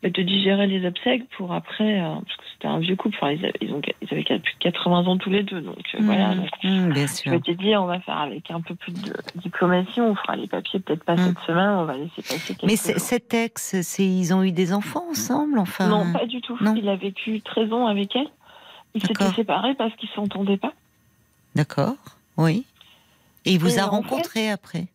bah, 0.00 0.10
de 0.10 0.22
digérer 0.22 0.68
les 0.68 0.86
obsèques 0.86 1.28
pour 1.36 1.52
après, 1.52 2.00
euh, 2.00 2.14
parce 2.14 2.36
que 2.36 2.44
c'était 2.52 2.68
un 2.68 2.78
vieux 2.78 2.94
couple. 2.94 3.16
Enfin, 3.20 3.32
ils, 3.32 3.44
avaient, 3.44 3.54
ils 3.60 3.72
ont, 3.72 3.80
ils 4.00 4.08
avaient 4.12 4.22
plus 4.22 4.54
de 4.54 4.58
80 4.60 5.06
ans 5.08 5.16
tous 5.16 5.30
les 5.30 5.42
deux, 5.42 5.60
donc 5.60 5.82
euh, 5.94 5.98
voilà. 6.02 6.34
Mmh, 6.34 6.36
Donc, 6.36 6.48
mmh, 6.62 6.92
bien 6.92 7.06
je 7.08 7.12
sûr. 7.12 7.32
m'étais 7.32 7.54
dit, 7.56 7.74
on 7.74 7.86
va 7.86 7.98
faire 7.98 8.18
avec 8.18 8.48
un 8.52 8.60
peu 8.60 8.76
plus 8.76 8.92
de 8.92 9.12
diplomatie. 9.34 10.00
On 10.00 10.14
fera 10.14 10.36
les 10.36 10.46
papiers 10.46 10.78
peut-être 10.78 11.02
pas 11.02 11.16
cette 11.16 11.38
semaine. 11.40 11.70
On 11.70 11.84
va 11.84 11.94
laisser 11.96 12.22
passer 12.22 12.54
quelques 12.54 12.70
Mais 12.70 12.76
cet 12.76 13.34
ex, 13.34 13.80
c'est 13.82 14.04
ils 14.06 14.32
ont 14.32 14.44
eu 14.44 14.52
des 14.52 14.72
enfants 14.72 15.04
ensemble, 15.10 15.58
enfin? 15.58 15.88
Non, 15.88 16.12
pas 16.12 16.26
du 16.26 16.40
tout. 16.42 16.56
non. 16.60 16.76
Il 16.76 16.88
a 16.88 16.94
vécu 16.94 17.40
13 17.40 17.72
ans 17.72 17.88
avec 17.88 18.14
elle. 18.14 18.28
Ils 18.94 19.02
s'étaient 19.04 19.32
séparés 19.32 19.74
parce 19.74 19.94
qu'ils 19.96 20.08
s'entendaient 20.10 20.56
pas. 20.56 20.72
D'accord, 21.58 21.96
oui. 22.36 22.64
Et 23.44 23.54
il 23.54 23.58
vous 23.58 23.76
Et 23.76 23.80
a 23.80 23.86
en 23.88 23.90
rencontré 23.90 24.48
après? 24.48 24.86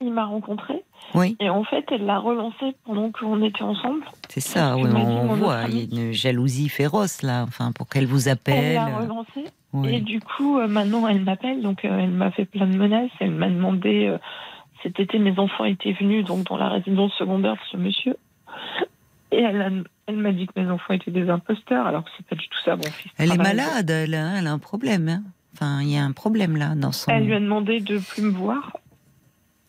Il 0.00 0.14
m'a 0.14 0.24
rencontré 0.24 0.82
Oui, 1.14 1.36
et 1.40 1.50
en 1.50 1.62
fait, 1.62 1.84
elle 1.90 2.06
l'a 2.06 2.18
relancé 2.18 2.74
pendant 2.86 3.12
qu'on 3.12 3.42
était 3.42 3.60
ensemble. 3.62 4.02
c'est 4.30 4.40
ça, 4.40 4.76
oui, 4.78 4.84
on, 4.86 5.34
voit, 5.34 5.64
il 5.68 5.76
y 5.76 5.80
a 5.98 6.02
une 6.06 6.12
jalousie 6.12 6.70
féroce 6.70 7.20
là, 7.20 7.42
enfin, 7.46 7.70
pour 7.72 7.86
qu'elle 7.90 8.06
vous 8.06 8.28
Elle 8.28 8.32
appelle. 8.32 8.74
l'a 8.76 8.96
relancé 8.96 9.44
Et 9.84 10.00
du 10.00 10.20
coup, 10.20 10.58
euh, 10.58 10.68
maintenant, 10.68 11.06
elle 11.06 11.20
m'appelle, 11.22 11.60
donc 11.60 11.84
euh, 11.84 11.98
elle 11.98 12.10
m'a 12.12 12.30
fait 12.30 12.46
plein 12.46 12.66
de 12.66 12.76
menaces. 12.78 13.10
Elle 13.20 13.32
m'a 13.32 13.50
demandé, 13.50 14.06
euh, 14.06 14.16
cet 14.82 14.98
été, 15.00 15.18
mes 15.18 15.38
enfants 15.38 15.64
étaient 15.66 15.92
venus 15.92 16.24
donc 16.24 16.44
dans 16.46 16.56
la 16.56 16.70
résidence 16.70 17.12
secondaire 17.18 17.54
de 17.56 17.60
ce 17.72 17.76
monsieur. 17.76 18.16
Et 19.32 19.42
elle, 19.42 19.60
a- 19.60 19.70
elle 20.06 20.16
m'a 20.16 20.32
dit 20.32 20.46
que 20.46 20.58
mes 20.58 20.70
enfants 20.70 20.94
étaient 20.94 21.10
des 21.10 21.28
imposteurs, 21.28 21.86
alors 21.86 22.04
que 22.04 22.10
c'est 22.16 22.26
pas 22.26 22.36
du 22.36 22.48
tout 22.48 22.58
ça, 22.64 22.74
mon 22.76 22.82
fils. 22.84 23.12
Elle 23.18 23.32
est 23.32 23.36
malade, 23.36 23.90
elle 23.90 24.14
a, 24.14 24.38
elle 24.38 24.46
a 24.46 24.52
un 24.52 24.58
problème. 24.58 25.08
hein. 25.08 25.22
Enfin, 25.54 25.82
il 25.82 25.90
y 25.90 25.96
a 25.96 26.04
un 26.04 26.12
problème 26.12 26.56
là 26.56 26.74
dans 26.74 26.92
son. 26.92 27.10
Elle 27.12 27.26
lui 27.26 27.34
a 27.34 27.40
demandé 27.40 27.80
de 27.80 27.98
plus 27.98 28.22
me 28.22 28.30
voir. 28.30 28.76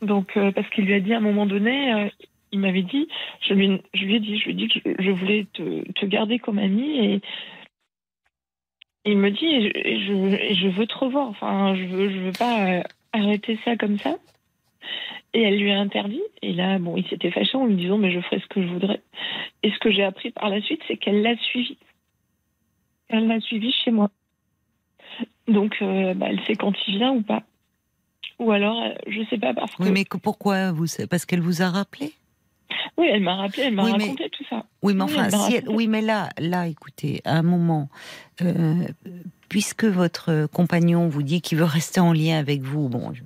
Donc, 0.01 0.35
euh, 0.35 0.51
parce 0.51 0.67
qu'il 0.69 0.85
lui 0.85 0.93
a 0.93 0.99
dit 0.99 1.13
à 1.13 1.17
un 1.17 1.21
moment 1.21 1.45
donné, 1.45 1.93
euh, 1.93 2.09
il 2.51 2.59
m'avait 2.59 2.81
dit, 2.81 3.07
je 3.41 3.53
lui, 3.53 3.65
ai 3.65 4.19
dit, 4.19 4.37
je 4.39 4.45
lui 4.45 4.51
ai 4.51 4.53
dit 4.53 4.67
que 4.67 4.79
je, 4.99 5.11
voulais 5.11 5.45
te, 5.53 6.05
garder 6.05 6.39
comme 6.39 6.57
amie 6.57 6.97
et 6.99 7.21
il 9.05 9.17
me 9.17 9.29
dit, 9.29 9.45
et 9.45 9.99
je, 9.99 10.05
je, 10.05 10.35
et 10.35 10.55
je 10.55 10.67
veux 10.67 10.87
te 10.87 10.97
revoir. 10.97 11.27
Enfin, 11.27 11.75
je 11.75 11.83
veux, 11.83 12.09
je 12.09 12.17
veux 12.17 12.31
pas 12.31 12.65
euh, 12.65 12.83
arrêter 13.13 13.59
ça 13.63 13.75
comme 13.77 13.99
ça. 13.99 14.15
Et 15.33 15.41
elle 15.41 15.59
lui 15.59 15.71
a 15.71 15.79
interdit. 15.79 16.23
Et 16.41 16.53
là, 16.53 16.79
bon, 16.79 16.97
il 16.97 17.07
s'était 17.07 17.31
fâché 17.31 17.57
en 17.57 17.65
lui 17.65 17.75
disant, 17.75 17.97
mais 17.97 18.11
je 18.11 18.21
ferai 18.21 18.39
ce 18.39 18.47
que 18.47 18.61
je 18.61 18.67
voudrais. 18.67 19.01
Et 19.63 19.71
ce 19.71 19.77
que 19.79 19.91
j'ai 19.91 20.03
appris 20.03 20.31
par 20.31 20.49
la 20.49 20.61
suite, 20.61 20.81
c'est 20.87 20.97
qu'elle 20.97 21.21
l'a 21.21 21.35
suivi. 21.37 21.77
Elle 23.09 23.27
l'a 23.27 23.39
suivi 23.41 23.71
chez 23.71 23.91
moi. 23.91 24.09
Donc, 25.47 25.75
euh, 25.81 26.13
bah, 26.13 26.27
elle 26.29 26.41
sait 26.45 26.55
quand 26.55 26.73
il 26.87 26.97
vient 26.97 27.11
ou 27.13 27.21
pas. 27.21 27.43
Ou 28.39 28.51
alors, 28.51 28.81
euh, 28.83 28.89
je 29.07 29.21
sais 29.29 29.37
pas, 29.37 29.53
parce 29.53 29.73
que. 29.75 29.83
Oui, 29.83 29.91
mais 29.91 30.05
que- 30.05 30.17
pourquoi 30.17 30.71
vous 30.71 30.85
Parce 31.09 31.25
qu'elle 31.25 31.41
vous 31.41 31.61
a 31.61 31.69
rappelé? 31.69 32.13
Oui, 32.97 33.07
elle 33.11 33.21
m'a 33.21 33.35
rappelé, 33.35 33.63
elle 33.63 33.73
m'a 33.75 33.83
Oui, 33.85 33.91
mais- 33.97 34.03
raconté 34.05 34.29
tout 34.29 34.43
ça. 34.49 34.65
Oui, 34.81 34.93
mais 34.93 35.03
Oui, 35.03 35.11
enfin, 35.13 35.25
elle 35.25 35.31
m'a 35.31 35.37
si 35.45 35.53
elle- 35.53 35.59
raconté. 35.61 35.75
oui, 35.75 35.87
mais 35.87 36.01
là, 36.01 36.29
là, 36.39 36.67
écoutez, 36.67 37.21
à 37.25 37.37
un 37.37 37.43
moment, 37.43 37.89
euh, 38.41 38.85
puisque 39.49 39.85
votre 39.85 40.47
compagnon 40.51 41.07
vous 41.07 41.23
dit 41.23 41.41
qu'il 41.41 41.57
veut 41.57 41.63
rester 41.65 41.99
en 41.99 42.11
lien 42.13 42.37
avec 42.39 42.61
vous, 42.61 42.89
bon, 42.89 43.13
je- 43.13 43.21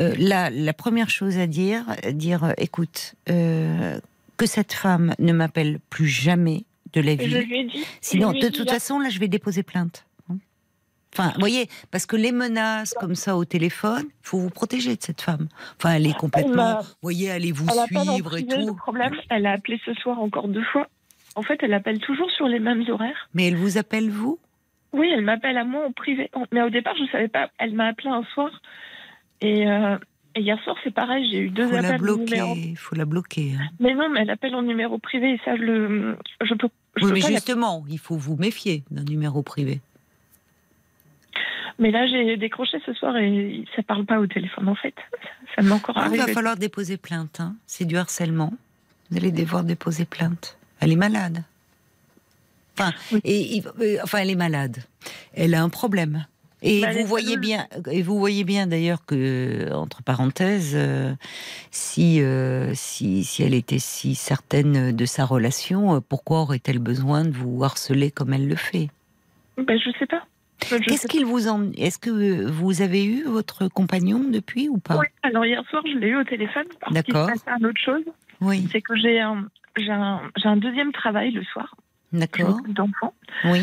euh, 0.00 0.14
là, 0.18 0.50
la 0.50 0.72
première 0.72 1.10
chose 1.10 1.38
à 1.38 1.46
dire, 1.46 1.84
dire, 2.12 2.52
écoute, 2.58 3.14
euh, 3.30 3.98
que 4.36 4.46
cette 4.46 4.72
femme 4.72 5.14
ne 5.18 5.32
m'appelle 5.32 5.80
plus 5.90 6.06
jamais 6.08 6.64
de 6.92 7.00
la 7.00 7.12
Et 7.12 7.18
je 7.18 7.38
vie. 7.38 7.44
lui 7.46 7.58
ai 7.60 7.64
dit. 7.64 7.84
Sinon, 8.00 8.28
je 8.28 8.32
lui 8.34 8.38
ai 8.40 8.42
de 8.50 8.56
toute 8.56 8.66
là, 8.66 8.74
façon, 8.74 8.98
là, 8.98 9.08
je 9.08 9.18
vais 9.18 9.28
déposer 9.28 9.62
plainte. 9.62 10.04
Enfin, 11.18 11.32
vous 11.34 11.40
voyez, 11.40 11.68
parce 11.90 12.06
que 12.06 12.14
les 12.16 12.30
menaces 12.32 12.94
comme 12.94 13.14
ça 13.16 13.36
au 13.36 13.44
téléphone, 13.44 14.04
il 14.06 14.26
faut 14.28 14.38
vous 14.38 14.50
protéger 14.50 14.94
de 14.94 15.02
cette 15.02 15.20
femme. 15.20 15.48
Enfin, 15.76 15.94
elle 15.94 16.06
est 16.06 16.16
complètement, 16.16 16.78
vous 16.80 16.86
voyez, 17.02 17.30
allez 17.30 17.50
vous 17.50 17.68
suivre 17.68 18.36
et 18.36 18.42
privé, 18.44 18.56
Le 18.56 18.66
tout. 18.66 18.74
problème, 18.76 19.14
elle 19.30 19.46
a 19.46 19.52
appelé 19.52 19.80
ce 19.84 19.94
soir 19.94 20.20
encore 20.20 20.46
deux 20.48 20.62
fois. 20.64 20.86
En 21.34 21.42
fait, 21.42 21.58
elle 21.62 21.74
appelle 21.74 21.98
toujours 22.00 22.30
sur 22.30 22.46
les 22.46 22.60
mêmes 22.60 22.84
horaires. 22.88 23.28
Mais 23.34 23.48
elle 23.48 23.56
vous 23.56 23.78
appelle 23.78 24.10
vous? 24.10 24.38
Oui, 24.92 25.08
elle 25.12 25.22
m'appelle 25.24 25.56
à 25.58 25.64
moi 25.64 25.86
en 25.86 25.92
privé. 25.92 26.30
Mais 26.52 26.62
au 26.62 26.70
départ, 26.70 26.94
je 26.96 27.02
ne 27.02 27.08
savais 27.08 27.28
pas. 27.28 27.50
Elle 27.58 27.74
m'a 27.74 27.86
appelé 27.88 28.08
un 28.08 28.22
soir. 28.34 28.50
Et, 29.40 29.68
euh, 29.68 29.98
et 30.34 30.40
hier 30.40 30.58
soir, 30.64 30.76
c'est 30.82 30.94
pareil. 30.94 31.28
J'ai 31.30 31.38
eu 31.40 31.50
deux 31.50 31.66
faut 31.66 31.72
la 31.74 31.78
appels. 31.80 32.00
numéro- 32.00 32.16
bloquer, 32.54 32.74
faut 32.76 32.94
la 32.94 33.04
bloquer. 33.04 33.52
hein. 33.60 33.66
Mais 33.80 33.94
non, 33.94 34.08
mais 34.08 34.20
elle 34.22 34.30
appelle 34.30 34.54
en 34.54 34.62
numéro 34.62 34.98
privé. 34.98 35.34
Et 35.34 35.40
ça, 35.44 35.56
je, 35.56 35.62
le, 35.62 36.16
je 36.42 36.54
peux, 36.54 36.68
je 36.96 37.04
Oui, 37.04 37.08
peux 37.10 37.14
mais 37.14 37.20
pas 37.20 37.28
la- 37.28 37.34
justement, 37.36 37.84
il 37.88 37.98
faut 37.98 38.16
vous 38.16 38.36
méfier 38.36 38.82
d'un 38.90 39.04
numéro 39.04 39.42
privé. 39.42 39.80
Mais 41.78 41.90
là, 41.92 42.06
j'ai 42.08 42.36
décroché 42.36 42.78
ce 42.84 42.92
soir 42.92 43.16
et 43.16 43.64
ça 43.76 43.82
parle 43.84 44.04
pas 44.04 44.18
au 44.18 44.26
téléphone, 44.26 44.68
en 44.68 44.74
fait. 44.74 44.94
Ça 45.54 45.62
m'est 45.62 45.70
encore 45.72 45.96
Ah, 45.96 46.02
il 46.06 46.08
arrivé. 46.08 46.26
va 46.26 46.32
falloir 46.32 46.56
déposer 46.56 46.96
plainte. 46.96 47.38
hein. 47.40 47.54
C'est 47.66 47.84
du 47.84 47.96
harcèlement. 47.96 48.52
Vous 49.10 49.16
allez 49.16 49.30
devoir 49.32 49.62
déposer 49.64 50.04
plainte. 50.04 50.58
Elle 50.80 50.92
est 50.92 50.96
malade. 50.96 51.44
Enfin, 52.78 52.92
Oui. 53.12 53.20
et, 53.24 53.56
il- 53.56 53.64
euh, 53.80 53.98
enfin, 54.02 54.18
elle 54.18 54.30
est 54.30 54.34
malade. 54.36 54.78
Elle 55.34 55.54
a 55.54 55.62
un 55.62 55.68
problème. 55.68 56.26
Et 56.60 56.80
Bah, 56.80 56.92
vous 56.92 57.06
voyez 57.06 57.36
bien, 57.36 57.68
et 57.88 58.02
vous 58.02 58.18
voyez 58.18 58.42
bien 58.42 58.66
d'ailleurs 58.66 59.04
que, 59.06 59.72
entre 59.72 60.02
parenthèses, 60.02 60.72
euh, 60.74 61.14
si, 61.70 62.20
euh, 62.20 62.72
si 62.74 63.22
si 63.22 63.44
elle 63.44 63.54
était 63.54 63.78
si 63.78 64.16
certaine 64.16 64.90
de 64.90 65.04
sa 65.06 65.24
relation, 65.24 65.94
euh, 65.94 66.00
pourquoi 66.00 66.40
aurait-elle 66.40 66.80
besoin 66.80 67.24
de 67.24 67.30
vous 67.30 67.62
harceler 67.62 68.10
comme 68.10 68.32
elle 68.32 68.48
le 68.48 68.56
fait? 68.56 68.88
Ben, 69.56 69.78
je 69.78 69.90
sais 70.00 70.06
pas. 70.06 70.24
Je 70.66 70.76
Qu'est-ce 70.76 71.06
qu'il 71.06 71.24
vous 71.24 71.48
en 71.48 71.70
Est-ce 71.72 71.98
que 71.98 72.46
vous 72.50 72.82
avez 72.82 73.04
eu 73.04 73.22
votre 73.24 73.68
compagnon 73.68 74.20
depuis 74.28 74.68
ou 74.68 74.78
pas. 74.78 74.96
Oui, 74.98 75.06
alors 75.22 75.44
hier 75.46 75.62
soir, 75.70 75.82
je 75.86 75.96
l'ai 75.96 76.08
eu 76.08 76.16
au 76.16 76.24
téléphone 76.24 76.64
parce 76.80 76.92
qu'il 76.92 77.14
se 77.14 77.18
D'accord. 77.18 77.26
passait 77.28 77.58
une 77.58 77.66
autre 77.66 77.80
chose. 77.80 78.04
Oui, 78.40 78.66
C'est 78.72 78.80
que 78.82 78.96
j'ai 78.96 79.20
un, 79.20 79.46
un, 79.88 80.20
un 80.44 80.56
deuxième 80.56 80.92
travail 80.92 81.30
le 81.30 81.42
soir. 81.44 81.74
Je 82.12 82.18
d'accord. 82.18 82.60
d'enfants. 82.68 83.14
Oui, 83.44 83.60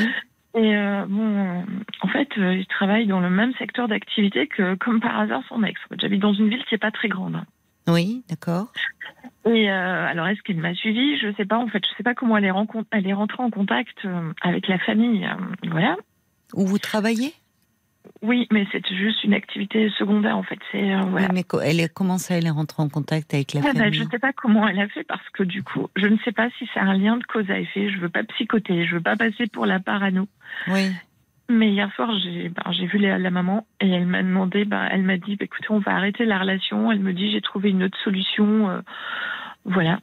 Et 0.55 0.75
euh, 0.75 1.05
bon, 1.07 1.21
euh, 1.37 1.61
en 2.01 2.07
fait, 2.07 2.29
euh, 2.37 2.55
il 2.55 2.65
travaille 2.67 3.07
dans 3.07 3.19
le 3.19 3.29
même 3.29 3.53
secteur 3.55 3.87
d'activité 3.87 4.47
que, 4.47 4.75
comme 4.75 4.99
par 5.01 5.19
hasard, 5.19 5.41
son 5.49 5.63
ex. 5.63 5.79
J'habite 5.99 6.21
dans 6.21 6.33
une 6.33 6.49
ville 6.49 6.63
qui 6.65 6.73
n'est 6.75 6.79
pas 6.79 6.91
très 6.91 7.07
grande. 7.09 7.41
oui, 7.87 8.23
d'accord. 8.29 8.71
Et 9.45 9.69
euh, 9.69 10.07
alors, 10.07 10.27
est-ce 10.27 10.41
qu'elle 10.43 10.57
m'a 10.57 10.73
suivie 10.73 11.17
Je 11.19 11.33
sais 11.35 11.45
pas. 11.45 11.57
En 11.57 11.67
fait, 11.67 11.83
je 11.85 11.95
sais 11.97 12.03
pas 12.03 12.13
comment 12.15 12.37
elle 12.37 12.45
est, 12.45 12.51
rencon- 12.51 12.85
elle 12.91 13.05
est 13.07 13.13
rentrée 13.13 13.43
en 13.43 13.49
contact 13.51 13.97
euh, 14.05 14.31
avec 14.41 14.67
la 14.67 14.79
famille. 14.79 15.25
euh, 15.25 15.69
voilà. 15.69 15.97
Où 16.53 16.65
vous 16.65 16.79
travaillez? 16.79 17.33
Oui, 18.21 18.47
mais 18.51 18.67
c'est 18.71 18.85
juste 18.87 19.23
une 19.23 19.33
activité 19.33 19.89
secondaire, 19.97 20.37
en 20.37 20.43
fait. 20.43 20.59
C'est 20.71 20.93
euh, 20.93 20.99
voilà. 21.09 21.27
Oui, 21.31 21.33
mais 21.33 21.59
elle 21.63 21.79
est, 21.79 21.91
comment 21.91 22.19
ça, 22.19 22.37
elle 22.37 22.45
est 22.45 22.51
rentrée 22.51 22.83
en 22.83 22.89
contact 22.89 23.33
avec 23.33 23.53
la 23.53 23.61
Ah, 23.61 23.73
bah, 23.73 23.79
famille? 23.79 23.93
je 23.97 24.03
ne 24.03 24.09
sais 24.09 24.19
pas 24.19 24.31
comment 24.31 24.67
elle 24.67 24.79
a 24.79 24.87
fait 24.87 25.03
parce 25.03 25.27
que 25.33 25.41
du 25.43 25.63
coup, 25.63 25.87
je 25.95 26.05
ne 26.05 26.17
sais 26.23 26.31
pas 26.31 26.49
si 26.57 26.69
c'est 26.73 26.79
un 26.79 26.93
lien 26.93 27.17
de 27.17 27.23
cause 27.23 27.49
à 27.49 27.59
effet. 27.59 27.89
Je 27.89 27.97
veux 27.99 28.09
pas 28.09 28.23
psychoter, 28.23 28.85
je 28.85 28.95
veux 28.95 29.01
pas 29.01 29.15
passer 29.15 29.47
pour 29.47 29.65
la 29.65 29.79
parano. 29.79 30.27
Oui, 30.67 30.91
Mais 31.49 31.71
hier 31.71 31.91
soir, 31.95 32.11
j'ai 32.23 32.49
ben, 32.49 32.71
j'ai 32.73 32.85
vu 32.85 32.99
la, 32.99 33.17
la 33.17 33.31
maman 33.31 33.65
et 33.81 33.89
elle 33.89 34.05
m'a 34.05 34.21
demandé, 34.21 34.65
ben, 34.65 34.87
elle 34.91 35.01
m'a 35.03 35.17
dit, 35.17 35.35
bah, 35.35 35.45
écoutez, 35.45 35.67
on 35.71 35.79
va 35.79 35.95
arrêter 35.95 36.25
la 36.25 36.39
relation. 36.39 36.91
Elle 36.91 36.99
me 36.99 37.11
dit, 37.13 37.31
j'ai 37.31 37.41
trouvé 37.41 37.71
une 37.71 37.83
autre 37.83 37.97
solution. 38.03 38.69
euh, 38.69 38.81
voilà. 39.65 39.99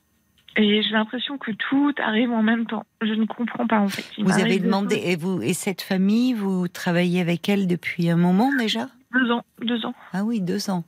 Et 0.57 0.83
j'ai 0.83 0.91
l'impression 0.91 1.39
que 1.39 1.51
tout 1.53 1.95
arrive 1.99 2.31
en 2.31 2.43
même 2.43 2.67
temps. 2.67 2.85
Je 3.01 3.13
ne 3.15 3.25
comprends 3.25 3.67
pas 3.67 3.81
en 3.81 3.89
fait. 3.89 4.05
Il 4.19 4.25
vous 4.25 4.39
avez 4.39 4.59
demandé, 4.59 5.01
et, 5.05 5.17
vous, 5.17 5.41
et 5.41 5.55
cette 5.55 5.81
famille, 5.81 6.35
vous 6.35 6.69
travaillez 6.69 7.21
avec 7.23 7.49
elle 7.49 7.67
depuis 7.67 8.11
un 8.11 8.17
moment 8.17 8.51
déjà? 8.59 8.89
Deux 9.15 9.31
ans, 9.31 9.45
deux 9.63 9.85
ans. 9.87 9.95
Ah 10.13 10.25
oui, 10.25 10.41
deux 10.41 10.71
ans. 10.71 10.85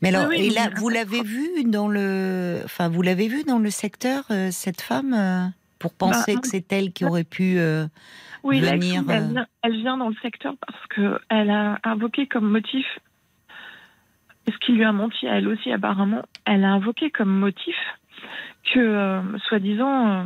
Mais 0.00 0.08
alors, 0.14 0.28
Oui, 0.28 0.36
oui, 0.38 0.46
et 0.46 0.50
là, 0.50 0.70
vous 0.76 0.88
l'avez 0.88 1.22
vue 1.22 1.64
dans 1.64 1.88
le, 1.88 2.60
enfin, 2.64 2.88
vous 2.88 3.02
l'avez 3.02 3.28
vue 3.28 3.44
dans 3.44 3.58
le 3.58 3.70
secteur, 3.70 4.24
euh, 4.30 4.48
cette 4.50 4.80
femme, 4.82 5.14
euh, 5.14 5.46
pour 5.78 5.92
penser 5.94 6.34
Bah, 6.34 6.40
que 6.40 6.48
c'est 6.48 6.70
elle 6.72 6.92
qui 6.92 7.04
aurait 7.04 7.24
pu. 7.24 7.58
euh, 7.58 7.86
Oui, 8.44 8.60
venir, 8.60 9.02
elle, 9.08 9.22
euh, 9.22 9.28
vient, 9.28 9.46
elle 9.62 9.76
vient 9.76 9.96
dans 9.96 10.08
le 10.10 10.16
secteur 10.22 10.54
parce 10.66 10.86
que 10.88 11.18
elle 11.30 11.50
a 11.50 11.78
invoqué 11.84 12.26
comme 12.26 12.48
motif, 12.50 12.86
ce 14.48 14.56
qui 14.64 14.72
lui 14.72 14.84
a 14.84 14.92
menti 14.92 15.26
elle 15.26 15.48
aussi 15.48 15.72
apparemment, 15.72 16.22
elle 16.44 16.64
a 16.64 16.72
invoqué 16.72 17.10
comme 17.10 17.30
motif 17.30 17.76
que, 18.64 18.78
euh, 18.80 19.38
soi-disant, 19.48 20.08
euh, 20.08 20.24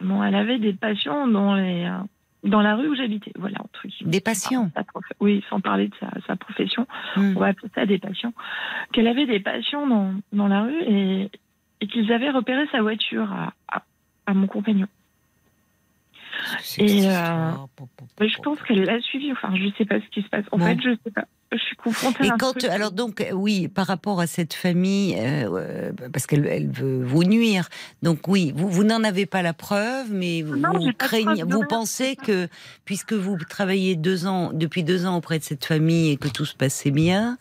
bon, 0.00 0.22
elle 0.22 0.34
avait 0.34 0.58
des 0.58 0.72
patients 0.72 1.26
dans, 1.26 1.54
les, 1.54 1.84
euh, 1.84 1.98
dans 2.44 2.60
la 2.62 2.76
rue 2.76 2.88
où 2.88 2.94
j'habitais. 2.94 3.32
Voilà, 3.38 3.58
entre 3.60 3.86
guillemets. 3.86 4.10
Des 4.10 4.20
patients 4.20 4.70
Oui, 5.20 5.44
sans 5.50 5.60
parler 5.60 5.88
de 5.88 5.94
sa, 6.00 6.08
sa 6.26 6.36
profession, 6.36 6.86
Hmm. 7.16 7.34
on 7.36 7.40
va 7.40 7.46
appeler 7.48 7.68
ça 7.74 7.86
des 7.86 7.98
patients. 7.98 8.32
Qu'elle 8.92 9.06
avait 9.08 9.26
des 9.26 9.40
patients 9.40 9.86
dans, 9.86 10.14
dans 10.32 10.48
la 10.48 10.62
rue 10.62 10.80
et, 10.82 11.30
et 11.80 11.86
qu'ils 11.86 12.10
avaient 12.12 12.30
repéré 12.30 12.66
sa 12.72 12.80
voiture 12.82 13.30
à, 13.32 13.52
à- 13.68 13.82
à 14.26 14.34
mon 14.34 14.46
compagnon. 14.46 14.86
Et, 16.78 17.06
euh, 17.08 17.52
je 18.20 18.38
pense 18.42 18.60
qu'elle 18.62 18.84
l'a 18.84 19.00
suivi. 19.00 19.30
Enfin, 19.32 19.54
je 19.54 19.68
sais 19.78 19.84
pas 19.84 20.00
ce 20.00 20.06
qui 20.08 20.22
se 20.22 20.28
passe. 20.28 20.44
En 20.50 20.58
Bon. 20.58 20.64
fait, 20.66 20.80
je 20.82 20.90
sais 21.04 21.10
pas. 21.10 21.24
Je 21.56 21.62
suis 21.62 21.76
confrontée 21.76 22.26
Et 22.26 22.30
à 22.30 22.34
un 22.34 22.36
quand, 22.36 22.52
truc. 22.58 22.70
alors 22.70 22.90
donc, 22.92 23.20
euh, 23.20 23.32
oui, 23.32 23.68
par 23.68 23.86
rapport 23.86 24.20
à 24.20 24.26
cette 24.26 24.54
famille, 24.54 25.14
euh, 25.18 25.48
euh, 25.52 25.92
parce 26.12 26.26
qu'elle 26.26 26.46
elle 26.46 26.68
veut 26.70 27.02
vous 27.02 27.24
nuire. 27.24 27.68
Donc 28.02 28.26
oui, 28.28 28.52
vous, 28.56 28.68
vous 28.68 28.84
n'en 28.84 29.04
avez 29.04 29.26
pas 29.26 29.42
la 29.42 29.52
preuve, 29.54 30.12
mais 30.12 30.42
vous, 30.42 30.56
Non, 30.56 30.72
craignez, 30.98 31.42
vous 31.44 31.64
pensez 31.68 32.16
que 32.16 32.48
puisque 32.84 33.12
vous 33.12 33.36
travaillez 33.48 33.96
deux 33.96 34.26
ans, 34.26 34.50
depuis 34.52 34.82
deux 34.82 35.06
ans 35.06 35.16
auprès 35.16 35.38
de 35.38 35.44
cette 35.44 35.64
famille 35.64 36.10
et 36.12 36.16
que 36.16 36.28
tout 36.28 36.44
se 36.44 36.54
passait 36.56 36.90
bien, 36.90 37.38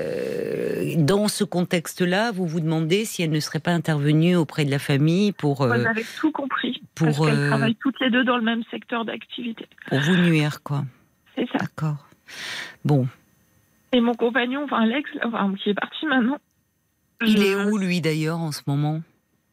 euh, 0.00 0.94
dans 0.98 1.28
ce 1.28 1.44
contexte-là, 1.44 2.32
vous 2.32 2.46
vous 2.46 2.60
demandez 2.60 3.04
si 3.04 3.22
elle 3.22 3.30
ne 3.30 3.40
serait 3.40 3.60
pas 3.60 3.72
intervenue 3.72 4.36
auprès 4.36 4.64
de 4.64 4.70
la 4.70 4.78
famille 4.78 5.32
pour, 5.32 5.62
euh, 5.62 5.82
j'avais 5.82 6.04
tout 6.20 6.32
compris. 6.32 6.80
pour, 6.94 7.06
parce 7.08 7.18
qu'elles 7.18 7.38
euh, 7.38 7.48
travaillent 7.48 7.76
toutes 7.76 8.00
les 8.00 8.10
deux 8.10 8.24
dans 8.24 8.36
le 8.36 8.42
même 8.42 8.62
secteur 8.70 9.04
d'activité. 9.04 9.66
pour 9.88 10.00
vous 10.00 10.16
nuire, 10.16 10.62
quoi. 10.62 10.84
C'est 11.36 11.46
ça. 11.52 11.58
D'accord. 11.58 12.06
Bon, 12.84 13.06
Et 13.92 14.00
mon 14.00 14.14
compagnon, 14.14 14.64
enfin 14.64 14.82
Alex, 14.82 15.12
là, 15.14 15.22
enfin, 15.26 15.54
qui 15.62 15.70
est 15.70 15.74
parti 15.74 16.06
maintenant. 16.06 16.38
il 17.22 17.36
je- 17.38 17.42
est 17.42 17.54
où 17.70 17.76
lui 17.78 18.00
d'ailleurs 18.00 18.38
en 18.38 18.52
ce 18.52 18.62
moment? 18.66 19.00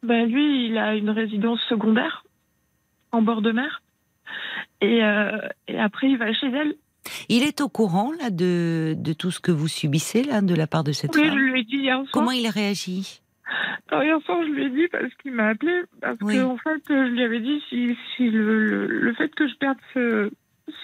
Ben, 0.02 0.26
lui, 0.30 0.66
il 0.68 0.78
a 0.78 0.94
une 0.94 1.10
résidence 1.10 1.60
secondaire 1.68 2.24
en 3.12 3.20
bord 3.22 3.42
de 3.42 3.50
mer. 3.52 3.82
Et, 4.80 5.02
euh, 5.02 5.38
et 5.66 5.78
après, 5.78 6.08
il 6.08 6.18
va 6.18 6.32
chez 6.32 6.46
elle. 6.46 6.74
Il 7.28 7.42
est 7.42 7.60
au 7.60 7.68
courant 7.68 8.12
là 8.20 8.30
de, 8.30 8.94
de 8.96 9.12
tout 9.12 9.30
ce 9.30 9.40
que 9.40 9.50
vous 9.50 9.66
subissez 9.68 10.22
là 10.22 10.40
de 10.40 10.54
la 10.54 10.66
part 10.66 10.84
de 10.84 10.92
cette 10.92 11.16
Oui, 11.16 11.24
je 11.26 11.34
lui 11.34 11.60
ai 11.60 11.64
dit 11.64 11.76
hier 11.78 11.96
soir. 11.96 12.08
Comment 12.12 12.30
il 12.30 12.46
réagit 12.48 13.20
Alors, 13.90 14.04
hier 14.04 14.20
soir, 14.24 14.38
je 14.42 14.50
lui 14.52 14.64
ai 14.66 14.70
dit 14.70 14.88
parce 14.92 15.12
qu'il 15.22 15.32
m'a 15.32 15.48
appelé. 15.48 15.82
Parce 16.00 16.18
Oui. 16.20 16.34
que, 16.34 16.42
en 16.44 16.58
fait, 16.58 16.82
je 16.88 16.94
lui 17.10 17.22
avais 17.24 17.40
dit 17.40 17.60
si, 17.68 17.96
si 18.16 18.30
le, 18.30 18.64
le, 18.66 18.86
le 18.86 19.14
fait 19.14 19.34
que 19.34 19.48
je 19.48 19.54
perde 19.56 19.78
ce, 19.94 20.30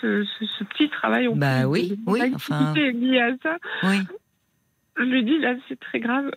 ce, 0.00 0.24
ce, 0.24 0.44
ce 0.58 0.64
petit 0.64 0.88
travail 0.88 1.28
en 1.28 1.36
Bah 1.36 1.66
oui, 1.66 1.98
oui, 2.06 2.20
enfin- 2.34 2.72
lié 2.74 3.20
à 3.20 3.36
ça, 3.42 3.56
Oui. 3.82 3.98
je 4.96 5.02
lui 5.02 5.24
dit 5.24 5.38
là, 5.38 5.54
c'est 5.68 5.78
très 5.78 6.00
grave. 6.00 6.30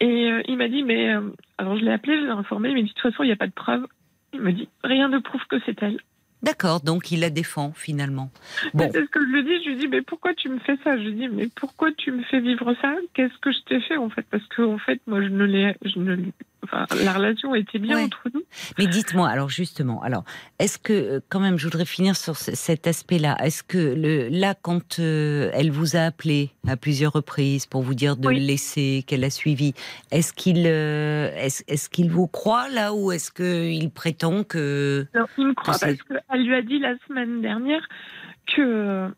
Et 0.00 0.30
euh, 0.30 0.42
il 0.46 0.56
m'a 0.56 0.68
dit, 0.68 0.82
mais. 0.84 1.14
euh, 1.14 1.20
alors, 1.58 1.76
je 1.78 1.84
l'ai 1.84 1.92
appelé, 1.92 2.16
je 2.18 2.24
l'ai 2.24 2.30
informé, 2.30 2.72
mais 2.72 2.82
de 2.82 2.88
toute 2.88 3.00
façon, 3.00 3.22
il 3.22 3.26
n'y 3.26 3.32
a 3.32 3.36
pas 3.36 3.46
de 3.46 3.52
preuve. 3.52 3.86
Il 4.32 4.40
me 4.40 4.52
dit, 4.52 4.68
rien 4.84 5.08
ne 5.08 5.18
prouve 5.18 5.44
que 5.48 5.56
c'est 5.66 5.82
elle. 5.82 5.98
D'accord, 6.42 6.80
donc 6.80 7.10
il 7.10 7.20
la 7.20 7.28
défend 7.30 7.72
finalement. 7.72 8.30
Bon, 8.72 8.88
C'est 8.92 9.04
ce 9.04 9.10
que 9.10 9.20
je 9.20 9.26
lui 9.32 9.44
dis. 9.44 9.62
Je 9.64 9.70
lui 9.70 9.76
dis, 9.76 9.88
mais 9.88 10.00
pourquoi 10.02 10.32
tu 10.34 10.48
me 10.48 10.58
fais 10.60 10.76
ça? 10.84 10.96
Je 10.96 11.02
lui 11.04 11.14
dis, 11.14 11.28
mais 11.28 11.48
pourquoi 11.54 11.92
tu 11.92 12.12
me 12.12 12.22
fais 12.22 12.40
vivre 12.40 12.74
ça? 12.80 12.94
Qu'est-ce 13.12 13.36
que 13.38 13.52
je 13.52 13.58
t'ai 13.66 13.80
fait 13.80 13.96
en 13.96 14.08
fait? 14.08 14.24
Parce 14.30 14.46
que 14.46 14.62
en 14.62 14.78
fait, 14.78 15.00
moi, 15.06 15.20
je 15.22 15.28
ne 15.28 15.44
l'ai, 15.44 15.74
je 15.84 15.98
ne, 15.98 16.16
enfin, 16.64 16.86
la 17.04 17.12
relation 17.12 17.54
était 17.54 17.78
bien 17.78 17.96
Ouais. 17.96 18.04
entre 18.04 18.22
nous. 18.34 18.42
mais 18.78 18.86
dites-moi 18.86 19.28
alors 19.28 19.48
justement, 19.48 20.02
alors 20.02 20.24
est-ce 20.58 20.78
que 20.78 20.92
euh, 20.92 21.20
quand 21.28 21.40
même 21.40 21.58
je 21.58 21.64
voudrais 21.64 21.84
finir 21.84 22.16
sur 22.16 22.36
ce- 22.36 22.54
cet 22.54 22.86
aspect-là. 22.86 23.36
Est-ce 23.42 23.62
que 23.62 23.78
le, 23.78 24.28
là 24.28 24.54
quand 24.60 24.98
euh, 24.98 25.50
elle 25.54 25.70
vous 25.70 25.96
a 25.96 26.00
appelé 26.00 26.50
à 26.68 26.76
plusieurs 26.76 27.12
reprises 27.12 27.66
pour 27.66 27.82
vous 27.82 27.94
dire 27.94 28.16
de 28.16 28.28
Oui. 28.28 28.40
le 28.40 28.46
laisser, 28.46 29.04
qu'elle 29.06 29.24
a 29.24 29.30
suivi, 29.30 29.72
est-ce 30.10 30.32
qu'il 30.32 30.64
euh, 30.66 31.30
est-ce, 31.36 31.62
est-ce 31.68 31.88
qu'il 31.88 32.10
vous 32.10 32.26
croit 32.26 32.68
là 32.68 32.92
ou 32.94 33.12
est-ce 33.12 33.30
qu'il 33.30 33.90
prétend 33.90 34.44
que 34.44 35.06
Alors, 35.14 35.28
il 35.38 35.46
me 35.48 35.54
croit 35.54 35.74
Que 35.74 35.80
parce 35.80 35.96
qu'elle 36.28 36.44
lui 36.46 36.54
a 36.54 36.62
dit 36.62 36.78
la 36.78 36.94
semaine 37.08 37.40
dernière 37.42 37.86
que 38.46 39.08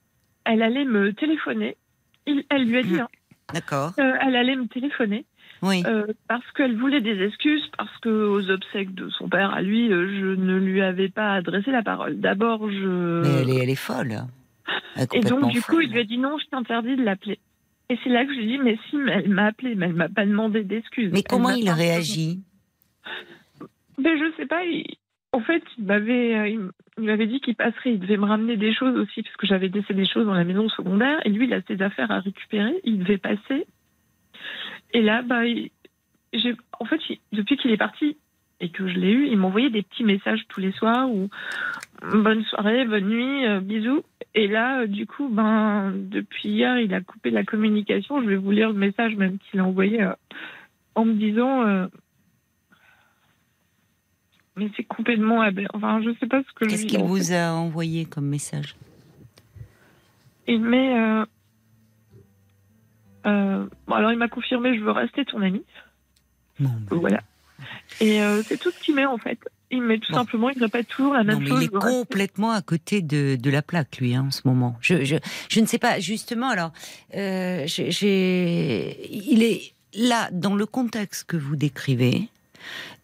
elle 0.45 0.63
allait 0.63 0.85
me 0.85 1.13
téléphoner. 1.13 1.77
Il- 2.27 2.45
elle 2.51 2.65
lui 2.65 2.79
a 2.79 2.83
dit 2.83 2.93
Mhm. 2.95 3.01
hein, 3.01 3.09
D'accord. 3.55 3.93
euh, 3.99 4.13
elle 4.21 4.37
allait 4.37 4.57
me 4.57 4.67
téléphoner 4.67 5.25
Oui. 5.63 5.83
euh, 5.87 6.07
parce 6.29 6.49
qu'elle 6.53 6.77
voulait 6.77 7.01
des 7.01 7.23
excuses 7.25 7.63
parce 7.79 7.97
que 7.99 8.09
aux 8.09 8.51
obsèques 8.51 8.95
de 8.95 9.09
son 9.11 9.29
père 9.29 9.55
à 9.55 9.63
lui, 9.63 9.93
euh, 9.93 10.09
je 10.21 10.27
ne 10.41 10.57
lui 10.59 10.83
avais 10.83 11.09
pas 11.09 11.35
adressé 11.35 11.71
la 11.71 11.83
parole. 11.83 12.19
D'abord, 12.21 12.69
je 12.71 13.23
Mais 13.23 13.43
elle 13.43 13.51
est, 13.51 13.63
elle 13.63 13.71
est 13.71 13.75
folle. 13.77 14.17
Elle 14.97 15.03
est 15.03 15.15
Et 15.17 15.21
donc, 15.21 15.51
du 15.53 15.63
coup, 15.63 15.81
il 15.81 15.91
lui 15.91 16.01
a 16.01 16.05
dit 16.05 16.19
non, 16.19 16.37
je 16.39 16.47
t'interdis 16.51 16.97
de 16.97 17.03
l'appeler. 17.05 17.39
Et 17.89 17.99
c'est 18.03 18.11
là 18.11 18.25
que 18.25 18.33
je 18.33 18.39
lui 18.39 18.45
ai 18.55 18.57
dit, 18.57 18.63
mais 18.63 18.79
si, 18.89 18.97
mais 18.97 19.13
elle 19.13 19.29
m'a 19.29 19.47
appelé, 19.47 19.75
mais 19.75 19.87
elle 19.87 19.93
m'a 19.95 20.09
pas 20.09 20.25
demandé 20.25 20.65
d'excuses. 20.65 21.11
Mais 21.13 21.19
Elle 21.19 21.25
comment 21.25 21.51
il 21.51 21.67
pas- 21.67 21.75
réagit 21.75 22.41
Ben, 23.99 24.19
je 24.19 24.33
sais 24.37 24.47
pas. 24.47 24.65
il- 24.65 24.97
En 25.35 25.41
fait, 25.41 25.63
il 25.79 25.85
m'avait, 25.85 26.35
euh, 26.37 26.49
il 26.99 27.05
m'avait 27.05 27.27
dit 27.27 27.41
qu'il 27.41 27.55
passerait. 27.55 27.95
Il 27.95 28.01
devait 28.01 28.19
me 28.19 28.27
ramener 28.27 28.57
des 28.59 28.75
choses 28.75 28.97
aussi, 28.99 29.23
parce 29.23 29.37
que 29.37 29.47
j'avais 29.47 29.69
laissé 29.69 29.95
des 29.95 30.05
choses 30.07 30.27
dans 30.27 30.35
la 30.35 30.45
maison 30.45 30.69
secondaire. 30.69 31.21
Et 31.25 31.31
lui, 31.31 31.47
il 31.47 31.55
a 31.55 31.63
ses 31.63 31.81
affaires 31.81 32.11
à 32.11 32.21
récupérer. 32.21 32.75
Il 32.85 32.99
devait 32.99 33.17
passer. 33.19 33.67
Et 34.93 35.03
là, 35.03 35.23
bah, 35.23 35.43
j'ai, 36.33 36.55
en 36.79 36.85
fait, 36.85 37.01
depuis 37.33 37.57
qu'il 37.57 37.71
est 37.71 37.77
parti 37.77 38.17
et 38.61 38.71
que 38.71 38.87
je 38.87 38.99
l'ai 38.99 39.11
eu, 39.13 39.27
il 39.27 39.37
m'envoyait 39.37 39.71
des 39.71 39.83
petits 39.83 40.05
messages 40.05 40.45
tous 40.49 40.61
les 40.61 40.73
soirs 40.73 41.11
ou 41.11 41.29
bonne 42.03 42.45
soirée, 42.45 42.85
bonne 42.85 43.09
nuit, 43.09 43.47
euh, 43.47 43.61
bisous. 43.61 44.03
Et 44.35 44.49
là, 44.49 44.81
euh, 44.83 44.87
du 44.87 45.07
coup, 45.07 45.29
ben, 45.29 45.93
depuis 45.95 46.49
hier, 46.51 46.79
il 46.79 46.95
a 46.95 47.01
coupé 47.01 47.31
la 47.31 47.45
communication. 47.45 48.23
Je 48.23 48.29
vais 48.29 48.37
vous 48.37 48.51
lire 48.51 48.69
le 48.69 48.75
message 48.79 49.17
même 49.17 49.39
qu'il 49.39 49.61
a 49.61 49.65
envoyé 49.65 50.03
euh, 50.03 50.13
en 50.95 51.05
me 51.05 51.15
disant. 51.15 51.63
euh, 51.67 51.87
mais 54.57 54.71
c'est 54.77 54.85
complètement 54.85 55.41
aberrant. 55.41 55.71
Enfin, 55.75 56.03
je 56.03 56.11
sais 56.21 56.27
pas 56.27 56.43
ce 56.43 56.53
que 56.55 56.67
je 56.67 56.71
Qu'est-ce 56.71 56.87
qu'il 56.87 57.03
vous 57.03 57.33
a 57.33 57.53
envoyé 57.53 58.05
comme 58.05 58.27
message? 58.27 58.77
Il 60.47 60.61
met. 60.61 60.99
euh, 60.99 61.25
euh, 63.27 63.67
bon, 63.87 63.95
alors, 63.95 64.13
il 64.13 64.19
m'a 64.19 64.29
confirmé 64.29 64.77
je 64.77 64.83
veux 64.83 64.91
rester 64.91 65.25
ton 65.25 65.41
ami. 65.43 65.63
Non, 66.61 66.71
mais- 66.91 66.97
Voilà. 66.99 67.21
Et 68.01 68.23
euh, 68.23 68.43
c'est 68.43 68.59
tout 68.59 68.71
ce 68.71 68.79
qu'il 68.81 68.95
met 68.95 69.07
en 69.07 69.19
fait. 69.19 69.39
Il 69.71 69.83
met 69.83 69.99
tout 69.99 70.13
Bon. 70.13 70.19
simplement, 70.19 70.51
il 70.51 70.59
répète 70.63 70.89
toujours 70.89 71.15
la 71.15 71.21
Non, 71.25 71.35
même 71.35 71.43
mais 71.45 71.49
chose. 71.49 71.63
il 71.63 71.65
est 71.73 71.75
rester. 71.77 71.91
complètement 71.99 72.51
à 72.51 72.61
côté 72.61 73.01
de, 73.01 73.37
de 73.37 73.51
la 73.51 73.63
plaque, 73.63 73.99
lui, 73.99 74.15
hein, 74.15 74.25
en 74.29 74.31
ce 74.31 74.43
moment. 74.45 74.77
Je, 74.81 75.05
je, 75.05 75.17
je 75.49 75.61
ne 75.61 75.67
sais 75.67 75.79
pas, 75.79 75.99
justement, 76.01 76.49
alors, 76.51 76.73
euh, 77.15 77.65
j'ai- 77.67 79.09
il 79.31 79.43
est 79.43 79.73
là, 79.95 80.29
dans 80.33 80.55
le 80.55 80.67
contexte 80.67 81.25
que 81.25 81.37
vous 81.37 81.57
décrivez, 81.57 82.29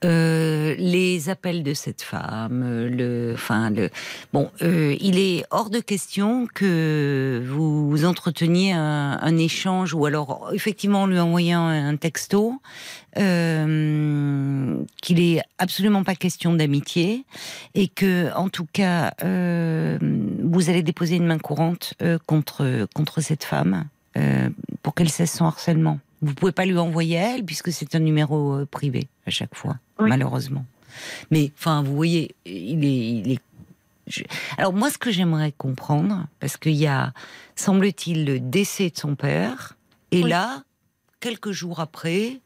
euh, 0.05 0.77
les 0.79 1.29
appels 1.29 1.65
de 1.65 1.75
cette 1.75 2.03
femme, 2.03 2.63
euh, 2.65 2.89
le, 2.89 3.35
enfin, 3.35 3.71
le, 3.71 3.91
bon, 4.33 4.49
euh, 4.63 4.97
il 5.01 5.19
est 5.19 5.45
hors 5.51 5.71
de 5.71 5.81
question 5.81 6.47
que 6.55 7.45
vous 7.49 8.05
entreteniez 8.05 8.73
un, 8.73 9.37
échange 9.39 9.95
ou 9.95 10.07
alors, 10.07 10.51
effectivement, 10.53 11.03
en 11.03 11.07
lui 11.07 11.19
envoyant 11.19 11.67
un 11.67 11.97
texto, 11.97 12.61
qu'il 13.15 13.25
est 15.21 15.43
absolument 15.59 16.05
pas 16.05 16.15
question 16.15 16.55
d'amitié 16.55 17.25
et 17.75 17.89
que, 17.89 18.33
en 18.35 18.49
tout 18.49 18.67
cas, 18.73 19.13
vous 19.23 20.71
allez 20.71 20.83
déposer 20.83 21.17
une 21.17 21.27
main 21.27 21.39
courante 21.39 21.95
contre 22.27 22.87
contre 22.95 23.21
cette 23.21 23.45
femme 23.45 23.87
pour 24.83 24.95
qu'elle 24.95 25.11
cesse 25.11 25.37
son 25.37 25.47
harcèlement. 25.47 25.99
Vous 26.21 26.35
pouvez 26.35 26.53
pas 26.53 26.65
lui 26.67 26.77
envoyer 26.79 27.19
à 27.19 27.35
elle 27.37 27.45
puisque 27.45 27.71
c'est 27.73 27.95
un 27.95 28.01
numéro 28.01 28.55
euh, 28.55 28.67
privé 28.67 29.09
à 29.27 29.31
chaque 29.31 29.55
fois, 29.55 29.77
Oui. 29.99 30.09
malheureusement. 30.09 30.65
Mais 31.31 31.53
enfin, 31.57 31.83
vous 31.83 31.95
voyez, 31.95 32.35
il 32.45 32.85
est, 32.85 33.09
il 33.21 33.33
est. 33.33 33.41
je- 34.09 34.25
Alors 34.57 34.73
moi, 34.73 34.91
ce 34.91 34.99
que 34.99 35.11
j'aimerais 35.13 35.53
comprendre, 35.53 36.27
parce 36.41 36.57
qu'il 36.57 36.73
y 36.75 36.87
a, 36.87 37.13
semble-t-il, 37.55 38.25
le 38.25 38.41
décès 38.41 38.91
de 38.91 38.97
son 38.97 39.15
père, 39.15 39.77
et 40.11 40.23
Oui. 40.25 40.31
là, 40.31 40.63
quelques 41.21 41.53
jours 41.53 41.79
après, 41.81 42.41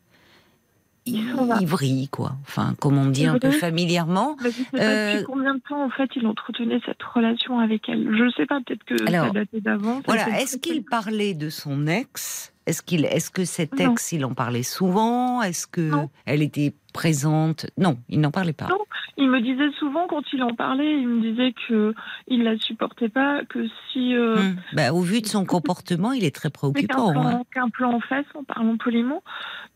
il, 1.04 1.34
Il 1.60 1.66
vrille, 1.66 2.08
quoi. 2.08 2.36
Enfin, 2.42 2.74
comme 2.78 2.96
on 2.96 3.06
dit 3.06 3.26
un 3.26 3.38
peu 3.38 3.50
familièrement. 3.50 4.36
Mais 4.42 4.50
je 4.52 4.56
sais 4.56 4.64
Euh, 4.80 5.12
depuis 5.14 5.24
combien 5.24 5.54
de 5.56 5.60
temps 5.68 5.84
en 5.84 5.90
fait 5.90 6.08
il 6.14 6.24
entretenait 6.28 6.78
cette 6.86 7.02
relation 7.02 7.58
avec 7.58 7.88
elle. 7.88 8.08
Je 8.16 8.30
sais 8.36 8.46
pas, 8.46 8.60
peut-être 8.64 8.84
que 8.84 9.08
Alors, 9.08 9.26
ça 9.26 9.32
datait 9.32 9.60
d'avant. 9.60 10.00
Voilà. 10.06 10.40
Est-ce 10.40 10.58
qu'il 10.58 10.84
parlait 10.84 11.34
de 11.34 11.48
son 11.50 11.88
ex 11.88 12.51
Est-ce 12.66 12.82
qu'il, 12.82 13.04
est-ce 13.06 13.30
que 13.30 13.44
cet 13.44 13.78
Non. 13.80 13.92
ex, 13.92 14.12
il 14.12 14.24
en 14.24 14.34
parlait 14.34 14.62
souvent? 14.62 15.42
Est-ce 15.42 15.66
que 15.66 15.80
Non. 15.80 16.10
elle 16.26 16.42
était 16.42 16.72
présente? 16.92 17.66
Non, 17.76 17.98
il 18.08 18.20
n'en 18.20 18.30
parlait 18.30 18.52
pas. 18.52 18.68
Non. 18.68 18.78
Il 19.18 19.28
me 19.28 19.40
disait 19.42 19.70
souvent 19.78 20.06
quand 20.08 20.22
il 20.32 20.42
en 20.42 20.54
parlait, 20.54 20.98
il 21.00 21.06
me 21.06 21.20
disait 21.20 21.52
que 21.68 21.94
il 22.28 22.44
la 22.44 22.56
supportait 22.56 23.10
pas, 23.10 23.44
que 23.44 23.66
si 23.92 24.14
euh, 24.14 24.36
Hum. 24.36 24.56
Bah, 24.72 24.92
au 24.94 25.00
vu 25.02 25.20
de 25.20 25.26
son 25.26 25.44
comportement, 25.56 26.12
il 26.12 26.24
est 26.24 26.34
très 26.34 26.48
préoccupant. 26.50 27.10
hein. 27.10 27.12
plan, 27.30 27.44
qu'un 27.52 27.68
plan 27.68 27.92
en 27.94 28.00
face, 28.00 28.24
en 28.34 28.42
parlant 28.44 28.76
poliment, 28.78 29.22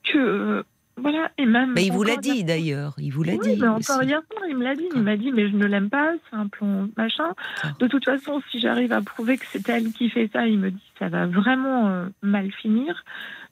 que 0.05 0.19
euh, 0.19 0.63
Voilà, 0.99 1.31
et 1.37 1.45
même. 1.45 1.73
Mais 1.75 1.85
il 1.85 1.93
vous 1.93 2.03
l'a 2.05 2.17
dit 2.17 2.43
d'ailleurs. 2.43 2.95
Il 2.99 3.11
vous 3.13 3.23
l'a 3.23 3.35
Oui, 3.35 3.55
dit. 3.55 3.61
mais 3.61 3.69
encore 3.69 4.03
hier 4.03 4.21
soir, 4.33 4.45
il 4.49 4.57
me 4.57 4.65
l'a 4.65 4.75
dit. 4.75 4.89
Il 4.95 5.03
m'a 5.03 5.17
dit, 5.17 5.31
mais 5.31 5.49
je 5.51 5.55
ne 5.55 5.67
l'aime 5.67 5.91
pas, 5.91 6.13
c'est 6.31 6.37
un 6.37 6.47
plan 6.49 6.89
machin. 6.97 7.35
De 7.79 7.87
toute 7.87 8.05
façon, 8.07 8.41
si 8.51 8.61
j'arrive 8.61 8.93
à 8.93 9.03
prouver 9.03 9.37
que 9.37 9.45
c'est 9.51 9.69
elle 9.69 9.93
qui 9.93 10.09
fait 10.09 10.31
ça, 10.33 10.47
il 10.47 10.59
me 10.59 10.71
dit, 10.71 10.93
ça 10.99 11.09
va 11.09 11.27
vraiment 11.27 11.89
euh, 11.89 12.07
mal 12.23 12.51
finir. 12.51 13.05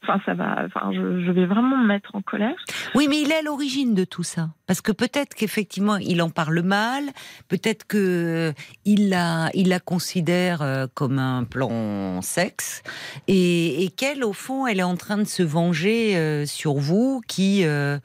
Enfin, 0.06 0.20
ça 0.26 0.34
va. 0.34 0.64
Enfin, 0.66 0.92
je, 0.92 1.30
vais 1.30 1.46
vraiment 1.46 1.78
me 1.78 1.86
mettre 1.86 2.14
en 2.14 2.20
colère. 2.20 2.54
Oui, 2.94 3.06
mais 3.08 3.20
il 3.22 3.32
est 3.32 3.38
à 3.38 3.42
l'origine 3.42 3.94
de 3.94 4.04
tout 4.04 4.22
ça. 4.22 4.50
Parce 4.66 4.80
que 4.80 4.92
peut-être 4.92 5.34
qu'effectivement, 5.34 5.96
il 5.96 6.20
en 6.20 6.30
parle 6.30 6.60
mal, 6.60 7.04
peut-être 7.48 7.86
que 7.86 8.52
il 8.84 9.08
la, 9.08 9.50
il 9.54 9.68
la 9.68 9.80
considère 9.80 10.62
euh, 10.62 10.86
comme 10.92 11.18
un 11.18 11.44
plan 11.44 12.20
sexe, 12.20 12.82
et, 13.28 13.84
et 13.84 13.88
qu'elle, 13.88 14.24
au 14.24 14.32
fond, 14.32 14.66
elle 14.66 14.80
est 14.80 14.84
en 14.84 14.96
train 14.96 15.18
de 15.18 15.24
se 15.24 15.42
venger 15.42 16.16
euh, 16.16 16.44
sur 16.44 16.74
vous, 16.74 17.22
qui, 17.26 17.64
euh, 17.64 17.98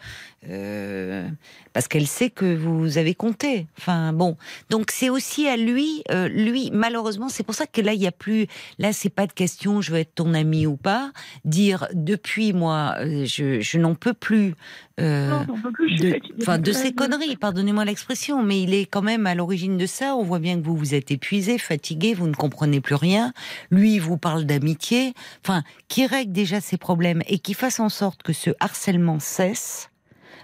euh, 0.48 1.28
parce 1.74 1.88
qu'elle 1.88 2.08
sait 2.08 2.30
que 2.30 2.56
vous 2.56 2.98
avez 2.98 3.14
compté. 3.16 3.68
Enfin 3.78 4.14
bon, 4.14 4.38
donc 4.70 4.92
c'est 4.92 5.10
aussi 5.10 5.48
à 5.48 5.58
lui, 5.58 6.04
euh, 6.12 6.28
lui, 6.30 6.70
malheureusement, 6.74 7.30
c'est 7.30 7.44
pour 7.44 7.56
ça 7.56 7.68
que 7.68 7.82
là, 7.82 7.94
il 7.94 8.02
y 8.02 8.08
a 8.08 8.12
plus, 8.12 8.48
là, 8.78 8.94
c'est 8.94 9.10
pas 9.10 9.28
de 9.28 9.34
question, 9.34 9.82
je 9.82 9.92
veux 9.92 10.00
être 10.00 10.16
ton 10.16 10.34
ami 10.34 10.66
ou 10.66 10.78
pas. 10.78 11.12
Dire 11.46 11.88
depuis 11.94 12.54
moi, 12.54 12.96
euh, 13.00 13.26
je, 13.26 13.60
je 13.60 13.78
n'en 13.78 13.96
peux 13.96 14.14
plus. 14.14 14.56
euh, 15.00 15.30
non, 15.30 15.46
j'en 15.48 15.62
peux 15.62 15.72
plus. 15.72 15.96
De, 15.96 16.20
enfin, 16.42 16.58
de 16.58 16.72
ces 16.72 16.94
conneries, 16.94 17.36
pardonnez-moi 17.36 17.86
l'expression, 17.86 18.42
mais 18.44 18.62
il 18.62 18.74
est 18.74 18.86
quand 18.86 19.02
même 19.02 19.28
à 19.28 19.36
l'origine 19.36 19.78
de 19.78 19.86
ça. 19.86 20.16
On 20.16 20.24
voit 20.24 20.40
bien 20.40 20.60
que 20.60 20.66
vous 20.66 20.76
vous 20.76 20.94
êtes 20.94 21.12
épuisé, 21.12 21.58
fatigué, 21.58 22.14
vous 22.14 22.28
ne 22.28 22.34
comprenez 22.34 22.82
plus 22.82 22.96
rien. 22.96 23.34
Lui, 23.72 23.96
il 23.96 24.02
vous 24.02 24.18
parle 24.18 24.46
d'amitié. 24.46 25.14
Enfin, 25.46 25.64
qui 25.88 26.06
règle 26.06 26.32
déjà 26.32 26.62
ses 26.62 26.78
problèmes 26.78 27.22
et 27.28 27.40
qui 27.40 27.54
fasse 27.54 27.80
en 27.80 27.90
sorte 27.90 28.24
que 28.24 28.34
ce 28.34 28.52
harcèlement 28.60 29.20
cesse, 29.20 29.90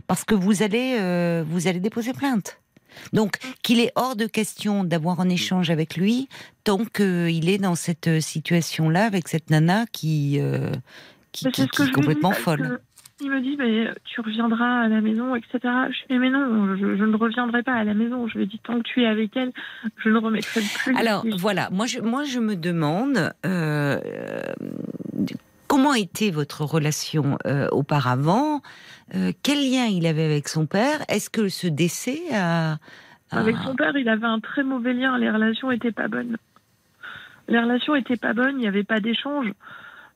parce 0.08 0.24
que 0.24 0.36
vous 0.36 0.64
allez, 0.64 0.98
euh, 1.00 1.44
vous 1.48 1.68
allez 1.68 1.80
déposer 1.80 2.14
plainte. 2.14 2.60
Donc, 3.14 3.38
qu'il 3.62 3.80
est 3.80 3.92
hors 3.96 4.16
de 4.16 4.26
question 4.26 4.84
d'avoir 4.84 5.20
un 5.20 5.30
échange 5.30 5.70
avec 5.70 5.98
lui 5.98 6.30
tant 6.64 6.86
qu'il 6.86 7.50
est 7.50 7.58
dans 7.58 7.76
cette 7.76 8.22
situation-là 8.22 9.06
avec 9.06 9.28
cette 9.28 9.50
nana 9.50 9.86
qui, 9.92 10.40
euh, 10.40 10.72
qui, 11.32 11.48
est 11.48 11.58
lui 11.58 11.68
dis, 11.68 11.92
complètement 11.92 12.32
folle. 12.32 12.80
Il 13.22 13.32
me 13.32 13.40
dit, 13.40 13.56
mais 13.58 13.94
tu 14.04 14.20
reviendras 14.20 14.82
à 14.82 14.88
la 14.90 15.00
maison, 15.00 15.36
etc. 15.36 15.60
Je 15.64 16.14
dis, 16.14 16.20
mais 16.20 16.30
non, 16.30 16.76
je, 16.76 16.98
je 16.98 17.04
ne 17.04 17.16
reviendrai 17.16 17.64
pas 17.64 17.74
à 17.74 17.84
la 17.84 17.94
maison. 17.94 18.28
Je 18.28 18.38
lui 18.38 18.48
dis, 18.48 18.60
tant 18.60 18.78
que 18.78 18.84
tu 18.84 19.04
es 19.04 19.08
avec 19.08 19.36
elle, 19.38 19.54
je 20.04 20.10
ne 20.10 20.18
remettrai 20.18 20.62
plus. 20.62 20.96
Alors 20.98 21.26
voilà, 21.38 21.70
moi 21.72 21.86
je, 21.86 22.00
moi 22.00 22.26
je 22.26 22.40
me 22.40 22.56
demande 22.56 23.32
euh, 23.46 24.00
comment 25.76 25.94
était 25.94 26.32
votre 26.32 26.62
relation 26.64 27.38
euh, 27.46 27.68
auparavant, 27.72 28.62
Euh, 29.14 29.32
quel 29.44 29.58
lien 29.70 29.86
il 29.86 30.08
avait 30.08 30.24
avec 30.26 30.48
son 30.48 30.66
père, 30.66 31.00
est-ce 31.10 31.30
que 31.30 31.48
ce 31.50 31.68
décès 31.68 32.22
a... 32.34 32.74
a- 32.74 32.78
Avec 33.40 33.56
son 33.58 33.76
père, 33.76 33.96
il 33.98 34.08
avait 34.10 34.26
un 34.26 34.40
très 34.40 34.64
mauvais 34.64 34.94
lien. 34.94 35.18
Les 35.20 35.30
relations 35.30 35.70
étaient 35.72 35.92
pas 35.92 36.08
bonnes. 36.08 36.38
Les 37.50 37.60
relations 37.60 37.94
étaient 37.96 38.16
pas 38.16 38.34
bonnes. 38.34 38.56
Il 38.58 38.60
n'y 38.62 38.68
avait 38.68 38.84
pas 38.86 39.00
d'échange. 39.02 39.52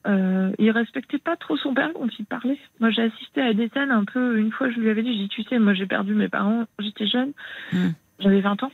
Euh, 0.07 0.52
il 0.57 0.72
respectait 0.72 1.19
pas 1.19 1.36
trop 1.36 1.57
son 1.57 1.73
père 1.73 1.91
quand 1.94 2.07
il 2.18 2.26
parlait. 2.26 2.57
Moi, 2.80 2.90
j'ai 2.90 3.03
assisté 3.03 3.41
à 3.41 3.53
des 3.53 3.68
scènes 3.69 3.91
un 3.91 4.06
peu. 4.06 4.40
Une 4.40 4.52
fois, 4.52 4.72
je 4.72 4.80
lui 4.80 4.90
avais 4.90 5.03
dit, 5.03 5.11
j'ai 5.14 5.23
dit, 5.23 5.30
tu 5.30 5.44
sais, 5.44 5.60
moi, 5.60 5.73
j'ai 5.73 5.86
perdu 5.86 6.14
mes 6.15 6.30
parents. 6.30 6.64
J'étais 6.80 7.06
jeune. 7.06 7.34
Hmm. 7.73 7.90
J'avais 8.19 8.40
20 8.41 8.64
ans. 8.64 8.72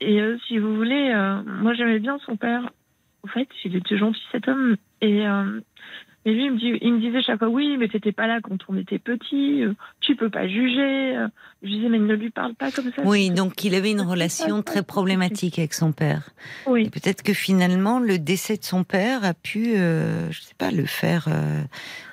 Et 0.00 0.20
euh, 0.20 0.36
si 0.48 0.58
vous 0.58 0.74
voulez, 0.76 1.12
euh, 1.14 1.42
moi, 1.62 1.72
j'aimais 1.74 2.00
bien 2.00 2.18
son 2.26 2.36
père. 2.36 2.68
En 3.22 3.28
fait, 3.28 3.48
il 3.64 3.76
était 3.76 3.96
gentil 3.96 4.20
cet 4.32 4.48
homme. 4.48 4.76
Et 5.00 5.26
et 6.26 6.32
lui, 6.32 6.44
il 6.46 6.52
me, 6.52 6.58
dit, 6.58 6.78
il 6.80 6.94
me 6.94 7.00
disait 7.00 7.22
chaque 7.22 7.38
fois, 7.38 7.48
oui, 7.48 7.76
mais 7.78 7.88
t'étais 7.88 8.12
pas 8.12 8.26
là 8.26 8.40
quand 8.42 8.56
on 8.68 8.76
était 8.78 8.98
petit. 8.98 9.62
euh, 9.62 9.74
tu 10.00 10.16
peux 10.16 10.30
pas 10.30 10.48
juger. 10.48 11.16
Je 11.62 11.68
disais, 11.68 11.88
mais 11.88 11.98
ne 11.98 12.14
lui 12.14 12.30
parle 12.30 12.54
pas 12.54 12.70
comme 12.70 12.90
ça. 12.94 13.02
Oui, 13.04 13.30
donc 13.30 13.62
il 13.64 13.74
avait 13.74 13.90
une 13.90 14.00
relation 14.00 14.62
très 14.62 14.82
problématique 14.82 15.58
avec 15.58 15.74
son 15.74 15.92
père. 15.92 16.30
Oui. 16.66 16.88
peut-être 16.90 17.22
que 17.22 17.32
finalement 17.34 17.98
le 18.00 18.18
décès 18.18 18.56
de 18.56 18.64
son 18.64 18.84
père 18.84 19.24
a 19.24 19.34
pu, 19.34 19.74
euh, 19.76 20.30
je 20.30 20.40
sais 20.42 20.54
pas, 20.56 20.70
le 20.70 20.86
faire. 20.86 21.26
euh, 21.28 21.62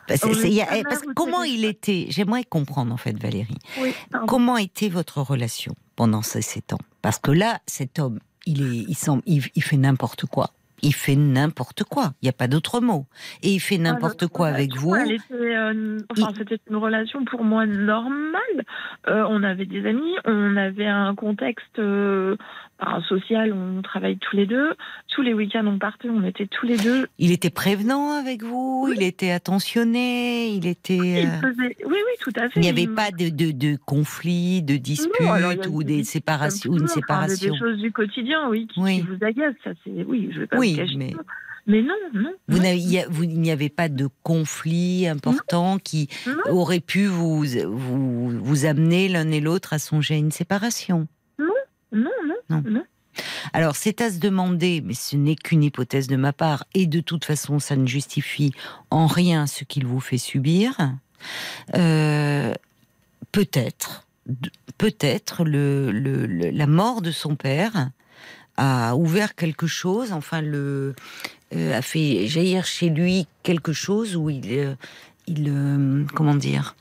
bah, 0.08 0.16
Oh, 0.24 0.28
a- 0.28 0.78
eh, 0.78 0.84
parce 0.84 1.02
que 1.02 1.14
comment 1.14 1.44
il 1.44 1.64
était 1.66 2.08
J'aimerais 2.10 2.44
comprendre 2.44 2.94
en 2.94 2.98
fait, 2.98 3.18
Valérie. 3.18 3.58
oui. 3.82 3.94
Comment 4.28 4.58
était 4.58 4.90
votre 4.90 5.22
relation 5.22 5.74
pendant 5.96 6.22
ces 6.22 6.42
sept 6.42 6.74
ans? 6.74 6.80
Parce 7.02 7.18
que 7.18 7.32
là, 7.32 7.60
cet 7.66 7.98
homme, 8.00 8.20
il 8.46 8.62
est, 8.62 8.86
il 8.90 8.96
semble, 8.96 9.22
il, 9.26 9.44
il 9.56 9.64
fait 9.64 9.78
n'importe 9.78 10.26
quoi. 10.26 10.52
Il 10.82 10.94
fait 10.94 11.16
n'importe 11.16 11.84
quoi. 11.84 12.14
Il 12.22 12.26
n'y 12.26 12.30
a 12.30 12.34
pas 12.34 12.48
d'autre 12.48 12.82
mot. 12.82 13.06
Et 13.44 13.50
il 13.50 13.60
fait 13.60 13.78
n'importe 13.78 14.22
Ah, 14.22 14.26
notre 14.26 14.34
quoi 14.34 14.48
avec 14.48 14.76
vous. 14.76 14.96
Elle 14.96 15.14
était, 15.14 15.34
euh, 15.34 15.98
enfin, 16.12 16.34
c'était 16.38 16.60
une 16.70 16.78
relation 16.78 17.24
pour 17.26 17.44
moi 17.44 17.66
normale. 17.66 18.66
Euh, 19.08 19.26
on 19.30 19.44
avait 19.44 19.66
des 19.66 19.86
amis, 19.86 20.16
on 20.26 20.58
avait 20.58 20.88
un 20.88 21.14
contexte 21.16 21.80
euh, 21.80 22.36
enfin, 22.82 23.02
social, 23.08 23.54
on 23.54 23.82
travaille 23.82 24.18
tous 24.18 24.36
les 24.36 24.46
deux. 24.46 24.74
Tous 25.10 25.22
les 25.22 25.34
week-ends, 25.34 25.66
on 25.68 25.78
partait, 25.78 26.10
on 26.10 26.24
était 26.24 26.48
tous 26.48 26.66
les 26.66 26.78
deux. 26.78 27.08
Il 27.20 27.32
était 27.32 27.50
prévenant 27.50 28.12
avec 28.12 28.44
vous. 28.44 28.92
Il 28.96 29.04
était 29.04 29.32
attentionné. 29.32 30.50
Il 30.50 30.66
était. 30.68 30.96
Il 30.98 31.28
euh, 31.28 31.42
faisait... 31.42 31.76
Oui, 31.86 31.96
oui, 31.96 32.14
tout 32.20 32.32
à 32.36 32.50
fait. 32.50 32.60
Il 32.60 32.62
n'y 32.62 32.70
avait 32.70 32.84
Il- 32.84 32.94
pas 32.94 33.12
de, 33.12 33.30
de, 33.30 33.52
de 33.52 33.78
conflit, 33.86 34.62
de 34.62 34.78
dispute 34.78 35.22
alors, 35.22 35.54
ou 35.70 35.84
des 35.84 36.04
séparations, 36.04 36.72
ou 36.72 36.76
une 36.78 36.84
Enfin, 36.84 36.94
séparation. 36.94 37.54
Des 37.54 37.60
choses 37.60 37.78
du 37.80 37.92
quotidien, 37.92 38.50
oui, 38.50 38.68
qui, 38.68 38.80
Oui. 38.80 39.02
qui 39.02 39.08
vous 39.08 39.24
agacent. 39.26 39.56
Ça, 39.64 39.72
c'est 39.84 40.04
oui, 40.06 40.30
je 40.34 40.40
vais 40.42 40.48
pas 40.48 40.58
Oui, 40.58 40.72
vous 40.74 40.78
cacher. 40.80 40.96
mais- 40.98 41.14
mais 41.68 41.84
non, 41.84 41.94
non. 42.14 42.32
Vous 42.48 43.26
n'y 43.26 43.52
avait 43.52 43.70
pas 43.70 43.88
de 43.88 44.08
conflit 44.24 45.08
important 45.08 45.78
qui 45.78 46.10
non. 46.26 46.34
aurait 46.54 46.80
pu 46.80 47.06
vous, 47.06 47.44
vous, 47.68 48.30
vous 48.30 48.66
amener 48.66 49.08
l'un 49.08 49.30
et 49.30 49.40
l'autre 49.40 49.74
à 49.74 49.78
songer 49.80 50.16
à 50.16 50.18
une 50.18 50.32
séparation. 50.32 51.08
Non, 51.38 51.46
non, 51.94 52.10
Non. 52.52 52.64
non. 52.70 52.84
Alors, 53.54 53.76
c'est 53.76 54.00
à 54.02 54.10
se 54.10 54.20
demander, 54.20 54.82
mais 54.86 54.94
ce 54.94 55.16
n'est 55.18 55.36
qu'une 55.36 55.64
hypothèse 55.64 56.08
de 56.08 56.16
ma 56.16 56.32
part, 56.34 56.64
et 56.74 56.86
de 56.88 57.02
toute 57.02 57.26
façon, 57.26 57.60
ça 57.60 57.76
ne 57.76 57.86
justifie 57.86 58.54
en 58.90 59.06
rien 59.08 59.48
ce 59.48 59.64
qu'il 59.66 59.86
vous 59.86 60.00
fait 60.00 60.18
subir. 60.18 60.78
Euh, 61.76 62.54
peut-être, 63.32 64.08
peut-être 64.78 65.44
le, 65.44 65.92
le- 65.92 66.26
le- 66.26 66.50
la 66.52 66.68
mort 66.68 67.02
de 67.02 67.12
son 67.12 67.36
père 67.36 67.90
a 68.58 68.96
ouvert 68.96 69.36
quelque 69.36 69.68
chose, 69.68 70.12
enfin, 70.14 70.42
le, 70.42 70.96
euh, 71.56 71.78
a 71.78 71.82
fait 71.82 72.28
jaillir 72.28 72.66
chez 72.66 72.90
lui 72.90 73.28
quelque 73.44 73.74
chose 73.74 74.16
où 74.16 74.30
il, 74.30 74.46
euh, 74.52 74.76
il 75.28 76.06
comment 76.14 76.36
dire, 76.36 76.76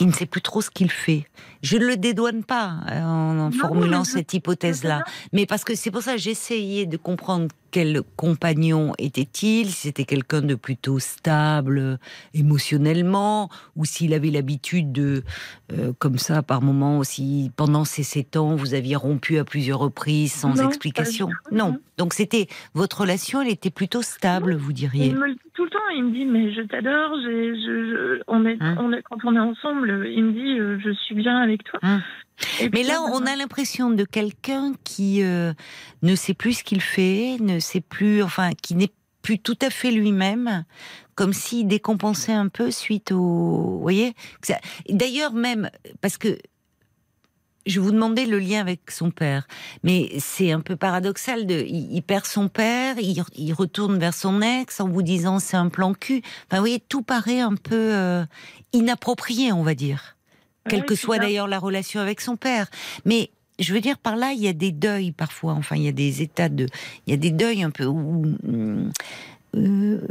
il 0.00 0.08
ne 0.08 0.12
sait 0.12 0.26
plus 0.26 0.42
trop 0.42 0.60
ce 0.60 0.70
qu'il 0.70 0.90
fait. 0.90 1.26
Je 1.62 1.76
ne 1.76 1.86
le 1.86 1.96
dédouane 1.96 2.44
pas 2.44 2.76
euh, 2.90 3.02
en, 3.02 3.38
en 3.38 3.50
Non, 3.50 3.50
formulant 3.50 4.04
cette 4.04 4.32
hypothèse-là, 4.34 5.02
mais 5.32 5.46
parce 5.46 5.64
que 5.64 5.74
c'est 5.74 5.90
pour 5.90 6.02
ça 6.02 6.12
que 6.12 6.20
j'essayais 6.20 6.86
de 6.86 6.96
comprendre 6.96 7.48
quel 7.70 8.02
compagnon 8.16 8.92
était-il, 8.98 9.66
si 9.66 9.88
c'était 9.88 10.04
quelqu'un 10.04 10.42
de 10.42 10.54
plutôt 10.54 10.98
stable 10.98 11.78
euh, 11.78 11.96
émotionnellement, 12.34 13.48
ou 13.76 13.84
s'il 13.84 14.14
avait 14.14 14.30
l'habitude 14.30 14.92
de, 14.92 15.22
euh, 15.72 15.92
comme 15.98 16.18
ça, 16.18 16.42
par 16.42 16.62
moment 16.62 16.98
aussi, 16.98 17.50
pendant 17.56 17.84
ces 17.84 18.02
sept 18.02 18.36
ans, 18.36 18.56
vous 18.56 18.74
aviez 18.74 18.96
rompu 18.96 19.38
à 19.38 19.44
plusieurs 19.44 19.78
reprises 19.78 20.32
sans 20.32 20.54
Non, 20.56 20.66
explication. 20.68 21.28
Non. 21.52 21.78
Donc 21.96 22.14
c'était 22.14 22.46
votre 22.74 23.02
relation, 23.02 23.42
elle 23.42 23.48
était 23.50 23.70
plutôt 23.70 24.02
stable, 24.02 24.54
vous 24.54 24.70
Il 24.70 24.74
diriez. 24.74 25.12
me 25.12 25.26
le 25.26 25.34
dit 25.34 25.40
tout 25.54 25.64
le 25.64 25.70
temps. 25.70 25.78
Il 25.96 26.04
me 26.04 26.12
dit, 26.12 26.24
mais 26.26 26.52
je 26.52 26.60
t'adore. 26.62 27.14
j'ai- 27.24 27.54
je- 27.54 28.18
je- 28.18 28.22
on 28.28 28.44
est, 28.44 28.56
Hein 28.60 28.76
on 28.78 28.92
est, 28.92 29.02
quand 29.02 29.16
on 29.24 29.34
est 29.34 29.40
ensemble, 29.40 30.06
il 30.08 30.22
me 30.24 30.32
dit, 30.32 30.58
euh, 30.60 30.78
je 30.84 30.90
suis 30.92 31.14
bien 31.14 31.38
avec 31.38 31.64
toi. 31.64 31.80
Hein 31.82 32.00
Et 32.60 32.68
Mais 32.70 32.82
là, 32.82 33.02
on 33.02 33.26
a 33.26 33.36
l'impression 33.36 33.90
de 33.90 34.04
quelqu'un 34.04 34.72
qui 34.84 35.22
euh, 35.22 35.52
ne 36.02 36.14
sait 36.14 36.34
plus 36.34 36.54
ce 36.54 36.64
qu'il 36.64 36.80
fait, 36.80 37.36
ne 37.40 37.58
sait 37.58 37.80
plus, 37.80 38.22
enfin, 38.22 38.50
qui 38.62 38.74
n'est 38.74 38.92
plus 39.22 39.38
tout 39.38 39.58
à 39.60 39.70
fait 39.70 39.90
lui-même, 39.90 40.64
comme 41.14 41.32
s'il 41.32 41.66
décompensait 41.66 42.32
un 42.32 42.48
peu 42.48 42.70
suite 42.70 43.12
au, 43.12 43.18
vous 43.18 43.80
voyez. 43.80 44.14
D'ailleurs, 44.88 45.32
même 45.32 45.70
parce 46.00 46.16
que 46.16 46.38
je 47.66 47.80
vous 47.80 47.90
demandais 47.90 48.24
le 48.24 48.38
lien 48.38 48.60
avec 48.60 48.90
son 48.90 49.10
père, 49.10 49.46
mais 49.82 50.10
c'est 50.18 50.52
un 50.52 50.60
peu 50.60 50.76
paradoxal. 50.76 51.46
De, 51.46 51.56
il, 51.66 51.92
il 51.92 52.02
perd 52.02 52.24
son 52.24 52.48
père, 52.48 52.98
il, 52.98 53.22
il 53.36 53.52
retourne 53.52 53.98
vers 53.98 54.14
son 54.14 54.40
ex 54.40 54.80
en 54.80 54.88
vous 54.88 55.02
disant 55.02 55.38
c'est 55.38 55.56
un 55.56 55.68
plan 55.68 55.92
cul. 55.92 56.22
Enfin, 56.46 56.56
vous 56.56 56.62
voyez, 56.62 56.80
tout 56.80 57.02
paraît 57.02 57.40
un 57.40 57.54
peu 57.54 57.92
euh, 57.94 58.24
inapproprié, 58.72 59.52
on 59.52 59.62
va 59.62 59.74
dire 59.74 60.17
quelle 60.68 60.80
ouais, 60.80 60.86
que 60.86 60.94
soit 60.94 61.18
d'ailleurs 61.18 61.48
la 61.48 61.58
relation 61.58 62.00
avec 62.00 62.20
son 62.20 62.36
père. 62.36 62.68
Mais 63.04 63.30
je 63.58 63.74
veux 63.74 63.80
dire 63.80 63.98
par 63.98 64.16
là, 64.16 64.32
il 64.32 64.40
y 64.40 64.48
a 64.48 64.52
des 64.52 64.72
deuils 64.72 65.12
parfois. 65.12 65.54
Enfin, 65.54 65.76
il 65.76 65.82
y 65.82 65.88
a 65.88 65.92
des 65.92 66.22
états 66.22 66.48
de, 66.48 66.66
il 67.06 67.10
y 67.10 67.14
a 67.14 67.16
des 67.16 67.30
deuils 67.30 67.62
un 67.62 67.70
peu 67.70 67.86
où, 67.86 68.24
euh, 69.54 70.08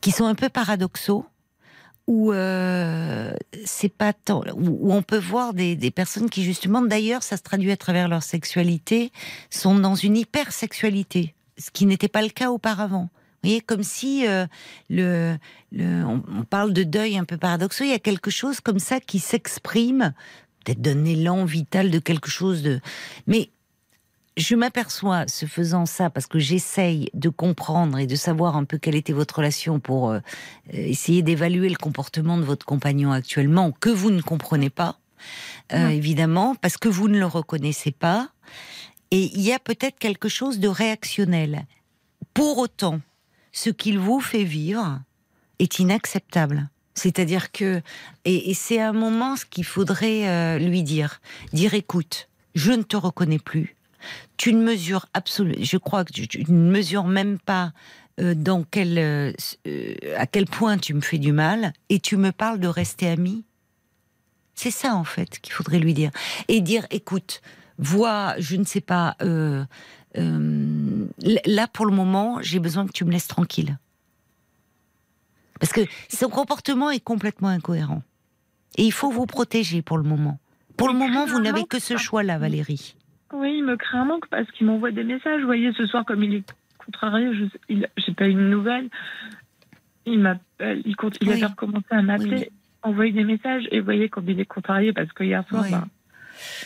qui 0.00 0.10
sont 0.10 0.26
un 0.26 0.34
peu 0.34 0.48
paradoxaux. 0.48 1.24
Où 2.06 2.34
euh, 2.34 3.32
c'est 3.64 3.88
pas 3.88 4.12
tant, 4.12 4.42
où, 4.56 4.88
où 4.88 4.92
on 4.92 5.00
peut 5.00 5.16
voir 5.16 5.54
des, 5.54 5.74
des 5.74 5.90
personnes 5.90 6.28
qui 6.28 6.44
justement, 6.44 6.82
d'ailleurs, 6.82 7.22
ça 7.22 7.38
se 7.38 7.42
traduit 7.42 7.72
à 7.72 7.78
travers 7.78 8.08
leur 8.08 8.22
sexualité, 8.22 9.10
sont 9.48 9.78
dans 9.78 9.94
une 9.94 10.18
hypersexualité, 10.18 11.34
ce 11.56 11.70
qui 11.70 11.86
n'était 11.86 12.08
pas 12.08 12.20
le 12.20 12.28
cas 12.28 12.50
auparavant. 12.50 13.08
Vous 13.44 13.50
voyez, 13.50 13.60
comme 13.60 13.82
si 13.82 14.26
euh, 14.26 14.46
le, 14.88 15.36
le 15.70 16.02
on, 16.06 16.22
on 16.34 16.44
parle 16.44 16.72
de 16.72 16.82
deuil 16.82 17.18
un 17.18 17.24
peu 17.24 17.36
paradoxal, 17.36 17.88
il 17.88 17.90
y 17.90 17.94
a 17.94 17.98
quelque 17.98 18.30
chose 18.30 18.60
comme 18.60 18.78
ça 18.78 19.00
qui 19.00 19.18
s'exprime, 19.18 20.14
peut-être 20.64 20.80
d'un 20.80 21.04
élan 21.04 21.44
vital 21.44 21.90
de 21.90 21.98
quelque 21.98 22.30
chose 22.30 22.62
de. 22.62 22.80
Mais 23.26 23.50
je 24.38 24.54
m'aperçois, 24.56 25.28
se 25.28 25.44
faisant 25.44 25.84
ça, 25.84 26.08
parce 26.08 26.26
que 26.26 26.38
j'essaye 26.38 27.10
de 27.12 27.28
comprendre 27.28 27.98
et 27.98 28.06
de 28.06 28.16
savoir 28.16 28.56
un 28.56 28.64
peu 28.64 28.78
quelle 28.78 28.94
était 28.94 29.12
votre 29.12 29.36
relation 29.36 29.78
pour 29.78 30.10
euh, 30.10 30.20
essayer 30.72 31.20
d'évaluer 31.20 31.68
le 31.68 31.76
comportement 31.76 32.38
de 32.38 32.44
votre 32.44 32.64
compagnon 32.64 33.12
actuellement, 33.12 33.72
que 33.72 33.90
vous 33.90 34.10
ne 34.10 34.22
comprenez 34.22 34.70
pas, 34.70 34.98
euh, 35.74 35.88
évidemment, 35.88 36.54
parce 36.54 36.78
que 36.78 36.88
vous 36.88 37.08
ne 37.08 37.18
le 37.18 37.26
reconnaissez 37.26 37.92
pas. 37.92 38.30
Et 39.10 39.30
il 39.34 39.42
y 39.42 39.52
a 39.52 39.58
peut-être 39.58 39.98
quelque 39.98 40.30
chose 40.30 40.60
de 40.60 40.68
réactionnel. 40.68 41.66
Pour 42.32 42.56
autant, 42.56 43.00
ce 43.54 43.70
qu'il 43.70 43.98
vous 43.98 44.20
fait 44.20 44.44
vivre 44.44 45.00
est 45.60 45.78
inacceptable. 45.78 46.68
C'est-à-dire 46.94 47.50
que, 47.52 47.80
et, 48.24 48.52
c'est 48.52 48.80
un 48.80 48.92
moment 48.92 49.36
ce 49.36 49.46
qu'il 49.46 49.64
faudrait 49.64 50.28
euh, 50.28 50.58
lui 50.58 50.82
dire, 50.82 51.20
dire 51.52 51.72
écoute, 51.74 52.28
je 52.54 52.72
ne 52.72 52.82
te 52.82 52.96
reconnais 52.96 53.38
plus. 53.38 53.76
Tu 54.36 54.52
ne 54.52 54.62
mesures 54.62 55.06
absolument, 55.14 55.56
je 55.60 55.76
crois 55.76 56.04
que 56.04 56.12
tu, 56.12 56.44
ne 56.48 56.70
mesures 56.70 57.04
même 57.04 57.38
pas 57.38 57.72
euh, 58.20 58.34
euh, 58.76 59.32
à 60.16 60.26
quel 60.26 60.46
point 60.46 60.76
tu 60.76 60.92
me 60.92 61.00
fais 61.00 61.18
du 61.18 61.32
mal, 61.32 61.72
et 61.88 62.00
tu 62.00 62.16
me 62.16 62.32
parles 62.32 62.60
de 62.60 62.68
rester 62.68 63.08
amis. 63.08 63.44
C'est 64.56 64.70
ça 64.70 64.94
en 64.94 65.04
fait 65.04 65.40
qu'il 65.40 65.52
faudrait 65.52 65.80
lui 65.80 65.94
dire 65.94 66.10
et 66.46 66.60
dire 66.60 66.86
écoute, 66.90 67.40
vois, 67.78 68.34
je 68.38 68.56
ne 68.56 68.64
sais 68.64 68.80
pas, 68.80 69.16
euh, 70.18 71.06
là 71.46 71.66
pour 71.66 71.86
le 71.86 71.92
moment, 71.92 72.38
j'ai 72.40 72.58
besoin 72.60 72.86
que 72.86 72.92
tu 72.92 73.04
me 73.04 73.10
laisses 73.10 73.28
tranquille. 73.28 73.78
Parce 75.60 75.72
que 75.72 75.82
son 76.08 76.28
comportement 76.28 76.90
est 76.90 77.00
complètement 77.02 77.48
incohérent. 77.48 78.02
Et 78.76 78.82
il 78.84 78.92
faut 78.92 79.10
vous 79.10 79.26
protéger 79.26 79.82
pour 79.82 79.98
le 79.98 80.04
moment. 80.04 80.38
Pour 80.76 80.88
le 80.88 80.94
moment, 80.94 81.26
vous 81.26 81.40
n'avez 81.40 81.64
que 81.64 81.78
ce 81.78 81.96
choix-là, 81.96 82.38
Valérie. 82.38 82.96
Oui, 83.32 83.56
il 83.58 83.64
me 83.64 83.76
crée 83.76 83.98
un 83.98 84.04
manque 84.04 84.28
parce 84.28 84.50
qu'il 84.52 84.66
m'envoie 84.66 84.90
des 84.90 85.04
messages. 85.04 85.40
Vous 85.40 85.46
voyez, 85.46 85.72
ce 85.72 85.86
soir, 85.86 86.04
comme 86.04 86.22
il 86.22 86.34
est 86.34 86.44
contrarié, 86.78 87.32
je 87.34 87.44
j'ai 87.96 88.12
pas 88.14 88.26
eu 88.26 88.30
une 88.32 88.50
nouvelle. 88.50 88.90
Il 90.06 90.18
m'appelle, 90.18 90.82
il, 90.84 90.96
compte, 90.96 91.16
il 91.20 91.28
Oui. 91.28 91.34
avait 91.34 91.46
recommencé 91.46 91.86
à 91.90 92.02
m'appeler, 92.02 92.36
Oui, 92.36 92.48
envoyer 92.82 93.12
des 93.12 93.24
messages. 93.24 93.64
Et 93.70 93.78
vous 93.78 93.84
voyez, 93.84 94.08
comme 94.08 94.28
il 94.28 94.38
est 94.38 94.44
contrarié, 94.44 94.92
parce 94.92 95.10
que 95.12 95.24
hier 95.24 95.44
soir, 95.48 95.62
Oui. 95.64 95.70
bah, 95.70 95.86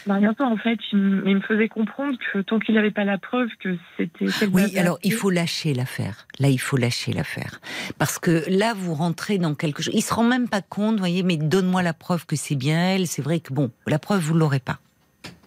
bah, 0.06 0.18
en 0.40 0.56
fait, 0.56 0.78
il, 0.92 0.98
me 0.98 1.40
faisait 1.40 1.68
comprendre 1.68 2.16
que 2.32 2.40
tant 2.40 2.58
qu'il 2.58 2.74
n'avait 2.74 2.90
pas 2.90 3.04
la 3.04 3.18
preuve 3.18 3.48
que 3.60 3.76
c'était. 3.96 4.26
Oui, 4.52 4.76
alors 4.78 4.98
il 5.02 5.12
faut 5.12 5.30
lâcher 5.30 5.74
l'affaire. 5.74 6.26
Là, 6.38 6.48
il 6.48 6.58
faut 6.58 6.76
lâcher 6.76 7.12
l'affaire. 7.12 7.60
Parce 7.98 8.18
que 8.18 8.44
là, 8.48 8.74
vous 8.74 8.94
rentrez 8.94 9.38
dans 9.38 9.54
quelque 9.54 9.82
chose. 9.82 9.94
Il 9.94 10.02
se 10.02 10.14
rend 10.14 10.24
même 10.24 10.48
pas 10.48 10.62
compte, 10.62 10.94
vous 10.94 10.98
voyez, 10.98 11.22
mais 11.22 11.36
donne-moi 11.36 11.82
la 11.82 11.92
preuve 11.94 12.26
que 12.26 12.36
c'est 12.36 12.56
bien 12.56 12.78
elle. 12.78 13.06
C'est 13.06 13.22
vrai 13.22 13.40
que, 13.40 13.52
bon, 13.52 13.70
la 13.86 13.98
preuve, 13.98 14.20
vous 14.20 14.34
l'aurez 14.34 14.60
pas. 14.60 14.78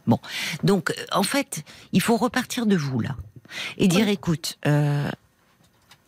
Bon. 0.08 0.20
Donc, 0.64 0.91
euh, 0.91 0.94
en 1.12 1.24
fait, 1.24 1.64
il 1.94 2.02
faut 2.02 2.18
repartir 2.18 2.66
de 2.66 2.76
vous, 2.76 2.99
là. 2.99 3.16
Et 3.78 3.88
dire, 3.88 4.08
écoute, 4.08 4.58
euh, 4.66 5.10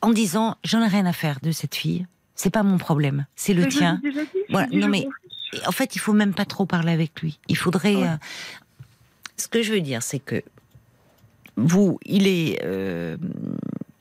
en 0.02 0.12
disant, 0.12 0.58
j'en 0.64 0.82
ai 0.82 0.88
rien 0.88 1.06
à 1.06 1.14
faire 1.14 1.40
de 1.41 1.52
cette 1.52 1.76
fille. 1.76 2.08
C'est 2.36 2.50
pas 2.50 2.64
mon 2.64 2.78
problème. 2.78 3.26
C'est 3.36 3.54
le 3.54 3.64
Mais 3.64 3.68
tien. 3.70 4.02
dit, 4.04 4.12
Voilà, 4.50 4.68
non, 4.72 4.88
mais- 4.88 5.08
en 5.66 5.72
fait, 5.72 5.96
il 5.96 6.00
faut 6.00 6.14
même 6.14 6.34
pas 6.34 6.46
trop 6.46 6.66
parler 6.66 6.92
avec 6.92 7.22
lui. 7.22 7.40
Il 7.48 7.58
faudrait. 7.58 7.96
Ouais. 7.96 8.08
euh, 8.08 8.18
Ce 9.38 9.48
que 9.48 9.62
je 9.64 9.74
veux 9.74 9.82
dire, 9.82 10.04
c'est 10.04 10.20
que 10.20 10.44
vous, 11.56 12.00
il 12.06 12.28
est 12.28 12.62
euh, 12.64 13.18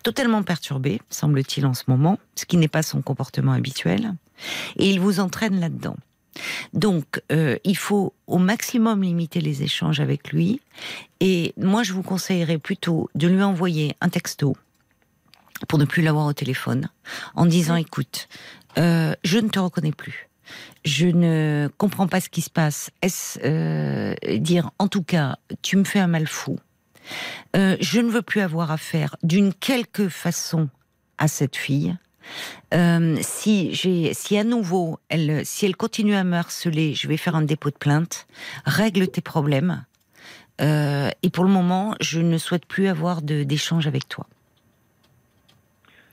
totalement 0.03 0.43
perturbé, 0.43 1.01
semble-t-il, 1.11 1.67
en 1.67 1.75
ce 1.75 1.85
moment, 1.87 2.19
ce 2.35 2.45
qui 2.45 2.57
n'est 2.57 2.69
pas 2.69 2.83
son 2.83 3.03
comportement 3.03 3.53
habituel, 3.53 4.15
et 4.77 4.91
il 4.91 5.01
vous 5.01 5.21
entraîne 5.21 5.61
là-dedans. 5.61 5.97
Donc, 6.73 7.21
euh, 7.31 7.59
il 7.65 7.77
faut 7.77 8.15
au 8.27 8.39
maximum 8.39 9.03
limiter 9.03 9.43
les 9.43 9.63
échanges 9.63 10.01
avec 10.01 10.33
lui. 10.33 10.63
Et 11.21 11.53
moi, 11.59 11.83
je 11.83 11.93
vous 11.93 12.03
conseillerais 12.03 12.57
plutôt 12.57 13.11
de 13.15 13.29
lui 13.29 13.43
envoyer 13.43 13.95
un 14.01 14.09
texto 14.09 14.57
pour 15.69 15.79
ne 15.79 15.85
plus 15.85 16.03
l'avoir 16.03 16.27
au 16.27 16.33
téléphone, 16.33 16.89
en 17.35 17.45
disant 17.45 17.77
"Écoute, 17.77 18.29
euh, 18.79 19.15
je 19.25 19.39
ne 19.39 19.49
te 19.49 19.59
reconnais 19.59 19.93
plus. 19.93 20.31
Je 20.85 21.07
ne 21.07 21.69
comprends 21.79 22.09
pas 22.09 22.21
ce 22.21 22.29
qui 22.29 22.43
se 22.43 22.51
passe. 22.51 22.91
Est-ce 23.03 23.39
euh, 23.45 24.15
dire 24.39 24.71
en 24.79 24.89
tout 24.89 25.03
cas, 25.03 25.37
tu 25.63 25.77
me 25.77 25.85
fais 25.85 26.01
un 26.01 26.07
mal 26.07 26.27
fou. 26.27 26.59
Euh, 27.57 27.77
je 27.81 28.01
ne 28.01 28.11
veux 28.11 28.23
plus 28.23 28.41
avoir 28.41 28.71
affaire 28.71 29.17
d'une 29.23 29.53
quelque 29.53 30.09
façon 30.09 30.69
à 31.19 31.29
cette 31.29 31.57
fille. 31.57 31.97
Euh, 32.73 33.17
si 33.21 33.75
j'ai, 33.75 34.15
si 34.15 34.39
à 34.39 34.45
nouveau, 34.45 34.99
elle, 35.09 35.45
si 35.45 35.67
elle 35.67 35.77
continue 35.77 36.15
à 36.15 36.25
me 36.25 36.37
harceler, 36.37 36.95
je 36.95 37.09
vais 37.09 37.17
faire 37.17 37.35
un 37.35 37.43
dépôt 37.43 37.71
de 37.71 37.77
plainte. 37.77 38.27
Règle 38.65 39.09
tes 39.09 39.21
problèmes. 39.21 39.85
Et 40.61 41.31
pour 41.33 41.43
le 41.43 41.51
moment, 41.51 41.97
je 42.01 42.21
ne 42.21 42.39
souhaite 42.39 42.67
plus 42.67 42.87
avoir 42.87 43.21
d'échange 43.21 43.89
avec 43.89 44.07
toi. 44.07 44.29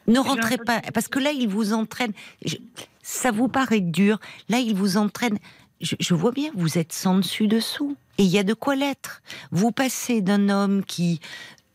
Ne 0.10 0.20
rentrez 0.20 0.58
pas, 0.58 0.82
parce 0.94 1.08
que 1.08 1.20
là, 1.20 1.32
il 1.32 1.48
vous 1.48 1.74
entraîne. 1.74 2.12
je- 2.46 2.58
ça 3.02 3.32
vous 3.32 3.48
paraît 3.48 3.80
dur. 3.80 4.20
Là, 4.50 4.60
il 4.60 4.76
vous 4.76 4.98
entraîne. 4.98 5.38
Je, 5.82 5.96
je 6.00 6.14
vois 6.14 6.32
bien, 6.32 6.52
vous 6.56 6.78
êtes 6.78 6.92
sans 6.94 7.16
dessus 7.18 7.48
dessous. 7.48 7.96
Et 8.18 8.24
il 8.24 8.30
y 8.30 8.38
a 8.38 8.44
de 8.44 8.54
quoi 8.54 8.76
l'être. 8.76 9.22
Vous 9.52 9.72
passez 9.72 10.22
d'un 10.22 10.50
homme 10.50 10.84
qui 10.84 11.20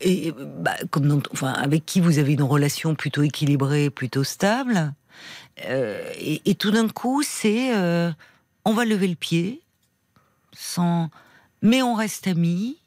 et 0.01 0.33
bah, 0.37 0.75
comme 0.91 1.07
dans- 1.07 1.21
enfin, 1.31 1.51
avec 1.53 1.85
qui 1.85 2.01
vous 2.01 2.19
avez 2.19 2.33
une 2.33 2.43
relation 2.43 2.95
plutôt 2.95 3.23
équilibrée, 3.23 3.89
plutôt 3.89 4.23
stable, 4.25 4.93
euh, 5.65 6.03
et, 6.19 6.41
et 6.49 6.55
tout 6.55 6.69
d'un 6.71 6.89
coup, 6.89 7.23
c'est 7.23 7.73
euh, 7.75 8.11
on 8.65 8.73
va 8.73 8.83
lever 8.85 9.07
le 9.07 9.15
pied, 9.15 9.61
sans, 10.51 11.09
mais 11.61 11.81
on 11.81 11.93
reste 11.95 12.27
amis. 12.27 12.77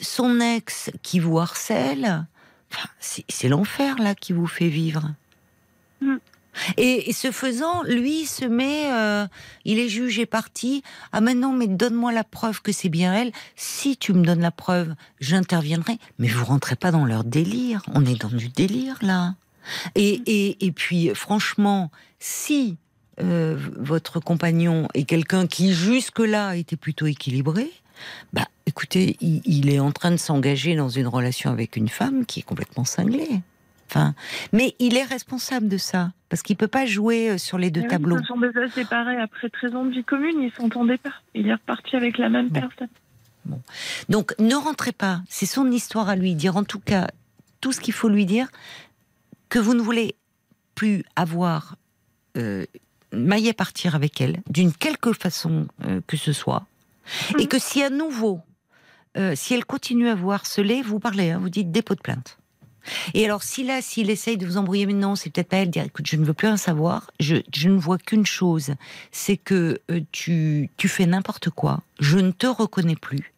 Son 0.00 0.40
ex 0.40 0.90
qui 1.02 1.18
vous 1.20 1.38
harcèle, 1.38 2.26
enfin, 2.74 2.88
c'est 3.28 3.48
l'enfer 3.48 3.96
là 3.98 4.14
qui 4.14 4.32
vous 4.32 4.46
fait 4.46 4.68
vivre. 4.68 5.14
Mm. 6.00 6.16
Et, 6.76 7.10
et 7.10 7.12
ce 7.12 7.30
faisant, 7.32 7.82
lui 7.82 8.26
se 8.26 8.44
met, 8.44 8.92
euh, 8.92 9.26
il 9.64 9.78
est 9.78 9.88
jugé 9.88 10.24
parti. 10.26 10.82
Ah 11.12 11.20
maintenant, 11.20 11.52
mais 11.52 11.66
donne-moi 11.66 12.12
la 12.12 12.24
preuve 12.24 12.62
que 12.62 12.72
c'est 12.72 12.88
bien 12.88 13.12
elle. 13.12 13.32
Si 13.56 13.96
tu 13.96 14.12
me 14.12 14.24
donnes 14.24 14.40
la 14.40 14.52
preuve, 14.52 14.94
j'interviendrai. 15.20 15.98
Mais 16.18 16.28
vous 16.28 16.44
rentrez 16.44 16.76
pas 16.76 16.92
dans 16.92 17.04
leur 17.04 17.24
délire. 17.24 17.82
On 17.92 18.04
est 18.04 18.20
dans 18.20 18.28
du 18.28 18.48
délire 18.48 18.98
là. 19.02 19.34
Et, 19.94 20.22
et, 20.26 20.66
et 20.66 20.72
puis, 20.72 21.10
franchement, 21.14 21.90
si 22.18 22.76
euh, 23.20 23.56
votre 23.76 24.20
compagnon 24.20 24.88
est 24.94 25.04
quelqu'un 25.04 25.46
qui 25.46 25.72
jusque-là 25.72 26.56
était 26.56 26.76
plutôt 26.76 27.06
équilibré, 27.06 27.70
bah, 28.32 28.46
écoutez, 28.66 29.16
il, 29.20 29.42
il 29.44 29.70
est 29.70 29.78
en 29.78 29.92
train 29.92 30.10
de 30.10 30.16
s'engager 30.16 30.76
dans 30.76 30.88
une 30.88 31.06
relation 31.06 31.50
avec 31.50 31.76
une 31.76 31.88
femme 31.88 32.26
qui 32.26 32.40
est 32.40 32.44
complètement 32.44 32.84
cinglée. 32.84 33.40
Enfin, 33.90 34.14
mais 34.52 34.74
il 34.78 34.96
est 34.96 35.04
responsable 35.04 35.68
de 35.68 35.76
ça 35.76 36.12
parce 36.28 36.42
qu'il 36.42 36.56
peut 36.56 36.68
pas 36.68 36.86
jouer 36.86 37.30
euh, 37.30 37.38
sur 37.38 37.58
les 37.58 37.70
deux 37.70 37.82
oui, 37.82 37.88
tableaux. 37.88 38.18
Ils 38.18 38.26
sont 38.26 38.38
déjà 38.38 38.68
séparés 38.68 39.20
après 39.20 39.50
13 39.50 39.74
ans 39.76 39.84
de 39.84 39.90
vie 39.90 40.04
commune, 40.04 40.40
ils 40.40 40.52
s'entendaient 40.52 40.98
pas. 40.98 41.12
Il 41.34 41.48
est 41.48 41.54
reparti 41.54 41.94
avec 41.96 42.18
la 42.18 42.28
même 42.28 42.48
Bon. 42.48 42.60
personne. 42.60 42.88
Donc, 44.08 44.34
ne 44.38 44.54
rentrez 44.54 44.92
pas. 44.92 45.20
C'est 45.28 45.46
son 45.46 45.70
histoire 45.70 46.08
à 46.08 46.16
lui 46.16 46.34
dire. 46.34 46.56
En 46.56 46.64
tout 46.64 46.80
cas, 46.80 47.08
tout 47.60 47.72
ce 47.72 47.80
qu'il 47.80 47.92
faut 47.92 48.08
lui 48.08 48.26
dire, 48.26 48.48
que 49.48 49.58
vous 49.58 49.74
ne 49.74 49.82
voulez 49.82 50.16
plus 50.74 51.04
avoir 51.14 51.76
euh, 52.36 52.64
maille 53.12 53.48
à 53.48 53.54
partir 53.54 53.94
avec 53.94 54.20
elle, 54.20 54.42
d'une 54.50 54.72
quelque 54.72 55.12
façon 55.12 55.68
euh, 55.84 56.00
que 56.06 56.16
ce 56.16 56.32
soit, 56.32 56.66
et 57.38 57.42
Mhm. 57.42 57.48
que 57.48 57.58
si 57.58 57.82
à 57.82 57.90
nouveau, 57.90 58.40
euh, 59.16 59.34
si 59.36 59.54
elle 59.54 59.64
continue 59.64 60.08
à 60.08 60.14
vous 60.14 60.30
harceler, 60.32 60.82
vous 60.82 60.98
parlez, 60.98 61.30
hein, 61.30 61.38
vous 61.40 61.50
dites 61.50 61.70
dépôt 61.70 61.94
de 61.94 62.00
plainte. 62.00 62.38
Et 63.14 63.24
alors, 63.24 63.42
si 63.42 63.64
là, 63.64 63.80
s'il 63.80 64.10
essaye 64.10 64.36
de 64.36 64.44
vous 64.44 64.58
embrouiller, 64.58 64.84
mais 64.84 64.92
non, 64.92 65.16
c'est 65.16 65.30
peut-être 65.30 65.48
pas 65.48 65.56
elle, 65.58 65.70
dire 65.70 65.84
écoute, 65.84 66.06
je 66.06 66.16
ne 66.16 66.24
veux 66.24 66.34
plus 66.34 66.48
rien 66.48 66.58
savoir, 66.58 67.10
je, 67.18 67.36
je 67.54 67.70
ne 67.70 67.78
vois 67.78 67.96
qu'une 67.96 68.26
chose, 68.26 68.74
c'est 69.10 69.38
que 69.38 69.80
euh, 69.90 70.00
tu, 70.12 70.68
tu 70.76 70.88
fais 70.88 71.06
n'importe 71.06 71.48
quoi, 71.48 71.80
je 71.98 72.18
ne 72.18 72.30
te 72.30 72.46
reconnais 72.46 72.96
plus. 72.96 73.32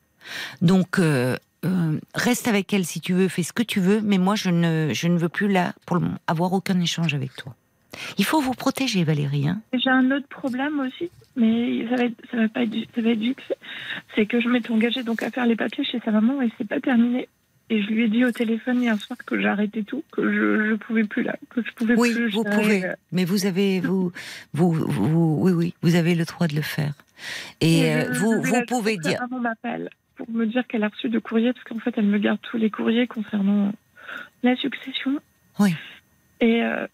Donc, 0.62 0.98
euh, 0.98 1.36
euh, 1.64 2.00
reste 2.14 2.48
avec 2.48 2.72
elle 2.74 2.84
si 2.84 3.00
tu 3.00 3.12
veux, 3.12 3.28
fais 3.28 3.44
ce 3.44 3.52
que 3.52 3.62
tu 3.62 3.78
veux, 3.78 4.00
mais 4.00 4.18
moi, 4.18 4.34
je 4.34 4.50
ne, 4.50 4.90
je 4.92 5.06
ne 5.06 5.16
veux 5.16 5.28
plus 5.28 5.48
là, 5.48 5.74
pour 5.86 5.94
le 5.96 6.02
moment, 6.02 6.18
avoir 6.26 6.52
aucun 6.52 6.80
échange 6.80 7.14
avec 7.14 7.34
toi. 7.36 7.54
Il 8.18 8.24
faut 8.24 8.40
vous 8.40 8.52
protéger, 8.54 9.04
Valérie. 9.04 9.48
Hein 9.48 9.60
J'ai 9.72 9.90
un 9.90 10.10
autre 10.10 10.28
problème 10.28 10.80
aussi, 10.80 11.10
mais 11.36 11.86
ça 11.88 11.96
va, 11.96 12.04
être, 12.04 12.16
ça 12.30 12.36
va 12.36 12.48
pas 12.48 12.62
être, 12.62 12.76
ça 12.94 13.00
va 13.00 13.10
être 13.10 13.18
vite. 13.18 13.38
C'est 14.14 14.26
que 14.26 14.40
je 14.40 14.48
m'étais 14.48 14.70
engagée 14.70 15.02
donc 15.02 15.22
à 15.22 15.30
faire 15.30 15.46
les 15.46 15.56
papiers 15.56 15.84
chez 15.84 16.00
sa 16.04 16.10
maman 16.10 16.42
et 16.42 16.50
c'est 16.58 16.68
pas 16.68 16.80
terminé. 16.80 17.28
Et 17.68 17.82
je 17.82 17.88
lui 17.88 18.04
ai 18.04 18.08
dit 18.08 18.24
au 18.24 18.30
téléphone 18.30 18.80
hier 18.82 18.96
soir 19.00 19.18
que 19.26 19.40
j'arrêtais 19.40 19.82
tout, 19.82 20.04
que 20.12 20.22
je, 20.22 20.68
je 20.70 20.74
pouvais 20.76 21.02
plus 21.04 21.22
là, 21.24 21.34
que 21.50 21.62
je 21.64 21.72
pouvais 21.72 21.96
oui, 21.96 22.14
plus. 22.14 22.30
vous 22.30 22.44
gérer, 22.44 22.56
pouvez. 22.56 22.84
euh, 22.84 22.94
Mais 23.10 23.24
vous 23.24 23.44
avez, 23.46 23.80
vous, 23.80 24.12
vous, 24.52 24.70
vous, 24.72 25.38
oui, 25.40 25.52
oui, 25.52 25.74
vous 25.82 25.96
avez 25.96 26.14
le 26.14 26.24
droit 26.24 26.46
de 26.46 26.54
le 26.54 26.62
faire. 26.62 26.92
Et 27.60 27.80
et 27.80 27.94
euh, 27.94 28.12
vous, 28.12 28.40
vous 28.42 28.62
pouvez 28.68 28.98
dire. 28.98 29.18
Maman 29.22 29.40
m'appelle 29.40 29.90
pour 30.16 30.30
me 30.30 30.46
dire 30.46 30.66
qu'elle 30.68 30.84
a 30.84 30.88
reçu 30.88 31.08
de 31.08 31.18
courriers, 31.18 31.52
parce 31.52 31.64
qu'en 31.64 31.78
fait 31.80 31.92
elle 31.96 32.06
me 32.06 32.18
garde 32.18 32.38
tous 32.42 32.56
les 32.56 32.70
courriers 32.70 33.06
concernant 33.08 33.72
la 34.44 34.54
succession. 34.56 35.18
Oui. 35.58 35.74
Et 36.40 36.62
euh, 36.62 36.86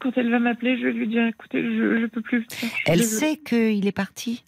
quand 0.00 0.10
elle 0.16 0.30
va 0.30 0.38
m'appeler, 0.38 0.78
je 0.78 0.86
vais 0.86 0.92
lui 0.92 1.08
dire 1.08 1.26
écoutez, 1.26 1.62
je 1.62 1.98
ne 2.02 2.06
peux 2.06 2.22
plus. 2.22 2.46
Elle 2.86 3.02
sait 3.02 3.36
qu'il 3.36 3.86
est 3.86 3.92
parti 3.92 4.44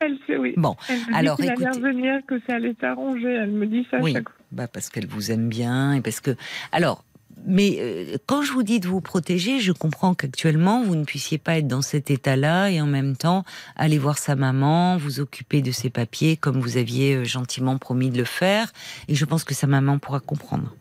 Elle 0.00 0.16
sait, 0.26 0.36
oui. 0.36 0.54
Bon, 0.56 0.76
elle 0.88 0.98
me 1.00 1.14
alors 1.14 1.36
dit 1.36 1.46
écoutez. 1.48 1.68
revenir, 1.68 2.20
que 2.26 2.38
ça 2.46 2.54
allait 2.56 2.74
s'arranger. 2.80 3.28
Elle 3.28 3.50
me 3.50 3.66
dit 3.66 3.86
ça 3.90 3.98
à 3.98 4.00
Oui. 4.00 4.12
chaque 4.12 4.28
fois. 4.28 4.38
Bah 4.52 4.66
parce 4.68 4.88
qu'elle 4.90 5.06
vous 5.06 5.30
aime 5.30 5.48
bien 5.48 5.94
et 5.94 6.00
parce 6.00 6.20
que. 6.20 6.30
Alors, 6.72 7.04
mais 7.46 7.76
euh, 7.80 8.16
quand 8.26 8.42
je 8.42 8.52
vous 8.52 8.62
dis 8.64 8.80
de 8.80 8.88
vous 8.88 9.00
protéger, 9.00 9.60
je 9.60 9.72
comprends 9.72 10.14
qu'actuellement 10.14 10.82
vous 10.82 10.96
ne 10.96 11.04
puissiez 11.04 11.38
pas 11.38 11.58
être 11.58 11.68
dans 11.68 11.82
cet 11.82 12.10
état-là 12.10 12.68
et 12.70 12.80
en 12.80 12.86
même 12.86 13.16
temps 13.16 13.44
aller 13.76 13.98
voir 13.98 14.18
sa 14.18 14.34
maman, 14.36 14.96
vous 14.96 15.20
occuper 15.20 15.62
de 15.62 15.70
ses 15.70 15.90
papiers 15.90 16.36
comme 16.36 16.58
vous 16.60 16.76
aviez 16.78 17.14
euh, 17.16 17.24
gentiment 17.24 17.76
promis 17.78 18.10
de 18.10 18.18
le 18.18 18.24
faire. 18.24 18.72
Et 19.08 19.14
je 19.14 19.24
pense 19.24 19.44
que 19.44 19.54
sa 19.54 19.66
maman 19.66 19.98
pourra 19.98 20.20
comprendre. 20.20 20.74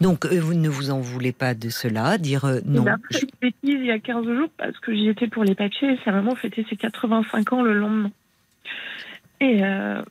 Donc, 0.00 0.24
euh, 0.26 0.40
vous 0.40 0.54
ne 0.54 0.68
vous 0.68 0.90
en 0.90 1.00
voulez 1.00 1.32
pas 1.32 1.54
de 1.54 1.68
cela, 1.68 2.18
dire 2.18 2.44
euh, 2.44 2.60
non. 2.64 2.84
Il 2.84 2.88
a 2.88 2.96
fait 3.10 3.22
une 3.22 3.28
bêtise 3.40 3.80
il 3.80 3.86
y 3.86 3.90
a 3.90 3.98
15 3.98 4.24
jours 4.24 4.50
parce 4.56 4.78
que 4.78 4.94
j'y 4.94 5.08
étais 5.08 5.28
pour 5.28 5.44
les 5.44 5.54
papiers 5.54 5.92
et 5.92 5.98
sa 6.04 6.12
maman 6.12 6.34
fêtait 6.34 6.64
ses 6.68 6.76
85 6.76 7.52
ans 7.52 7.62
le 7.62 7.74
lendemain. 7.74 8.10
Et 9.40 9.64
euh, 9.64 10.02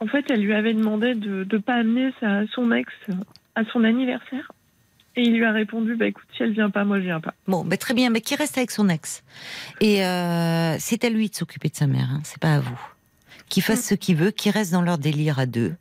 en 0.00 0.06
fait, 0.06 0.24
elle 0.30 0.42
lui 0.42 0.54
avait 0.54 0.74
demandé 0.74 1.14
de 1.14 1.46
ne 1.50 1.58
pas 1.58 1.74
amener 1.74 2.12
sa, 2.20 2.46
son 2.48 2.72
ex 2.72 2.92
à 3.54 3.64
son 3.72 3.84
anniversaire. 3.84 4.52
Et 5.16 5.22
il 5.22 5.36
lui 5.36 5.44
a 5.44 5.52
répondu 5.52 5.96
bah, 5.96 6.06
écoute, 6.06 6.26
si 6.36 6.44
elle 6.44 6.52
vient 6.52 6.70
pas, 6.70 6.84
moi 6.84 6.98
je 7.00 7.04
viens 7.04 7.20
pas. 7.20 7.34
Bon, 7.48 7.64
ben 7.64 7.76
très 7.76 7.92
bien, 7.92 8.08
mais 8.08 8.20
qui 8.20 8.36
reste 8.36 8.56
avec 8.56 8.70
son 8.70 8.88
ex? 8.88 9.24
Et 9.80 10.04
euh, 10.04 10.76
c'est 10.78 11.04
à 11.04 11.10
lui 11.10 11.28
de 11.28 11.34
s'occuper 11.34 11.68
de 11.68 11.74
sa 11.74 11.88
mère, 11.88 12.08
hein, 12.12 12.20
c'est 12.22 12.38
pas 12.38 12.54
à 12.54 12.60
vous. 12.60 12.80
Qui 13.48 13.60
fasse 13.60 13.84
ce 13.84 13.94
qu'il 13.94 14.14
veut, 14.14 14.30
qui 14.30 14.50
reste 14.50 14.72
dans 14.72 14.82
leur 14.82 14.98
délire 14.98 15.40
à 15.40 15.46
deux, 15.46 15.74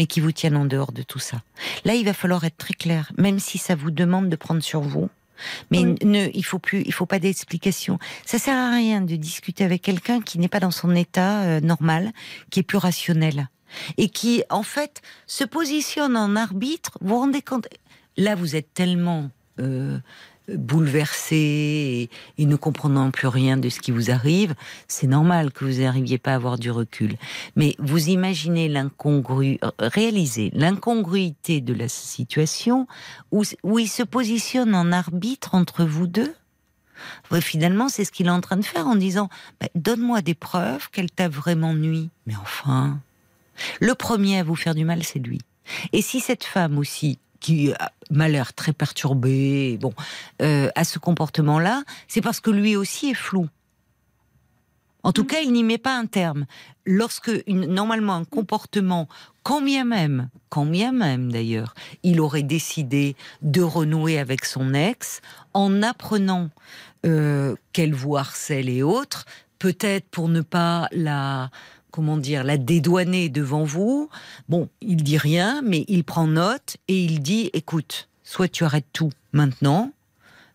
mais 0.00 0.06
qui 0.06 0.20
vous 0.20 0.32
tienne 0.32 0.56
en 0.56 0.64
dehors 0.64 0.92
de 0.92 1.02
tout 1.02 1.18
ça. 1.18 1.42
Là, 1.84 1.94
il 1.94 2.06
va 2.06 2.14
falloir 2.14 2.42
être 2.44 2.56
très 2.56 2.72
clair, 2.72 3.12
même 3.18 3.38
si 3.38 3.58
ça 3.58 3.74
vous 3.74 3.90
demande 3.90 4.30
de 4.30 4.36
prendre 4.36 4.62
sur 4.62 4.80
vous. 4.80 5.10
Mais 5.70 5.80
Oui. 5.80 5.94
ne, 6.04 6.28
il 6.32 6.42
faut 6.42 6.58
plus, 6.58 6.80
il 6.86 6.92
faut 6.94 7.04
pas 7.04 7.18
d'explication. 7.18 7.98
Ça 8.24 8.38
sert 8.38 8.56
à 8.56 8.70
rien 8.70 9.02
de 9.02 9.14
discuter 9.16 9.62
avec 9.62 9.82
quelqu'un 9.82 10.22
qui 10.22 10.38
n'est 10.38 10.48
pas 10.48 10.58
dans 10.58 10.70
son 10.70 10.94
état 10.94 11.42
euh, 11.42 11.60
normal, 11.60 12.12
qui 12.50 12.60
est 12.60 12.62
plus 12.62 12.78
rationnel 12.78 13.50
et 13.98 14.08
qui, 14.08 14.42
en 14.48 14.62
fait, 14.62 15.02
se 15.26 15.44
positionne 15.44 16.16
en 16.16 16.34
arbitre. 16.34 16.96
Vous 17.02 17.10
vous 17.10 17.20
rendez 17.20 17.42
compte? 17.42 17.68
Là, 18.16 18.34
vous 18.36 18.56
êtes 18.56 18.72
tellement 18.72 19.28
euh, 19.58 19.98
bouleversé 20.56 22.10
et, 22.38 22.46
ne 22.46 22.56
comprenant 22.56 23.10
plus 23.10 23.28
rien 23.28 23.56
de 23.56 23.68
ce 23.68 23.80
qui 23.80 23.90
vous 23.90 24.10
arrive. 24.10 24.54
C'est 24.88 25.06
normal 25.06 25.52
que 25.52 25.64
vous 25.64 25.80
n'arriviez 25.80 26.18
pas 26.18 26.32
à 26.32 26.34
avoir 26.34 26.58
du 26.58 26.70
recul. 26.70 27.16
Mais 27.56 27.74
vous 27.78 28.08
imaginez 28.08 28.68
l'incongru, 28.68 29.58
euh, 29.64 29.70
réalisez 29.78 30.50
l'incongruité 30.54 31.60
de 31.60 31.74
la 31.74 31.88
situation 31.88 32.86
où, 33.30 33.42
où 33.62 33.78
il 33.78 33.88
se 33.88 34.02
positionne 34.02 34.74
en 34.74 34.92
arbitre 34.92 35.54
entre 35.54 35.84
vous 35.84 36.06
deux. 36.06 36.34
Finalement, 37.40 37.88
c'est 37.88 38.04
ce 38.04 38.12
qu'il 38.12 38.26
est 38.26 38.30
en 38.30 38.40
train 38.40 38.56
de 38.56 38.64
faire 38.64 38.86
en 38.86 38.96
disant 38.96 39.28
bah, 39.60 39.68
Donne-moi 39.74 40.20
des 40.22 40.34
preuves 40.34 40.90
qu'elle 40.90 41.10
t'a 41.10 41.28
vraiment 41.28 41.72
nui. 41.72 42.10
Mais 42.26 42.34
enfin, 42.36 43.00
le 43.80 43.94
premier 43.94 44.38
à 44.38 44.44
vous 44.44 44.56
faire 44.56 44.74
du 44.74 44.84
mal, 44.84 45.02
c'est 45.02 45.18
lui. 45.18 45.40
Et 45.92 46.02
si 46.02 46.20
cette 46.20 46.44
femme 46.44 46.78
aussi, 46.78 47.18
qui 47.40 47.72
a 47.72 47.92
m'a 48.10 48.28
l'air 48.28 48.52
très 48.52 48.72
perturbée, 48.72 49.78
bon, 49.80 49.94
euh, 50.42 50.68
a 50.74 50.84
ce 50.84 50.98
comportement-là, 50.98 51.84
c'est 52.08 52.20
parce 52.20 52.40
que 52.40 52.50
lui 52.50 52.76
aussi 52.76 53.10
est 53.10 53.14
flou. 53.14 53.48
En 55.02 55.12
tout 55.12 55.24
cas, 55.24 55.40
il 55.40 55.52
n'y 55.52 55.64
met 55.64 55.78
pas 55.78 55.96
un 55.96 56.04
terme. 56.04 56.44
Lorsque, 56.84 57.30
une, 57.46 57.66
normalement, 57.66 58.16
un 58.16 58.24
comportement, 58.24 59.08
quand 59.42 59.62
bien 59.62 59.84
même, 59.84 60.28
quand 60.50 60.66
bien 60.66 60.92
même 60.92 61.32
d'ailleurs, 61.32 61.74
il 62.02 62.20
aurait 62.20 62.42
décidé 62.42 63.16
de 63.40 63.62
renouer 63.62 64.18
avec 64.18 64.44
son 64.44 64.74
ex, 64.74 65.22
en 65.54 65.82
apprenant 65.82 66.50
euh, 67.06 67.54
qu'elle 67.72 67.94
vous 67.94 68.16
harcèle 68.16 68.68
et 68.68 68.82
autres, 68.82 69.24
peut-être 69.58 70.06
pour 70.10 70.28
ne 70.28 70.42
pas 70.42 70.88
la, 70.92 71.50
comment 71.90 72.16
dire, 72.16 72.44
la 72.44 72.56
dédouaner 72.56 73.28
devant 73.28 73.64
vous. 73.64 74.08
Bon, 74.48 74.68
il 74.80 75.02
dit 75.02 75.18
rien, 75.18 75.62
mais 75.62 75.84
il 75.88 76.04
prend 76.04 76.26
note 76.26 76.76
et 76.88 77.04
il 77.04 77.20
dit, 77.20 77.50
écoute, 77.52 78.08
soit 78.24 78.48
tu 78.48 78.64
arrêtes 78.64 78.86
tout 78.92 79.10
maintenant, 79.32 79.92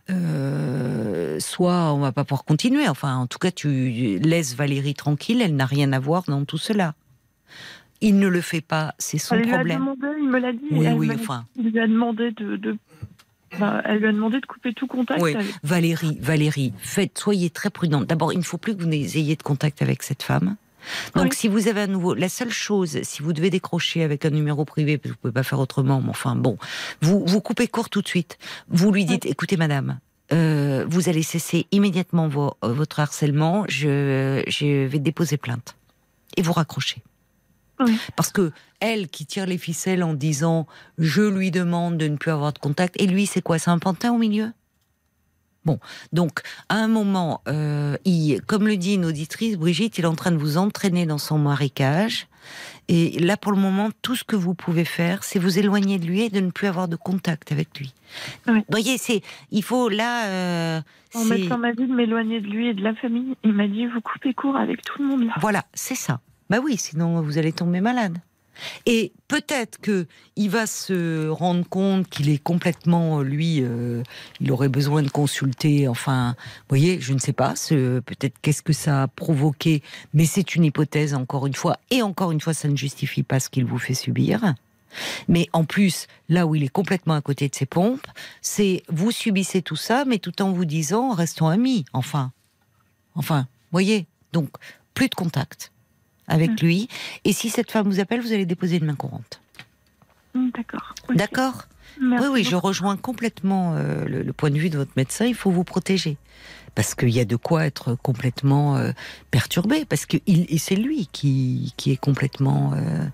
euh, 0.09 1.39
soit 1.39 1.93
on 1.93 1.99
va 1.99 2.11
pas 2.11 2.23
pouvoir 2.23 2.43
continuer. 2.45 2.87
Enfin, 2.87 3.15
en 3.17 3.27
tout 3.27 3.39
cas, 3.39 3.51
tu 3.51 4.19
laisses 4.19 4.55
Valérie 4.55 4.93
tranquille, 4.93 5.41
elle 5.41 5.55
n'a 5.55 5.65
rien 5.65 5.91
à 5.93 5.99
voir 5.99 6.23
dans 6.27 6.45
tout 6.45 6.57
cela. 6.57 6.93
Il 8.01 8.19
ne 8.19 8.27
le 8.27 8.41
fait 8.41 8.61
pas, 8.61 8.93
c'est 8.99 9.17
son 9.17 9.35
elle 9.35 9.43
lui 9.43 9.51
a 9.51 9.55
problème. 9.55 9.79
demandé, 9.79 10.07
il 10.19 10.27
me 10.29 10.39
l'a 10.39 10.51
dit. 10.51 10.59
Oui, 10.71 10.85
elle 10.85 10.93
oui, 10.95 11.09
enfin. 11.15 11.45
Il 11.57 11.69
lui 11.69 11.79
a 11.79 11.87
demandé 11.87 12.31
de. 12.31 12.55
de- 12.57 12.77
bah, 13.57 13.81
elle 13.85 13.99
lui 13.99 14.07
a 14.07 14.11
demandé 14.11 14.41
de 14.41 14.45
couper 14.45 14.73
tout 14.73 14.85
contact 14.85 15.21
Oui, 15.21 15.33
avec. 15.33 15.47
Valérie, 15.63 16.17
Valérie, 16.19 16.73
faites, 16.77 17.17
soyez 17.17 17.49
très 17.49 17.69
prudente. 17.69 18.05
D'abord, 18.05 18.33
il 18.33 18.39
ne 18.39 18.43
faut 18.43 18.57
plus 18.57 18.75
que 18.75 18.83
vous 18.83 18.89
ayez 18.91 19.35
de 19.37 19.43
contact 19.43 19.81
avec 19.81 20.03
cette 20.03 20.23
femme. 20.23 20.57
Donc, 21.15 21.25
Oui. 21.31 21.35
si 21.35 21.47
vous 21.47 21.67
avez 21.67 21.81
un 21.81 21.87
nouveau, 21.87 22.13
la 22.13 22.29
seule 22.29 22.51
chose, 22.51 22.99
si 23.03 23.21
vous 23.21 23.33
devez 23.33 23.49
décrocher 23.49 24.03
avec 24.03 24.25
un 24.25 24.29
numéro 24.29 24.65
privé, 24.65 24.97
parce 24.97 25.11
que 25.11 25.15
vous 25.15 25.21
pouvez 25.21 25.33
pas 25.33 25.43
faire 25.43 25.59
autrement, 25.59 26.01
mais 26.01 26.09
enfin 26.09 26.35
bon, 26.35 26.57
vous 27.01 27.23
vous 27.25 27.41
coupez 27.41 27.67
court 27.67 27.89
tout 27.89 28.01
de 28.01 28.07
suite. 28.07 28.37
Vous 28.69 28.91
lui 28.91 29.05
dites, 29.05 29.25
écoutez, 29.25 29.57
madame, 29.57 29.99
euh, 30.33 30.85
vous 30.87 31.09
allez 31.09 31.23
cesser 31.23 31.67
immédiatement 31.71 32.27
vo- 32.27 32.55
votre 32.63 32.99
harcèlement. 32.99 33.65
Je, 33.69 34.43
je 34.47 34.85
vais 34.85 34.99
déposer 34.99 35.37
plainte 35.37 35.75
et 36.37 36.41
vous 36.41 36.53
raccrochez. 36.53 37.01
Oui. 37.79 37.97
Parce 38.15 38.31
que 38.31 38.51
elle 38.79 39.07
qui 39.09 39.25
tire 39.25 39.45
les 39.45 39.57
ficelles 39.57 40.01
en 40.03 40.13
disant 40.13 40.65
je 40.97 41.21
lui 41.21 41.51
demande 41.51 41.97
de 41.97 42.07
ne 42.07 42.15
plus 42.15 42.31
avoir 42.31 42.53
de 42.53 42.59
contact 42.59 42.95
et 42.99 43.05
lui 43.05 43.25
c'est 43.25 43.41
quoi 43.41 43.59
c'est 43.59 43.69
un 43.69 43.79
pantin 43.79 44.13
au 44.13 44.17
milieu? 44.17 44.51
Bon, 45.65 45.79
donc 46.13 46.41
à 46.69 46.75
un 46.75 46.87
moment, 46.87 47.41
euh, 47.47 47.97
il, 48.05 48.41
comme 48.43 48.67
le 48.67 48.77
dit 48.77 48.95
une 48.95 49.05
auditrice, 49.05 49.57
Brigitte, 49.57 49.97
il 49.97 50.03
est 50.03 50.07
en 50.07 50.15
train 50.15 50.31
de 50.31 50.37
vous 50.37 50.57
entraîner 50.57 51.05
dans 51.05 51.17
son 51.17 51.39
marécage. 51.39 52.27
Et 52.87 53.17
là, 53.19 53.37
pour 53.37 53.51
le 53.51 53.57
moment, 53.57 53.89
tout 54.03 54.15
ce 54.15 54.23
que 54.23 54.35
vous 54.35 54.53
pouvez 54.53 54.85
faire, 54.85 55.23
c'est 55.23 55.39
vous 55.39 55.57
éloigner 55.57 55.97
de 55.97 56.05
lui 56.05 56.21
et 56.21 56.29
de 56.29 56.39
ne 56.39 56.51
plus 56.51 56.67
avoir 56.67 56.87
de 56.87 56.95
contact 56.95 57.51
avec 57.51 57.79
lui. 57.79 57.93
Oui. 58.47 58.59
Vous 58.59 58.63
voyez, 58.69 58.99
c'est, 58.99 59.21
il 59.49 59.63
faut 59.63 59.89
là, 59.89 60.27
euh, 60.27 60.81
En 61.15 61.25
médecin 61.25 61.57
m'a 61.57 61.73
dit 61.73 61.87
de 61.87 61.93
m'éloigner 61.93 62.41
de 62.41 62.47
lui 62.47 62.67
et 62.67 62.73
de 62.75 62.83
la 62.83 62.93
famille. 62.93 63.35
Il 63.43 63.53
m'a 63.53 63.67
dit 63.67 63.87
vous 63.87 64.01
coupez 64.01 64.35
court 64.35 64.55
avec 64.55 64.83
tout 64.83 65.01
le 65.01 65.07
monde 65.07 65.23
là. 65.25 65.33
Voilà, 65.41 65.63
c'est 65.73 65.95
ça. 65.95 66.19
Bah 66.51 66.59
oui, 66.63 66.77
sinon 66.77 67.21
vous 67.21 67.39
allez 67.39 67.51
tomber 67.51 67.81
malade. 67.81 68.19
Et 68.85 69.11
peut-être 69.27 69.79
que 69.79 70.07
il 70.35 70.49
va 70.49 70.67
se 70.67 71.27
rendre 71.29 71.67
compte 71.67 72.07
qu'il 72.09 72.29
est 72.29 72.37
complètement, 72.41 73.19
euh, 73.19 73.23
lui, 73.23 73.59
euh, 73.61 74.03
il 74.39 74.51
aurait 74.51 74.69
besoin 74.69 75.01
de 75.01 75.09
consulter. 75.09 75.87
Enfin, 75.87 76.35
vous 76.37 76.65
voyez, 76.69 76.99
je 76.99 77.13
ne 77.13 77.19
sais 77.19 77.33
pas. 77.33 77.53
Peut-être 77.69 78.35
qu'est-ce 78.41 78.61
que 78.61 78.73
ça 78.73 79.03
a 79.03 79.07
provoqué, 79.07 79.81
mais 80.13 80.25
c'est 80.25 80.55
une 80.55 80.65
hypothèse 80.65 81.13
encore 81.13 81.47
une 81.47 81.53
fois. 81.53 81.77
Et 81.91 82.01
encore 82.01 82.31
une 82.31 82.41
fois, 82.41 82.53
ça 82.53 82.67
ne 82.67 82.75
justifie 82.75 83.23
pas 83.23 83.39
ce 83.39 83.49
qu'il 83.49 83.65
vous 83.65 83.79
fait 83.79 83.93
subir. 83.93 84.55
Mais 85.27 85.47
en 85.53 85.65
plus, 85.65 86.07
là 86.29 86.47
où 86.47 86.55
il 86.55 86.63
est 86.63 86.69
complètement 86.69 87.15
à 87.15 87.21
côté 87.21 87.49
de 87.49 87.55
ses 87.55 87.65
pompes, 87.65 88.07
c'est 88.41 88.83
vous 88.89 89.11
subissez 89.11 89.61
tout 89.61 89.75
ça, 89.75 90.05
mais 90.05 90.19
tout 90.19 90.41
en 90.41 90.51
vous 90.51 90.65
disant 90.65 91.11
restons 91.11 91.47
amis. 91.47 91.85
Enfin, 91.93 92.31
enfin, 93.15 93.47
voyez. 93.71 94.07
Donc 94.33 94.49
plus 94.93 95.09
de 95.09 95.15
contact 95.15 95.71
avec 96.27 96.61
lui. 96.61 96.87
Et 97.23 97.33
si 97.33 97.49
cette 97.49 97.71
femme 97.71 97.87
vous 97.87 97.99
appelle, 97.99 98.21
vous 98.21 98.33
allez 98.33 98.45
déposer 98.45 98.77
une 98.77 98.85
main 98.85 98.95
courante. 98.95 99.41
Hum, 100.35 100.51
D'accord. 100.55 100.95
D'accord 101.13 101.67
Merci 102.01 102.25
Oui, 102.27 102.33
oui, 102.33 102.43
je 102.43 102.55
rejoins 102.55 102.97
complètement 102.97 103.75
euh, 103.75 104.03
le, 104.05 104.21
le 104.21 104.33
point 104.33 104.49
de 104.49 104.57
vue 104.57 104.69
de 104.69 104.77
votre 104.77 104.91
médecin. 104.97 105.25
Il 105.25 105.35
faut 105.35 105.51
vous 105.51 105.63
protéger. 105.63 106.17
Parce 106.73 106.93
qu'il 106.93 107.09
y 107.09 107.21
a 107.21 107.25
de 107.25 107.37
quoi 107.37 107.65
être 107.65 107.95
complètement 107.95 108.75
euh, 108.75 108.91
perturbé. 109.31 109.85
Parce 109.85 110.05
que 110.05 110.17
c'est 110.57 110.75
lui 110.75 111.07
qui, 111.11 111.73
qui 111.77 111.91
est 111.91 111.97
complètement 111.97 112.73
euh, 112.73 113.05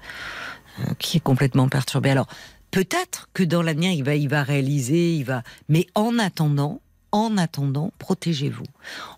qui 0.97 1.17
est 1.17 1.21
complètement 1.21 1.69
perturbé. 1.69 2.09
Alors 2.09 2.27
peut-être 2.71 3.29
que 3.33 3.43
dans 3.43 3.61
l'avenir 3.61 3.91
il 3.91 4.03
va 4.03 4.15
il 4.15 4.29
va 4.29 4.41
réaliser, 4.41 5.15
il 5.15 5.25
va. 5.25 5.43
Mais 5.69 5.85
en 5.93 6.17
attendant, 6.17 6.81
en 7.11 7.37
attendant, 7.37 7.91
protégez-vous. 7.99 8.63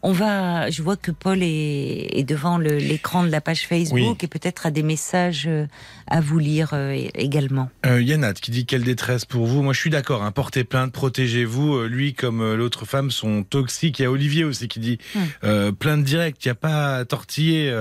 On 0.02 0.12
va. 0.12 0.70
Je 0.72 0.82
vois 0.82 0.98
que 0.98 1.12
Paul 1.12 1.44
est, 1.44 2.10
est 2.18 2.24
devant 2.24 2.58
l'écran 2.58 3.24
de 3.24 3.30
la 3.30 3.40
page 3.40 3.68
Facebook 3.68 4.00
Oui. 4.00 4.18
et 4.22 4.28
peut-être 4.28 4.66
a 4.66 4.72
des 4.72 4.82
messages 4.84 5.46
euh, 5.48 5.68
à 6.08 6.20
vous 6.20 6.40
lire 6.40 6.72
euh, 6.74 7.08
également. 7.16 7.70
Euh, 7.86 8.02
Yann 8.02 8.34
qui 8.34 8.52
dit 8.52 8.66
quelle 8.66 8.84
détresse 8.84 9.26
pour 9.26 9.46
vous. 9.46 9.62
Moi, 9.62 9.74
je 9.74 9.80
suis 9.80 9.90
d'accord. 9.90 10.24
Hein, 10.24 10.32
portez 10.32 10.64
plainte, 10.64 10.92
protégez-vous. 10.92 11.84
Lui, 11.84 12.14
comme 12.14 12.54
l'autre 12.56 12.86
femme, 12.86 13.12
sont 13.12 13.44
toxiques. 13.44 14.00
Il 14.00 14.04
y 14.04 14.06
a 14.06 14.12
Olivier 14.12 14.44
aussi 14.44 14.68
qui 14.68 14.80
dit 14.80 14.98
Hmm. 15.16 15.20
euh, 15.44 15.72
plainte 15.72 16.04
directe. 16.04 16.44
Il 16.44 16.48
n'y 16.48 16.52
a 16.52 16.56
pas 16.56 16.98
à 16.98 17.06
tortiller. 17.06 17.72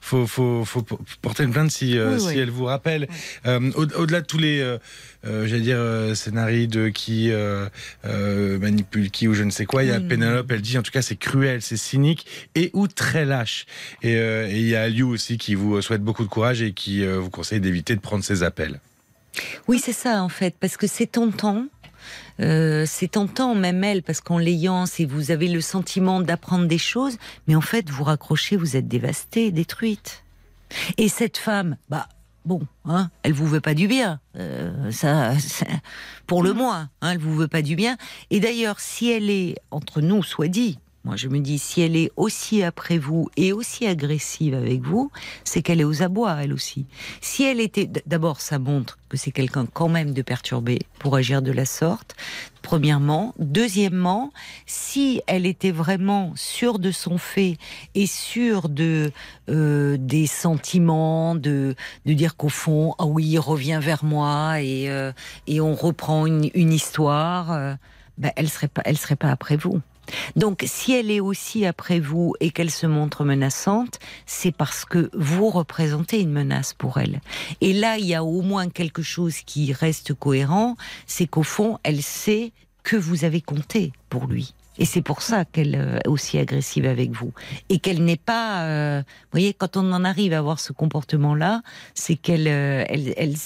faut, 0.00 0.26
faut, 0.26 0.64
faut 0.64 0.82
po- 0.82 1.00
porter 1.22 1.42
une 1.44 1.52
plainte 1.52 1.70
si, 1.70 1.98
Oui, 2.00 2.18
si 2.20 2.26
oui. 2.28 2.38
elle 2.38 2.50
vous 2.50 2.64
rappelle. 2.64 3.08
Au- 3.46 3.84
Au-delà 4.00 4.20
de 4.22 4.26
tous 4.26 4.38
les, 4.38 4.76
j'allais 5.24 5.62
dire, 5.62 5.76
euh, 5.78 6.14
scénarii 6.14 6.66
de 6.68 6.88
qui 6.88 7.30
euh, 7.30 7.68
euh, 8.04 8.58
manipule 8.58 9.10
qui 9.10 9.28
ou 9.28 9.34
je 9.34 9.42
ne 9.42 9.50
sais 9.50 9.66
quoi. 9.66 9.82
Il 9.84 9.88
y 9.88 9.92
a 9.92 9.98
non. 9.98 10.08
Pénélope. 10.08 10.50
Elle 10.50 10.62
dit 10.62 10.78
en 10.78 10.82
tout 10.82 10.92
cas 10.92 11.02
c'est 11.02 11.16
cruel, 11.16 11.60
c'est 11.62 11.76
cynique 11.76 12.26
et 12.54 12.70
ou 12.72 12.88
très 12.88 13.24
lâche. 13.24 13.66
Et 14.02 14.16
euh, 14.16 14.48
et 14.48 14.58
il 14.58 14.68
y 14.68 14.74
a 14.74 14.82
Aliou 14.82 15.10
aussi 15.10 15.36
qui 15.36 15.54
vous 15.54 15.80
souhaite 15.82 16.02
beaucoup 16.02 16.24
de 16.24 16.28
courage 16.28 16.62
et 16.62 16.72
qui 16.72 17.04
euh, 17.04 17.18
vous 17.18 17.30
conseille 17.30 17.60
d'éviter 17.60 17.94
de 17.94 18.00
prendre 18.00 18.24
ses 18.24 18.42
appels. 18.42 18.80
Oui, 19.68 19.78
c'est 19.78 19.92
ça 19.92 20.22
en 20.22 20.28
fait, 20.28 20.54
parce 20.58 20.76
que 20.76 20.86
c'est 20.86 21.06
tentant. 21.06 21.66
euh, 22.40 22.84
c'est 22.86 23.08
tentant, 23.08 23.54
même 23.54 23.84
elle, 23.84 24.02
parce 24.02 24.20
qu'en 24.20 24.38
l'ayant, 24.38 24.86
c'est 24.86 25.04
vous 25.04 25.30
avez 25.30 25.48
le 25.48 25.60
sentiment 25.60 26.20
d'apprendre 26.20 26.66
des 26.66 26.78
choses, 26.78 27.18
mais 27.46 27.54
en 27.54 27.60
fait, 27.60 27.90
vous 27.90 28.04
raccrochez, 28.04 28.56
vous 28.56 28.76
êtes 28.76 28.88
dévastée, 28.88 29.50
détruite. 29.52 30.24
Et 30.96 31.08
cette 31.08 31.36
femme, 31.36 31.76
bah, 31.90 32.08
bon, 32.50 32.66
hein, 32.84 33.10
elle 33.22 33.32
vous 33.32 33.46
veut 33.46 33.60
pas 33.60 33.74
du 33.74 33.86
bien, 33.86 34.18
euh, 34.36 34.90
ça, 34.90 35.38
ça- 35.38 35.66
pour 36.26 36.42
le 36.42 36.52
moins, 36.52 36.88
hein, 37.00 37.12
elle 37.12 37.18
vous 37.18 37.36
veut 37.36 37.46
pas 37.46 37.62
du 37.62 37.76
bien. 37.76 37.96
Et 38.30 38.40
d'ailleurs, 38.40 38.80
si 38.80 39.08
elle 39.08 39.30
est 39.30 39.54
entre 39.70 40.00
nous, 40.00 40.24
soit 40.24 40.48
dit, 40.48 40.80
moi 41.04 41.16
je 41.16 41.28
me 41.28 41.38
dis, 41.40 41.58
si 41.58 41.80
elle 41.80 41.96
est 41.96 42.10
aussi 42.16 42.62
après 42.62 42.98
vous 42.98 43.30
et 43.36 43.52
aussi 43.52 43.86
agressive 43.86 44.54
avec 44.54 44.82
vous, 44.82 45.10
c'est 45.44 45.62
qu'elle 45.62 45.80
est 45.80 45.84
aux 45.84 46.02
abois, 46.02 46.36
elle 46.42 46.52
aussi. 46.52 46.86
Si 47.22 47.42
elle 47.42 47.58
était, 47.58 47.88
d'abord, 48.06 48.42
ça 48.42 48.58
montre 48.58 48.98
que 49.08 49.16
c'est 49.16 49.30
quelqu'un 49.30 49.66
quand 49.66 49.88
même 49.88 50.12
de 50.12 50.20
perturbé 50.20 50.78
pour 50.98 51.16
agir 51.16 51.40
de 51.40 51.52
la 51.52 51.64
sorte. 51.64 52.14
Premièrement, 52.60 53.34
deuxièmement, 53.38 54.30
si 54.66 55.22
elle 55.26 55.46
était 55.46 55.70
vraiment 55.70 56.32
sûre 56.36 56.78
de 56.78 56.90
son 56.90 57.16
fait 57.16 57.56
et 57.94 58.06
sûre 58.06 58.68
de 58.68 59.10
euh, 59.48 59.96
des 59.98 60.26
sentiments, 60.26 61.34
de 61.34 61.74
de 62.04 62.12
dire 62.12 62.36
qu'au 62.36 62.50
fond, 62.50 62.94
ah 62.98 63.06
oui, 63.06 63.24
il 63.26 63.38
revient 63.38 63.80
vers 63.82 64.04
moi 64.04 64.60
et 64.60 64.90
euh, 64.90 65.12
et 65.46 65.62
on 65.62 65.74
reprend 65.74 66.26
une, 66.26 66.72
histoire, 66.72 67.52
euh, 67.52 67.74
ben, 68.18 68.32
elle 68.36 68.50
serait 68.50 68.68
elle 68.84 68.98
serait 68.98 69.16
pas 69.16 69.30
après 69.30 69.56
vous. 69.56 69.80
Donc, 70.36 70.64
si 70.66 70.92
elle 70.92 71.10
est 71.10 71.20
aussi 71.20 71.64
après 71.66 72.00
vous 72.00 72.34
et 72.40 72.50
qu'elle 72.50 72.70
se 72.70 72.86
montre 72.86 73.24
menaçante, 73.24 73.98
c'est 74.26 74.52
parce 74.52 74.84
que 74.84 75.10
vous 75.14 75.50
représentez 75.50 76.20
une 76.20 76.32
menace 76.32 76.74
pour 76.74 76.98
elle. 76.98 77.20
Et 77.60 77.72
là, 77.72 77.96
il 77.98 78.06
y 78.06 78.14
a 78.14 78.24
au 78.24 78.42
moins 78.42 78.68
quelque 78.68 79.02
chose 79.02 79.38
qui 79.46 79.72
reste 79.72 80.14
cohérent, 80.14 80.76
c'est 81.06 81.26
qu'au 81.26 81.42
fond, 81.44 81.78
elle 81.84 82.02
sait 82.02 82.52
que 82.82 82.96
vous 82.96 83.24
avez 83.24 83.40
compté 83.40 83.92
pour 84.08 84.26
lui. 84.26 84.54
Et 84.78 84.86
c'est 84.86 85.02
pour 85.02 85.20
ça 85.20 85.44
qu'elle 85.44 85.74
euh, 85.74 85.98
est 85.98 86.08
aussi 86.08 86.38
agressive 86.38 86.86
avec 86.86 87.10
vous. 87.10 87.32
Et 87.68 87.78
qu'elle 87.80 88.02
n'est 88.02 88.16
pas... 88.16 88.62
euh, 88.64 89.00
vous 89.00 89.28
voyez, 89.32 89.52
quand 89.52 89.76
on 89.76 89.92
en 89.92 90.04
arrive 90.04 90.32
à 90.32 90.38
avoir 90.38 90.58
ce 90.58 90.72
comportement-là, 90.72 91.60
c'est 91.92 92.16
qu'elle... 92.16 92.48
euh, 92.48 92.84
elle- 92.88 93.36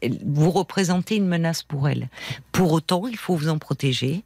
elle- 0.00 0.18
vous 0.26 0.50
représentez 0.50 1.14
une 1.16 1.28
menace 1.28 1.62
pour 1.62 1.88
elle. 1.88 2.08
Pour 2.50 2.72
autant, 2.72 3.06
il 3.06 3.16
faut 3.16 3.36
vous 3.36 3.48
en 3.48 3.58
protéger. 3.58 4.24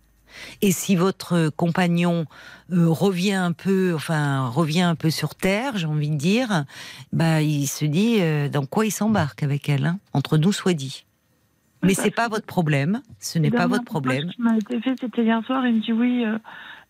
Et 0.63 0.73
si 0.73 0.97
votre 0.97 1.51
compagnon 1.51 2.27
euh, 2.73 2.89
revient 2.89 3.35
un 3.35 3.53
peu, 3.53 3.93
enfin 3.95 4.49
revient 4.49 4.83
un 4.83 4.95
peu 4.95 5.11
sur 5.11 5.35
terre, 5.35 5.77
j'ai 5.77 5.87
envie 5.87 6.11
de 6.11 6.17
dire, 6.17 6.65
bah 7.13 7.43
il 7.43 7.67
se 7.67 7.85
dit 7.85 8.17
euh, 8.21 8.49
dans 8.49 8.67
quoi 8.67 8.87
il 8.87 8.91
s'embarque 8.91 9.43
avec 9.43 9.69
elle. 9.69 9.87
hein. 9.87 9.99
Entre 10.13 10.37
nous 10.39 10.53
soit 10.53 10.75
dit. 10.75 11.05
Mais 11.83 11.89
Oui, 11.91 11.95
c'est 11.95 12.11
pas 12.11 12.29
votre 12.29 12.47
problème. 12.47 13.03
Ce 13.21 13.39
n'est 13.39 13.51
pas 13.51 13.67
votre 13.67 13.85
problème. 13.85 14.31
qui 14.31 14.41
m'a 14.41 14.57
été 14.57 14.81
fait, 14.81 14.95
c'était 15.01 15.23
hier 15.25 15.43
soir? 15.45 15.67
Il 15.67 15.75
me 15.77 15.81
dit 15.81 15.93
oui, 15.93 16.25
euh, 16.25 16.39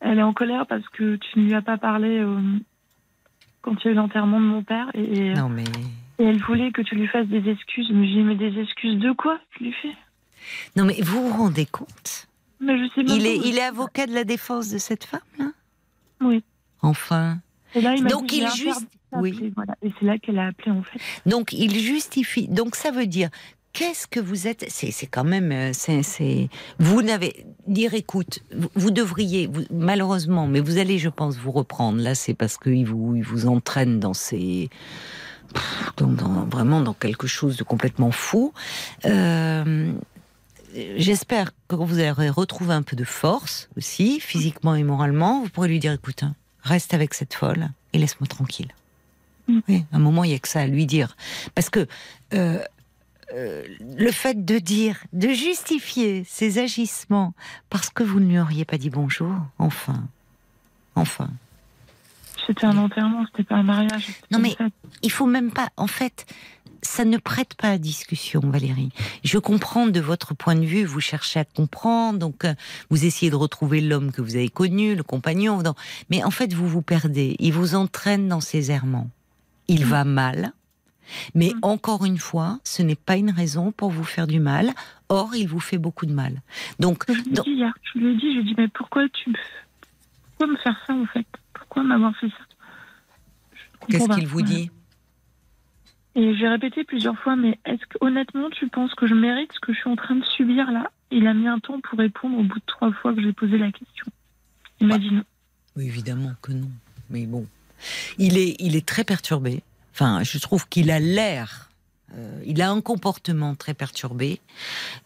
elle 0.00 0.18
est 0.18 0.22
en 0.22 0.32
colère 0.32 0.66
parce 0.68 0.86
que 0.90 1.16
tu 1.16 1.38
ne 1.40 1.44
lui 1.46 1.54
as 1.54 1.62
pas 1.62 1.78
parlé 1.78 2.24
quand 3.62 3.72
il 3.82 3.84
y 3.86 3.88
a 3.88 3.90
eu 3.92 3.94
l'enterrement 3.94 4.38
de 4.40 4.44
mon 4.46 4.62
père. 4.62 4.86
Et, 4.94 5.02
et, 5.30 5.34
Non 5.34 5.48
mais 5.48 5.64
et 6.18 6.24
elle 6.24 6.40
voulait 6.42 6.70
que 6.70 6.82
tu 6.82 6.94
lui 6.94 7.08
fasses 7.08 7.26
des 7.26 7.48
excuses. 7.50 7.88
Mais 7.92 8.06
j'ai 8.06 8.14
dit, 8.14 8.22
mais 8.22 8.36
des 8.36 8.60
excuses 8.60 8.98
de 9.00 9.10
quoi 9.12 9.38
tu 9.56 9.64
lui 9.64 9.72
fais? 9.82 9.94
Non 10.76 10.84
mais 10.84 11.00
vous 11.02 11.28
vous 11.28 11.36
rendez 11.36 11.66
compte 11.66 12.28
Mais 12.60 12.78
je 12.78 12.88
sais 12.94 13.02
même 13.02 13.16
Il 13.16 13.26
est 13.26 13.38
où- 13.38 13.42
il 13.44 13.58
est 13.58 13.62
avocat 13.62 14.06
de 14.06 14.14
la 14.14 14.24
défense 14.24 14.68
de 14.70 14.78
cette 14.78 15.04
femme 15.04 15.20
là. 15.38 15.46
Oui. 16.20 16.42
Enfin. 16.82 17.38
Et 17.74 17.80
là, 17.80 17.94
il 17.96 18.02
m'a 18.04 18.08
Donc 18.08 18.26
dit, 18.26 18.38
il 18.38 18.48
juste- 18.50 18.86
oui. 19.12 19.52
Voilà. 19.56 19.74
Et 19.82 19.90
c'est 19.98 20.06
là 20.06 20.18
qu'elle 20.18 20.38
a 20.38 20.46
appelé 20.48 20.70
en 20.70 20.82
fait. 20.82 20.98
Donc 21.26 21.52
il 21.52 21.78
justifie. 21.78 22.48
Donc 22.48 22.76
ça 22.76 22.90
veut 22.90 23.06
dire 23.06 23.28
qu'est-ce 23.72 24.06
que 24.06 24.20
vous 24.20 24.46
êtes 24.46 24.64
C'est 24.68 25.06
quand 25.06 25.24
même 25.24 25.50
euh, 25.52 25.70
c'est 25.72 26.48
vous 26.78 27.02
n'avez 27.02 27.44
dire 27.66 27.94
écoute 27.94 28.38
vous, 28.56 28.68
vous 28.76 28.90
devriez 28.92 29.48
vous- 29.48 29.64
malheureusement 29.72 30.46
mais 30.46 30.60
vous 30.60 30.78
allez 30.78 30.98
je 30.98 31.08
pense 31.08 31.36
vous 31.38 31.50
reprendre 31.50 32.00
là 32.00 32.14
c'est 32.14 32.34
parce 32.34 32.56
qu'il 32.56 32.86
vous 32.86 33.16
il 33.16 33.24
vous 33.24 33.46
entraîne 33.48 33.98
dans 33.98 34.14
ces 34.14 34.70
dans- 35.98 36.46
vraiment 36.46 36.80
dans 36.80 36.94
quelque 36.94 37.26
chose 37.26 37.56
de 37.56 37.64
complètement 37.64 38.10
fou. 38.10 38.52
Euh, 39.04 39.92
J'espère 40.96 41.52
que 41.68 41.76
vous 41.76 42.00
aurez 42.00 42.30
retrouvé 42.30 42.74
un 42.74 42.82
peu 42.82 42.96
de 42.96 43.04
force 43.04 43.68
aussi, 43.76 44.20
physiquement 44.20 44.74
et 44.74 44.82
moralement. 44.82 45.42
Vous 45.42 45.48
pourrez 45.48 45.68
lui 45.68 45.78
dire, 45.78 45.92
écoute, 45.92 46.22
hein, 46.22 46.34
reste 46.62 46.94
avec 46.94 47.14
cette 47.14 47.34
folle 47.34 47.68
et 47.92 47.98
laisse-moi 47.98 48.26
tranquille. 48.26 48.72
Mm. 49.48 49.60
Oui, 49.68 49.84
à 49.92 49.96
un 49.96 49.98
moment, 50.00 50.24
il 50.24 50.30
n'y 50.30 50.34
a 50.34 50.38
que 50.38 50.48
ça 50.48 50.60
à 50.60 50.66
lui 50.66 50.86
dire. 50.86 51.16
Parce 51.54 51.70
que 51.70 51.86
euh, 52.32 52.58
euh, 53.32 53.64
le 53.96 54.10
fait 54.10 54.44
de 54.44 54.58
dire, 54.58 54.98
de 55.12 55.28
justifier 55.28 56.24
ses 56.28 56.58
agissements 56.58 57.34
parce 57.70 57.90
que 57.90 58.02
vous 58.02 58.20
ne 58.20 58.26
lui 58.26 58.38
auriez 58.38 58.64
pas 58.64 58.78
dit 58.78 58.90
bonjour, 58.90 59.34
enfin, 59.58 60.04
enfin. 60.94 61.30
C'était 62.46 62.66
un 62.66 62.76
enterrement, 62.76 63.24
c'était 63.26 63.44
pas 63.44 63.56
un 63.56 63.62
mariage. 63.62 64.08
Non, 64.30 64.38
mais- 64.38 64.56
il 65.02 65.10
faut 65.10 65.26
même 65.26 65.50
pas. 65.50 65.68
En 65.76 65.86
fait, 65.86 66.26
ça 66.84 67.04
ne 67.04 67.16
prête 67.16 67.54
pas 67.54 67.70
à 67.70 67.78
discussion, 67.78 68.40
Valérie. 68.40 68.90
Je 69.24 69.38
comprends 69.38 69.86
de 69.86 70.00
votre 70.00 70.34
point 70.34 70.54
de 70.54 70.64
vue, 70.64 70.84
vous 70.84 71.00
cherchez 71.00 71.40
à 71.40 71.44
comprendre, 71.44 72.18
donc 72.18 72.44
euh, 72.44 72.54
vous 72.90 73.04
essayez 73.04 73.30
de 73.30 73.36
retrouver 73.36 73.80
l'homme 73.80 74.12
que 74.12 74.20
vous 74.22 74.36
avez 74.36 74.48
connu, 74.50 74.94
le 74.94 75.02
compagnon. 75.02 75.62
non. 75.62 75.74
Mais 76.10 76.22
en 76.22 76.30
fait, 76.30 76.52
vous 76.52 76.68
vous 76.68 76.82
perdez. 76.82 77.36
Il 77.38 77.52
vous 77.52 77.74
entraîne 77.74 78.28
dans 78.28 78.40
ses 78.40 78.70
errements. 78.70 79.08
Il 79.68 79.84
va 79.86 80.04
mal. 80.04 80.52
Mais 81.34 81.52
Mm. 81.54 81.58
encore 81.62 82.04
une 82.04 82.18
fois, 82.18 82.58
ce 82.64 82.82
n'est 82.82 82.94
pas 82.94 83.16
une 83.16 83.30
raison 83.30 83.72
pour 83.72 83.90
vous 83.90 84.04
faire 84.04 84.26
du 84.26 84.40
mal. 84.40 84.70
Or, 85.08 85.34
il 85.36 85.46
vous 85.48 85.60
fait 85.60 85.78
beaucoup 85.78 86.06
de 86.06 86.12
mal. 86.14 86.40
Donc, 86.78 87.04
Je 87.08 87.12
lui 87.14 87.20
ai 87.20 87.32
dans- 87.32 87.42
dit 87.42 87.50
hier, 87.50 87.72
je 87.92 87.98
lui 87.98 88.12
ai 88.12 88.14
dit, 88.16 88.20
je 88.34 88.34
lui 88.34 88.40
ai 88.40 88.44
dit, 88.44 88.54
mais 88.56 88.68
pourquoi 88.68 89.06
tu 89.10 89.30
me, 89.30 89.34
pourquoi 90.38 90.46
me 90.46 90.56
faire 90.58 90.76
ça 90.86 90.94
en 90.94 91.04
fait? 91.06 91.26
Pourquoi 91.52 91.82
m'avoir 91.82 92.14
fait 92.16 92.28
ça? 92.28 92.44
Qu'est-ce 93.88 94.08
qu'il 94.16 94.26
vous 94.26 94.42
dit? 94.42 94.70
Et 96.16 96.36
j'ai 96.36 96.46
répété 96.48 96.84
plusieurs 96.84 97.18
fois, 97.18 97.34
mais 97.34 97.58
est-ce 97.64 97.84
que 97.86 97.98
honnêtement 98.00 98.48
tu 98.50 98.68
penses 98.68 98.94
que 98.94 99.06
je 99.06 99.14
mérite 99.14 99.52
ce 99.52 99.60
que 99.60 99.72
je 99.72 99.78
suis 99.78 99.90
en 99.90 99.96
train 99.96 100.14
de 100.14 100.24
subir 100.24 100.70
là? 100.70 100.90
Il 101.10 101.26
a 101.26 101.34
mis 101.34 101.48
un 101.48 101.58
temps 101.58 101.80
pour 101.80 101.98
répondre 101.98 102.38
au 102.38 102.42
bout 102.42 102.58
de 102.58 102.64
trois 102.66 102.92
fois 102.92 103.14
que 103.14 103.20
j'ai 103.22 103.32
posé 103.32 103.58
la 103.58 103.72
question. 103.72 104.06
Il 104.80 104.86
m'a 104.86 104.98
dit 104.98 105.10
non. 105.10 105.24
Oui, 105.76 105.86
évidemment 105.86 106.32
que 106.40 106.52
non. 106.52 106.70
Mais 107.10 107.26
bon, 107.26 107.46
il 108.18 108.38
est, 108.38 108.56
il 108.60 108.76
est 108.76 108.86
très 108.86 109.04
perturbé. 109.04 109.62
Enfin, 109.92 110.22
je 110.22 110.38
trouve 110.38 110.68
qu'il 110.68 110.90
a 110.90 111.00
l'air. 111.00 111.70
euh, 112.16 112.40
il 112.46 112.62
a 112.62 112.70
un 112.70 112.80
comportement 112.80 113.54
très 113.56 113.74
perturbé. 113.74 114.40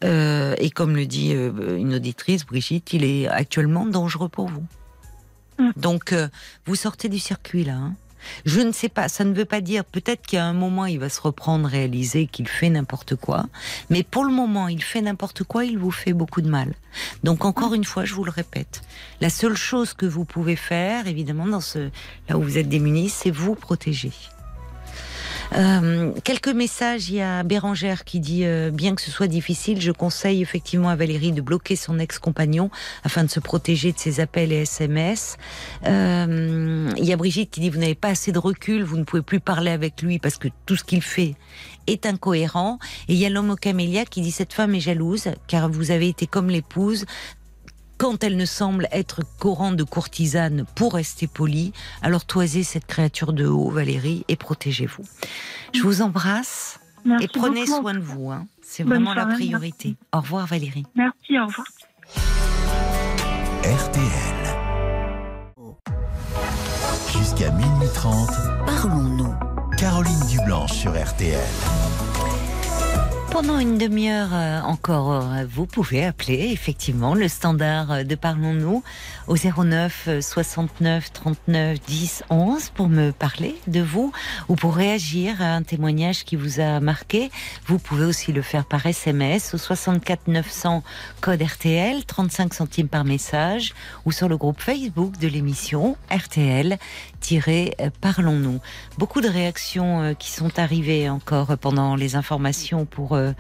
Euh, 0.05 0.55
et 0.59 0.71
comme 0.71 0.95
le 0.95 1.07
dit 1.07 1.35
euh, 1.35 1.79
une 1.79 1.95
auditrice, 1.95 2.45
Brigitte, 2.45 2.93
il 2.93 3.05
est 3.05 3.29
actuellement 3.29 3.87
dangereux 3.87 4.29
pour 4.29 4.49
vous. 4.49 4.67
Mm. 5.59 5.71
Donc, 5.77 6.15
vous 6.67 6.75
sortez 6.75 7.09
du 7.09 7.19
circuit 7.19 7.65
là. 7.65 7.77
hein. 7.77 7.95
Je 8.45 8.61
ne 8.61 8.73
sais 8.73 8.89
pas, 8.89 9.09
ça 9.09 9.25
ne 9.25 9.35
veut 9.35 9.45
pas 9.45 9.61
dire, 9.61 9.85
peut-être 9.85 10.27
qu'à 10.27 10.45
un 10.45 10.53
moment 10.53 10.87
il 10.87 10.99
va 10.99 11.09
se 11.09 11.21
reprendre, 11.21 11.69
réaliser 11.69 12.27
qu'il 12.27 12.49
fait 12.49 12.71
n'importe 12.71 13.17
quoi, 13.17 13.47
mais 13.91 14.03
pour 14.03 14.25
le 14.25 14.33
moment 14.33 14.69
il 14.69 14.83
fait 14.83 15.01
n'importe 15.01 15.45
quoi, 15.45 15.65
il 15.65 15.79
vous 15.79 15.91
fait 15.91 16.13
beaucoup 16.13 16.41
de 16.41 16.49
mal. 16.49 16.75
Donc 17.25 17.45
encore 17.45 17.75
une 17.75 17.85
fois, 17.85 18.05
je 18.05 18.15
vous 18.15 18.25
le 18.25 18.31
répète, 18.31 18.83
la 19.21 19.31
seule 19.31 19.57
chose 19.57 19.95
que 19.95 20.07
vous 20.07 20.25
pouvez 20.25 20.57
faire, 20.57 21.07
évidemment, 21.07 21.47
dans 21.47 21.61
ce 21.61 21.91
là 22.29 22.39
où 22.39 22.43
vous 22.43 22.59
êtes 22.59 22.69
démunis, 22.69 23.09
c'est 23.09 23.31
vous 23.31 23.55
protéger. 23.55 24.13
Euh, 25.55 26.13
quelques 26.25 26.49
messages. 26.49 27.09
Il 27.09 27.17
y 27.17 27.23
a 27.23 27.43
Bérangère 27.43 28.05
qui 28.05 28.21
dit 28.21 28.45
euh, 28.45 28.71
bien 28.71 28.95
que 28.95 29.03
ce 29.03 29.11
soit 29.11 29.27
difficile, 29.27 29.81
je 29.81 29.93
conseille 29.93 30.43
effectivement 30.43 30.89
à 30.89 30.97
Valérie 30.97 31.33
de 31.33 31.41
bloquer 31.41 31.77
son 31.77 31.99
ex-compagnon 31.99 32.71
afin 33.05 33.25
de 33.25 33.31
se 33.31 33.41
protéger 33.41 33.93
de 33.93 33.99
ses 33.99 34.21
appels 34.21 34.53
et 34.53 34.63
SMS. 34.63 35.37
Euh, 35.87 36.91
il 36.97 37.05
y 37.05 37.13
a 37.13 37.17
Brigitte 37.17 37.51
qui 37.51 37.61
dit 37.61 37.71
vous 37.71 37.79
n'avez 37.79 37.95
pas 37.95 38.09
assez 38.09 38.33
de 38.33 38.39
recul, 38.39 38.83
vous 38.83 38.97
ne 38.97 39.05
pouvez 39.05 39.23
plus 39.23 39.41
parler 39.41 39.71
avec 39.71 40.03
lui 40.03 40.19
parce 40.19 40.37
que 40.37 40.49
tout 40.67 40.77
ce 40.77 40.85
qu'il 40.85 41.03
fait 41.03 41.35
est 41.87 42.07
incohérent. 42.07 42.79
Et 43.09 43.15
il 43.15 43.19
y 43.19 43.27
a 43.27 43.31
l'homme 43.31 43.51
au 43.51 43.57
camélia 43.57 44.05
qui 44.05 44.21
dit 44.21 44.31
cette 44.31 44.53
femme 44.53 44.75
est 44.75 44.81
jalouse 44.81 45.29
car 45.47 45.71
vous 45.71 45.91
avez 45.91 46.09
été 46.09 46.27
comme 46.27 46.51
l'épouse 46.51 47.07
quand 47.99 48.23
elle 48.25 48.37
ne 48.37 48.45
semble 48.47 48.89
être 48.93 49.23
qu'au 49.41 49.55
rang 49.55 49.73
de 49.73 49.83
courtisane 49.83 50.65
pour 50.77 50.95
rester 50.95 51.27
polie, 51.27 51.73
alors 52.03 52.25
toisez 52.25 52.63
cette 52.63 52.87
créature 52.87 53.33
de 53.33 53.47
haut, 53.47 53.71
Valérie, 53.71 54.25
et 54.29 54.37
protégez-vous. 54.37 55.05
Je 55.75 55.83
vous 55.83 56.01
embrasse 56.03 56.79
Merci 57.05 57.25
et 57.25 57.29
prenez 57.29 57.65
beaucoup. 57.67 57.81
soin 57.83 57.95
de 57.95 57.99
vous. 58.01 58.31
hein. 58.31 58.47
C'est 58.63 58.83
vraiment 58.85 59.15
la 59.15 59.27
priorité. 59.27 59.97
Au 60.15 60.21
revoir 60.21 60.47
Valérie. 60.47 60.85
Merci, 60.95 61.39
au 61.39 61.47
revoir. 61.47 61.67
RTL. 63.65 64.05
Jusqu'à 67.13 67.51
minuit 67.51 67.89
30, 67.95 68.29
Parlons-nous. 68.67 69.35
Caroline 69.77 70.27
Dublanche 70.29 70.73
sur 70.73 70.93
RTL. 70.93 71.39
Pendant 73.31 73.59
une 73.59 73.77
demi-heure 73.77 74.31
euh, 74.33 74.61
encore, 74.63 75.13
euh, 75.13 75.45
vous 75.49 75.67
pouvez 75.67 76.05
appeler 76.05 76.49
effectivement 76.51 77.15
le 77.15 77.29
standard 77.29 77.93
euh, 77.93 78.03
de 78.03 78.15
Parlons-nous 78.15 78.83
au 79.27 79.37
09 79.37 80.09
69 80.21 81.13
39 81.13 81.79
10 81.87 82.25
11 82.31 82.71
pour 82.71 82.89
me 82.89 83.13
parler 83.13 83.55
de 83.67 83.81
vous 83.81 84.13
ou 84.49 84.57
pour 84.57 84.75
réagir 84.75 85.43
à 85.43 85.55
un 85.55 85.63
témoignage 85.63 86.25
qui 86.25 86.37
vous 86.37 86.59
a 86.59 86.81
marqué. 86.81 87.31
Vous 87.67 87.79
pouvez 87.79 88.07
aussi 88.07 88.33
le 88.33 88.43
faire 88.43 88.65
par 88.65 88.87
SMS 88.87 89.53
au 89.53 89.59
64 89.59 90.29
900 90.29 90.83
code 91.21 91.43
RTL, 91.43 92.05
35 92.07 92.55
centimes 92.55 92.89
par 92.89 93.05
message 93.05 93.75
ou 94.07 94.11
sur 94.13 94.29
le 94.29 94.39
groupe 94.39 94.61
Facebook 94.61 95.19
de 95.19 95.29
l'émission 95.29 95.97
RTL 96.11 96.79
Parlons-nous. 98.01 98.61
Beaucoup 98.97 99.21
de 99.21 99.29
réactions 99.29 100.15
qui 100.19 100.31
sont 100.31 100.59
arrivées 100.59 101.09
encore 101.11 101.59
pendant 101.59 101.95
les 101.95 102.17
informations 102.17 102.87
pour 102.87 103.15
euh, 103.15 103.33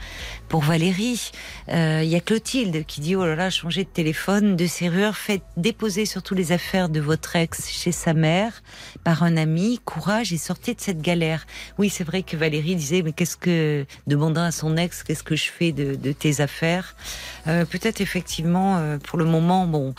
pour 0.48 0.62
Valérie. 0.62 1.30
Euh, 1.70 2.00
il 2.02 2.08
y 2.08 2.16
a 2.16 2.20
Clotilde 2.20 2.84
qui 2.86 3.00
dit 3.00 3.16
oh 3.16 3.24
là 3.24 3.34
là, 3.34 3.50
changez 3.50 3.84
de 3.84 3.88
téléphone, 3.88 4.56
de 4.56 4.66
serrure, 4.66 5.16
faites 5.16 5.42
déposer 5.56 6.06
surtout 6.06 6.34
les 6.34 6.52
affaires 6.52 6.88
de 6.88 7.00
votre 7.00 7.36
ex 7.36 7.68
chez 7.70 7.92
sa 7.92 8.14
mère 8.14 8.62
par 9.04 9.22
un 9.22 9.36
ami. 9.36 9.80
Courage 9.84 10.32
et 10.32 10.38
sortez 10.38 10.74
de 10.74 10.80
cette 10.80 11.00
galère. 11.00 11.46
Oui, 11.78 11.88
c'est 11.88 12.04
vrai 12.04 12.22
que 12.22 12.36
Valérie 12.36 12.76
disait 12.76 13.02
mais 13.02 13.12
qu'est-ce 13.12 13.36
que 13.36 13.86
demandant 14.06 14.42
à 14.42 14.52
son 14.52 14.76
ex 14.76 15.02
qu'est-ce 15.02 15.22
que 15.22 15.36
je 15.36 15.50
fais 15.50 15.72
de, 15.72 16.12
tes 16.12 16.40
affaires? 16.40 16.96
Euh, 17.46 17.64
Peut-être 17.64 18.00
effectivement 18.00 18.98
pour 19.04 19.18
le 19.18 19.24
moment 19.24 19.66
bon 19.66 19.94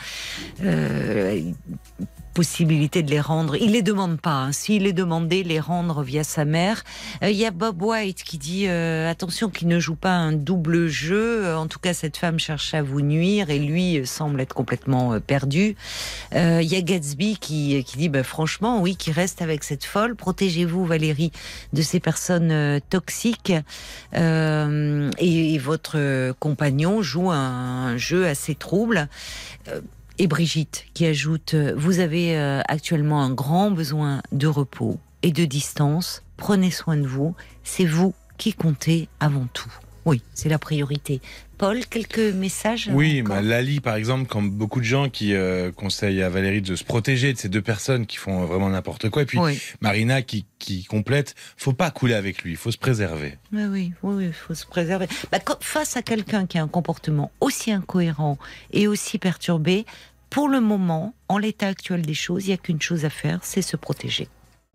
possibilité 2.34 3.04
de 3.04 3.10
les 3.10 3.20
rendre. 3.20 3.56
Il 3.56 3.72
les 3.72 3.82
demande 3.82 4.20
pas. 4.20 4.44
Hein. 4.44 4.52
S'il 4.52 4.88
est 4.88 4.94
demandé, 4.94 5.44
les 5.44 5.60
rendre 5.60 6.04
via 6.04 6.24
sa 6.24 6.46
mère. 6.46 6.84
Euh, 7.24 7.30
il 7.30 7.38
y 7.38 7.46
a 7.46 7.52
Bob 7.52 7.82
White 7.82 8.24
qui 8.24 8.38
dit 8.38 8.68
euh, 8.68 9.10
attention 9.10 9.50
qu'il 9.50 9.68
ne 9.68 9.80
joue 9.80 9.96
pas 9.96 10.14
un 10.14 10.32
double 10.32 10.88
jeu. 10.88 11.56
En 11.56 11.68
tout 11.68 11.80
cas, 11.80 11.94
cette 11.94 12.18
femme 12.18 12.40
cherche 12.40 12.74
à 12.74 12.82
vous 12.82 13.02
nuire 13.02 13.50
et 13.50 13.60
lui 13.60 14.00
euh, 14.00 14.06
semble 14.06 14.42
être 14.42 14.54
complètement 14.54 15.20
perdu. 15.20 15.76
Il 16.34 16.64
y 16.64 16.76
a 16.76 16.82
Gatsby 16.82 17.38
qui, 17.38 17.84
qui 17.84 17.98
dit 17.98 18.10
bah, 18.10 18.24
franchement 18.24 18.82
oui, 18.82 18.96
qui 18.96 19.12
reste 19.12 19.42
avec 19.42 19.64
cette 19.64 19.84
folle. 19.84 20.16
Protégez-vous 20.16 20.86
Valérie 20.86 21.32
de 21.74 21.82
ces 21.82 22.00
personnes 22.00 22.80
toxiques. 22.90 23.54
Et, 24.14 25.54
et, 25.54 25.58
votre 25.58 26.32
compagnon 26.40 27.02
joue 27.02 27.32
un, 27.32 27.98
jeu 27.98 28.26
assez 28.28 28.56
trouble 28.56 29.08
et 30.20 30.28
Brigitte 30.28 30.86
qui 30.94 31.06
ajoute 31.06 31.56
euh, 31.56 31.74
Vous 31.76 32.00
avez 32.00 32.38
euh, 32.38 32.62
actuellement 32.68 33.24
un 33.24 33.34
grand 33.34 33.72
besoin 33.72 34.22
de 34.32 34.48
repos 34.48 35.00
et 35.24 35.32
de 35.32 35.46
distance. 35.46 36.24
Prenez 36.38 36.72
soin 36.72 36.98
de 36.98 37.08
vous. 37.08 37.36
C'est 37.64 37.86
vous 37.86 38.14
qui 38.38 38.54
comptez 38.54 39.10
avant 39.20 39.48
tout. 39.54 39.74
Oui, 40.06 40.22
c'est 40.34 40.50
la 40.50 40.60
priorité. 40.60 41.22
Paul, 41.58 41.86
quelques 41.86 42.20
messages 42.20 42.90
Oui, 42.94 43.22
bah, 43.22 43.42
Lali, 43.42 43.82
par 43.82 43.96
exemple, 43.96 44.28
comme 44.28 44.50
beaucoup 44.50 44.80
de 44.80 44.86
gens 44.86 45.10
qui 45.10 45.34
euh, 45.34 45.72
conseillent 45.72 46.24
à 46.24 46.30
Valérie 46.30 46.62
de 46.62 46.76
se 46.76 46.86
protéger 46.86 47.34
de 47.34 47.38
ces 47.38 47.50
deux 47.50 47.62
personnes 47.62 48.06
qui 48.06 48.16
font 48.18 48.46
vraiment 48.46 48.70
n'importe 48.70 49.10
quoi. 49.10 49.24
Et 49.24 49.26
puis 49.26 49.40
Marina 49.82 50.22
qui, 50.22 50.46
qui 50.58 50.86
complète, 50.86 51.36
faut 51.58 51.74
pas 51.74 51.92
couler 51.92 52.14
avec 52.14 52.44
lui, 52.44 52.52
il 52.52 52.58
faut 52.58 52.72
se 52.72 52.78
préserver. 52.78 53.38
Oui, 53.52 53.66
oui, 53.66 53.94
oui, 54.04 54.26
il 54.28 54.34
faut 54.34 54.54
se 54.54 54.66
préserver. 54.66 55.08
Bah, 55.32 55.40
face 55.60 55.98
à 55.98 56.02
quelqu'un 56.02 56.46
qui 56.46 56.58
a 56.58 56.64
un 56.64 56.68
comportement 56.70 57.32
aussi 57.42 57.72
incohérent 57.72 58.38
et 58.72 58.88
aussi 58.88 59.18
perturbé, 59.18 59.86
pour 60.30 60.48
le 60.48 60.62
moment, 60.62 61.14
en 61.28 61.38
l'état 61.38 61.68
actuel 61.68 62.04
des 62.04 62.14
choses, 62.14 62.46
il 62.46 62.50
n'y 62.50 62.54
a 62.54 62.58
qu'une 62.58 62.82
chose 62.82 63.04
à 63.04 63.10
faire, 63.10 63.40
c'est 63.44 63.62
se 63.62 63.76
protéger. 63.76 64.28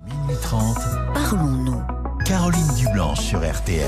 Minuit 0.05 0.37
30, 0.43 0.77
parlons-nous. 1.15 1.83
Caroline 2.27 2.75
Dublanche 2.77 3.21
sur 3.21 3.39
RTL. 3.39 3.87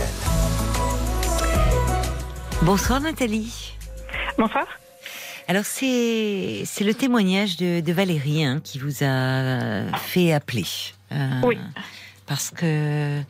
Bonsoir 2.63 3.01
Nathalie. 3.01 3.77
Bonsoir. 4.39 4.67
Alors 5.49 5.65
c'est 5.65 6.63
c'est 6.65 6.85
le 6.85 6.95
témoignage 6.95 7.57
de, 7.57 7.93
Valérie 7.93 8.45
hein, 8.45 8.61
qui 8.63 8.79
vous 8.79 9.05
a 9.05 9.83
fait 9.99 10.33
appeler. 10.33 10.67
Euh, 11.13 11.41
oui. 11.45 11.59
Parce 12.27 12.51
que 12.51 13.23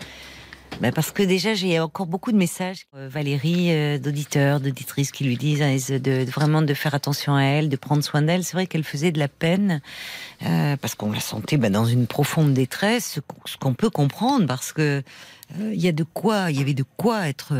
ben 0.80 0.92
parce 0.92 1.10
que 1.10 1.22
déjà, 1.22 1.54
j'ai 1.54 1.80
encore 1.80 2.06
beaucoup 2.06 2.32
de 2.32 2.36
messages, 2.36 2.86
euh, 2.94 3.08
Valérie, 3.10 3.68
euh, 3.70 3.98
d'auditeurs, 3.98 4.60
d'auditrices 4.60 5.10
qui 5.10 5.24
lui 5.24 5.38
disent 5.38 5.62
hein, 5.62 5.76
de, 5.98 6.30
vraiment 6.30 6.60
de 6.60 6.74
faire 6.74 6.94
attention 6.94 7.34
à 7.34 7.44
elle, 7.44 7.70
de 7.70 7.76
prendre 7.76 8.04
soin 8.04 8.20
d'elle. 8.20 8.44
C'est 8.44 8.52
vrai 8.52 8.66
qu'elle 8.66 8.84
faisait 8.84 9.10
de 9.10 9.18
la 9.18 9.28
peine 9.28 9.80
euh, 10.44 10.76
parce 10.76 10.94
qu'on 10.94 11.12
la 11.12 11.20
sentait 11.20 11.56
ben, 11.56 11.72
dans 11.72 11.86
une 11.86 12.06
profonde 12.06 12.52
détresse, 12.52 13.20
ce 13.46 13.56
qu'on 13.56 13.72
peut 13.72 13.88
comprendre 13.88 14.46
parce 14.46 14.72
que 14.72 15.02
il 15.58 15.80
y 15.80 15.86
a 15.86 15.92
de 15.92 16.02
quoi, 16.02 16.50
il 16.50 16.58
y 16.58 16.60
avait 16.60 16.74
de 16.74 16.84
quoi 16.96 17.28
être 17.28 17.54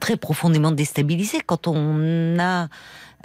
très 0.00 0.16
profondément 0.16 0.72
déstabilisé 0.72 1.40
quand 1.44 1.66
on 1.66 2.38
a 2.38 2.68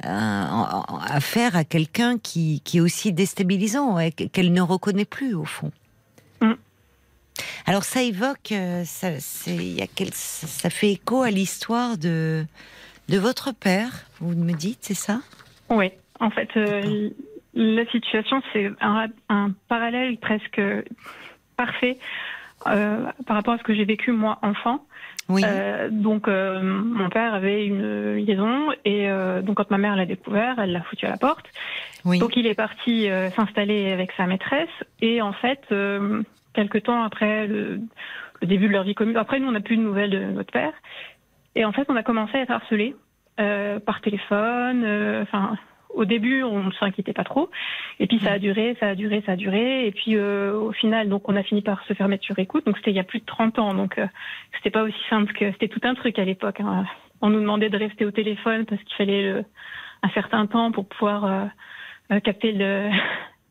affaire 0.02 1.56
à 1.56 1.64
quelqu'un 1.64 2.18
qui, 2.18 2.62
qui 2.66 2.78
est 2.78 2.82
aussi 2.82 3.14
déstabilisant, 3.14 3.98
qu'elle 4.12 4.52
ne 4.52 4.62
reconnaît 4.62 5.06
plus 5.06 5.36
au 5.36 5.46
fond. 5.46 5.72
Alors 7.66 7.84
ça 7.84 8.02
évoque, 8.02 8.52
euh, 8.52 8.84
ça, 8.86 9.10
y 9.48 9.82
a 9.82 9.88
quel, 9.88 10.10
ça, 10.14 10.70
fait 10.70 10.92
écho 10.92 11.22
à 11.22 11.32
l'histoire 11.32 11.98
de, 11.98 12.46
de 13.10 13.18
votre 13.18 13.54
père, 13.54 14.06
vous 14.20 14.36
me 14.36 14.54
dites, 14.54 14.80
c'est 14.82 14.94
ça? 14.94 15.20
Oui, 15.70 15.92
en 16.20 16.30
fait, 16.30 16.50
euh, 16.58 17.10
la 17.54 17.86
situation, 17.88 18.42
c'est 18.52 18.70
un, 18.82 19.08
un, 19.30 19.52
parallèle 19.68 20.18
presque 20.18 20.62
parfait 21.56 21.98
euh, 22.68 23.06
par 23.26 23.38
rapport 23.38 23.54
à 23.54 23.58
ce 23.58 23.64
que 23.64 23.74
j'ai 23.74 23.86
vécu 23.86 24.12
moi 24.12 24.40
enfant. 24.42 24.86
Oui. 25.30 25.42
donc 25.90 26.28
mon 26.28 27.10
père 27.10 27.34
avait 27.34 27.66
une 27.66 28.16
liaison 28.18 28.72
et 28.84 29.08
donc 29.42 29.56
quand 29.56 29.72
ma 29.72 29.78
mère 29.78 29.96
l'a 29.96 30.06
découvert, 30.06 30.60
elle 30.60 30.74
l'a 30.74 30.82
foutu 30.82 31.06
à 31.06 31.10
la 31.10 31.18
porte. 31.18 31.46
Oui. 32.04 32.20
Donc 32.20 32.36
il 32.36 32.46
est 32.46 32.56
parti 32.56 33.08
s'installer 33.36 33.92
avec 33.92 34.12
sa 34.18 34.28
maîtresse 34.28 34.70
et 35.02 35.22
en 35.22 35.32
fait 35.32 35.62
quelque 36.54 36.78
temps 36.78 37.04
après 37.04 37.48
le, 37.48 37.82
début 38.42 38.68
de 38.68 38.74
leur 38.74 38.84
vie 38.84 38.96
commune. 38.96 39.18
Après, 39.18 39.40
nous, 39.40 39.48
on 39.48 39.52
n'a 39.52 39.62
plus 39.62 39.78
de 39.78 39.82
nouvelles 39.82 40.10
de 40.10 40.20
notre 40.20 40.52
père. 40.52 40.74
Et 41.56 41.66
en 41.66 41.72
fait, 41.72 41.86
on 41.90 41.96
a 41.96 42.04
commencé 42.04 42.38
à 42.38 42.42
être 42.42 42.52
harcelés 42.52 42.96
euh, 43.40 43.80
par 43.80 44.02
téléphone. 44.02 44.84
Euh, 44.84 45.24
enfin, 45.24 45.58
au 45.94 46.06
début, 46.06 46.44
on 46.44 46.64
ne 46.64 46.72
s'inquiétait 46.74 47.14
pas 47.14 47.24
trop. 47.24 47.50
Et 48.00 48.08
puis, 48.08 48.20
ça 48.20 48.34
a 48.34 48.40
duré, 48.40 48.76
ça 48.80 48.90
a 48.90 48.96
duré, 48.96 49.24
ça 49.26 49.34
a 49.34 49.36
duré. 49.36 49.88
Et 49.88 49.92
puis, 49.92 50.16
euh, 50.16 50.54
au 50.54 50.72
final, 50.72 51.10
donc, 51.10 51.28
on 51.30 51.36
a 51.36 51.44
fini 51.44 51.62
par 51.62 51.84
se 51.86 51.94
faire 51.94 52.08
mettre 52.08 52.26
sur 52.26 52.38
écoute. 52.40 52.66
Donc, 52.66 52.78
c'était 52.78 52.92
il 52.92 52.98
y 52.98 53.00
a 53.00 53.04
plus 53.04 53.20
de 53.20 53.26
30 53.26 53.60
ans. 53.60 53.74
Donc, 53.74 54.00
c'était 54.58 54.72
pas 54.72 54.84
aussi 54.84 55.00
simple 55.10 55.34
que 55.34 55.52
c'était 55.52 55.68
tout 55.68 55.82
un 55.84 55.96
truc 55.96 56.20
à 56.20 56.26
l'époque. 56.26 56.60
Hein. 56.60 56.86
On 57.22 57.30
nous 57.30 57.40
demandait 57.40 57.70
de 57.70 57.78
rester 57.78 58.06
au 58.06 58.12
téléphone 58.12 58.66
parce 58.66 58.82
qu'il 58.84 58.96
fallait 58.96 59.44
un 60.02 60.10
certain 60.10 60.46
temps 60.48 60.72
pour 60.72 60.88
pouvoir 60.88 61.50
capter 62.24 62.52
le, 62.52 62.90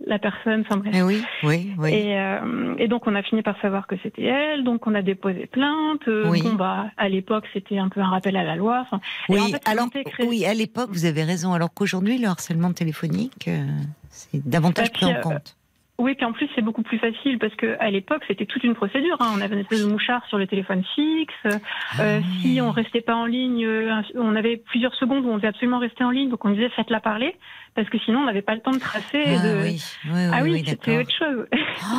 la 0.07 0.19
personne, 0.19 0.65
sans 0.69 0.79
bref. 0.79 0.93
Eh 0.97 1.03
oui, 1.03 1.23
oui, 1.43 1.73
oui. 1.79 1.93
Et, 1.93 2.19
euh, 2.19 2.75
et, 2.79 2.89
donc 2.89 3.07
on 3.07 3.15
a 3.15 3.23
fini 3.23 3.43
par 3.43 3.61
savoir 3.61 3.87
que 3.87 3.97
c'était 4.03 4.25
elle, 4.25 4.65
donc 4.65 4.87
on 4.87 4.95
a 4.95 5.03
déposé 5.03 5.47
plainte. 5.47 6.07
Euh, 6.09 6.29
oui. 6.29 6.43
Bon 6.43 6.55
bah 6.55 6.87
à 6.97 7.09
l'époque 7.09 7.45
c'était 7.53 7.79
un 7.79 7.89
peu 7.89 8.01
un 8.01 8.09
rappel 8.09 8.37
à 8.37 8.45
la 8.45 8.57
loi. 8.57 8.87
oui, 9.29 9.55
alors 9.65 9.89
oui, 10.21 10.45
à 10.45 10.55
l'époque 10.55 10.91
vous 10.91 11.05
avez 11.05 11.25
raison. 11.25 11.53
Alors 11.53 11.73
qu'aujourd'hui 11.73 12.19
le 12.19 12.29
harcèlement 12.29 12.73
téléphonique 12.73 13.49
euh, 13.49 13.67
c'est 14.11 14.47
davantage 14.47 14.93
pris 14.93 15.07
en 15.07 15.21
compte. 15.21 15.57
Oui, 16.03 16.17
puis 16.17 16.25
en 16.25 16.33
plus 16.33 16.49
c'est 16.57 16.63
beaucoup 16.63 16.83
plus 16.83 16.99
facile 16.99 17.39
parce 17.39 17.55
que 17.55 17.77
à 17.79 17.89
l'époque 17.89 18.25
c'était 18.27 18.45
toute 18.45 18.65
une 18.65 18.75
procédure. 18.75 19.17
Hein. 19.21 19.35
On 19.37 19.41
avait 19.41 19.55
une 19.55 19.61
espèce 19.61 19.85
de 19.85 19.89
mouchard 19.89 20.27
sur 20.27 20.37
le 20.37 20.49
téléphone 20.49 20.83
fixe. 20.97 21.33
Euh, 21.47 21.59
ah 21.97 22.19
si 22.41 22.61
on 22.61 22.73
restait 22.73 23.03
pas 23.03 23.15
en 23.15 23.25
ligne, 23.25 23.65
euh, 23.65 24.03
on 24.17 24.35
avait 24.35 24.57
plusieurs 24.57 24.93
secondes 24.97 25.25
où 25.25 25.29
on 25.29 25.37
devait 25.37 25.47
absolument 25.47 25.79
rester 25.79 26.03
en 26.03 26.11
ligne, 26.11 26.29
donc 26.29 26.45
on 26.45 26.51
disait 26.51 26.71
faites-la 26.71 26.99
parler 26.99 27.37
parce 27.77 27.89
que 27.89 27.99
sinon 28.01 28.19
on 28.19 28.27
n'avait 28.27 28.43
pas 28.43 28.57
le 28.57 28.61
temps 28.61 28.73
de 28.73 28.81
tracer. 28.81 29.23
Ah 29.27 29.47
de... 29.47 29.63
oui, 29.63 29.81
oui, 30.07 30.21
ah 30.33 30.43
oui, 30.43 30.65
c'était 30.67 30.99
autre 30.99 31.17
chose. 31.17 31.47
Oh, 31.85 31.97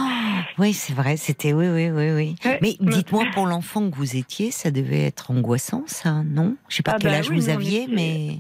oui, 0.59 0.73
c'est 0.73 0.93
vrai, 0.93 1.15
c'était 1.15 1.53
oui, 1.53 1.69
oui, 1.69 1.89
oui, 1.89 2.11
oui. 2.11 2.35
Mais 2.61 2.75
dites-moi 2.79 3.23
pour 3.33 3.47
l'enfant 3.47 3.89
que 3.89 3.95
vous 3.95 4.17
étiez, 4.17 4.51
ça 4.51 4.69
devait 4.69 5.03
être 5.03 5.31
angoissant, 5.31 5.83
ça, 5.87 6.23
non? 6.23 6.57
Je 6.67 6.75
sais 6.75 6.83
pas 6.83 6.93
ah 6.95 6.97
quel 6.99 7.11
bah 7.11 7.17
âge 7.19 7.29
vous 7.29 7.49
aviez, 7.49 7.87
mais 7.89 8.39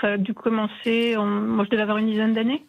ça 0.00 0.12
a 0.12 0.16
dû 0.16 0.32
commencer. 0.32 1.14
Moi, 1.16 1.64
je 1.64 1.70
devais 1.70 1.82
avoir 1.82 1.98
une 1.98 2.06
dizaine 2.10 2.32
d'années. 2.32 2.64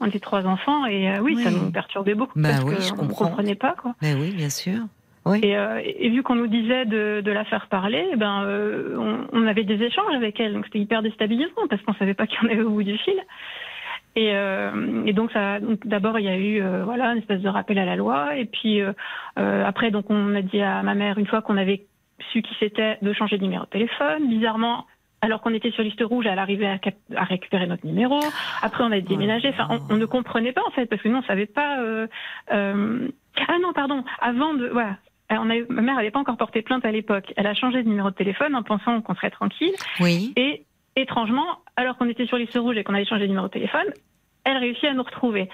On 0.00 0.06
était 0.06 0.20
trois 0.20 0.46
enfants 0.46 0.86
et 0.86 1.10
euh, 1.10 1.20
oui, 1.20 1.36
ça 1.42 1.50
nous 1.50 1.70
perturbait 1.70 2.14
beaucoup 2.14 2.38
bah 2.38 2.48
parce 2.52 2.64
oui, 2.64 2.96
qu'on 2.96 3.04
ne 3.04 3.12
comprenait 3.12 3.54
pas. 3.54 3.74
Quoi. 3.80 3.94
Bah 4.00 4.08
oui, 4.18 4.32
bien 4.34 4.48
sûr. 4.48 4.78
Oui. 5.26 5.40
Et, 5.42 5.56
euh, 5.56 5.82
et, 5.84 6.08
vu 6.08 6.22
qu'on 6.22 6.34
nous 6.34 6.46
disait 6.46 6.86
de, 6.86 7.20
de, 7.20 7.30
la 7.30 7.44
faire 7.44 7.66
parler, 7.66 8.08
eh 8.10 8.16
ben, 8.16 8.42
euh, 8.44 8.96
on, 8.98 9.26
on, 9.38 9.46
avait 9.46 9.64
des 9.64 9.82
échanges 9.82 10.14
avec 10.14 10.40
elle, 10.40 10.54
donc 10.54 10.64
c'était 10.64 10.78
hyper 10.78 11.02
déstabilisant 11.02 11.68
parce 11.68 11.82
qu'on 11.82 11.92
savait 11.94 12.14
pas 12.14 12.26
qui 12.26 12.38
en 12.42 12.48
avait 12.48 12.62
au 12.62 12.70
bout 12.70 12.82
du 12.82 12.96
fil. 12.96 13.20
Et, 14.16 14.30
euh, 14.32 15.04
et 15.04 15.12
donc, 15.12 15.34
donc 15.34 15.86
d'abord 15.86 16.18
il 16.18 16.24
y 16.24 16.28
a 16.28 16.38
eu 16.38 16.62
voilà 16.82 17.12
une 17.12 17.18
espèce 17.18 17.42
de 17.42 17.48
rappel 17.48 17.78
à 17.78 17.84
la 17.84 17.96
loi, 17.96 18.34
et 18.36 18.46
puis 18.46 18.80
après 19.36 19.90
donc 19.90 20.06
on 20.08 20.34
a 20.34 20.42
dit 20.42 20.60
à 20.62 20.82
ma 20.82 20.94
mère 20.94 21.18
une 21.18 21.26
fois 21.26 21.42
qu'on 21.42 21.58
avait 21.58 21.86
su 22.32 22.42
qui 22.42 22.54
c'était 22.58 22.98
de 23.02 23.12
changer 23.12 23.36
de 23.36 23.42
numéro 23.42 23.64
de 23.64 23.70
téléphone. 23.70 24.28
Bizarrement, 24.28 24.86
alors 25.22 25.40
qu'on 25.42 25.52
était 25.54 25.70
sur 25.70 25.82
liste 25.82 26.02
rouge, 26.02 26.26
elle 26.26 26.38
arrivait 26.38 26.66
à, 26.66 26.78
à, 27.16 27.24
récupérer 27.24 27.66
notre 27.66 27.86
numéro. 27.86 28.20
Après, 28.62 28.84
on 28.84 28.92
a 28.92 29.00
déménagé. 29.00 29.48
Enfin, 29.48 29.68
on, 29.90 29.96
ne 29.96 30.06
comprenait 30.06 30.52
pas 30.52 30.62
en 30.66 30.70
fait 30.70 30.86
parce 30.86 31.02
que 31.02 31.08
nous, 31.08 31.18
on 31.18 31.22
savait 31.22 31.46
pas. 31.46 31.80
Euh, 31.80 32.06
euh... 32.52 33.08
Ah 33.48 33.58
non, 33.60 33.72
pardon. 33.72 34.04
Avant 34.20 34.54
de, 34.54 34.68
voilà, 34.68 34.96
on 35.30 35.50
a, 35.50 35.54
ma 35.68 35.82
mère 35.82 35.96
n'avait 35.96 36.10
pas 36.10 36.20
encore 36.20 36.36
porté 36.36 36.62
plainte 36.62 36.84
à 36.84 36.90
l'époque. 36.90 37.32
Elle 37.36 37.46
a 37.46 37.54
changé 37.54 37.82
de 37.82 37.88
numéro 37.88 38.10
de 38.10 38.14
téléphone 38.14 38.54
en 38.54 38.62
pensant 38.62 39.00
qu'on 39.02 39.14
serait 39.14 39.30
tranquille. 39.30 39.74
Oui. 40.00 40.32
Et 40.36 40.64
étrangement, 40.96 41.58
alors 41.76 41.96
qu'on 41.96 42.08
était 42.08 42.26
sur 42.26 42.36
liste 42.36 42.56
rouge 42.58 42.76
et 42.76 42.84
qu'on 42.84 42.94
avait 42.94 43.04
changé 43.04 43.22
de 43.22 43.28
numéro 43.28 43.46
de 43.46 43.52
téléphone, 43.52 43.92
elle 44.50 44.58
réussit 44.58 44.84
à 44.84 44.94
nous 44.94 45.02
retrouver. 45.02 45.48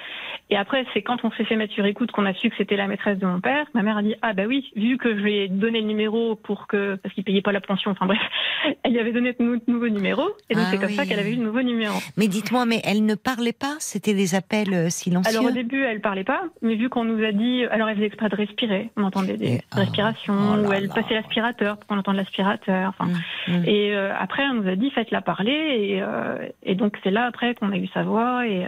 Et 0.48 0.56
après, 0.56 0.86
c'est 0.94 1.02
quand 1.02 1.24
on 1.24 1.32
s'est 1.32 1.44
fait 1.44 1.56
mettre 1.56 1.74
sur 1.74 1.85
écoute 1.86 2.12
qu'on 2.12 2.24
a 2.24 2.32
su 2.32 2.51
que 2.51 2.56
c'était 2.56 2.77
la 2.77 2.86
maîtresse 2.86 3.18
de 3.18 3.27
mon 3.27 3.40
père. 3.40 3.66
Ma 3.74 3.82
mère 3.82 3.97
a 3.97 4.02
dit 4.02 4.14
ah 4.23 4.32
bah 4.32 4.44
oui, 4.47 4.70
vu 4.77 4.97
que 4.97 5.09
je 5.16 5.20
lui 5.20 5.39
ai 5.39 5.48
donné 5.48 5.81
le 5.81 5.89
numéro 5.89 6.36
pour 6.36 6.68
que 6.68 6.94
parce 6.97 7.12
qu'il 7.14 7.24
payait 7.24 7.43
pas 7.43 7.51
la 7.51 7.60
pension. 7.60 7.90
Enfin 7.90 8.06
bref, 8.06 8.20
elle 8.85 8.93
lui 8.93 9.01
avait 9.01 9.12
donné 9.12 9.32
de 9.32 9.60
nouveaux 9.66 9.89
numéros 9.89 10.28
et 10.48 10.55
donc 10.55 10.64
ah 10.66 10.70
c'est 10.70 10.78
comme 10.78 10.90
ça 10.90 11.05
qu'elle 11.05 11.18
avait 11.18 11.32
eu 11.32 11.36
de 11.36 11.43
nouveaux 11.43 11.62
numéros. 11.62 11.98
Mais 12.16 12.28
dites-moi, 12.28 12.64
mais 12.64 12.81
elle 12.85 13.05
ne 13.05 13.16
parlait 13.16 13.52
pas? 13.52 13.74
C'était 13.81 14.14
des 14.14 14.36
appels 14.36 14.73
euh, 14.73 14.89
silencieux? 14.89 15.36
Alors 15.36 15.51
au 15.51 15.55
début, 15.55 15.82
elle 15.82 16.01
parlait 16.01 16.24
pas, 16.24 16.44
mais 16.62 16.77
vu 16.77 16.89
qu'on 16.89 17.05
nous 17.05 17.24
a 17.24 17.32
dit, 17.32 17.64
alors 17.64 17.89
elle 17.89 17.97
faisait 17.97 18.06
exprès 18.06 18.28
de 18.28 18.36
respirer. 18.36 18.90
On 18.97 19.02
entendait 19.02 19.36
des 19.36 19.60
oh, 19.74 19.81
respirations 19.81 20.35
oh 20.35 20.68
ou 20.68 20.73
elle 20.73 20.89
passait 20.89 21.14
l'aspirateur 21.14 21.77
pour 21.78 21.89
qu'on 21.89 21.98
entende 21.98 22.16
l'aspirateur. 22.16 22.94
Enfin, 22.97 23.10
mm, 23.48 23.52
mm. 23.52 23.64
et 23.66 23.97
euh, 23.97 24.12
après 24.16 24.44
on 24.44 24.55
nous 24.55 24.68
a 24.68 24.77
dit 24.77 24.90
faites-la 24.90 25.23
parler 25.23 25.52
et, 25.52 26.02
euh, 26.02 26.39
et 26.62 26.77
donc 26.77 26.97
c'est 27.02 27.10
là 27.10 27.24
après 27.27 27.56
qu'on 27.56 27.73
a 27.73 27.77
eu 27.77 27.89
sa 27.89 28.05
voix 28.05 28.47
et 28.47 28.64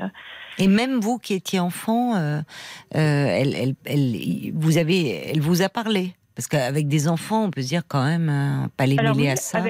et 0.59 0.67
même 0.67 0.99
vous 0.99 1.19
qui 1.19 1.35
étiez 1.35 1.61
enfant, 1.61 2.17
euh, 2.17 2.41
euh, 2.41 2.41
elle, 2.95 3.55
elle, 3.55 3.75
elle, 3.87 4.53
vous 4.55 4.77
avez, 4.79 5.31
elle 5.31 5.41
vous 5.41 5.63
a 5.63 5.69
parlé 5.69 6.15
parce 6.35 6.49
qu'avec 6.49 6.87
des 6.89 7.09
enfants, 7.09 7.45
on 7.45 7.51
peut 7.51 7.63
se 7.63 7.69
dire 7.69 7.83
quand 7.89 8.05
même 8.05 8.29
euh, 8.29 8.69
pas 8.77 8.87
les 8.87 8.97
mêler 8.97 9.31
à 9.31 9.37
ça. 9.37 9.61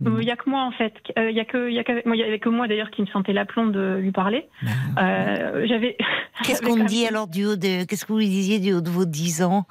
Il 0.00 0.10
n'y 0.10 0.30
a 0.30 0.36
que 0.36 0.50
moi 0.50 0.62
en 0.62 0.72
fait, 0.72 0.92
il 1.16 1.30
y 1.30 1.40
a 1.40 1.44
que 1.44 1.70
y, 1.70 2.48
moi 2.48 2.68
d'ailleurs 2.68 2.90
qui 2.90 3.00
me 3.00 3.06
sentais 3.06 3.32
l'aplomb 3.32 3.68
de 3.68 3.98
lui 4.00 4.10
parler. 4.10 4.48
Ben, 4.96 5.66
j'avais. 5.66 5.96
Qu'est-ce 6.42 6.62
qu'on 6.62 6.84
dit 6.84 7.06
alors 7.06 7.28
du 7.28 7.46
haut 7.46 7.56
de 7.56 7.84
Qu'est-ce 7.84 8.04
que 8.04 8.12
vous 8.12 8.18
lui 8.18 8.28
disiez 8.28 8.58
du 8.58 8.72
haut 8.74 8.80
de 8.80 8.90
vos 8.90 9.04
10 9.04 9.44
ans? 9.44 9.66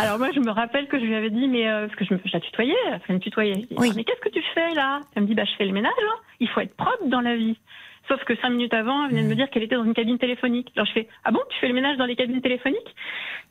Alors 0.00 0.18
moi 0.18 0.30
je 0.34 0.40
me 0.40 0.50
rappelle 0.50 0.88
que 0.88 0.98
je 0.98 1.04
lui 1.04 1.14
avais 1.14 1.30
dit 1.30 1.46
mais 1.46 1.64
parce 1.86 1.94
que 1.94 2.04
je, 2.04 2.14
me, 2.14 2.20
la 2.32 2.40
tutoyais, 2.40 2.74
elle 3.08 3.14
me 3.14 3.20
tutoyait. 3.20 3.68
Oui. 3.78 3.92
Mais 3.94 4.02
qu'est-ce 4.02 4.20
que 4.20 4.28
tu 4.28 4.42
fais 4.54 4.74
là? 4.74 5.00
Elle 5.14 5.22
me 5.22 5.28
dit 5.28 5.34
bah 5.34 5.44
je 5.44 5.56
fais 5.56 5.64
le 5.64 5.72
ménage. 5.72 5.92
Hein. 6.02 6.18
Il 6.40 6.48
faut 6.48 6.60
être 6.60 6.76
propre 6.76 7.06
dans 7.06 7.20
la 7.20 7.36
vie. 7.36 7.56
Sauf 8.10 8.24
que 8.24 8.34
cinq 8.42 8.50
minutes 8.50 8.74
avant, 8.74 9.04
elle 9.04 9.10
venait 9.10 9.22
de 9.22 9.28
me 9.28 9.36
dire 9.36 9.48
qu'elle 9.50 9.62
était 9.62 9.76
dans 9.76 9.84
une 9.84 9.94
cabine 9.94 10.18
téléphonique. 10.18 10.72
Alors 10.74 10.84
je 10.84 10.92
fais 10.92 11.08
Ah 11.24 11.30
bon, 11.30 11.38
tu 11.48 11.60
fais 11.60 11.68
le 11.68 11.74
ménage 11.74 11.96
dans 11.96 12.06
les 12.06 12.16
cabines 12.16 12.40
téléphoniques? 12.40 12.96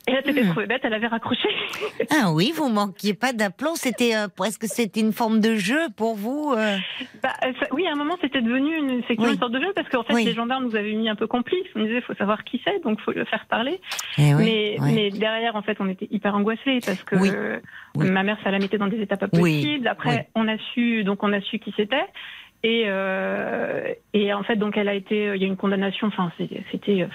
Et 0.06 0.12
elle 0.12 0.24
s'était 0.24 0.44
hmm. 0.44 0.50
trouvée 0.50 0.66
bête, 0.66 0.82
elle 0.84 0.92
avait 0.92 1.06
raccroché. 1.06 1.48
ah 2.10 2.30
oui, 2.30 2.52
vous 2.54 2.68
manquiez 2.68 3.14
pas 3.14 3.32
d'aplomb. 3.32 3.74
C'était 3.74 4.14
euh, 4.14 4.28
presque 4.28 4.64
c'était 4.66 5.00
une 5.00 5.14
forme 5.14 5.40
de 5.40 5.54
jeu 5.54 5.88
pour 5.96 6.14
vous. 6.14 6.52
Euh. 6.54 6.76
Bah, 7.22 7.30
euh, 7.44 7.52
oui, 7.72 7.86
à 7.86 7.92
un 7.92 7.96
moment 7.96 8.16
c'était 8.20 8.42
devenu 8.42 8.76
une, 8.76 9.02
une 9.08 9.38
sorte 9.38 9.52
de 9.52 9.60
jeu 9.60 9.72
parce 9.74 9.88
qu'en 9.88 10.02
fait 10.02 10.24
les 10.24 10.34
gendarmes 10.34 10.64
nous 10.64 10.76
avaient 10.76 10.92
mis 10.92 11.08
un 11.08 11.16
peu 11.16 11.26
complices. 11.26 11.66
On 11.74 11.82
disait 11.82 12.02
faut 12.02 12.14
savoir 12.14 12.44
qui 12.44 12.60
c'est, 12.66 12.82
donc 12.82 13.00
faut 13.00 13.12
le 13.12 13.24
faire 13.24 13.46
parler. 13.46 13.80
Eh 14.18 14.34
mais, 14.34 14.76
mais 14.82 15.08
derrière 15.08 15.56
en 15.56 15.62
fait 15.62 15.78
on 15.80 15.88
était 15.88 16.08
hyper 16.10 16.34
angoissés 16.34 16.80
parce 16.84 17.02
que 17.02 17.16
ma 17.96 18.22
mère 18.22 18.36
ça 18.44 18.50
la 18.50 18.58
mettait 18.58 18.78
dans 18.78 18.88
des 18.88 19.00
étapes 19.00 19.20
pas 19.20 19.28
possibles. 19.28 19.88
Après 19.88 20.28
on 20.34 20.46
a 20.48 20.58
su 20.74 21.02
donc 21.04 21.22
on 21.22 21.32
a 21.32 21.40
su 21.40 21.58
qui 21.58 21.72
c'était. 21.78 22.04
Et, 22.62 22.84
euh, 22.86 23.92
et 24.12 24.32
en 24.34 24.42
fait, 24.42 24.56
donc, 24.56 24.76
elle 24.76 24.88
a 24.88 24.94
été, 24.94 25.32
il 25.34 25.40
y 25.40 25.44
a 25.44 25.48
une 25.48 25.56
condamnation. 25.56 26.08
Enfin, 26.08 26.30
c'était 26.70 27.02
euh, 27.02 27.06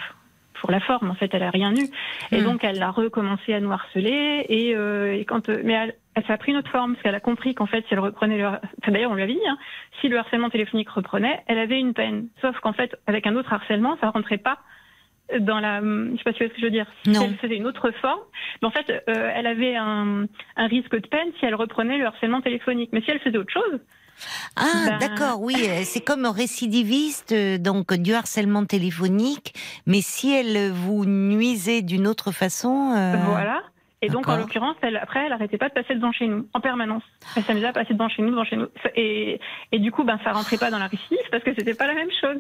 pour 0.60 0.72
la 0.72 0.80
forme. 0.80 1.12
En 1.12 1.16
fait, 1.16 1.30
elle 1.34 1.44
a 1.44 1.52
rien 1.52 1.74
eu. 1.74 1.88
Et 2.32 2.42
hmm. 2.42 2.44
donc, 2.44 2.64
elle 2.64 2.82
a 2.82 2.92
recommencé 2.92 3.54
à 3.54 3.60
nous 3.60 3.72
harceler. 3.72 4.46
Et, 4.50 4.76
euh, 4.76 5.16
et 5.16 5.26
quand, 5.26 5.50
mais 5.50 5.74
elle, 5.74 5.96
elle, 6.16 6.26
ça 6.26 6.34
a 6.34 6.38
pris 6.38 6.52
une 6.52 6.58
autre 6.58 6.72
forme 6.72 6.94
parce 6.94 7.04
qu'elle 7.04 7.16
a 7.16 7.20
compris 7.20 7.54
qu'en 7.54 7.68
fait, 7.68 7.86
si 7.88 7.94
elle 7.94 8.00
reprenait 8.00 8.38
le, 8.38 8.48
enfin, 8.48 8.92
d'ailleurs, 8.92 9.12
on 9.12 9.16
lui 9.16 9.24
avait 9.24 9.34
dit, 9.34 9.48
hein, 9.48 9.58
si 10.02 10.08
le 10.08 10.18
harcèlement 10.18 10.50
téléphonique 10.50 10.90
reprenait, 10.90 11.44
elle 11.48 11.60
avait 11.60 11.80
une 11.80 11.94
peine. 11.94 12.28
Sauf 12.42 12.58
qu'en 12.60 12.74
fait, 12.74 12.96
avec 13.06 13.28
un 13.28 13.36
autre 13.36 13.54
harcèlement, 13.54 13.98
ça 14.02 14.10
rentrait 14.10 14.38
pas 14.38 14.60
dans 15.40 15.60
la, 15.60 15.82
je 15.82 16.18
sais 16.18 16.24
pas 16.24 16.34
si 16.34 16.44
vous 16.44 16.50
ce 16.50 16.54
que 16.54 16.60
je 16.60 16.66
veux 16.66 16.72
dire. 16.72 16.86
Si 17.04 17.12
elle 17.12 17.36
faisait 17.38 17.56
une 17.56 17.66
autre 17.66 17.92
forme, 18.02 18.20
mais 18.62 18.68
en 18.68 18.72
fait, 18.72 18.90
euh, 19.10 19.32
elle 19.34 19.48
avait 19.48 19.76
un, 19.76 20.26
un 20.56 20.68
risque 20.68 20.96
de 20.96 21.08
peine 21.08 21.30
si 21.40 21.46
elle 21.46 21.56
reprenait 21.56 21.98
le 21.98 22.06
harcèlement 22.06 22.42
téléphonique. 22.42 22.92
Mais 22.94 23.02
si 23.02 23.12
elle 23.12 23.20
faisait 23.20 23.38
autre 23.38 23.52
chose, 23.52 23.80
ah, 24.56 24.64
ben, 24.86 24.98
d'accord, 25.00 25.42
oui, 25.42 25.56
euh, 25.68 25.82
c'est 25.84 26.02
comme 26.02 26.26
récidiviste, 26.26 27.32
euh, 27.32 27.58
donc 27.58 27.94
du 27.94 28.14
harcèlement 28.14 28.66
téléphonique, 28.66 29.54
mais 29.86 30.02
si 30.02 30.34
elle 30.34 30.72
vous 30.72 31.06
nuisait 31.06 31.82
d'une 31.82 32.08
autre 32.08 32.32
façon. 32.32 32.94
Euh, 32.96 33.16
voilà. 33.26 33.64
Et 34.02 34.10
donc, 34.10 34.28
en 34.28 34.38
l'occurrence, 34.38 34.76
elle, 34.82 34.98
après, 34.98 35.24
elle 35.24 35.30
n'arrêtait 35.30 35.58
pas 35.58 35.70
de 35.70 35.74
passer 35.74 35.96
devant 35.96 36.12
chez 36.12 36.28
nous, 36.28 36.48
en 36.54 36.60
permanence. 36.60 37.02
Elle 37.36 37.44
s'amusait 37.44 37.68
à 37.68 37.74
passer 37.74 37.94
devant 37.94 38.10
chez 38.10 38.22
nous, 38.22 38.30
devant 38.30 38.44
chez 38.44 38.56
nous. 38.56 38.68
Et, 38.96 39.40
et 39.72 39.80
du 39.80 39.92
coup, 39.92 40.04
ben, 40.04 40.20
ça 40.24 40.32
rentrait 40.32 40.58
pas 40.58 40.70
dans 40.70 40.78
la 40.78 40.88
récidive 40.88 41.18
parce 41.32 41.44
que 41.44 41.56
c'était 41.58 41.74
pas 41.74 41.88
la 41.88 41.96
même 41.96 42.12
chose. 42.22 42.40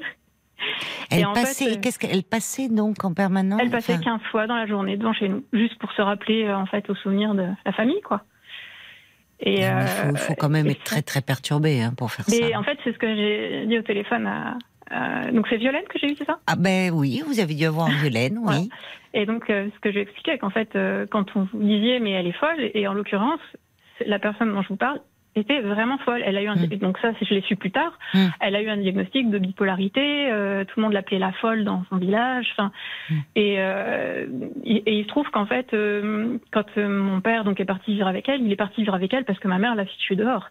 Elle 1.09 1.25
passait, 1.33 1.79
qu'est-ce 1.79 1.97
qu'elle 1.97 2.23
passait 2.23 2.69
donc 2.69 3.03
en 3.03 3.13
permanence? 3.13 3.59
Elle 3.61 3.71
passait 3.71 3.99
15 3.99 4.21
fois 4.31 4.47
dans 4.47 4.55
la 4.55 4.67
journée 4.67 4.95
devant 4.95 5.13
chez 5.13 5.27
nous, 5.27 5.43
juste 5.53 5.77
pour 5.79 5.91
se 5.93 6.01
rappeler, 6.01 6.51
en 6.51 6.65
fait, 6.65 6.89
au 6.89 6.95
souvenir 6.95 7.33
de 7.33 7.47
la 7.65 7.71
famille, 7.71 8.01
quoi. 8.01 8.21
Et, 9.39 9.59
il 9.59 9.63
euh, 9.63 10.15
faut, 10.15 10.33
quand 10.35 10.49
même 10.49 10.67
être 10.67 10.83
très 10.83 11.01
très 11.01 11.21
perturbé 11.21 11.81
hein, 11.81 11.93
pour 11.97 12.11
faire 12.11 12.25
ça. 12.25 12.57
En 12.57 12.63
fait, 12.63 12.77
c'est 12.83 12.93
ce 12.93 12.97
que 12.97 13.15
j'ai 13.15 13.65
dit 13.67 13.77
au 13.77 13.81
téléphone 13.81 14.27
à, 14.27 14.57
donc 15.31 15.47
c'est 15.49 15.57
Violaine 15.57 15.83
que 15.89 15.99
j'ai 15.99 16.11
eu, 16.11 16.15
c'est 16.15 16.25
ça? 16.25 16.39
Ah 16.47 16.55
ben 16.55 16.91
oui, 16.93 17.21
vous 17.25 17.39
avez 17.39 17.53
dû 17.53 17.65
avoir 17.65 17.89
Violaine, 17.89 18.39
oui. 18.41 18.69
Et 19.13 19.25
donc 19.25 19.49
euh, 19.49 19.69
ce 19.73 19.79
que 19.79 19.91
j'ai 19.91 20.01
expliqué, 20.01 20.37
qu'en 20.37 20.49
fait, 20.49 20.75
euh, 20.75 21.05
quand 21.09 21.35
on 21.35 21.47
vous 21.51 21.63
disiez 21.63 21.99
mais 21.99 22.11
elle 22.11 22.27
est 22.27 22.37
folle, 22.37 22.69
et 22.73 22.87
en 22.87 22.93
l'occurrence, 22.93 23.39
la 24.05 24.19
personne 24.19 24.53
dont 24.53 24.61
je 24.61 24.69
vous 24.69 24.75
parle 24.75 24.99
était 25.35 25.59
vraiment 25.61 25.97
folle. 25.99 26.21
Elle 26.25 26.37
a 26.37 26.41
eu 26.41 26.47
un, 26.47 26.55
mm. 26.55 26.77
donc 26.77 26.97
ça, 26.99 27.11
je 27.21 27.33
l'ai 27.33 27.41
su 27.41 27.55
plus 27.55 27.71
tard. 27.71 27.97
Mm. 28.13 28.27
Elle 28.39 28.55
a 28.55 28.61
eu 28.61 28.69
un 28.69 28.77
diagnostic 28.77 29.29
de 29.29 29.37
bipolarité. 29.37 30.31
Euh, 30.31 30.63
tout 30.63 30.79
le 30.79 30.83
monde 30.83 30.93
l'appelait 30.93 31.19
la 31.19 31.33
folle 31.33 31.63
dans 31.65 31.83
son 31.89 31.97
village. 31.97 32.47
Enfin, 32.53 32.71
mm. 33.09 33.15
et, 33.35 33.55
euh, 33.59 34.25
et, 34.63 34.99
il 34.99 35.03
se 35.03 35.07
trouve 35.07 35.29
qu'en 35.31 35.45
fait, 35.45 35.73
euh, 35.73 36.37
quand 36.51 36.65
euh, 36.77 36.87
mon 36.87 37.21
père 37.21 37.43
donc 37.43 37.59
est 37.59 37.65
parti 37.65 37.93
vivre 37.93 38.07
avec 38.07 38.29
elle, 38.29 38.41
il 38.41 38.51
est 38.51 38.57
parti 38.57 38.81
vivre 38.81 38.95
avec 38.95 39.13
elle 39.13 39.25
parce 39.25 39.39
que 39.39 39.47
ma 39.47 39.57
mère 39.57 39.75
l'a 39.75 39.85
située 39.87 40.15
dehors. 40.15 40.47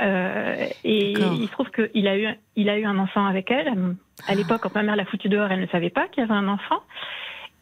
Euh, 0.00 0.66
et 0.84 1.12
il 1.12 1.46
se 1.46 1.52
trouve 1.52 1.70
qu'il 1.70 2.08
a 2.08 2.18
eu 2.18 2.28
il 2.56 2.68
a 2.70 2.78
eu 2.78 2.84
un 2.84 2.98
enfant 2.98 3.26
avec 3.26 3.50
elle. 3.50 3.72
À 4.26 4.34
l'époque, 4.34 4.62
quand 4.62 4.74
ma 4.74 4.82
mère 4.82 4.96
l'a 4.96 5.04
foutu 5.04 5.28
dehors, 5.28 5.50
elle 5.50 5.60
ne 5.60 5.66
savait 5.66 5.90
pas 5.90 6.08
qu'il 6.08 6.22
y 6.22 6.24
avait 6.24 6.34
un 6.34 6.48
enfant. 6.48 6.80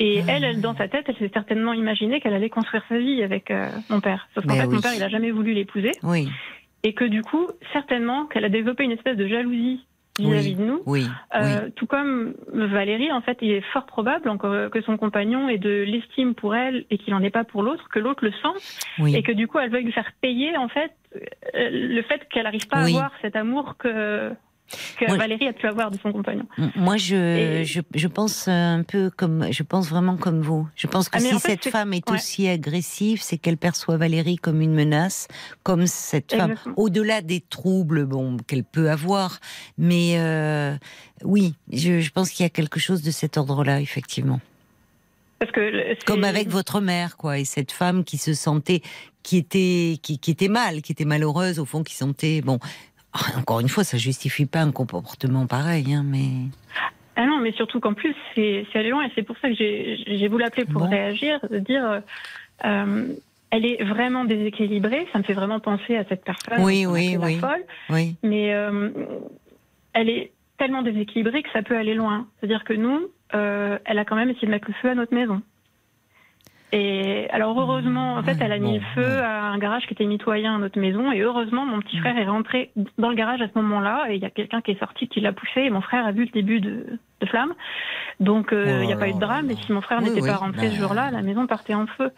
Et 0.02 0.22
elle, 0.28 0.44
elle, 0.44 0.62
dans 0.62 0.74
sa 0.74 0.88
tête, 0.88 1.04
elle 1.08 1.16
s'est 1.16 1.30
certainement 1.34 1.74
imaginé 1.74 2.20
qu'elle 2.20 2.32
allait 2.32 2.48
construire 2.48 2.82
sa 2.88 2.96
vie 2.96 3.22
avec 3.22 3.52
mon 3.90 4.00
père. 4.00 4.28
Sauf 4.34 4.46
qu'en 4.46 4.54
fait, 4.54 4.66
mon 4.66 4.80
père, 4.80 4.94
il 4.96 5.02
a 5.02 5.10
jamais 5.10 5.30
voulu 5.30 5.52
l'épouser. 5.52 5.92
Oui 6.02 6.30
et 6.82 6.94
que 6.94 7.04
du 7.04 7.22
coup, 7.22 7.46
certainement 7.72 8.26
qu'elle 8.26 8.44
a 8.44 8.48
développé 8.48 8.84
une 8.84 8.92
espèce 8.92 9.16
de 9.16 9.26
jalousie 9.26 9.84
vis-à-vis 10.18 10.54
de 10.54 10.62
nous. 10.62 10.82
Oui, 10.86 11.06
euh, 11.34 11.70
Tout 11.76 11.86
comme 11.86 12.34
Valérie, 12.52 13.12
en 13.12 13.20
fait, 13.20 13.38
il 13.40 13.50
est 13.50 13.64
fort 13.72 13.86
probable 13.86 14.30
que 14.70 14.80
son 14.82 14.96
compagnon 14.96 15.48
ait 15.48 15.58
de 15.58 15.84
l'estime 15.86 16.34
pour 16.34 16.54
elle 16.54 16.84
et 16.90 16.98
qu'il 16.98 17.14
n'en 17.14 17.22
ait 17.22 17.30
pas 17.30 17.44
pour 17.44 17.62
l'autre, 17.62 17.88
que 17.88 17.98
l'autre 17.98 18.24
le 18.24 18.32
sente, 18.42 18.60
et 19.06 19.22
que 19.22 19.32
du 19.32 19.46
coup, 19.46 19.58
elle 19.58 19.70
veuille 19.70 19.84
lui 19.84 19.92
faire 19.92 20.12
payer, 20.20 20.56
en 20.56 20.68
fait, 20.68 20.92
euh, 21.16 21.20
le 21.72 22.02
fait 22.02 22.28
qu'elle 22.28 22.44
n'arrive 22.44 22.68
pas 22.68 22.78
à 22.78 22.84
avoir 22.84 23.12
cet 23.22 23.36
amour 23.36 23.76
que 23.78 24.32
que 24.98 25.16
Valérie 25.16 25.48
a 25.48 25.52
pu 25.52 25.66
avoir 25.66 25.90
de 25.90 25.98
son 25.98 26.12
compagnon. 26.12 26.46
Moi, 26.76 26.96
je, 26.96 27.62
je, 27.64 28.06
pense 28.08 28.48
un 28.48 28.82
peu 28.86 29.10
comme, 29.10 29.50
je 29.50 29.62
pense 29.62 29.88
vraiment 29.88 30.16
comme 30.16 30.40
vous. 30.40 30.68
Je 30.76 30.86
pense 30.86 31.08
que 31.08 31.18
ah, 31.18 31.20
si 31.20 31.38
cette 31.38 31.68
femme 31.68 31.92
est 31.92 32.10
aussi 32.10 32.48
agressive, 32.48 33.22
c'est 33.22 33.38
qu'elle 33.38 33.56
perçoit 33.56 33.96
Valérie 33.96 34.36
comme 34.36 34.60
une 34.60 34.74
menace, 34.74 35.28
comme 35.62 35.86
cette 35.86 36.34
femme, 36.34 36.54
au-delà 36.76 37.20
des 37.20 37.40
troubles, 37.40 38.04
bon, 38.04 38.36
qu'elle 38.46 38.64
peut 38.64 38.90
avoir. 38.90 39.40
Mais 39.78 40.14
euh, 40.16 40.74
oui, 41.24 41.54
je, 41.72 42.00
je 42.00 42.10
pense 42.10 42.30
qu'il 42.30 42.44
y 42.44 42.46
a 42.46 42.50
quelque 42.50 42.80
chose 42.80 43.02
de 43.02 43.10
cet 43.10 43.36
ordre-là, 43.36 43.80
effectivement. 43.80 44.40
Parce 45.40 45.52
que 45.52 46.04
comme 46.04 46.24
avec 46.24 46.48
votre 46.48 46.82
mère, 46.82 47.16
quoi, 47.16 47.38
et 47.38 47.46
cette 47.46 47.72
femme 47.72 48.04
qui 48.04 48.18
se 48.18 48.34
sentait, 48.34 48.82
qui 49.22 49.38
était, 49.38 49.96
qui, 50.02 50.18
qui 50.18 50.30
était 50.30 50.48
mal, 50.48 50.82
qui 50.82 50.92
était 50.92 51.06
malheureuse 51.06 51.58
au 51.58 51.64
fond, 51.64 51.82
qui 51.82 51.94
sentait, 51.94 52.42
bon, 52.42 52.58
encore 53.36 53.60
une 53.60 53.68
fois, 53.68 53.84
ça 53.84 53.98
justifie 53.98 54.46
pas 54.46 54.60
un 54.60 54.72
comportement 54.72 55.46
pareil, 55.46 55.92
hein, 55.92 56.02
mais. 56.04 56.28
Ah 57.16 57.26
non, 57.26 57.40
mais 57.40 57.52
surtout 57.52 57.80
qu'en 57.80 57.94
plus, 57.94 58.14
c'est 58.34 58.64
allé 58.74 58.90
loin 58.90 59.04
et 59.04 59.10
c'est 59.14 59.22
pour 59.22 59.36
ça 59.38 59.48
que 59.48 59.54
j'ai 59.54 60.28
voulu 60.28 60.44
appeler 60.44 60.64
pour 60.64 60.82
réagir, 60.82 61.38
de 61.50 61.58
dire. 61.58 62.02
Euh, 62.64 63.14
elle 63.50 63.66
est 63.66 63.82
vraiment 63.82 64.24
déséquilibrée. 64.24 65.08
Ça 65.12 65.18
me 65.18 65.24
fait 65.24 65.32
vraiment 65.32 65.60
penser 65.60 65.96
à 65.96 66.04
cette 66.04 66.24
personne. 66.24 66.62
Oui, 66.62 66.86
oui, 66.86 67.16
oui. 67.20 67.38
Folle. 67.38 67.64
oui. 67.90 68.16
Mais 68.22 68.54
euh, 68.54 68.90
elle 69.92 70.08
est 70.08 70.32
tellement 70.56 70.82
déséquilibrée 70.82 71.42
que 71.42 71.50
ça 71.52 71.62
peut 71.62 71.76
aller 71.76 71.94
loin. 71.94 72.26
C'est-à-dire 72.38 72.64
que 72.64 72.74
nous, 72.74 73.08
euh, 73.34 73.78
elle 73.84 73.98
a 73.98 74.04
quand 74.04 74.16
même 74.16 74.30
essayé 74.30 74.46
de 74.46 74.52
mettre 74.52 74.68
le 74.68 74.74
feu 74.74 74.90
à 74.90 74.94
notre 74.94 75.14
maison. 75.14 75.42
Et 76.72 77.28
alors 77.30 77.58
heureusement, 77.60 78.14
en 78.14 78.22
fait, 78.22 78.36
elle 78.40 78.52
a 78.52 78.58
mis 78.58 78.78
le 78.78 78.84
feu 78.94 79.18
à 79.22 79.42
un 79.42 79.58
garage 79.58 79.86
qui 79.86 79.94
était 79.94 80.04
mitoyen 80.04 80.54
à 80.54 80.58
notre 80.58 80.78
maison. 80.78 81.10
Et 81.10 81.20
heureusement, 81.20 81.66
mon 81.66 81.80
petit 81.80 81.98
frère 81.98 82.16
est 82.16 82.26
rentré 82.26 82.70
dans 82.96 83.08
le 83.08 83.16
garage 83.16 83.40
à 83.40 83.48
ce 83.48 83.58
moment-là. 83.58 84.06
Et 84.08 84.14
il 84.14 84.22
y 84.22 84.24
a 84.24 84.30
quelqu'un 84.30 84.60
qui 84.60 84.70
est 84.70 84.78
sorti, 84.78 85.08
qui 85.08 85.20
l'a 85.20 85.32
poussé. 85.32 85.62
Et 85.62 85.70
mon 85.70 85.80
frère 85.80 86.06
a 86.06 86.12
vu 86.12 86.26
le 86.26 86.30
début 86.30 86.60
de, 86.60 86.86
de 87.20 87.26
flamme. 87.26 87.54
Donc 88.20 88.52
euh, 88.52 88.80
il 88.82 88.86
n'y 88.86 88.92
a 88.92 88.96
pas 88.96 89.08
eu 89.08 89.14
de 89.14 89.18
drame. 89.18 89.50
Et 89.50 89.56
si 89.56 89.72
mon 89.72 89.80
frère 89.80 90.00
n'était 90.00 90.20
pas 90.20 90.36
rentré 90.36 90.68
ce 90.68 90.74
bah. 90.74 90.80
jour-là, 90.80 91.10
la 91.10 91.22
maison 91.22 91.46
partait 91.46 91.74
en 91.74 91.86
feu. 91.86 92.10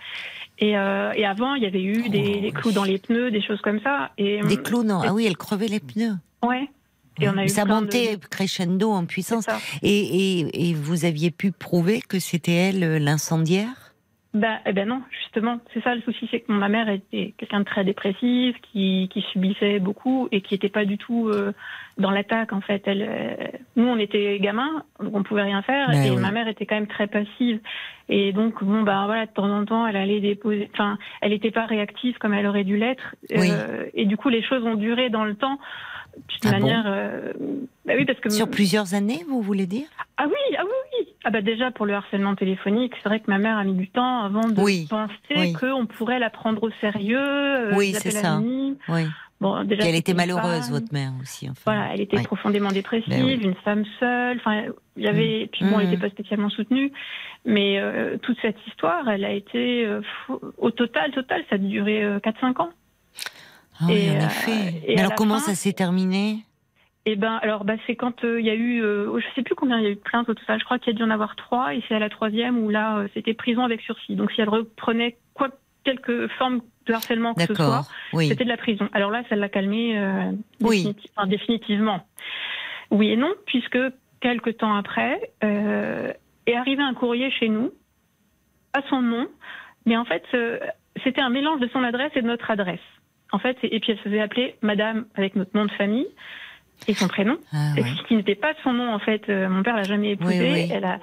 Et, 0.59 0.77
euh, 0.77 1.13
et 1.15 1.25
avant, 1.25 1.55
il 1.55 1.63
y 1.63 1.67
avait 1.67 1.83
eu 1.83 2.09
des, 2.11 2.41
des, 2.41 2.53
clous 2.53 2.73
dans 2.73 2.85
les 2.85 2.99
pneus, 2.99 3.31
des 3.31 3.43
choses 3.43 3.61
comme 3.63 3.81
ça. 3.81 4.11
Et, 4.19 4.41
des 4.43 4.59
clous, 4.59 4.85
non 4.85 5.01
Ah 5.03 5.15
oui, 5.15 5.27
elle 5.27 5.37
crevait 5.37 5.67
les 5.67 5.81
pneus. 5.81 6.15
Ouais. 6.43 6.69
Et 7.21 7.29
on 7.29 7.37
a 7.37 7.45
eu 7.45 7.49
ça 7.49 7.65
montait 7.65 8.19
crescendo 8.31 8.91
en 8.91 9.07
puissance. 9.07 9.47
Et, 9.83 10.41
et, 10.41 10.71
et, 10.71 10.75
vous 10.75 11.05
aviez 11.05 11.31
pu 11.31 11.53
prouver 11.53 12.01
que 12.01 12.19
c'était 12.19 12.53
elle 12.53 13.03
l'incendiaire? 13.03 13.92
Ben, 14.35 14.61
eh 14.65 14.73
ben 14.73 14.89
non, 14.89 15.03
justement, 15.11 15.61
c'est 15.75 15.83
ça 15.83 15.95
le 15.95 16.01
souci, 16.01 16.27
c'est 16.31 16.41
que 16.41 16.53
ma 16.53 16.71
mère 16.71 16.89
était 16.89 17.35
quelqu'un 17.37 17.61
de 17.61 17.65
très 17.65 17.85
dépressif, 17.85 18.57
qui, 18.63 19.11
qui 19.13 19.21
subissait 19.31 19.79
beaucoup 19.79 20.29
et 20.33 20.41
qui 20.41 20.55
n'était 20.55 20.71
pas 20.71 20.87
du 20.87 20.97
tout 20.97 21.29
euh, 21.29 21.53
dans 21.99 22.11
l'attaque 22.11 22.55
en 22.55 22.63
fait. 22.63 22.83
Elle, 22.87 23.07
euh, 23.07 23.35
nous, 23.77 23.87
on 23.87 23.99
était 23.99 24.39
gamins, 24.41 24.85
donc 25.01 25.15
on 25.15 25.23
pouvait 25.23 25.43
rien 25.43 25.61
faire, 25.61 25.91
ben 25.91 26.03
et 26.03 26.17
ma 26.17 26.31
mère 26.31 26.49
était 26.49 26.65
quand 26.65 26.77
même 26.77 26.87
très 26.87 27.09
passive. 27.09 27.61
Et 28.09 28.33
donc 28.33 28.65
bon 28.65 28.83
bah 28.83 29.05
voilà, 29.05 29.27
de 29.27 29.33
temps 29.33 29.51
en 29.51 29.67
temps, 29.67 29.87
elle 29.87 29.97
allait 29.97 30.21
déposer, 30.21 30.71
enfin, 30.73 30.97
elle 31.21 31.33
n'était 31.33 31.51
pas 31.51 31.67
réactive 31.67 32.17
comme 32.17 32.33
elle 32.33 32.47
aurait 32.47 32.65
dû 32.65 32.79
l'être, 32.79 33.15
euh, 33.33 33.87
et 33.93 34.07
du 34.07 34.17
coup 34.17 34.31
les 34.31 34.43
choses 34.43 34.65
ont 34.65 34.77
duré 34.77 35.11
dans 35.11 35.25
le 35.25 35.35
temps. 35.35 35.59
De 36.17 36.49
ah 36.49 36.51
manière, 36.51 36.85
bah 37.87 37.95
oui, 37.97 38.05
parce 38.05 38.21
que 38.21 38.31
sur 38.31 38.51
plusieurs 38.51 38.95
années, 38.95 39.25
vous 39.29 39.41
voulez 39.41 39.67
dire? 39.67 39.87
Ah 40.17 40.27
oui, 40.27 40.57
ah 40.59 40.63
oui, 40.65 40.71
oui. 41.01 41.09
Ah 41.25 41.31
bah 41.31 41.41
déjà 41.41 41.71
pour 41.71 41.87
le 41.87 41.95
harcèlement 41.95 42.35
téléphonique, 42.35 42.93
c'est 43.03 43.09
vrai 43.09 43.21
que 43.21 43.31
ma 43.31 43.39
mère 43.39 43.59
a 43.59 43.65
mis 43.65 43.75
du 43.75 43.89
temps 43.89 44.23
avant 44.23 44.49
de 44.49 44.89
penser 44.89 45.53
qu'on 45.59 45.87
pourrait 45.87 46.19
la 46.19 46.31
prendre 46.31 46.63
au 46.63 46.71
sérieux. 46.81 47.19
Euh, 47.19 47.75
oui, 47.77 47.95
c'est 47.95 48.11
ça. 48.11 48.41
Oui. 48.89 49.03
Bon, 49.41 49.65
déjà, 49.65 49.89
elle 49.89 49.97
était 49.97 50.15
malheureuse, 50.15 50.71
votre 50.71 50.93
mère 50.93 51.11
aussi. 51.21 51.51
Enfin. 51.51 51.73
Voilà, 51.73 51.93
elle 51.93 52.01
était 52.01 52.23
profondément 52.23 52.71
dépressive, 52.71 53.11
ben 53.11 53.43
une 53.43 53.57
femme 53.57 53.85
seule. 53.99 54.37
Enfin, 54.37 54.67
il 54.97 55.03
y 55.03 55.09
avait. 55.09 55.45
Mm. 55.45 55.49
Puis 55.49 55.65
bon, 55.65 55.81
elle 55.81 55.87
n'était 55.87 55.97
mm. 55.97 56.09
pas 56.09 56.11
spécialement 56.11 56.51
soutenue, 56.51 56.93
mais 57.45 57.81
euh, 57.81 58.19
toute 58.19 58.39
cette 58.41 58.59
histoire, 58.69 59.09
elle 59.09 59.25
a 59.25 59.33
été 59.33 59.85
euh, 59.85 60.01
au 60.59 60.71
total, 60.71 61.11
total, 61.11 61.43
ça 61.51 61.57
a 61.57 61.59
duré 61.59 62.05
4-5 62.19 62.63
ans. 62.63 62.71
Ah 63.83 63.87
oui, 63.89 64.11
en 64.11 64.27
effet. 64.27 64.83
mais 64.87 65.01
alors, 65.01 65.15
comment 65.15 65.39
ça 65.39 65.55
s'est 65.55 65.73
terminé? 65.73 66.45
Eh 67.05 67.17
ben, 67.17 67.41
alors, 67.43 67.65
bah, 67.65 67.75
c'est 67.87 67.97
quand 67.97 68.23
euh, 68.25 68.41
il 68.41 68.47
y 68.47 68.51
a 68.51 68.55
eu, 68.55 68.81
euh, 68.81 69.19
je 69.19 69.27
sais 69.35 69.43
plus 69.43 69.57
combien 69.57 69.79
il 69.79 69.85
y 69.85 69.87
a 69.87 69.91
eu 69.91 69.97
de 69.97 70.01
plaintes 70.01 70.29
au 70.29 70.35
total. 70.35 70.61
Je 70.61 70.65
crois 70.65 70.79
qu'il 70.79 70.93
y 70.93 70.97
a 70.97 70.99
dû 70.99 71.03
en 71.03 71.11
avoir 71.11 71.35
trois, 71.35 71.75
et 71.75 71.83
c'est 71.89 71.97
à 71.97 71.99
la 71.99 72.09
troisième 72.09 72.59
où 72.59 72.71
là, 72.71 72.99
euh, 72.99 73.09
c'était 73.13 73.35
prison 73.35 73.65
avec 73.65 73.81
sursis. 73.81 74.15
Donc, 74.15 74.31
si 74.31 74.41
elle 74.41 74.49
reprenait 74.49 75.17
quoi, 75.35 75.49
quelque 75.83 76.29
forme 76.39 76.61
de 76.87 76.93
harcèlement 76.93 77.35
que 77.35 77.45
ce 77.45 77.55
soit, 77.55 77.83
c'était 78.17 78.45
de 78.45 78.49
la 78.49 78.57
prison. 78.57 78.89
Alors 78.93 79.11
là, 79.11 79.25
ça 79.29 79.35
l'a 79.35 79.49
calmée 79.49 80.01
oui. 80.61 80.95
définitivement. 81.27 82.07
Oui 82.91 83.11
et 83.11 83.17
non, 83.17 83.33
puisque 83.47 83.79
quelques 84.21 84.59
temps 84.59 84.75
après, 84.75 85.33
est 85.41 86.55
arrivé 86.55 86.83
un 86.83 86.95
courrier 86.95 87.31
chez 87.31 87.49
nous 87.49 87.73
à 88.73 88.83
son 88.89 89.01
nom, 89.01 89.29
mais 89.87 89.97
en 89.97 90.05
fait, 90.05 90.25
c'était 91.05 91.21
un 91.21 91.31
mélange 91.31 91.61
de 91.61 91.69
son 91.69 91.85
adresse 91.85 92.11
et 92.17 92.23
de 92.23 92.27
notre 92.27 92.51
adresse. 92.51 92.81
En 93.33 93.39
fait, 93.39 93.57
et 93.63 93.81
puis 93.81 93.93
elle 93.93 93.99
se 93.99 94.03
faisait 94.03 94.21
appeler 94.21 94.57
Madame 94.61 95.07
avec 95.15 95.37
notre 95.37 95.57
nom 95.57 95.65
de 95.65 95.71
famille 95.73 96.07
et 96.89 96.95
son 96.95 97.09
prénom, 97.09 97.39
ah, 97.53 97.75
ce 97.77 98.03
qui 98.09 98.17
n'était 98.17 98.35
pas 98.35 98.53
son 98.63 98.73
nom 98.73 98.93
en 98.93 98.99
fait. 98.99 99.29
Euh, 99.29 99.49
mon 99.49 99.63
père 99.63 99.77
l'a 99.77 99.85
jamais 99.85 100.13
épousé. 100.13 100.69
Elle 100.73 100.85
a... 100.85 100.99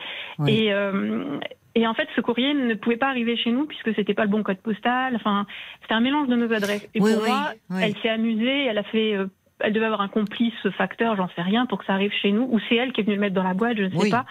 Et, 0.48 0.74
euh, 0.74 1.40
et 1.76 1.88
en 1.88 1.94
fait, 1.94 2.08
ce 2.16 2.22
courrier 2.22 2.54
ne 2.54 2.74
pouvait 2.74 2.98
pas 2.98 3.08
arriver 3.08 3.38
chez 3.38 3.52
nous 3.52 3.66
puisque 3.66 3.94
c'était 3.96 4.14
pas 4.14 4.24
le 4.24 4.30
bon 4.30 4.44
code 4.44 4.58
postal. 4.58 5.16
Enfin, 5.16 5.46
c'était 5.82 5.94
un 5.94 6.02
mélange 6.02 6.28
de 6.28 6.36
nos 6.36 6.54
adresses. 6.54 6.88
Et 6.94 7.00
pour 7.00 7.10
moi, 7.10 7.54
elle 7.82 7.96
s'est 7.98 8.10
amusée. 8.10 8.66
Elle 8.66 8.78
a 8.78 8.84
fait. 8.84 9.16
Euh, 9.16 9.28
elle 9.62 9.74
devait 9.74 9.86
avoir 9.86 10.02
un 10.02 10.08
complice 10.08 10.54
facteur, 10.78 11.18
j'en 11.18 11.28
sais 11.36 11.42
rien, 11.42 11.66
pour 11.66 11.80
que 11.80 11.86
ça 11.86 11.94
arrive 11.94 12.14
chez 12.22 12.32
nous. 12.32 12.48
Ou 12.50 12.60
c'est 12.70 12.76
elle 12.76 12.94
qui 12.94 13.02
est 13.02 13.04
venue 13.04 13.16
le 13.16 13.22
mettre 13.22 13.36
dans 13.36 13.44
la 13.44 13.54
boîte, 13.54 13.78
je 13.78 13.84
ne 13.84 13.98
sais 13.98 14.10
pas. 14.10 14.26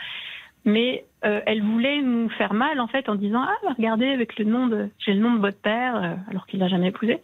Mais 0.64 1.04
elle 1.22 1.62
voulait 1.62 2.00
nous 2.02 2.28
faire 2.30 2.54
mal 2.54 2.80
en 2.80 2.86
fait 2.86 3.08
en 3.08 3.14
disant 3.14 3.42
ah 3.42 3.72
regardez 3.76 4.08
avec 4.08 4.38
le 4.38 4.44
nom 4.44 4.68
de 4.68 4.88
j'ai 4.98 5.12
le 5.12 5.20
nom 5.20 5.34
de 5.34 5.40
votre 5.40 5.60
père 5.60 6.16
alors 6.30 6.46
qu'il 6.46 6.60
l'a 6.60 6.68
jamais 6.68 6.88
épousé. 6.88 7.20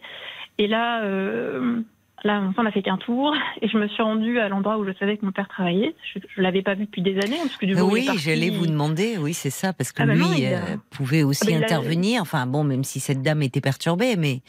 Et 0.57 0.67
là 0.67 1.01
Là, 2.25 2.41
on 2.57 2.63
n'a 2.63 2.71
fait 2.71 2.81
qu'un 2.81 2.97
tour 2.97 3.35
et 3.61 3.67
je 3.67 3.77
me 3.77 3.87
suis 3.87 4.01
rendue 4.01 4.39
à 4.39 4.49
l'endroit 4.49 4.79
où 4.79 4.85
je 4.85 4.91
savais 4.93 5.15
que 5.15 5.23
mon 5.23 5.31
père 5.31 5.47
travaillait. 5.47 5.93
Je 6.11 6.19
ne 6.37 6.43
l'avais 6.43 6.63
pas 6.63 6.73
vu 6.73 6.85
depuis 6.85 7.03
des 7.03 7.19
années. 7.19 7.37
Parce 7.37 7.55
que 7.55 7.67
du 7.67 7.79
oui, 7.79 8.07
j'allais 8.17 8.49
vous 8.49 8.65
demander, 8.65 9.17
oui, 9.19 9.35
c'est 9.35 9.51
ça, 9.51 9.73
parce 9.73 9.91
que 9.91 10.01
ah 10.01 10.07
bah 10.07 10.15
lui 10.15 10.45
euh, 10.45 10.57
pouvait 10.89 11.21
aussi 11.21 11.53
ah 11.53 11.59
bah 11.59 11.65
intervenir. 11.65 12.23
Enfin, 12.23 12.47
bon, 12.47 12.63
même 12.63 12.83
si 12.83 12.99
cette 12.99 13.21
dame 13.21 13.43
était 13.43 13.61
perturbée, 13.61 14.15
mais. 14.17 14.41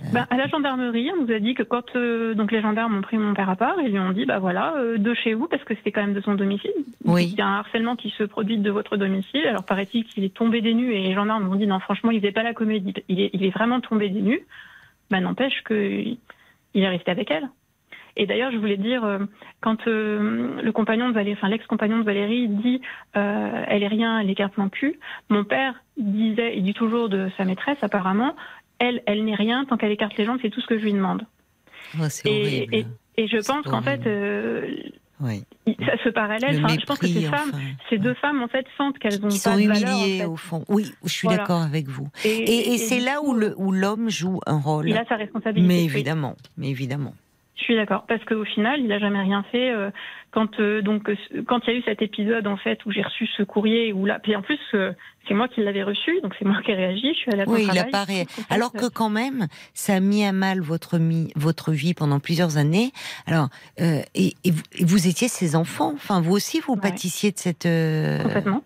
Euh, 0.00 0.06
bah, 0.10 0.26
à 0.30 0.36
la 0.38 0.46
gendarmerie, 0.46 1.10
on 1.12 1.26
nous 1.26 1.30
a 1.30 1.38
dit 1.38 1.52
que 1.52 1.64
quand 1.64 1.96
euh, 1.96 2.32
donc 2.32 2.50
les 2.50 2.62
gendarmes 2.62 2.96
ont 2.96 3.02
pris 3.02 3.18
mon 3.18 3.34
père 3.34 3.50
à 3.50 3.56
part, 3.56 3.74
ils 3.84 3.90
lui 3.90 3.98
ont 3.98 4.12
dit 4.12 4.24
bah 4.24 4.38
voilà 4.38 4.74
de 4.96 5.14
chez 5.14 5.34
vous 5.34 5.48
parce 5.48 5.64
que 5.64 5.74
c'était 5.74 5.92
quand 5.92 6.02
même 6.02 6.14
de 6.14 6.22
son 6.22 6.34
domicile. 6.34 6.70
Oui. 7.04 7.30
Il 7.32 7.38
y 7.38 7.42
a 7.42 7.46
un 7.46 7.58
harcèlement 7.58 7.96
qui 7.96 8.08
se 8.16 8.22
produit 8.22 8.56
de 8.56 8.70
votre 8.70 8.96
domicile. 8.96 9.44
Alors 9.44 9.64
paraît-il 9.64 10.04
qu'il 10.04 10.24
est 10.24 10.32
tombé 10.32 10.62
des 10.62 10.72
nues 10.72 10.94
et 10.94 11.02
les 11.02 11.14
gendarmes 11.14 11.50
ont 11.50 11.56
dit 11.56 11.66
non 11.66 11.80
franchement 11.80 12.10
il 12.10 12.20
faisait 12.20 12.32
pas 12.32 12.44
la 12.44 12.54
comédie. 12.54 12.94
Il 13.08 13.20
est, 13.20 13.30
il 13.34 13.44
est 13.44 13.50
vraiment 13.50 13.80
tombé 13.80 14.08
des 14.08 14.22
nues. 14.22 14.46
Bah 15.10 15.20
n'empêche 15.20 15.62
que 15.64 16.02
il 16.74 16.82
est 16.82 16.88
resté 16.88 17.10
avec 17.10 17.30
elle. 17.30 17.48
Et 18.18 18.26
d'ailleurs, 18.26 18.50
je 18.50 18.58
voulais 18.58 18.76
dire, 18.76 19.04
euh, 19.04 19.20
quand 19.60 19.86
euh, 19.86 20.60
le 20.60 20.72
compagnon 20.72 21.08
de 21.08 21.14
Valérie, 21.14 21.36
enfin 21.38 21.48
l'ex-compagnon 21.48 21.98
de 21.98 22.02
Valérie 22.02 22.48
dit 22.48 22.80
euh, 23.16 23.64
elle 23.68 23.84
est 23.84 23.88
rien, 23.88 24.18
elle 24.18 24.28
est 24.28 24.34
carte 24.34 24.54
plan 24.54 24.68
cul, 24.68 24.98
mon 25.28 25.44
père 25.44 25.74
disait, 25.96 26.56
il 26.56 26.64
dit 26.64 26.74
toujours 26.74 27.08
de 27.08 27.30
sa 27.36 27.44
maîtresse 27.44 27.78
apparemment, 27.80 28.34
elle, 28.80 29.02
elle 29.06 29.24
n'est 29.24 29.36
rien, 29.36 29.64
tant 29.64 29.76
qu'elle 29.76 29.92
écarte 29.92 30.16
les 30.16 30.24
jambes, 30.24 30.38
c'est 30.42 30.50
tout 30.50 30.60
ce 30.60 30.66
que 30.66 30.78
je 30.78 30.84
lui 30.84 30.92
demande. 30.92 31.22
Oh, 31.98 32.04
et, 32.24 32.68
et, 32.72 32.86
et, 33.16 33.28
je 33.28 33.36
pense 33.36 33.64
qu'en 33.64 33.82
fait, 33.82 34.00
oui. 35.20 35.44
Ça, 35.84 35.92
ce 36.04 36.08
parallèle, 36.08 36.56
je 36.56 36.86
pense 36.86 36.98
que 36.98 37.06
ces 37.06 37.22
femmes, 37.22 37.52
ces 37.90 37.98
deux 37.98 38.14
femmes, 38.14 38.42
en 38.42 38.48
fait, 38.48 38.66
sentent 38.76 38.98
qu'elles 38.98 39.24
ont 39.24 39.28
Ils 39.28 39.38
sont 39.38 39.58
humiliées 39.58 40.24
au 40.24 40.36
fond. 40.36 40.64
Oui, 40.68 40.92
je 41.04 41.10
suis 41.10 41.28
d'accord 41.28 41.62
avec 41.62 41.88
vous. 41.88 42.08
Et, 42.24 42.74
et 42.74 42.78
c'est 42.78 43.00
là 43.00 43.20
où 43.22 43.72
l'homme 43.72 44.08
joue 44.08 44.40
un 44.46 44.58
rôle. 44.58 44.88
Il 44.88 44.96
a 44.96 45.04
sa 45.06 45.16
responsabilité. 45.16 45.66
Mais 45.66 45.84
évidemment, 45.84 46.36
mais 46.56 46.68
évidemment. 46.68 47.14
Je 47.56 47.64
suis 47.64 47.74
d'accord, 47.74 48.04
parce 48.06 48.24
qu'au 48.24 48.44
final, 48.44 48.80
il 48.80 48.86
n'a 48.86 49.00
jamais 49.00 49.20
rien 49.20 49.42
fait. 49.50 49.72
Euh, 49.72 49.90
quand 50.30 50.60
euh, 50.60 50.80
donc 50.80 51.08
euh, 51.08 51.16
quand 51.46 51.60
il 51.66 51.72
y 51.72 51.76
a 51.76 51.78
eu 51.80 51.82
cet 51.82 52.02
épisode 52.02 52.46
en 52.46 52.56
fait 52.56 52.84
où 52.86 52.92
j'ai 52.92 53.02
reçu 53.02 53.26
ce 53.26 53.42
courrier, 53.42 53.92
où 53.92 54.06
là, 54.06 54.20
puis 54.20 54.36
en 54.36 54.42
plus 54.42 54.60
c'est 55.28 55.34
moi 55.34 55.48
qui 55.48 55.62
l'avais 55.62 55.82
reçu, 55.82 56.20
donc 56.22 56.34
c'est 56.38 56.44
moi 56.44 56.56
qui 56.64 56.70
ai 56.70 56.74
réagi. 56.74 57.12
Je 57.14 57.18
suis 57.18 57.30
allée 57.30 57.42
à 57.42 57.48
Oui, 57.48 57.68
il 57.70 57.78
apparaît. 57.78 58.26
Alors 58.50 58.72
que 58.72 58.88
quand 58.88 59.10
même, 59.10 59.46
ça 59.74 59.94
a 59.94 60.00
mis 60.00 60.24
à 60.24 60.32
mal 60.32 60.60
votre 60.60 60.98
votre 61.36 61.72
vie 61.72 61.94
pendant 61.94 62.18
plusieurs 62.18 62.56
années. 62.56 62.92
Alors 63.26 63.48
et, 63.78 64.34
vous, 64.80 65.06
étiez 65.06 65.28
ses 65.28 65.54
enfants. 65.54 65.92
Enfin, 65.94 66.20
vous 66.20 66.32
aussi, 66.32 66.60
vous 66.60 66.76
pâtissiez 66.76 67.30
de 67.30 67.38
cette. 67.38 67.68
Complètement. 68.22 68.62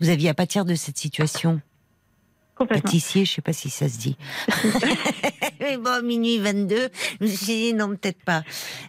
Vous 0.00 0.10
aviez 0.10 0.28
à 0.28 0.34
pâtir 0.34 0.64
de 0.64 0.74
cette 0.74 0.98
situation. 0.98 1.60
Pâtissier, 2.56 3.24
je 3.24 3.32
sais 3.32 3.42
pas 3.42 3.52
si 3.52 3.68
ça 3.70 3.88
se 3.88 3.98
dit. 3.98 4.16
mais 5.60 5.76
bon, 5.76 6.04
minuit 6.04 6.38
22, 6.38 6.76
je 7.20 7.24
me 7.24 7.28
suis 7.28 7.46
dit 7.46 7.74
non, 7.74 7.88
peut-être 7.88 8.22
pas. 8.24 8.42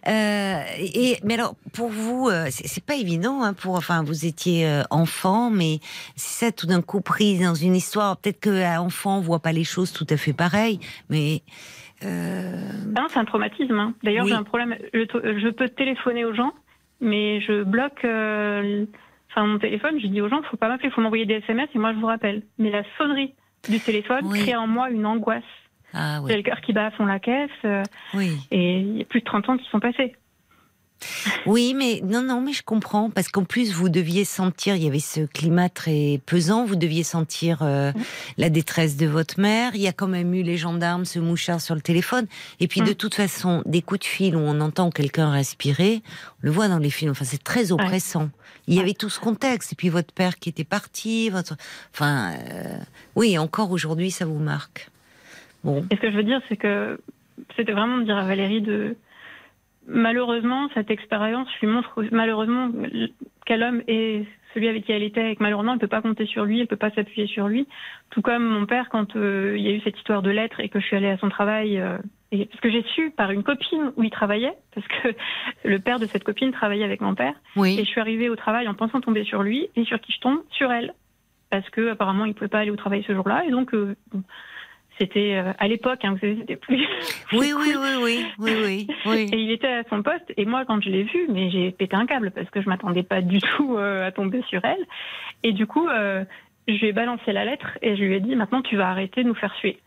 Euh, 0.07 0.61
et 0.77 1.17
mais 1.23 1.33
alors, 1.33 1.55
pour 1.73 1.89
vous, 1.89 2.29
euh, 2.29 2.45
c'est 2.49 2.85
pas 2.85 2.95
évident. 2.95 3.43
Hein, 3.43 3.53
pour, 3.53 3.75
enfin, 3.75 4.03
vous 4.03 4.25
étiez 4.25 4.67
euh, 4.67 4.83
enfant, 4.91 5.49
mais 5.49 5.79
c'est 6.15 6.45
ça 6.45 6.51
tout 6.51 6.67
d'un 6.67 6.81
coup 6.81 7.01
pris 7.01 7.39
dans 7.39 7.55
une 7.55 7.75
histoire. 7.75 8.17
Peut-être 8.17 8.41
qu'un 8.41 8.79
enfant 8.79 9.19
voit 9.19 9.39
pas 9.39 9.51
les 9.51 9.63
choses 9.63 9.91
tout 9.91 10.07
à 10.09 10.17
fait 10.17 10.33
pareilles, 10.33 10.79
mais 11.09 11.41
euh... 12.03 12.69
Ah 12.95 13.05
c'est 13.09 13.19
un 13.19 13.25
traumatisme. 13.25 13.79
Hein. 13.79 13.93
D'ailleurs, 14.03 14.27
j'ai 14.27 14.33
un 14.33 14.43
problème. 14.43 14.75
Je, 14.93 15.49
peux 15.49 15.69
téléphoner 15.69 16.25
aux 16.25 16.33
gens, 16.33 16.53
mais 17.01 17.41
je 17.41 17.63
bloque. 17.63 18.03
Euh, 18.03 18.85
enfin, 19.31 19.45
mon 19.45 19.59
téléphone, 19.59 19.99
je 19.99 20.07
dis 20.07 20.21
aux 20.21 20.29
gens, 20.29 20.41
faut 20.43 20.57
pas 20.57 20.67
m'appeler, 20.67 20.89
faut 20.91 21.01
m'envoyer 21.01 21.25
des 21.25 21.35
SMS 21.35 21.69
et 21.73 21.79
moi 21.79 21.93
je 21.93 21.99
vous 21.99 22.07
rappelle. 22.07 22.43
Mais 22.57 22.69
la 22.69 22.83
sonnerie 22.97 23.33
du 23.69 23.79
téléphone 23.79 24.29
crée 24.29 24.55
en 24.55 24.67
moi 24.67 24.89
une 24.89 25.05
angoisse. 25.05 25.43
Ah, 25.93 26.19
J'ai 26.27 26.35
le 26.35 26.43
cœur 26.43 26.59
qui 26.61 26.73
bat 26.73 26.87
à 26.87 26.91
fond 26.91 27.05
la 27.05 27.19
caisse. 27.19 27.49
Euh, 27.63 27.83
oui. 28.13 28.37
Et 28.51 28.79
il 28.79 28.97
y 28.97 29.01
a 29.01 29.05
plus 29.05 29.21
de 29.21 29.25
30 29.25 29.49
ans 29.49 29.57
qui 29.57 29.65
sont 29.69 29.79
passés. 29.79 30.15
Oui, 31.45 31.73
mais 31.75 32.01
non, 32.03 32.21
non, 32.21 32.41
mais 32.41 32.53
je 32.53 32.63
comprends 32.63 33.09
parce 33.09 33.27
qu'en 33.27 33.43
plus 33.43 33.73
vous 33.73 33.89
deviez 33.89 34.25
sentir, 34.25 34.75
il 34.75 34.83
y 34.83 34.87
avait 34.87 34.99
ce 34.99 35.21
climat 35.21 35.69
très 35.69 36.19
pesant, 36.25 36.65
vous 36.65 36.75
deviez 36.75 37.03
sentir 37.03 37.59
euh, 37.61 37.91
la 38.37 38.49
détresse 38.49 38.97
de 38.97 39.05
votre 39.05 39.39
mère. 39.39 39.75
Il 39.75 39.81
y 39.81 39.87
a 39.87 39.93
quand 39.93 40.07
même 40.07 40.33
eu 40.33 40.43
les 40.43 40.57
gendarmes, 40.57 41.05
ce 41.05 41.19
mouchard 41.19 41.61
sur 41.61 41.75
le 41.75 41.81
téléphone, 41.81 42.27
et 42.59 42.67
puis 42.67 42.81
de 42.81 42.91
mm. 42.91 42.95
toute 42.95 43.15
façon, 43.15 43.61
des 43.65 43.81
coups 43.81 44.01
de 44.01 44.05
fil 44.05 44.35
où 44.35 44.39
on 44.39 44.59
entend 44.61 44.89
quelqu'un 44.89 45.31
respirer, 45.31 46.01
on 46.05 46.47
le 46.47 46.51
voit 46.51 46.67
dans 46.67 46.79
les 46.79 46.89
films. 46.89 47.11
Enfin, 47.11 47.25
c'est 47.25 47.43
très 47.43 47.71
oppressant. 47.71 48.29
Il 48.67 48.75
y 48.75 48.79
avait 48.79 48.93
tout 48.93 49.09
ce 49.09 49.19
contexte, 49.19 49.73
et 49.73 49.75
puis 49.75 49.89
votre 49.89 50.13
père 50.13 50.37
qui 50.37 50.49
était 50.49 50.63
parti, 50.63 51.29
votre, 51.29 51.55
enfin, 51.93 52.33
euh, 52.33 52.77
oui, 53.15 53.37
encore 53.37 53.71
aujourd'hui, 53.71 54.11
ça 54.11 54.25
vous 54.25 54.39
marque. 54.39 54.89
Bon. 55.63 55.85
Et 55.91 55.95
ce 55.95 56.01
que 56.01 56.11
je 56.11 56.15
veux 56.15 56.23
dire, 56.23 56.41
c'est 56.49 56.57
que 56.57 56.99
c'était 57.55 57.73
vraiment 57.73 57.97
de 57.97 58.03
dire 58.03 58.17
à 58.17 58.25
Valérie 58.25 58.61
de 58.61 58.95
malheureusement, 59.87 60.69
cette 60.73 60.91
expérience 60.91 61.47
lui 61.61 61.67
montre 61.67 62.03
malheureusement 62.11 62.69
quel 63.45 63.63
homme 63.63 63.81
est 63.87 64.25
celui 64.53 64.69
avec 64.69 64.85
qui 64.85 64.93
elle 64.93 65.03
était 65.03 65.31
et 65.31 65.35
que 65.35 65.43
malheureusement 65.43 65.73
elle 65.73 65.77
ne 65.77 65.81
peut 65.81 65.87
pas 65.87 66.01
compter 66.01 66.25
sur 66.25 66.45
lui, 66.45 66.55
elle 66.55 66.63
ne 66.63 66.67
peut 66.67 66.77
pas 66.77 66.91
s'appuyer 66.91 67.27
sur 67.27 67.47
lui. 67.47 67.67
Tout 68.09 68.21
comme 68.21 68.45
mon 68.45 68.65
père 68.65 68.89
quand 68.89 69.15
euh, 69.15 69.55
il 69.57 69.63
y 69.63 69.67
a 69.67 69.71
eu 69.71 69.81
cette 69.81 69.97
histoire 69.97 70.21
de 70.21 70.29
lettres 70.29 70.59
et 70.61 70.69
que 70.69 70.79
je 70.79 70.85
suis 70.85 70.95
allée 70.95 71.09
à 71.09 71.17
son 71.17 71.29
travail, 71.29 71.77
euh, 71.77 71.97
et, 72.31 72.45
parce 72.45 72.61
que 72.61 72.71
j'ai 72.71 72.83
su 72.95 73.11
par 73.11 73.31
une 73.31 73.43
copine 73.43 73.91
où 73.97 74.03
il 74.03 74.09
travaillait, 74.09 74.55
parce 74.73 74.87
que 74.87 75.09
le 75.67 75.79
père 75.79 75.99
de 75.99 76.05
cette 76.05 76.23
copine 76.23 76.51
travaillait 76.51 76.85
avec 76.85 77.01
mon 77.01 77.15
père, 77.15 77.35
et 77.57 77.83
je 77.83 77.89
suis 77.89 77.99
arrivée 77.99 78.29
au 78.29 78.35
travail 78.35 78.67
en 78.67 78.73
pensant 78.73 79.01
tomber 79.01 79.25
sur 79.25 79.43
lui 79.43 79.67
et 79.75 79.83
sur 79.83 79.99
qui 79.99 80.13
je 80.13 80.19
tombe 80.19 80.39
Sur 80.51 80.71
elle, 80.71 80.93
parce 81.49 81.69
que 81.69 81.91
apparemment 81.91 82.25
il 82.25 82.29
ne 82.29 82.33
pouvait 82.33 82.47
pas 82.47 82.59
aller 82.59 82.71
au 82.71 82.77
travail 82.77 83.03
ce 83.05 83.13
jour-là 83.13 83.43
et 83.45 83.51
donc 83.51 83.73
euh, 83.73 83.95
c'était 84.97 85.35
euh, 85.35 85.51
à 85.59 85.67
l'époque, 85.67 85.99
hein, 86.03 86.13
vous 86.13 86.19
savez, 86.19 86.37
c'était 86.39 86.55
plus. 86.55 86.85
Oui, 87.33 87.53
oui, 87.57 87.73
oui, 87.75 87.89
oui, 88.01 88.25
oui, 88.39 88.87
oui, 89.05 89.29
Et 89.31 89.37
il 89.37 89.51
était 89.51 89.67
à 89.67 89.83
son 89.89 90.03
poste. 90.03 90.31
Et 90.37 90.45
moi, 90.45 90.63
quand 90.65 90.81
je 90.81 90.89
l'ai 90.89 91.03
vu, 91.03 91.27
mais 91.29 91.49
j'ai 91.49 91.71
pété 91.71 91.95
un 91.95 92.05
câble 92.05 92.31
parce 92.31 92.49
que 92.49 92.61
je 92.61 92.69
m'attendais 92.69 93.03
pas 93.03 93.21
du 93.21 93.39
tout 93.57 93.77
euh, 93.77 94.07
à 94.07 94.11
tomber 94.11 94.41
sur 94.47 94.63
elle. 94.63 94.85
Et 95.43 95.51
du 95.51 95.65
coup, 95.65 95.87
euh, 95.87 96.23
je 96.67 96.73
lui 96.73 96.87
ai 96.87 96.93
balancé 96.93 97.33
la 97.33 97.45
lettre 97.45 97.77
et 97.81 97.95
je 97.95 98.03
lui 98.03 98.15
ai 98.15 98.19
dit 98.19 98.35
maintenant 98.35 98.61
tu 98.61 98.77
vas 98.77 98.89
arrêter 98.89 99.23
de 99.23 99.27
nous 99.27 99.35
faire 99.35 99.53
suer. 99.55 99.79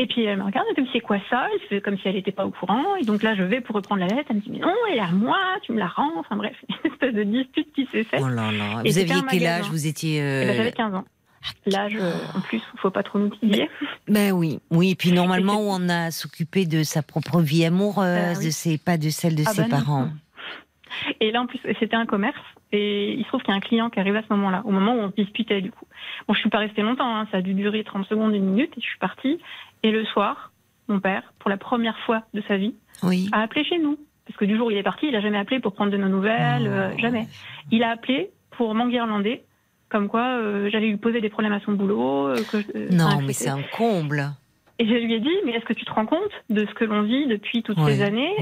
Et 0.00 0.06
puis 0.06 0.22
elle 0.22 0.38
me 0.38 0.44
regarde, 0.44 0.64
elle 0.70 0.82
me 0.82 0.86
dit 0.86 0.92
c'est 0.92 1.00
quoi 1.00 1.18
ça? 1.28 1.48
Elle 1.52 1.68
fait 1.68 1.80
comme 1.80 1.98
si 1.98 2.06
elle 2.06 2.14
n'était 2.14 2.32
pas 2.32 2.46
au 2.46 2.50
courant. 2.50 2.94
Et 2.96 3.04
donc 3.04 3.24
là, 3.24 3.34
je 3.34 3.42
vais 3.42 3.60
pour 3.60 3.74
reprendre 3.74 4.00
la 4.00 4.06
lettre. 4.06 4.26
Elle 4.30 4.36
me 4.36 4.40
dit 4.40 4.50
mais 4.50 4.58
non, 4.58 4.72
elle 4.90 4.98
est 4.98 5.00
à 5.00 5.10
moi, 5.10 5.38
tu 5.62 5.72
me 5.72 5.78
la 5.78 5.88
rends. 5.88 6.12
Enfin 6.18 6.36
bref, 6.36 6.54
une 6.84 6.90
espèce 6.92 7.14
de 7.14 7.24
dispute 7.24 7.72
qui 7.72 7.86
s'est 7.86 8.04
faite. 8.04 8.20
Oh 8.22 8.28
là 8.28 8.52
là. 8.52 8.82
Vous 8.84 8.98
aviez 8.98 9.22
quel 9.28 9.46
âge? 9.46 9.68
Vous 9.68 9.86
étiez. 9.86 10.18
Eh 10.18 10.46
ben, 10.46 10.56
j'avais 10.56 10.72
15 10.72 10.94
ans. 10.94 11.04
L'âge, 11.66 11.96
euh, 12.00 12.12
en 12.34 12.40
plus, 12.40 12.62
il 12.74 12.80
faut 12.80 12.90
pas 12.90 13.02
trop 13.02 13.18
nous 13.18 13.30
dire. 13.42 13.68
Ben 14.08 14.32
oui, 14.32 14.60
oui. 14.70 14.90
Et 14.90 14.94
puis 14.94 15.12
normalement, 15.12 15.60
on 15.60 15.88
a 15.88 16.10
s'occuper 16.10 16.66
de 16.66 16.82
sa 16.82 17.02
propre 17.02 17.40
vie 17.40 17.64
amoureuse, 17.64 18.40
de 18.44 18.50
ses, 18.50 18.78
pas 18.78 18.98
de 18.98 19.08
celle 19.10 19.34
de 19.34 19.44
ah 19.46 19.52
ses 19.52 19.62
bah 19.62 19.68
parents. 19.70 20.08
Et 21.20 21.30
là, 21.30 21.42
en 21.42 21.46
plus, 21.46 21.60
c'était 21.78 21.96
un 21.96 22.06
commerce. 22.06 22.38
Et 22.72 23.12
il 23.12 23.22
se 23.22 23.28
trouve 23.28 23.40
qu'il 23.42 23.50
y 23.50 23.54
a 23.54 23.56
un 23.56 23.60
client 23.60 23.88
qui 23.88 24.00
arrive 24.00 24.16
à 24.16 24.22
ce 24.22 24.32
moment-là, 24.34 24.62
au 24.64 24.70
moment 24.70 24.94
où 24.94 24.98
on 24.98 25.10
se 25.10 25.14
disputait, 25.14 25.60
du 25.60 25.70
coup. 25.70 25.86
Bon, 26.26 26.34
je 26.34 26.40
suis 26.40 26.50
pas 26.50 26.58
restée 26.58 26.82
longtemps, 26.82 27.16
hein. 27.16 27.26
ça 27.30 27.38
a 27.38 27.42
dû 27.42 27.54
durer 27.54 27.82
30 27.84 28.06
secondes, 28.06 28.34
une 28.34 28.44
minute, 28.44 28.72
et 28.76 28.80
je 28.80 28.86
suis 28.86 28.98
partie. 28.98 29.38
Et 29.82 29.90
le 29.90 30.04
soir, 30.04 30.52
mon 30.88 31.00
père, 31.00 31.32
pour 31.38 31.50
la 31.50 31.56
première 31.56 31.98
fois 32.00 32.24
de 32.34 32.42
sa 32.46 32.56
vie, 32.56 32.74
a 33.32 33.42
appelé 33.42 33.64
chez 33.64 33.78
nous. 33.78 33.98
Parce 34.26 34.36
que 34.36 34.44
du 34.44 34.56
jour 34.56 34.66
où 34.66 34.70
il 34.70 34.76
est 34.76 34.82
parti, 34.82 35.08
il 35.08 35.16
a 35.16 35.20
jamais 35.20 35.38
appelé 35.38 35.60
pour 35.60 35.72
prendre 35.72 35.90
de 35.90 35.96
nos 35.96 36.08
nouvelles, 36.08 36.66
euh, 36.66 36.96
jamais. 36.98 37.26
Il 37.70 37.82
a 37.82 37.90
appelé 37.90 38.30
pour 38.50 38.74
m'enguirlander, 38.74 39.42
comme 39.88 40.08
quoi 40.08 40.38
euh, 40.38 40.68
j'allais 40.70 40.88
lui 40.88 40.96
poser 40.96 41.20
des 41.20 41.30
problèmes 41.30 41.52
à 41.52 41.60
son 41.60 41.72
boulot. 41.72 42.28
Euh, 42.28 42.36
non, 42.90 43.20
mais 43.22 43.32
c'est 43.32 43.48
un 43.48 43.62
comble. 43.76 44.30
Et 44.78 44.86
je 44.86 44.92
lui 44.92 45.14
ai 45.14 45.20
dit, 45.20 45.34
mais 45.44 45.52
est-ce 45.52 45.64
que 45.64 45.72
tu 45.72 45.84
te 45.84 45.90
rends 45.90 46.06
compte 46.06 46.30
de 46.50 46.64
ce 46.64 46.74
que 46.74 46.84
l'on 46.84 47.02
vit 47.02 47.26
depuis 47.26 47.64
toutes 47.64 47.80
ces 47.80 48.02
années 48.02 48.32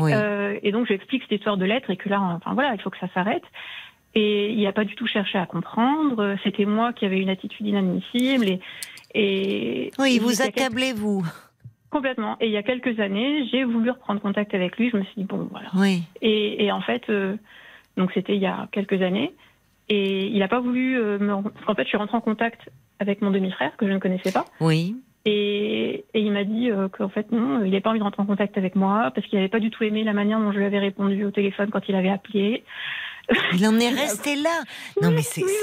Et 0.62 0.70
donc, 0.70 0.84
je 0.84 0.88
lui 0.88 0.94
explique 0.96 1.22
cette 1.22 1.32
histoire 1.32 1.56
de 1.56 1.64
lettres 1.64 1.90
et 1.90 1.96
que 1.96 2.10
là, 2.10 2.20
enfin 2.20 2.52
voilà, 2.52 2.74
il 2.74 2.80
faut 2.82 2.90
que 2.90 2.98
ça 2.98 3.08
s'arrête. 3.14 3.44
Et 4.14 4.50
il 4.50 4.62
n'a 4.62 4.72
pas 4.72 4.84
du 4.84 4.94
tout 4.94 5.06
cherché 5.06 5.38
à 5.38 5.46
comprendre. 5.46 6.36
C'était 6.42 6.64
moi 6.64 6.92
qui 6.92 7.04
avais 7.06 7.20
une 7.20 7.28
attitude 7.28 7.66
inadmissible. 7.66 8.46
Et, 8.48 8.60
et 9.14 9.90
oui, 9.98 10.18
vous 10.18 10.42
accablez, 10.42 10.92
vous. 10.92 11.24
Complètement. 11.90 12.36
Et 12.40 12.46
il 12.46 12.52
y 12.52 12.56
a 12.56 12.62
quelques 12.62 12.98
années, 13.00 13.46
j'ai 13.50 13.64
voulu 13.64 13.90
reprendre 13.90 14.20
contact 14.20 14.54
avec 14.54 14.76
lui. 14.76 14.90
Je 14.90 14.96
me 14.98 15.04
suis 15.04 15.14
dit, 15.16 15.24
bon, 15.24 15.48
voilà. 15.50 15.68
Oui. 15.74 16.02
Et, 16.20 16.64
et 16.64 16.72
en 16.72 16.80
fait, 16.80 17.08
euh, 17.08 17.36
donc 17.96 18.10
c'était 18.12 18.34
il 18.34 18.42
y 18.42 18.46
a 18.46 18.68
quelques 18.72 19.00
années. 19.00 19.32
Et 19.88 20.26
il 20.26 20.38
n'a 20.38 20.48
pas 20.48 20.60
voulu 20.60 20.98
euh, 20.98 21.18
me. 21.18 21.32
En 21.32 21.42
fait, 21.74 21.84
je 21.84 21.88
suis 21.88 21.96
rentrée 21.96 22.16
en 22.16 22.20
contact 22.20 22.70
avec 22.98 23.22
mon 23.22 23.30
demi-frère, 23.30 23.76
que 23.76 23.86
je 23.86 23.92
ne 23.92 23.98
connaissais 23.98 24.32
pas. 24.32 24.44
Oui. 24.60 24.96
Et, 25.26 26.04
et 26.14 26.20
il 26.20 26.32
m'a 26.32 26.44
dit 26.44 26.70
euh, 26.70 26.88
qu'en 26.88 27.08
fait, 27.08 27.30
non, 27.32 27.60
il 27.64 27.70
n'avait 27.70 27.80
pas 27.80 27.90
envie 27.90 27.98
de 27.98 28.04
rentrer 28.04 28.22
en 28.22 28.26
contact 28.26 28.56
avec 28.58 28.76
moi, 28.76 29.10
parce 29.14 29.26
qu'il 29.26 29.38
n'avait 29.38 29.48
pas 29.48 29.60
du 29.60 29.70
tout 29.70 29.82
aimé 29.84 30.04
la 30.04 30.12
manière 30.12 30.38
dont 30.38 30.52
je 30.52 30.58
lui 30.58 30.64
avais 30.64 30.78
répondu 30.78 31.24
au 31.24 31.30
téléphone 31.30 31.70
quand 31.70 31.88
il 31.88 31.94
avait 31.94 32.10
appelé. 32.10 32.64
Il 33.54 33.66
en 33.66 33.78
est 33.78 33.90
resté 33.90 34.36
là. 34.36 34.62
Non, 35.02 35.10
mais 35.10 35.22
c'est. 35.22 35.42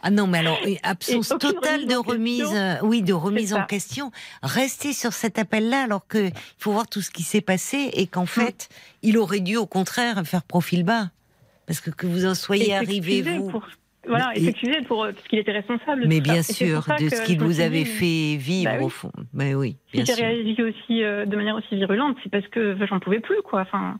Ah 0.00 0.10
non, 0.10 0.28
mais 0.28 0.38
alors, 0.38 0.58
absence 0.84 1.30
totale 1.40 1.86
de 1.86 1.96
remise, 1.96 2.54
euh, 2.54 2.76
oui, 2.82 3.02
de 3.02 3.12
remise 3.12 3.52
en 3.52 3.64
question. 3.64 4.12
Rester 4.44 4.92
sur 4.92 5.12
cet 5.12 5.40
appel-là, 5.40 5.82
alors 5.82 6.06
qu'il 6.06 6.30
faut 6.56 6.70
voir 6.70 6.86
tout 6.86 7.00
ce 7.00 7.10
qui 7.10 7.24
s'est 7.24 7.40
passé 7.40 7.90
et 7.94 8.06
qu'en 8.06 8.22
mm. 8.22 8.28
fait, 8.28 8.68
il 9.02 9.18
aurait 9.18 9.40
dû, 9.40 9.56
au 9.56 9.66
contraire, 9.66 10.22
faire 10.24 10.44
profil 10.44 10.84
bas. 10.84 11.08
Parce 11.68 11.80
que 11.80 11.90
que 11.90 12.06
vous 12.06 12.26
en 12.26 12.34
soyez 12.34 12.74
arrivé, 12.74 13.22
vous. 13.22 13.52
Voilà, 14.08 14.32
et 14.34 14.40
s'excuser 14.40 14.80
pour 14.82 15.04
euh, 15.04 15.12
parce 15.12 15.26
qu'il 15.28 15.38
était 15.38 15.52
responsable. 15.52 16.06
mais 16.08 16.20
bien 16.20 16.42
sûr, 16.42 16.86
de 16.98 17.08
ce 17.08 17.22
qu'il 17.24 17.40
vous 17.40 17.60
avait 17.60 17.84
fait 17.84 18.36
vivre 18.36 18.72
bah 18.72 18.82
au 18.82 18.88
fond. 18.88 19.12
Mais 19.34 19.54
oui. 19.54 19.76
Bien 19.92 20.04
si 20.04 20.14
j'ai 20.14 20.24
réagi 20.24 20.62
aussi 20.62 21.04
euh, 21.04 21.26
de 21.26 21.36
manière 21.36 21.56
aussi 21.56 21.76
virulente, 21.76 22.16
c'est 22.22 22.30
parce 22.30 22.46
que 22.48 22.76
j'en 22.86 23.00
pouvais 23.00 23.20
plus, 23.20 23.42
quoi. 23.42 23.60
Enfin, 23.60 23.98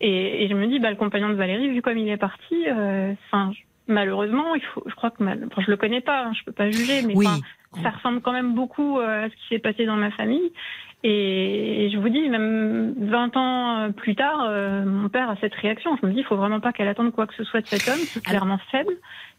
et, 0.00 0.48
je 0.48 0.54
me 0.54 0.66
dis, 0.66 0.78
bah, 0.78 0.90
le 0.90 0.96
compagnon 0.96 1.28
de 1.28 1.34
Valérie, 1.34 1.68
vu 1.68 1.82
comme 1.82 1.98
il 1.98 2.08
est 2.08 2.16
parti, 2.16 2.54
euh, 2.68 3.12
enfin, 3.26 3.52
malheureusement, 3.86 4.54
il 4.54 4.62
faut, 4.62 4.82
je 4.86 4.94
crois 4.94 5.10
que 5.10 5.22
mal, 5.22 5.46
enfin, 5.50 5.62
je 5.64 5.70
le 5.70 5.76
connais 5.76 6.00
pas, 6.00 6.24
hein, 6.24 6.32
je 6.38 6.44
peux 6.44 6.52
pas 6.52 6.70
juger, 6.70 7.02
mais 7.02 7.14
ça 7.82 7.90
ressemble 7.90 8.22
quand 8.22 8.32
même 8.32 8.54
beaucoup 8.54 8.98
à 8.98 9.28
ce 9.28 9.34
qui 9.34 9.48
s'est 9.50 9.58
passé 9.58 9.84
dans 9.84 9.96
ma 9.96 10.10
famille. 10.12 10.52
Et 11.02 11.88
je 11.92 11.98
vous 11.98 12.08
dis, 12.08 12.28
même 12.28 12.59
20 13.10 13.36
ans 13.36 13.92
plus 13.92 14.14
tard, 14.14 14.50
mon 14.86 15.08
père 15.08 15.30
a 15.30 15.36
cette 15.40 15.54
réaction. 15.54 15.96
Je 16.00 16.06
me 16.06 16.12
dis, 16.12 16.20
il 16.20 16.24
faut 16.24 16.36
vraiment 16.36 16.60
pas 16.60 16.72
qu'elle 16.72 16.88
attende 16.88 17.12
quoi 17.12 17.26
que 17.26 17.34
ce 17.34 17.44
soit 17.44 17.60
de 17.60 17.66
cet 17.66 17.88
homme, 17.88 18.00
c'est 18.06 18.22
clairement 18.22 18.58
faible 18.70 18.92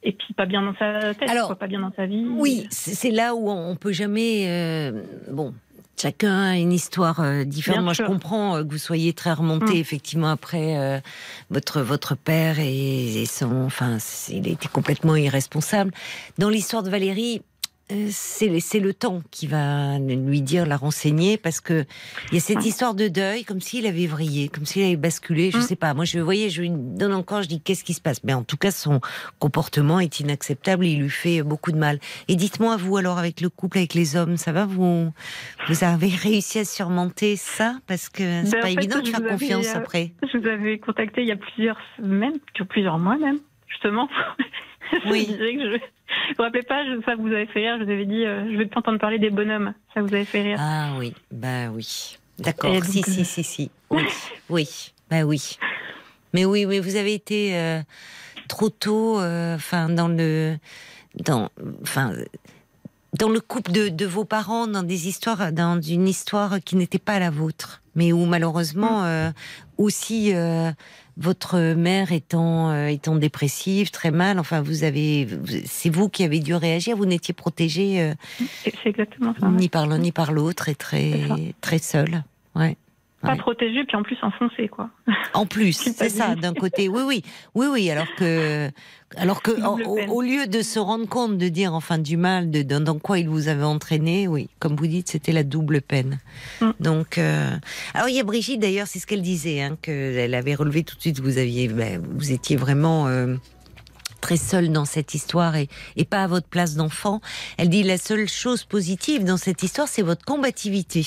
et 0.04 0.14
puis 0.14 0.34
pas 0.34 0.46
bien 0.46 0.62
dans 0.62 0.76
sa 0.76 1.14
tête, 1.14 1.30
Alors, 1.30 1.56
pas 1.58 1.68
bien 1.68 1.80
dans 1.80 1.94
sa 1.96 2.06
vie. 2.06 2.26
Oui, 2.30 2.68
c'est 2.70 3.12
là 3.12 3.36
où 3.36 3.50
on 3.50 3.76
peut 3.76 3.92
jamais. 3.92 4.46
Euh, 4.48 5.04
bon, 5.30 5.54
chacun 6.00 6.42
a 6.42 6.58
une 6.58 6.74
histoire 6.74 7.20
euh, 7.20 7.44
différente. 7.44 7.84
Moi, 7.84 7.94
je 7.94 8.04
comprends 8.04 8.58
euh, 8.58 8.64
que 8.64 8.70
vous 8.70 8.78
soyez 8.78 9.14
très 9.14 9.34
remonté, 9.34 9.76
mm. 9.76 9.78
effectivement, 9.78 10.30
après 10.30 11.02
votre 11.50 11.82
votre 11.82 12.16
père 12.16 12.60
et, 12.60 13.22
et 13.22 13.26
son. 13.26 13.66
Enfin, 13.66 13.98
il 14.30 14.48
était 14.48 14.70
complètement 14.70 15.16
irresponsable. 15.16 15.92
Dans 16.38 16.50
l'histoire 16.50 16.84
de 16.84 16.90
Valérie, 16.90 17.42
euh, 17.42 17.51
c'est 18.10 18.80
le 18.80 18.94
temps 18.94 19.22
qui 19.32 19.48
va 19.48 20.00
lui 20.00 20.42
dire, 20.42 20.66
la 20.66 20.78
renseigner, 20.78 21.38
parce 21.38 21.62
que 21.62 21.86
il 22.32 22.36
y 22.36 22.38
a 22.38 22.42
cette 22.42 22.66
histoire 22.66 22.94
de 22.94 23.08
deuil, 23.08 23.44
comme 23.44 23.62
s'il 23.62 23.86
avait 23.86 24.08
vrillé, 24.08 24.50
comme 24.50 24.66
s'il 24.66 24.84
avait 24.84 24.96
basculé. 24.96 25.52
Je 25.52 25.58
ne 25.58 25.62
mm. 25.62 25.66
sais 25.66 25.76
pas. 25.76 25.94
Moi, 25.94 26.06
je 26.06 26.20
voyais, 26.20 26.50
je 26.50 26.62
lui 26.62 26.72
donne 26.72 27.14
encore, 27.14 27.44
je 27.44 27.48
dis 27.48 27.62
qu'est-ce 27.62 27.84
qui 27.84 27.94
se 27.94 28.02
passe? 28.02 28.24
Mais 28.24 28.34
en 28.34 28.44
tout 28.44 28.58
cas, 28.58 28.72
son 28.72 29.02
comportement 29.40 30.00
est 30.00 30.20
inacceptable. 30.20 30.86
Il 30.86 31.02
lui 31.02 31.10
fait 31.10 31.44
beaucoup 31.44 31.72
de 31.72 31.78
mal. 31.78 32.00
Et 32.28 32.36
dites-moi, 32.36 32.78
vous 32.78 32.98
alors, 32.98 33.18
avec 33.18 33.42
le 33.42 33.50
couple, 33.50 33.80
avec 33.80 33.94
les 33.94 34.16
hommes, 34.16 34.38
ça 34.38 34.52
va? 34.52 34.66
Vous 34.66 35.12
Vous 35.68 35.84
avez 35.84 36.10
réussi 36.24 36.60
à 36.60 36.66
surmonter 36.66 37.36
ça? 37.36 37.76
Parce 37.88 38.10
que 38.10 38.44
c'est 38.46 38.52
ben, 38.52 38.62
pas 38.62 38.70
évident 38.70 39.02
de 39.02 39.08
faire 39.08 39.24
confiance 39.24 39.68
euh, 39.76 39.78
après. 39.78 40.14
Je 40.32 40.38
vous 40.38 40.48
avais 40.48 40.78
contacté 40.80 41.22
il 41.22 41.28
y 41.28 41.32
a 41.32 41.38
plusieurs 41.38 41.78
semaines, 41.98 42.40
plusieurs 42.70 43.00
mois 43.00 43.18
même, 43.18 43.40
justement. 43.68 44.08
Oui. 45.10 45.26
je 45.28 45.34
disais 45.34 45.56
que 45.56 45.72
je 45.72 45.78
vous 45.78 46.36
vous 46.38 46.44
rappelez 46.44 46.64
pas, 46.64 46.84
ça 47.06 47.16
vous 47.16 47.28
avez 47.28 47.46
fait 47.46 47.60
rire, 47.60 47.78
je 47.80 47.86
vous 47.86 47.92
avais 47.92 48.06
dit, 48.06 48.26
euh, 48.26 48.52
je 48.52 48.58
vais 48.58 48.66
pas 48.66 48.80
entendre 48.80 49.00
parler 49.00 49.20
des 49.20 49.30
bonhommes. 49.30 49.74
Ça 49.94 50.02
vous 50.02 50.14
avait 50.14 50.26
fait 50.26 50.42
rire. 50.42 50.58
Ah 50.60 50.94
oui, 50.98 51.14
bah 51.32 51.70
oui. 51.74 52.18
D'accord, 52.40 52.84
si, 52.84 53.04
si, 53.04 53.26
si, 53.26 53.44
si. 53.44 53.72
Oui, 53.90 54.04
oui, 54.50 54.94
bah 55.10 55.24
oui. 55.24 55.58
Mais 56.34 56.46
oui, 56.46 56.66
mais 56.66 56.80
vous 56.80 56.96
avez 56.96 57.14
été 57.14 57.56
euh, 57.56 57.82
trop 58.48 58.70
tôt, 58.70 59.20
euh, 59.20 59.58
dans 59.90 60.08
le. 60.08 60.58
Dans, 61.16 61.50
enfin, 61.82 62.14
dans 63.20 63.28
le 63.28 63.42
couple 63.42 63.72
de, 63.74 63.90
de, 63.90 64.06
vos 64.06 64.24
parents, 64.24 64.68
dans 64.68 64.84
des 64.84 65.10
histoires, 65.10 65.52
dans 65.52 65.82
une 65.82 66.08
histoire 66.08 66.60
qui 66.64 66.78
n'était 66.78 67.00
pas 67.00 67.20
la 67.20 67.30
vôtre, 67.30 67.82
mais 67.96 68.14
où 68.14 68.26
malheureusement 68.26 69.04
mm. 69.04 69.34
aussi 69.78 70.34
votre 71.22 71.74
mère 71.76 72.12
étant 72.12 72.72
euh, 72.72 72.88
étant 72.88 73.16
dépressive, 73.16 73.92
très 73.92 74.12
mal. 74.12 74.40
Enfin, 74.40 74.62
vous 74.62 74.84
avez, 74.84 75.28
c'est 75.66 75.90
vous 75.90 76.10
qui 76.10 76.24
avez 76.24 76.40
dû 76.40 76.54
réagir. 76.54 76.98
Vous 76.98 77.06
n'étiez 77.06 77.34
protégée. 77.34 78.02
Euh, 78.02 78.14
c'est 78.64 78.90
exactement 78.90 79.34
ça. 79.40 79.48
Ni 79.48 79.70
par 79.70 79.88
l'un 79.88 80.00
ni 80.00 80.12
par 80.12 80.32
l'autre, 80.32 80.68
et 80.70 80.76
très 80.76 81.14
très 81.62 81.78
seule. 81.78 82.24
Ouais. 82.56 82.76
Pas 83.22 83.36
protégé, 83.36 83.84
puis 83.86 83.96
en 83.96 84.04
plus 84.04 84.18
enfoncé, 84.22 84.68
quoi. 84.68 84.90
En 85.34 85.46
plus, 85.46 85.74
c'est 85.74 86.10
ça, 86.10 86.36
d'un 86.36 86.54
côté. 86.54 86.90
Oui, 86.90 87.02
oui, 87.06 87.24
oui, 87.56 87.68
oui. 87.70 87.90
Alors 87.90 88.08
que, 88.18 88.70
alors 89.16 89.42
que, 89.42 89.52
au, 90.10 90.22
lieu 90.22 90.48
de 90.48 90.62
se 90.62 90.80
rendre 90.80 91.08
compte, 91.08 91.38
de 91.38 91.48
dire 91.48 91.74
enfin 91.74 91.98
du 91.98 92.18
mal, 92.18 92.50
de, 92.50 92.62
dans 92.64 93.00
quoi 93.00 93.20
il 93.20 93.30
vous 93.30 93.48
avait 93.48 93.64
entraîné, 93.64 94.28
oui, 94.28 94.50
comme 94.60 94.76
vous 94.76 94.88
dites, 94.88 95.10
c'était 95.10 95.32
la 95.32 95.44
double 95.44 95.82
peine. 95.82 96.20
Mm. 96.62 96.72
Donc, 96.80 97.18
euh, 97.18 97.50
alors 97.94 98.10
il 98.10 98.16
y 98.16 98.20
a 98.20 98.24
Brigitte 98.24 98.60
d'ailleurs, 98.60 98.88
c'est 98.88 99.00
ce 99.00 99.08
qu'elle 99.08 99.22
disait, 99.22 99.62
hein, 99.62 99.78
qu'elle 99.82 100.34
avait 100.34 100.56
relevé 100.56 100.84
tout 100.84 100.96
de 100.96 101.02
suite. 101.02 101.20
Vous 101.20 101.38
aviez, 101.38 101.68
ben, 101.68 102.02
vous 102.16 102.32
étiez 102.32 102.56
vraiment. 102.56 103.08
Euh, 103.08 103.36
très 104.22 104.38
seule 104.38 104.72
dans 104.72 104.86
cette 104.86 105.14
histoire 105.14 105.56
et, 105.56 105.68
et 105.98 106.06
pas 106.06 106.24
à 106.24 106.28
votre 106.28 106.48
place 106.48 106.76
d'enfant. 106.76 107.20
Elle 107.58 107.70
dit 107.70 107.84
la 107.84 107.98
seule 107.98 108.28
chose 108.28 108.64
positive 108.64 109.24
dans 109.26 109.38
cette 109.38 109.64
histoire, 109.64 109.88
c'est 109.88 110.02
votre 110.02 110.24
combativité. 110.24 111.06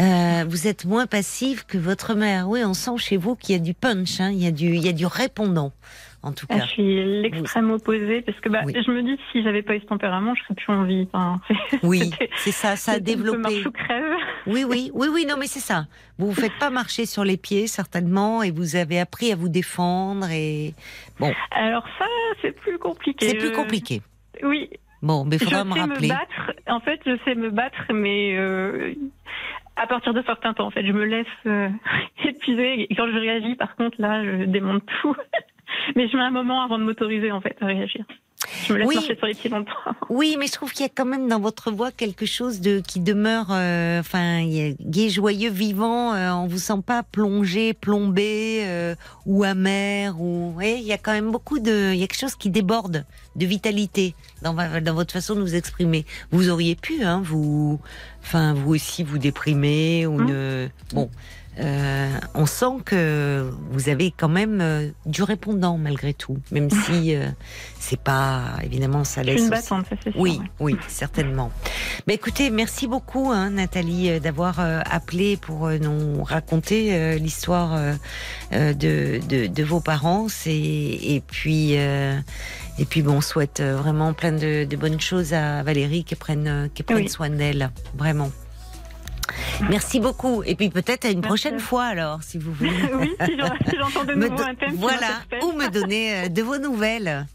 Euh, 0.00 0.44
vous 0.48 0.66
êtes 0.66 0.84
moins 0.84 1.06
passive 1.06 1.66
que 1.66 1.76
votre 1.76 2.14
mère. 2.14 2.48
Oui, 2.48 2.64
on 2.64 2.74
sent 2.74 2.98
chez 2.98 3.16
vous 3.16 3.36
qu'il 3.36 3.54
y 3.54 3.58
a 3.58 3.62
du 3.62 3.74
punch, 3.74 4.20
hein, 4.20 4.30
il, 4.30 4.42
y 4.42 4.46
a 4.46 4.52
du, 4.52 4.74
il 4.76 4.84
y 4.84 4.88
a 4.88 4.92
du 4.92 5.06
répondant 5.06 5.72
en 6.26 6.32
tout 6.32 6.46
cas. 6.46 6.58
je 6.58 6.66
suis 6.66 7.22
l'extrême 7.22 7.70
opposé 7.70 8.20
parce 8.20 8.38
que 8.40 8.48
bah, 8.48 8.62
je 8.66 8.90
me 8.90 9.02
dis 9.02 9.18
si 9.30 9.42
j'avais 9.42 9.62
pas 9.62 9.76
eu 9.76 9.80
ce 9.80 9.86
tempérament, 9.86 10.34
je 10.34 10.42
serais 10.42 10.54
plus 10.54 10.72
en 10.72 10.82
vie. 10.84 11.08
oui, 11.82 12.10
c'est 12.36 12.50
ça, 12.50 12.76
ça 12.76 12.92
a 12.92 12.98
développé. 12.98 13.62
crève. 13.72 14.16
Oui, 14.46 14.64
oui, 14.68 14.90
oui, 14.92 15.08
oui, 15.12 15.26
non, 15.26 15.36
mais 15.38 15.46
c'est 15.46 15.60
ça. 15.60 15.86
Vous 16.18 16.26
vous 16.26 16.34
faites 16.34 16.58
pas 16.58 16.70
marcher 16.70 17.06
sur 17.06 17.24
les 17.24 17.36
pieds 17.36 17.66
certainement, 17.66 18.42
et 18.42 18.50
vous 18.50 18.76
avez 18.76 18.98
appris 18.98 19.32
à 19.32 19.36
vous 19.36 19.48
défendre 19.48 20.28
et 20.30 20.74
bon. 21.20 21.32
Alors 21.52 21.86
ça, 21.98 22.06
c'est 22.42 22.52
plus 22.52 22.78
compliqué. 22.78 23.28
C'est 23.28 23.38
plus 23.38 23.52
compliqué. 23.52 24.02
Oui. 24.42 24.68
Bon, 25.02 25.24
mais 25.24 25.36
il 25.36 25.44
faudra 25.44 25.64
me 25.64 25.74
rappeler. 25.74 26.08
Me 26.08 26.12
battre. 26.14 26.52
En 26.66 26.80
fait, 26.80 27.00
je 27.06 27.16
sais 27.24 27.34
me 27.34 27.50
battre, 27.50 27.92
mais 27.92 28.36
euh, 28.36 28.94
à 29.76 29.86
partir 29.86 30.14
de 30.14 30.22
certains 30.22 30.54
temps, 30.54 30.66
en 30.66 30.70
fait, 30.70 30.84
je 30.84 30.92
me 30.92 31.04
laisse 31.04 31.26
euh, 31.46 31.68
épuiser. 32.24 32.90
Et 32.90 32.94
quand 32.94 33.06
je 33.06 33.18
réagis, 33.18 33.54
par 33.54 33.76
contre, 33.76 34.00
là, 34.00 34.24
je 34.24 34.44
démonte 34.44 34.84
tout. 35.02 35.14
Mais 35.96 36.08
je 36.08 36.16
mets 36.16 36.22
un 36.22 36.30
moment 36.30 36.62
avant 36.62 36.78
de 36.78 36.84
m'autoriser 36.84 37.32
en 37.32 37.40
fait 37.40 37.56
à 37.60 37.66
réagir. 37.66 38.04
Je 38.66 38.72
me 38.72 38.78
laisse 38.78 38.94
marcher 38.94 39.16
sur 39.16 39.26
les 39.26 39.34
pieds 39.34 39.50
longtemps. 39.50 39.72
Oui, 40.08 40.36
mais 40.38 40.46
je 40.46 40.52
trouve 40.52 40.72
qu'il 40.72 40.82
y 40.82 40.88
a 40.88 40.92
quand 40.94 41.04
même 41.04 41.26
dans 41.26 41.40
votre 41.40 41.70
voix 41.70 41.90
quelque 41.90 42.26
chose 42.26 42.60
de 42.60 42.80
qui 42.80 43.00
demeure, 43.00 43.48
euh, 43.50 44.00
enfin, 44.00 44.46
gai, 44.46 45.08
joyeux, 45.08 45.50
vivant. 45.50 46.14
Euh, 46.14 46.30
on 46.32 46.46
vous 46.46 46.58
sent 46.58 46.80
pas 46.86 47.02
plongé, 47.02 47.74
plombé 47.74 48.60
euh, 48.64 48.94
ou 49.24 49.42
amer. 49.42 50.20
Ou, 50.20 50.54
il 50.60 50.82
y 50.82 50.92
a 50.92 50.98
quand 50.98 51.12
même 51.12 51.32
beaucoup 51.32 51.58
de, 51.58 51.92
il 51.92 51.98
y 51.98 52.04
a 52.04 52.06
quelque 52.06 52.20
chose 52.20 52.36
qui 52.36 52.50
déborde 52.50 53.04
de 53.34 53.46
vitalité 53.46 54.14
dans, 54.42 54.54
dans 54.54 54.94
votre 54.94 55.12
façon 55.12 55.34
de 55.34 55.40
vous 55.40 55.54
exprimer. 55.54 56.04
Vous 56.30 56.50
auriez 56.50 56.76
pu, 56.76 57.02
hein, 57.02 57.20
vous, 57.24 57.80
enfin, 58.22 58.54
vous 58.54 58.74
aussi 58.74 59.02
vous 59.02 59.18
déprimer 59.18 60.06
ou 60.06 60.20
hum. 60.20 60.26
ne, 60.26 60.68
bon. 60.94 61.10
Euh, 61.58 62.10
on 62.34 62.44
sent 62.44 62.82
que 62.84 63.50
vous 63.70 63.88
avez 63.88 64.12
quand 64.14 64.28
même 64.28 64.60
euh, 64.60 64.88
du 65.06 65.22
répondant 65.22 65.78
malgré 65.78 66.12
tout, 66.12 66.36
même 66.50 66.68
si 66.86 67.14
euh, 67.14 67.28
c'est 67.80 67.98
pas 67.98 68.42
évidemment 68.62 69.04
ça 69.04 69.22
laisse. 69.22 69.42
Une 69.42 69.48
battante, 69.50 69.86
ça 69.88 69.96
c'est 70.02 70.12
sûr. 70.12 70.20
Oui, 70.20 70.40
oui, 70.60 70.76
certainement. 70.86 71.50
Mais 72.06 72.14
écoutez, 72.14 72.50
merci 72.50 72.86
beaucoup 72.86 73.30
hein, 73.32 73.50
Nathalie 73.50 74.20
d'avoir 74.20 74.60
appelé 74.60 75.36
pour 75.36 75.70
nous 75.70 76.22
raconter 76.22 77.18
l'histoire 77.18 77.78
de, 78.52 79.46
de, 79.46 79.62
vos 79.64 79.80
parents 79.80 80.26
et, 80.46 81.14
et 81.16 81.20
puis 81.20 81.72
et 81.74 82.84
puis 82.88 83.02
bon, 83.02 83.14
on 83.14 83.20
souhaite 83.20 83.62
vraiment 83.62 84.12
plein 84.12 84.32
de, 84.32 84.76
bonnes 84.76 85.00
choses 85.00 85.32
à 85.32 85.62
Valérie 85.62 86.04
qui 86.04 86.14
prenne 86.14 86.68
qui 86.74 86.82
prenne 86.82 87.08
soin 87.08 87.30
d'elle, 87.30 87.70
vraiment. 87.96 88.30
Merci 89.68 90.00
beaucoup. 90.00 90.42
Et 90.44 90.54
puis 90.54 90.68
peut-être 90.70 91.04
à 91.04 91.10
une 91.10 91.20
prochaine 91.20 91.58
fois 91.58 91.84
alors, 91.84 92.22
si 92.22 92.38
vous 92.38 92.52
voulez. 92.52 92.70
oui, 92.94 93.14
si 93.26 93.76
j'entends 93.76 94.04
de 94.04 94.14
nouveau 94.14 94.42
un 94.42 94.54
thème. 94.54 94.74
Voilà, 94.76 95.22
ou 95.42 95.52
me 95.52 95.68
donner 95.68 96.16
euh, 96.16 96.28
de 96.28 96.42
vos 96.42 96.58
nouvelles. 96.58 97.26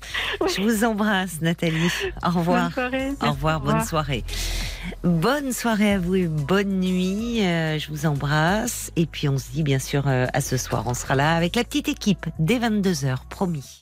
Je 0.41 0.61
vous 0.61 0.83
embrasse, 0.83 1.41
Nathalie. 1.41 1.91
Au 2.25 2.29
revoir. 2.29 2.63
Bonne 2.63 2.71
soirée. 2.71 3.11
Au 3.21 3.31
revoir, 3.31 3.59
bonne 3.61 3.83
soirée. 3.83 4.23
Bonne 5.03 5.51
soirée 5.51 5.93
à 5.93 5.99
vous 5.99 6.15
et 6.15 6.27
bonne 6.27 6.79
nuit. 6.79 7.45
Euh, 7.45 7.79
je 7.79 7.89
vous 7.89 8.05
embrasse. 8.05 8.91
Et 8.95 9.05
puis 9.05 9.29
on 9.29 9.37
se 9.37 9.51
dit 9.51 9.63
bien 9.63 9.79
sûr 9.79 10.07
euh, 10.07 10.27
à 10.33 10.41
ce 10.41 10.57
soir. 10.57 10.83
On 10.87 10.93
sera 10.93 11.15
là 11.15 11.35
avec 11.35 11.55
la 11.55 11.63
petite 11.63 11.87
équipe 11.87 12.25
dès 12.39 12.59
22h, 12.59 13.17
promis. 13.29 13.80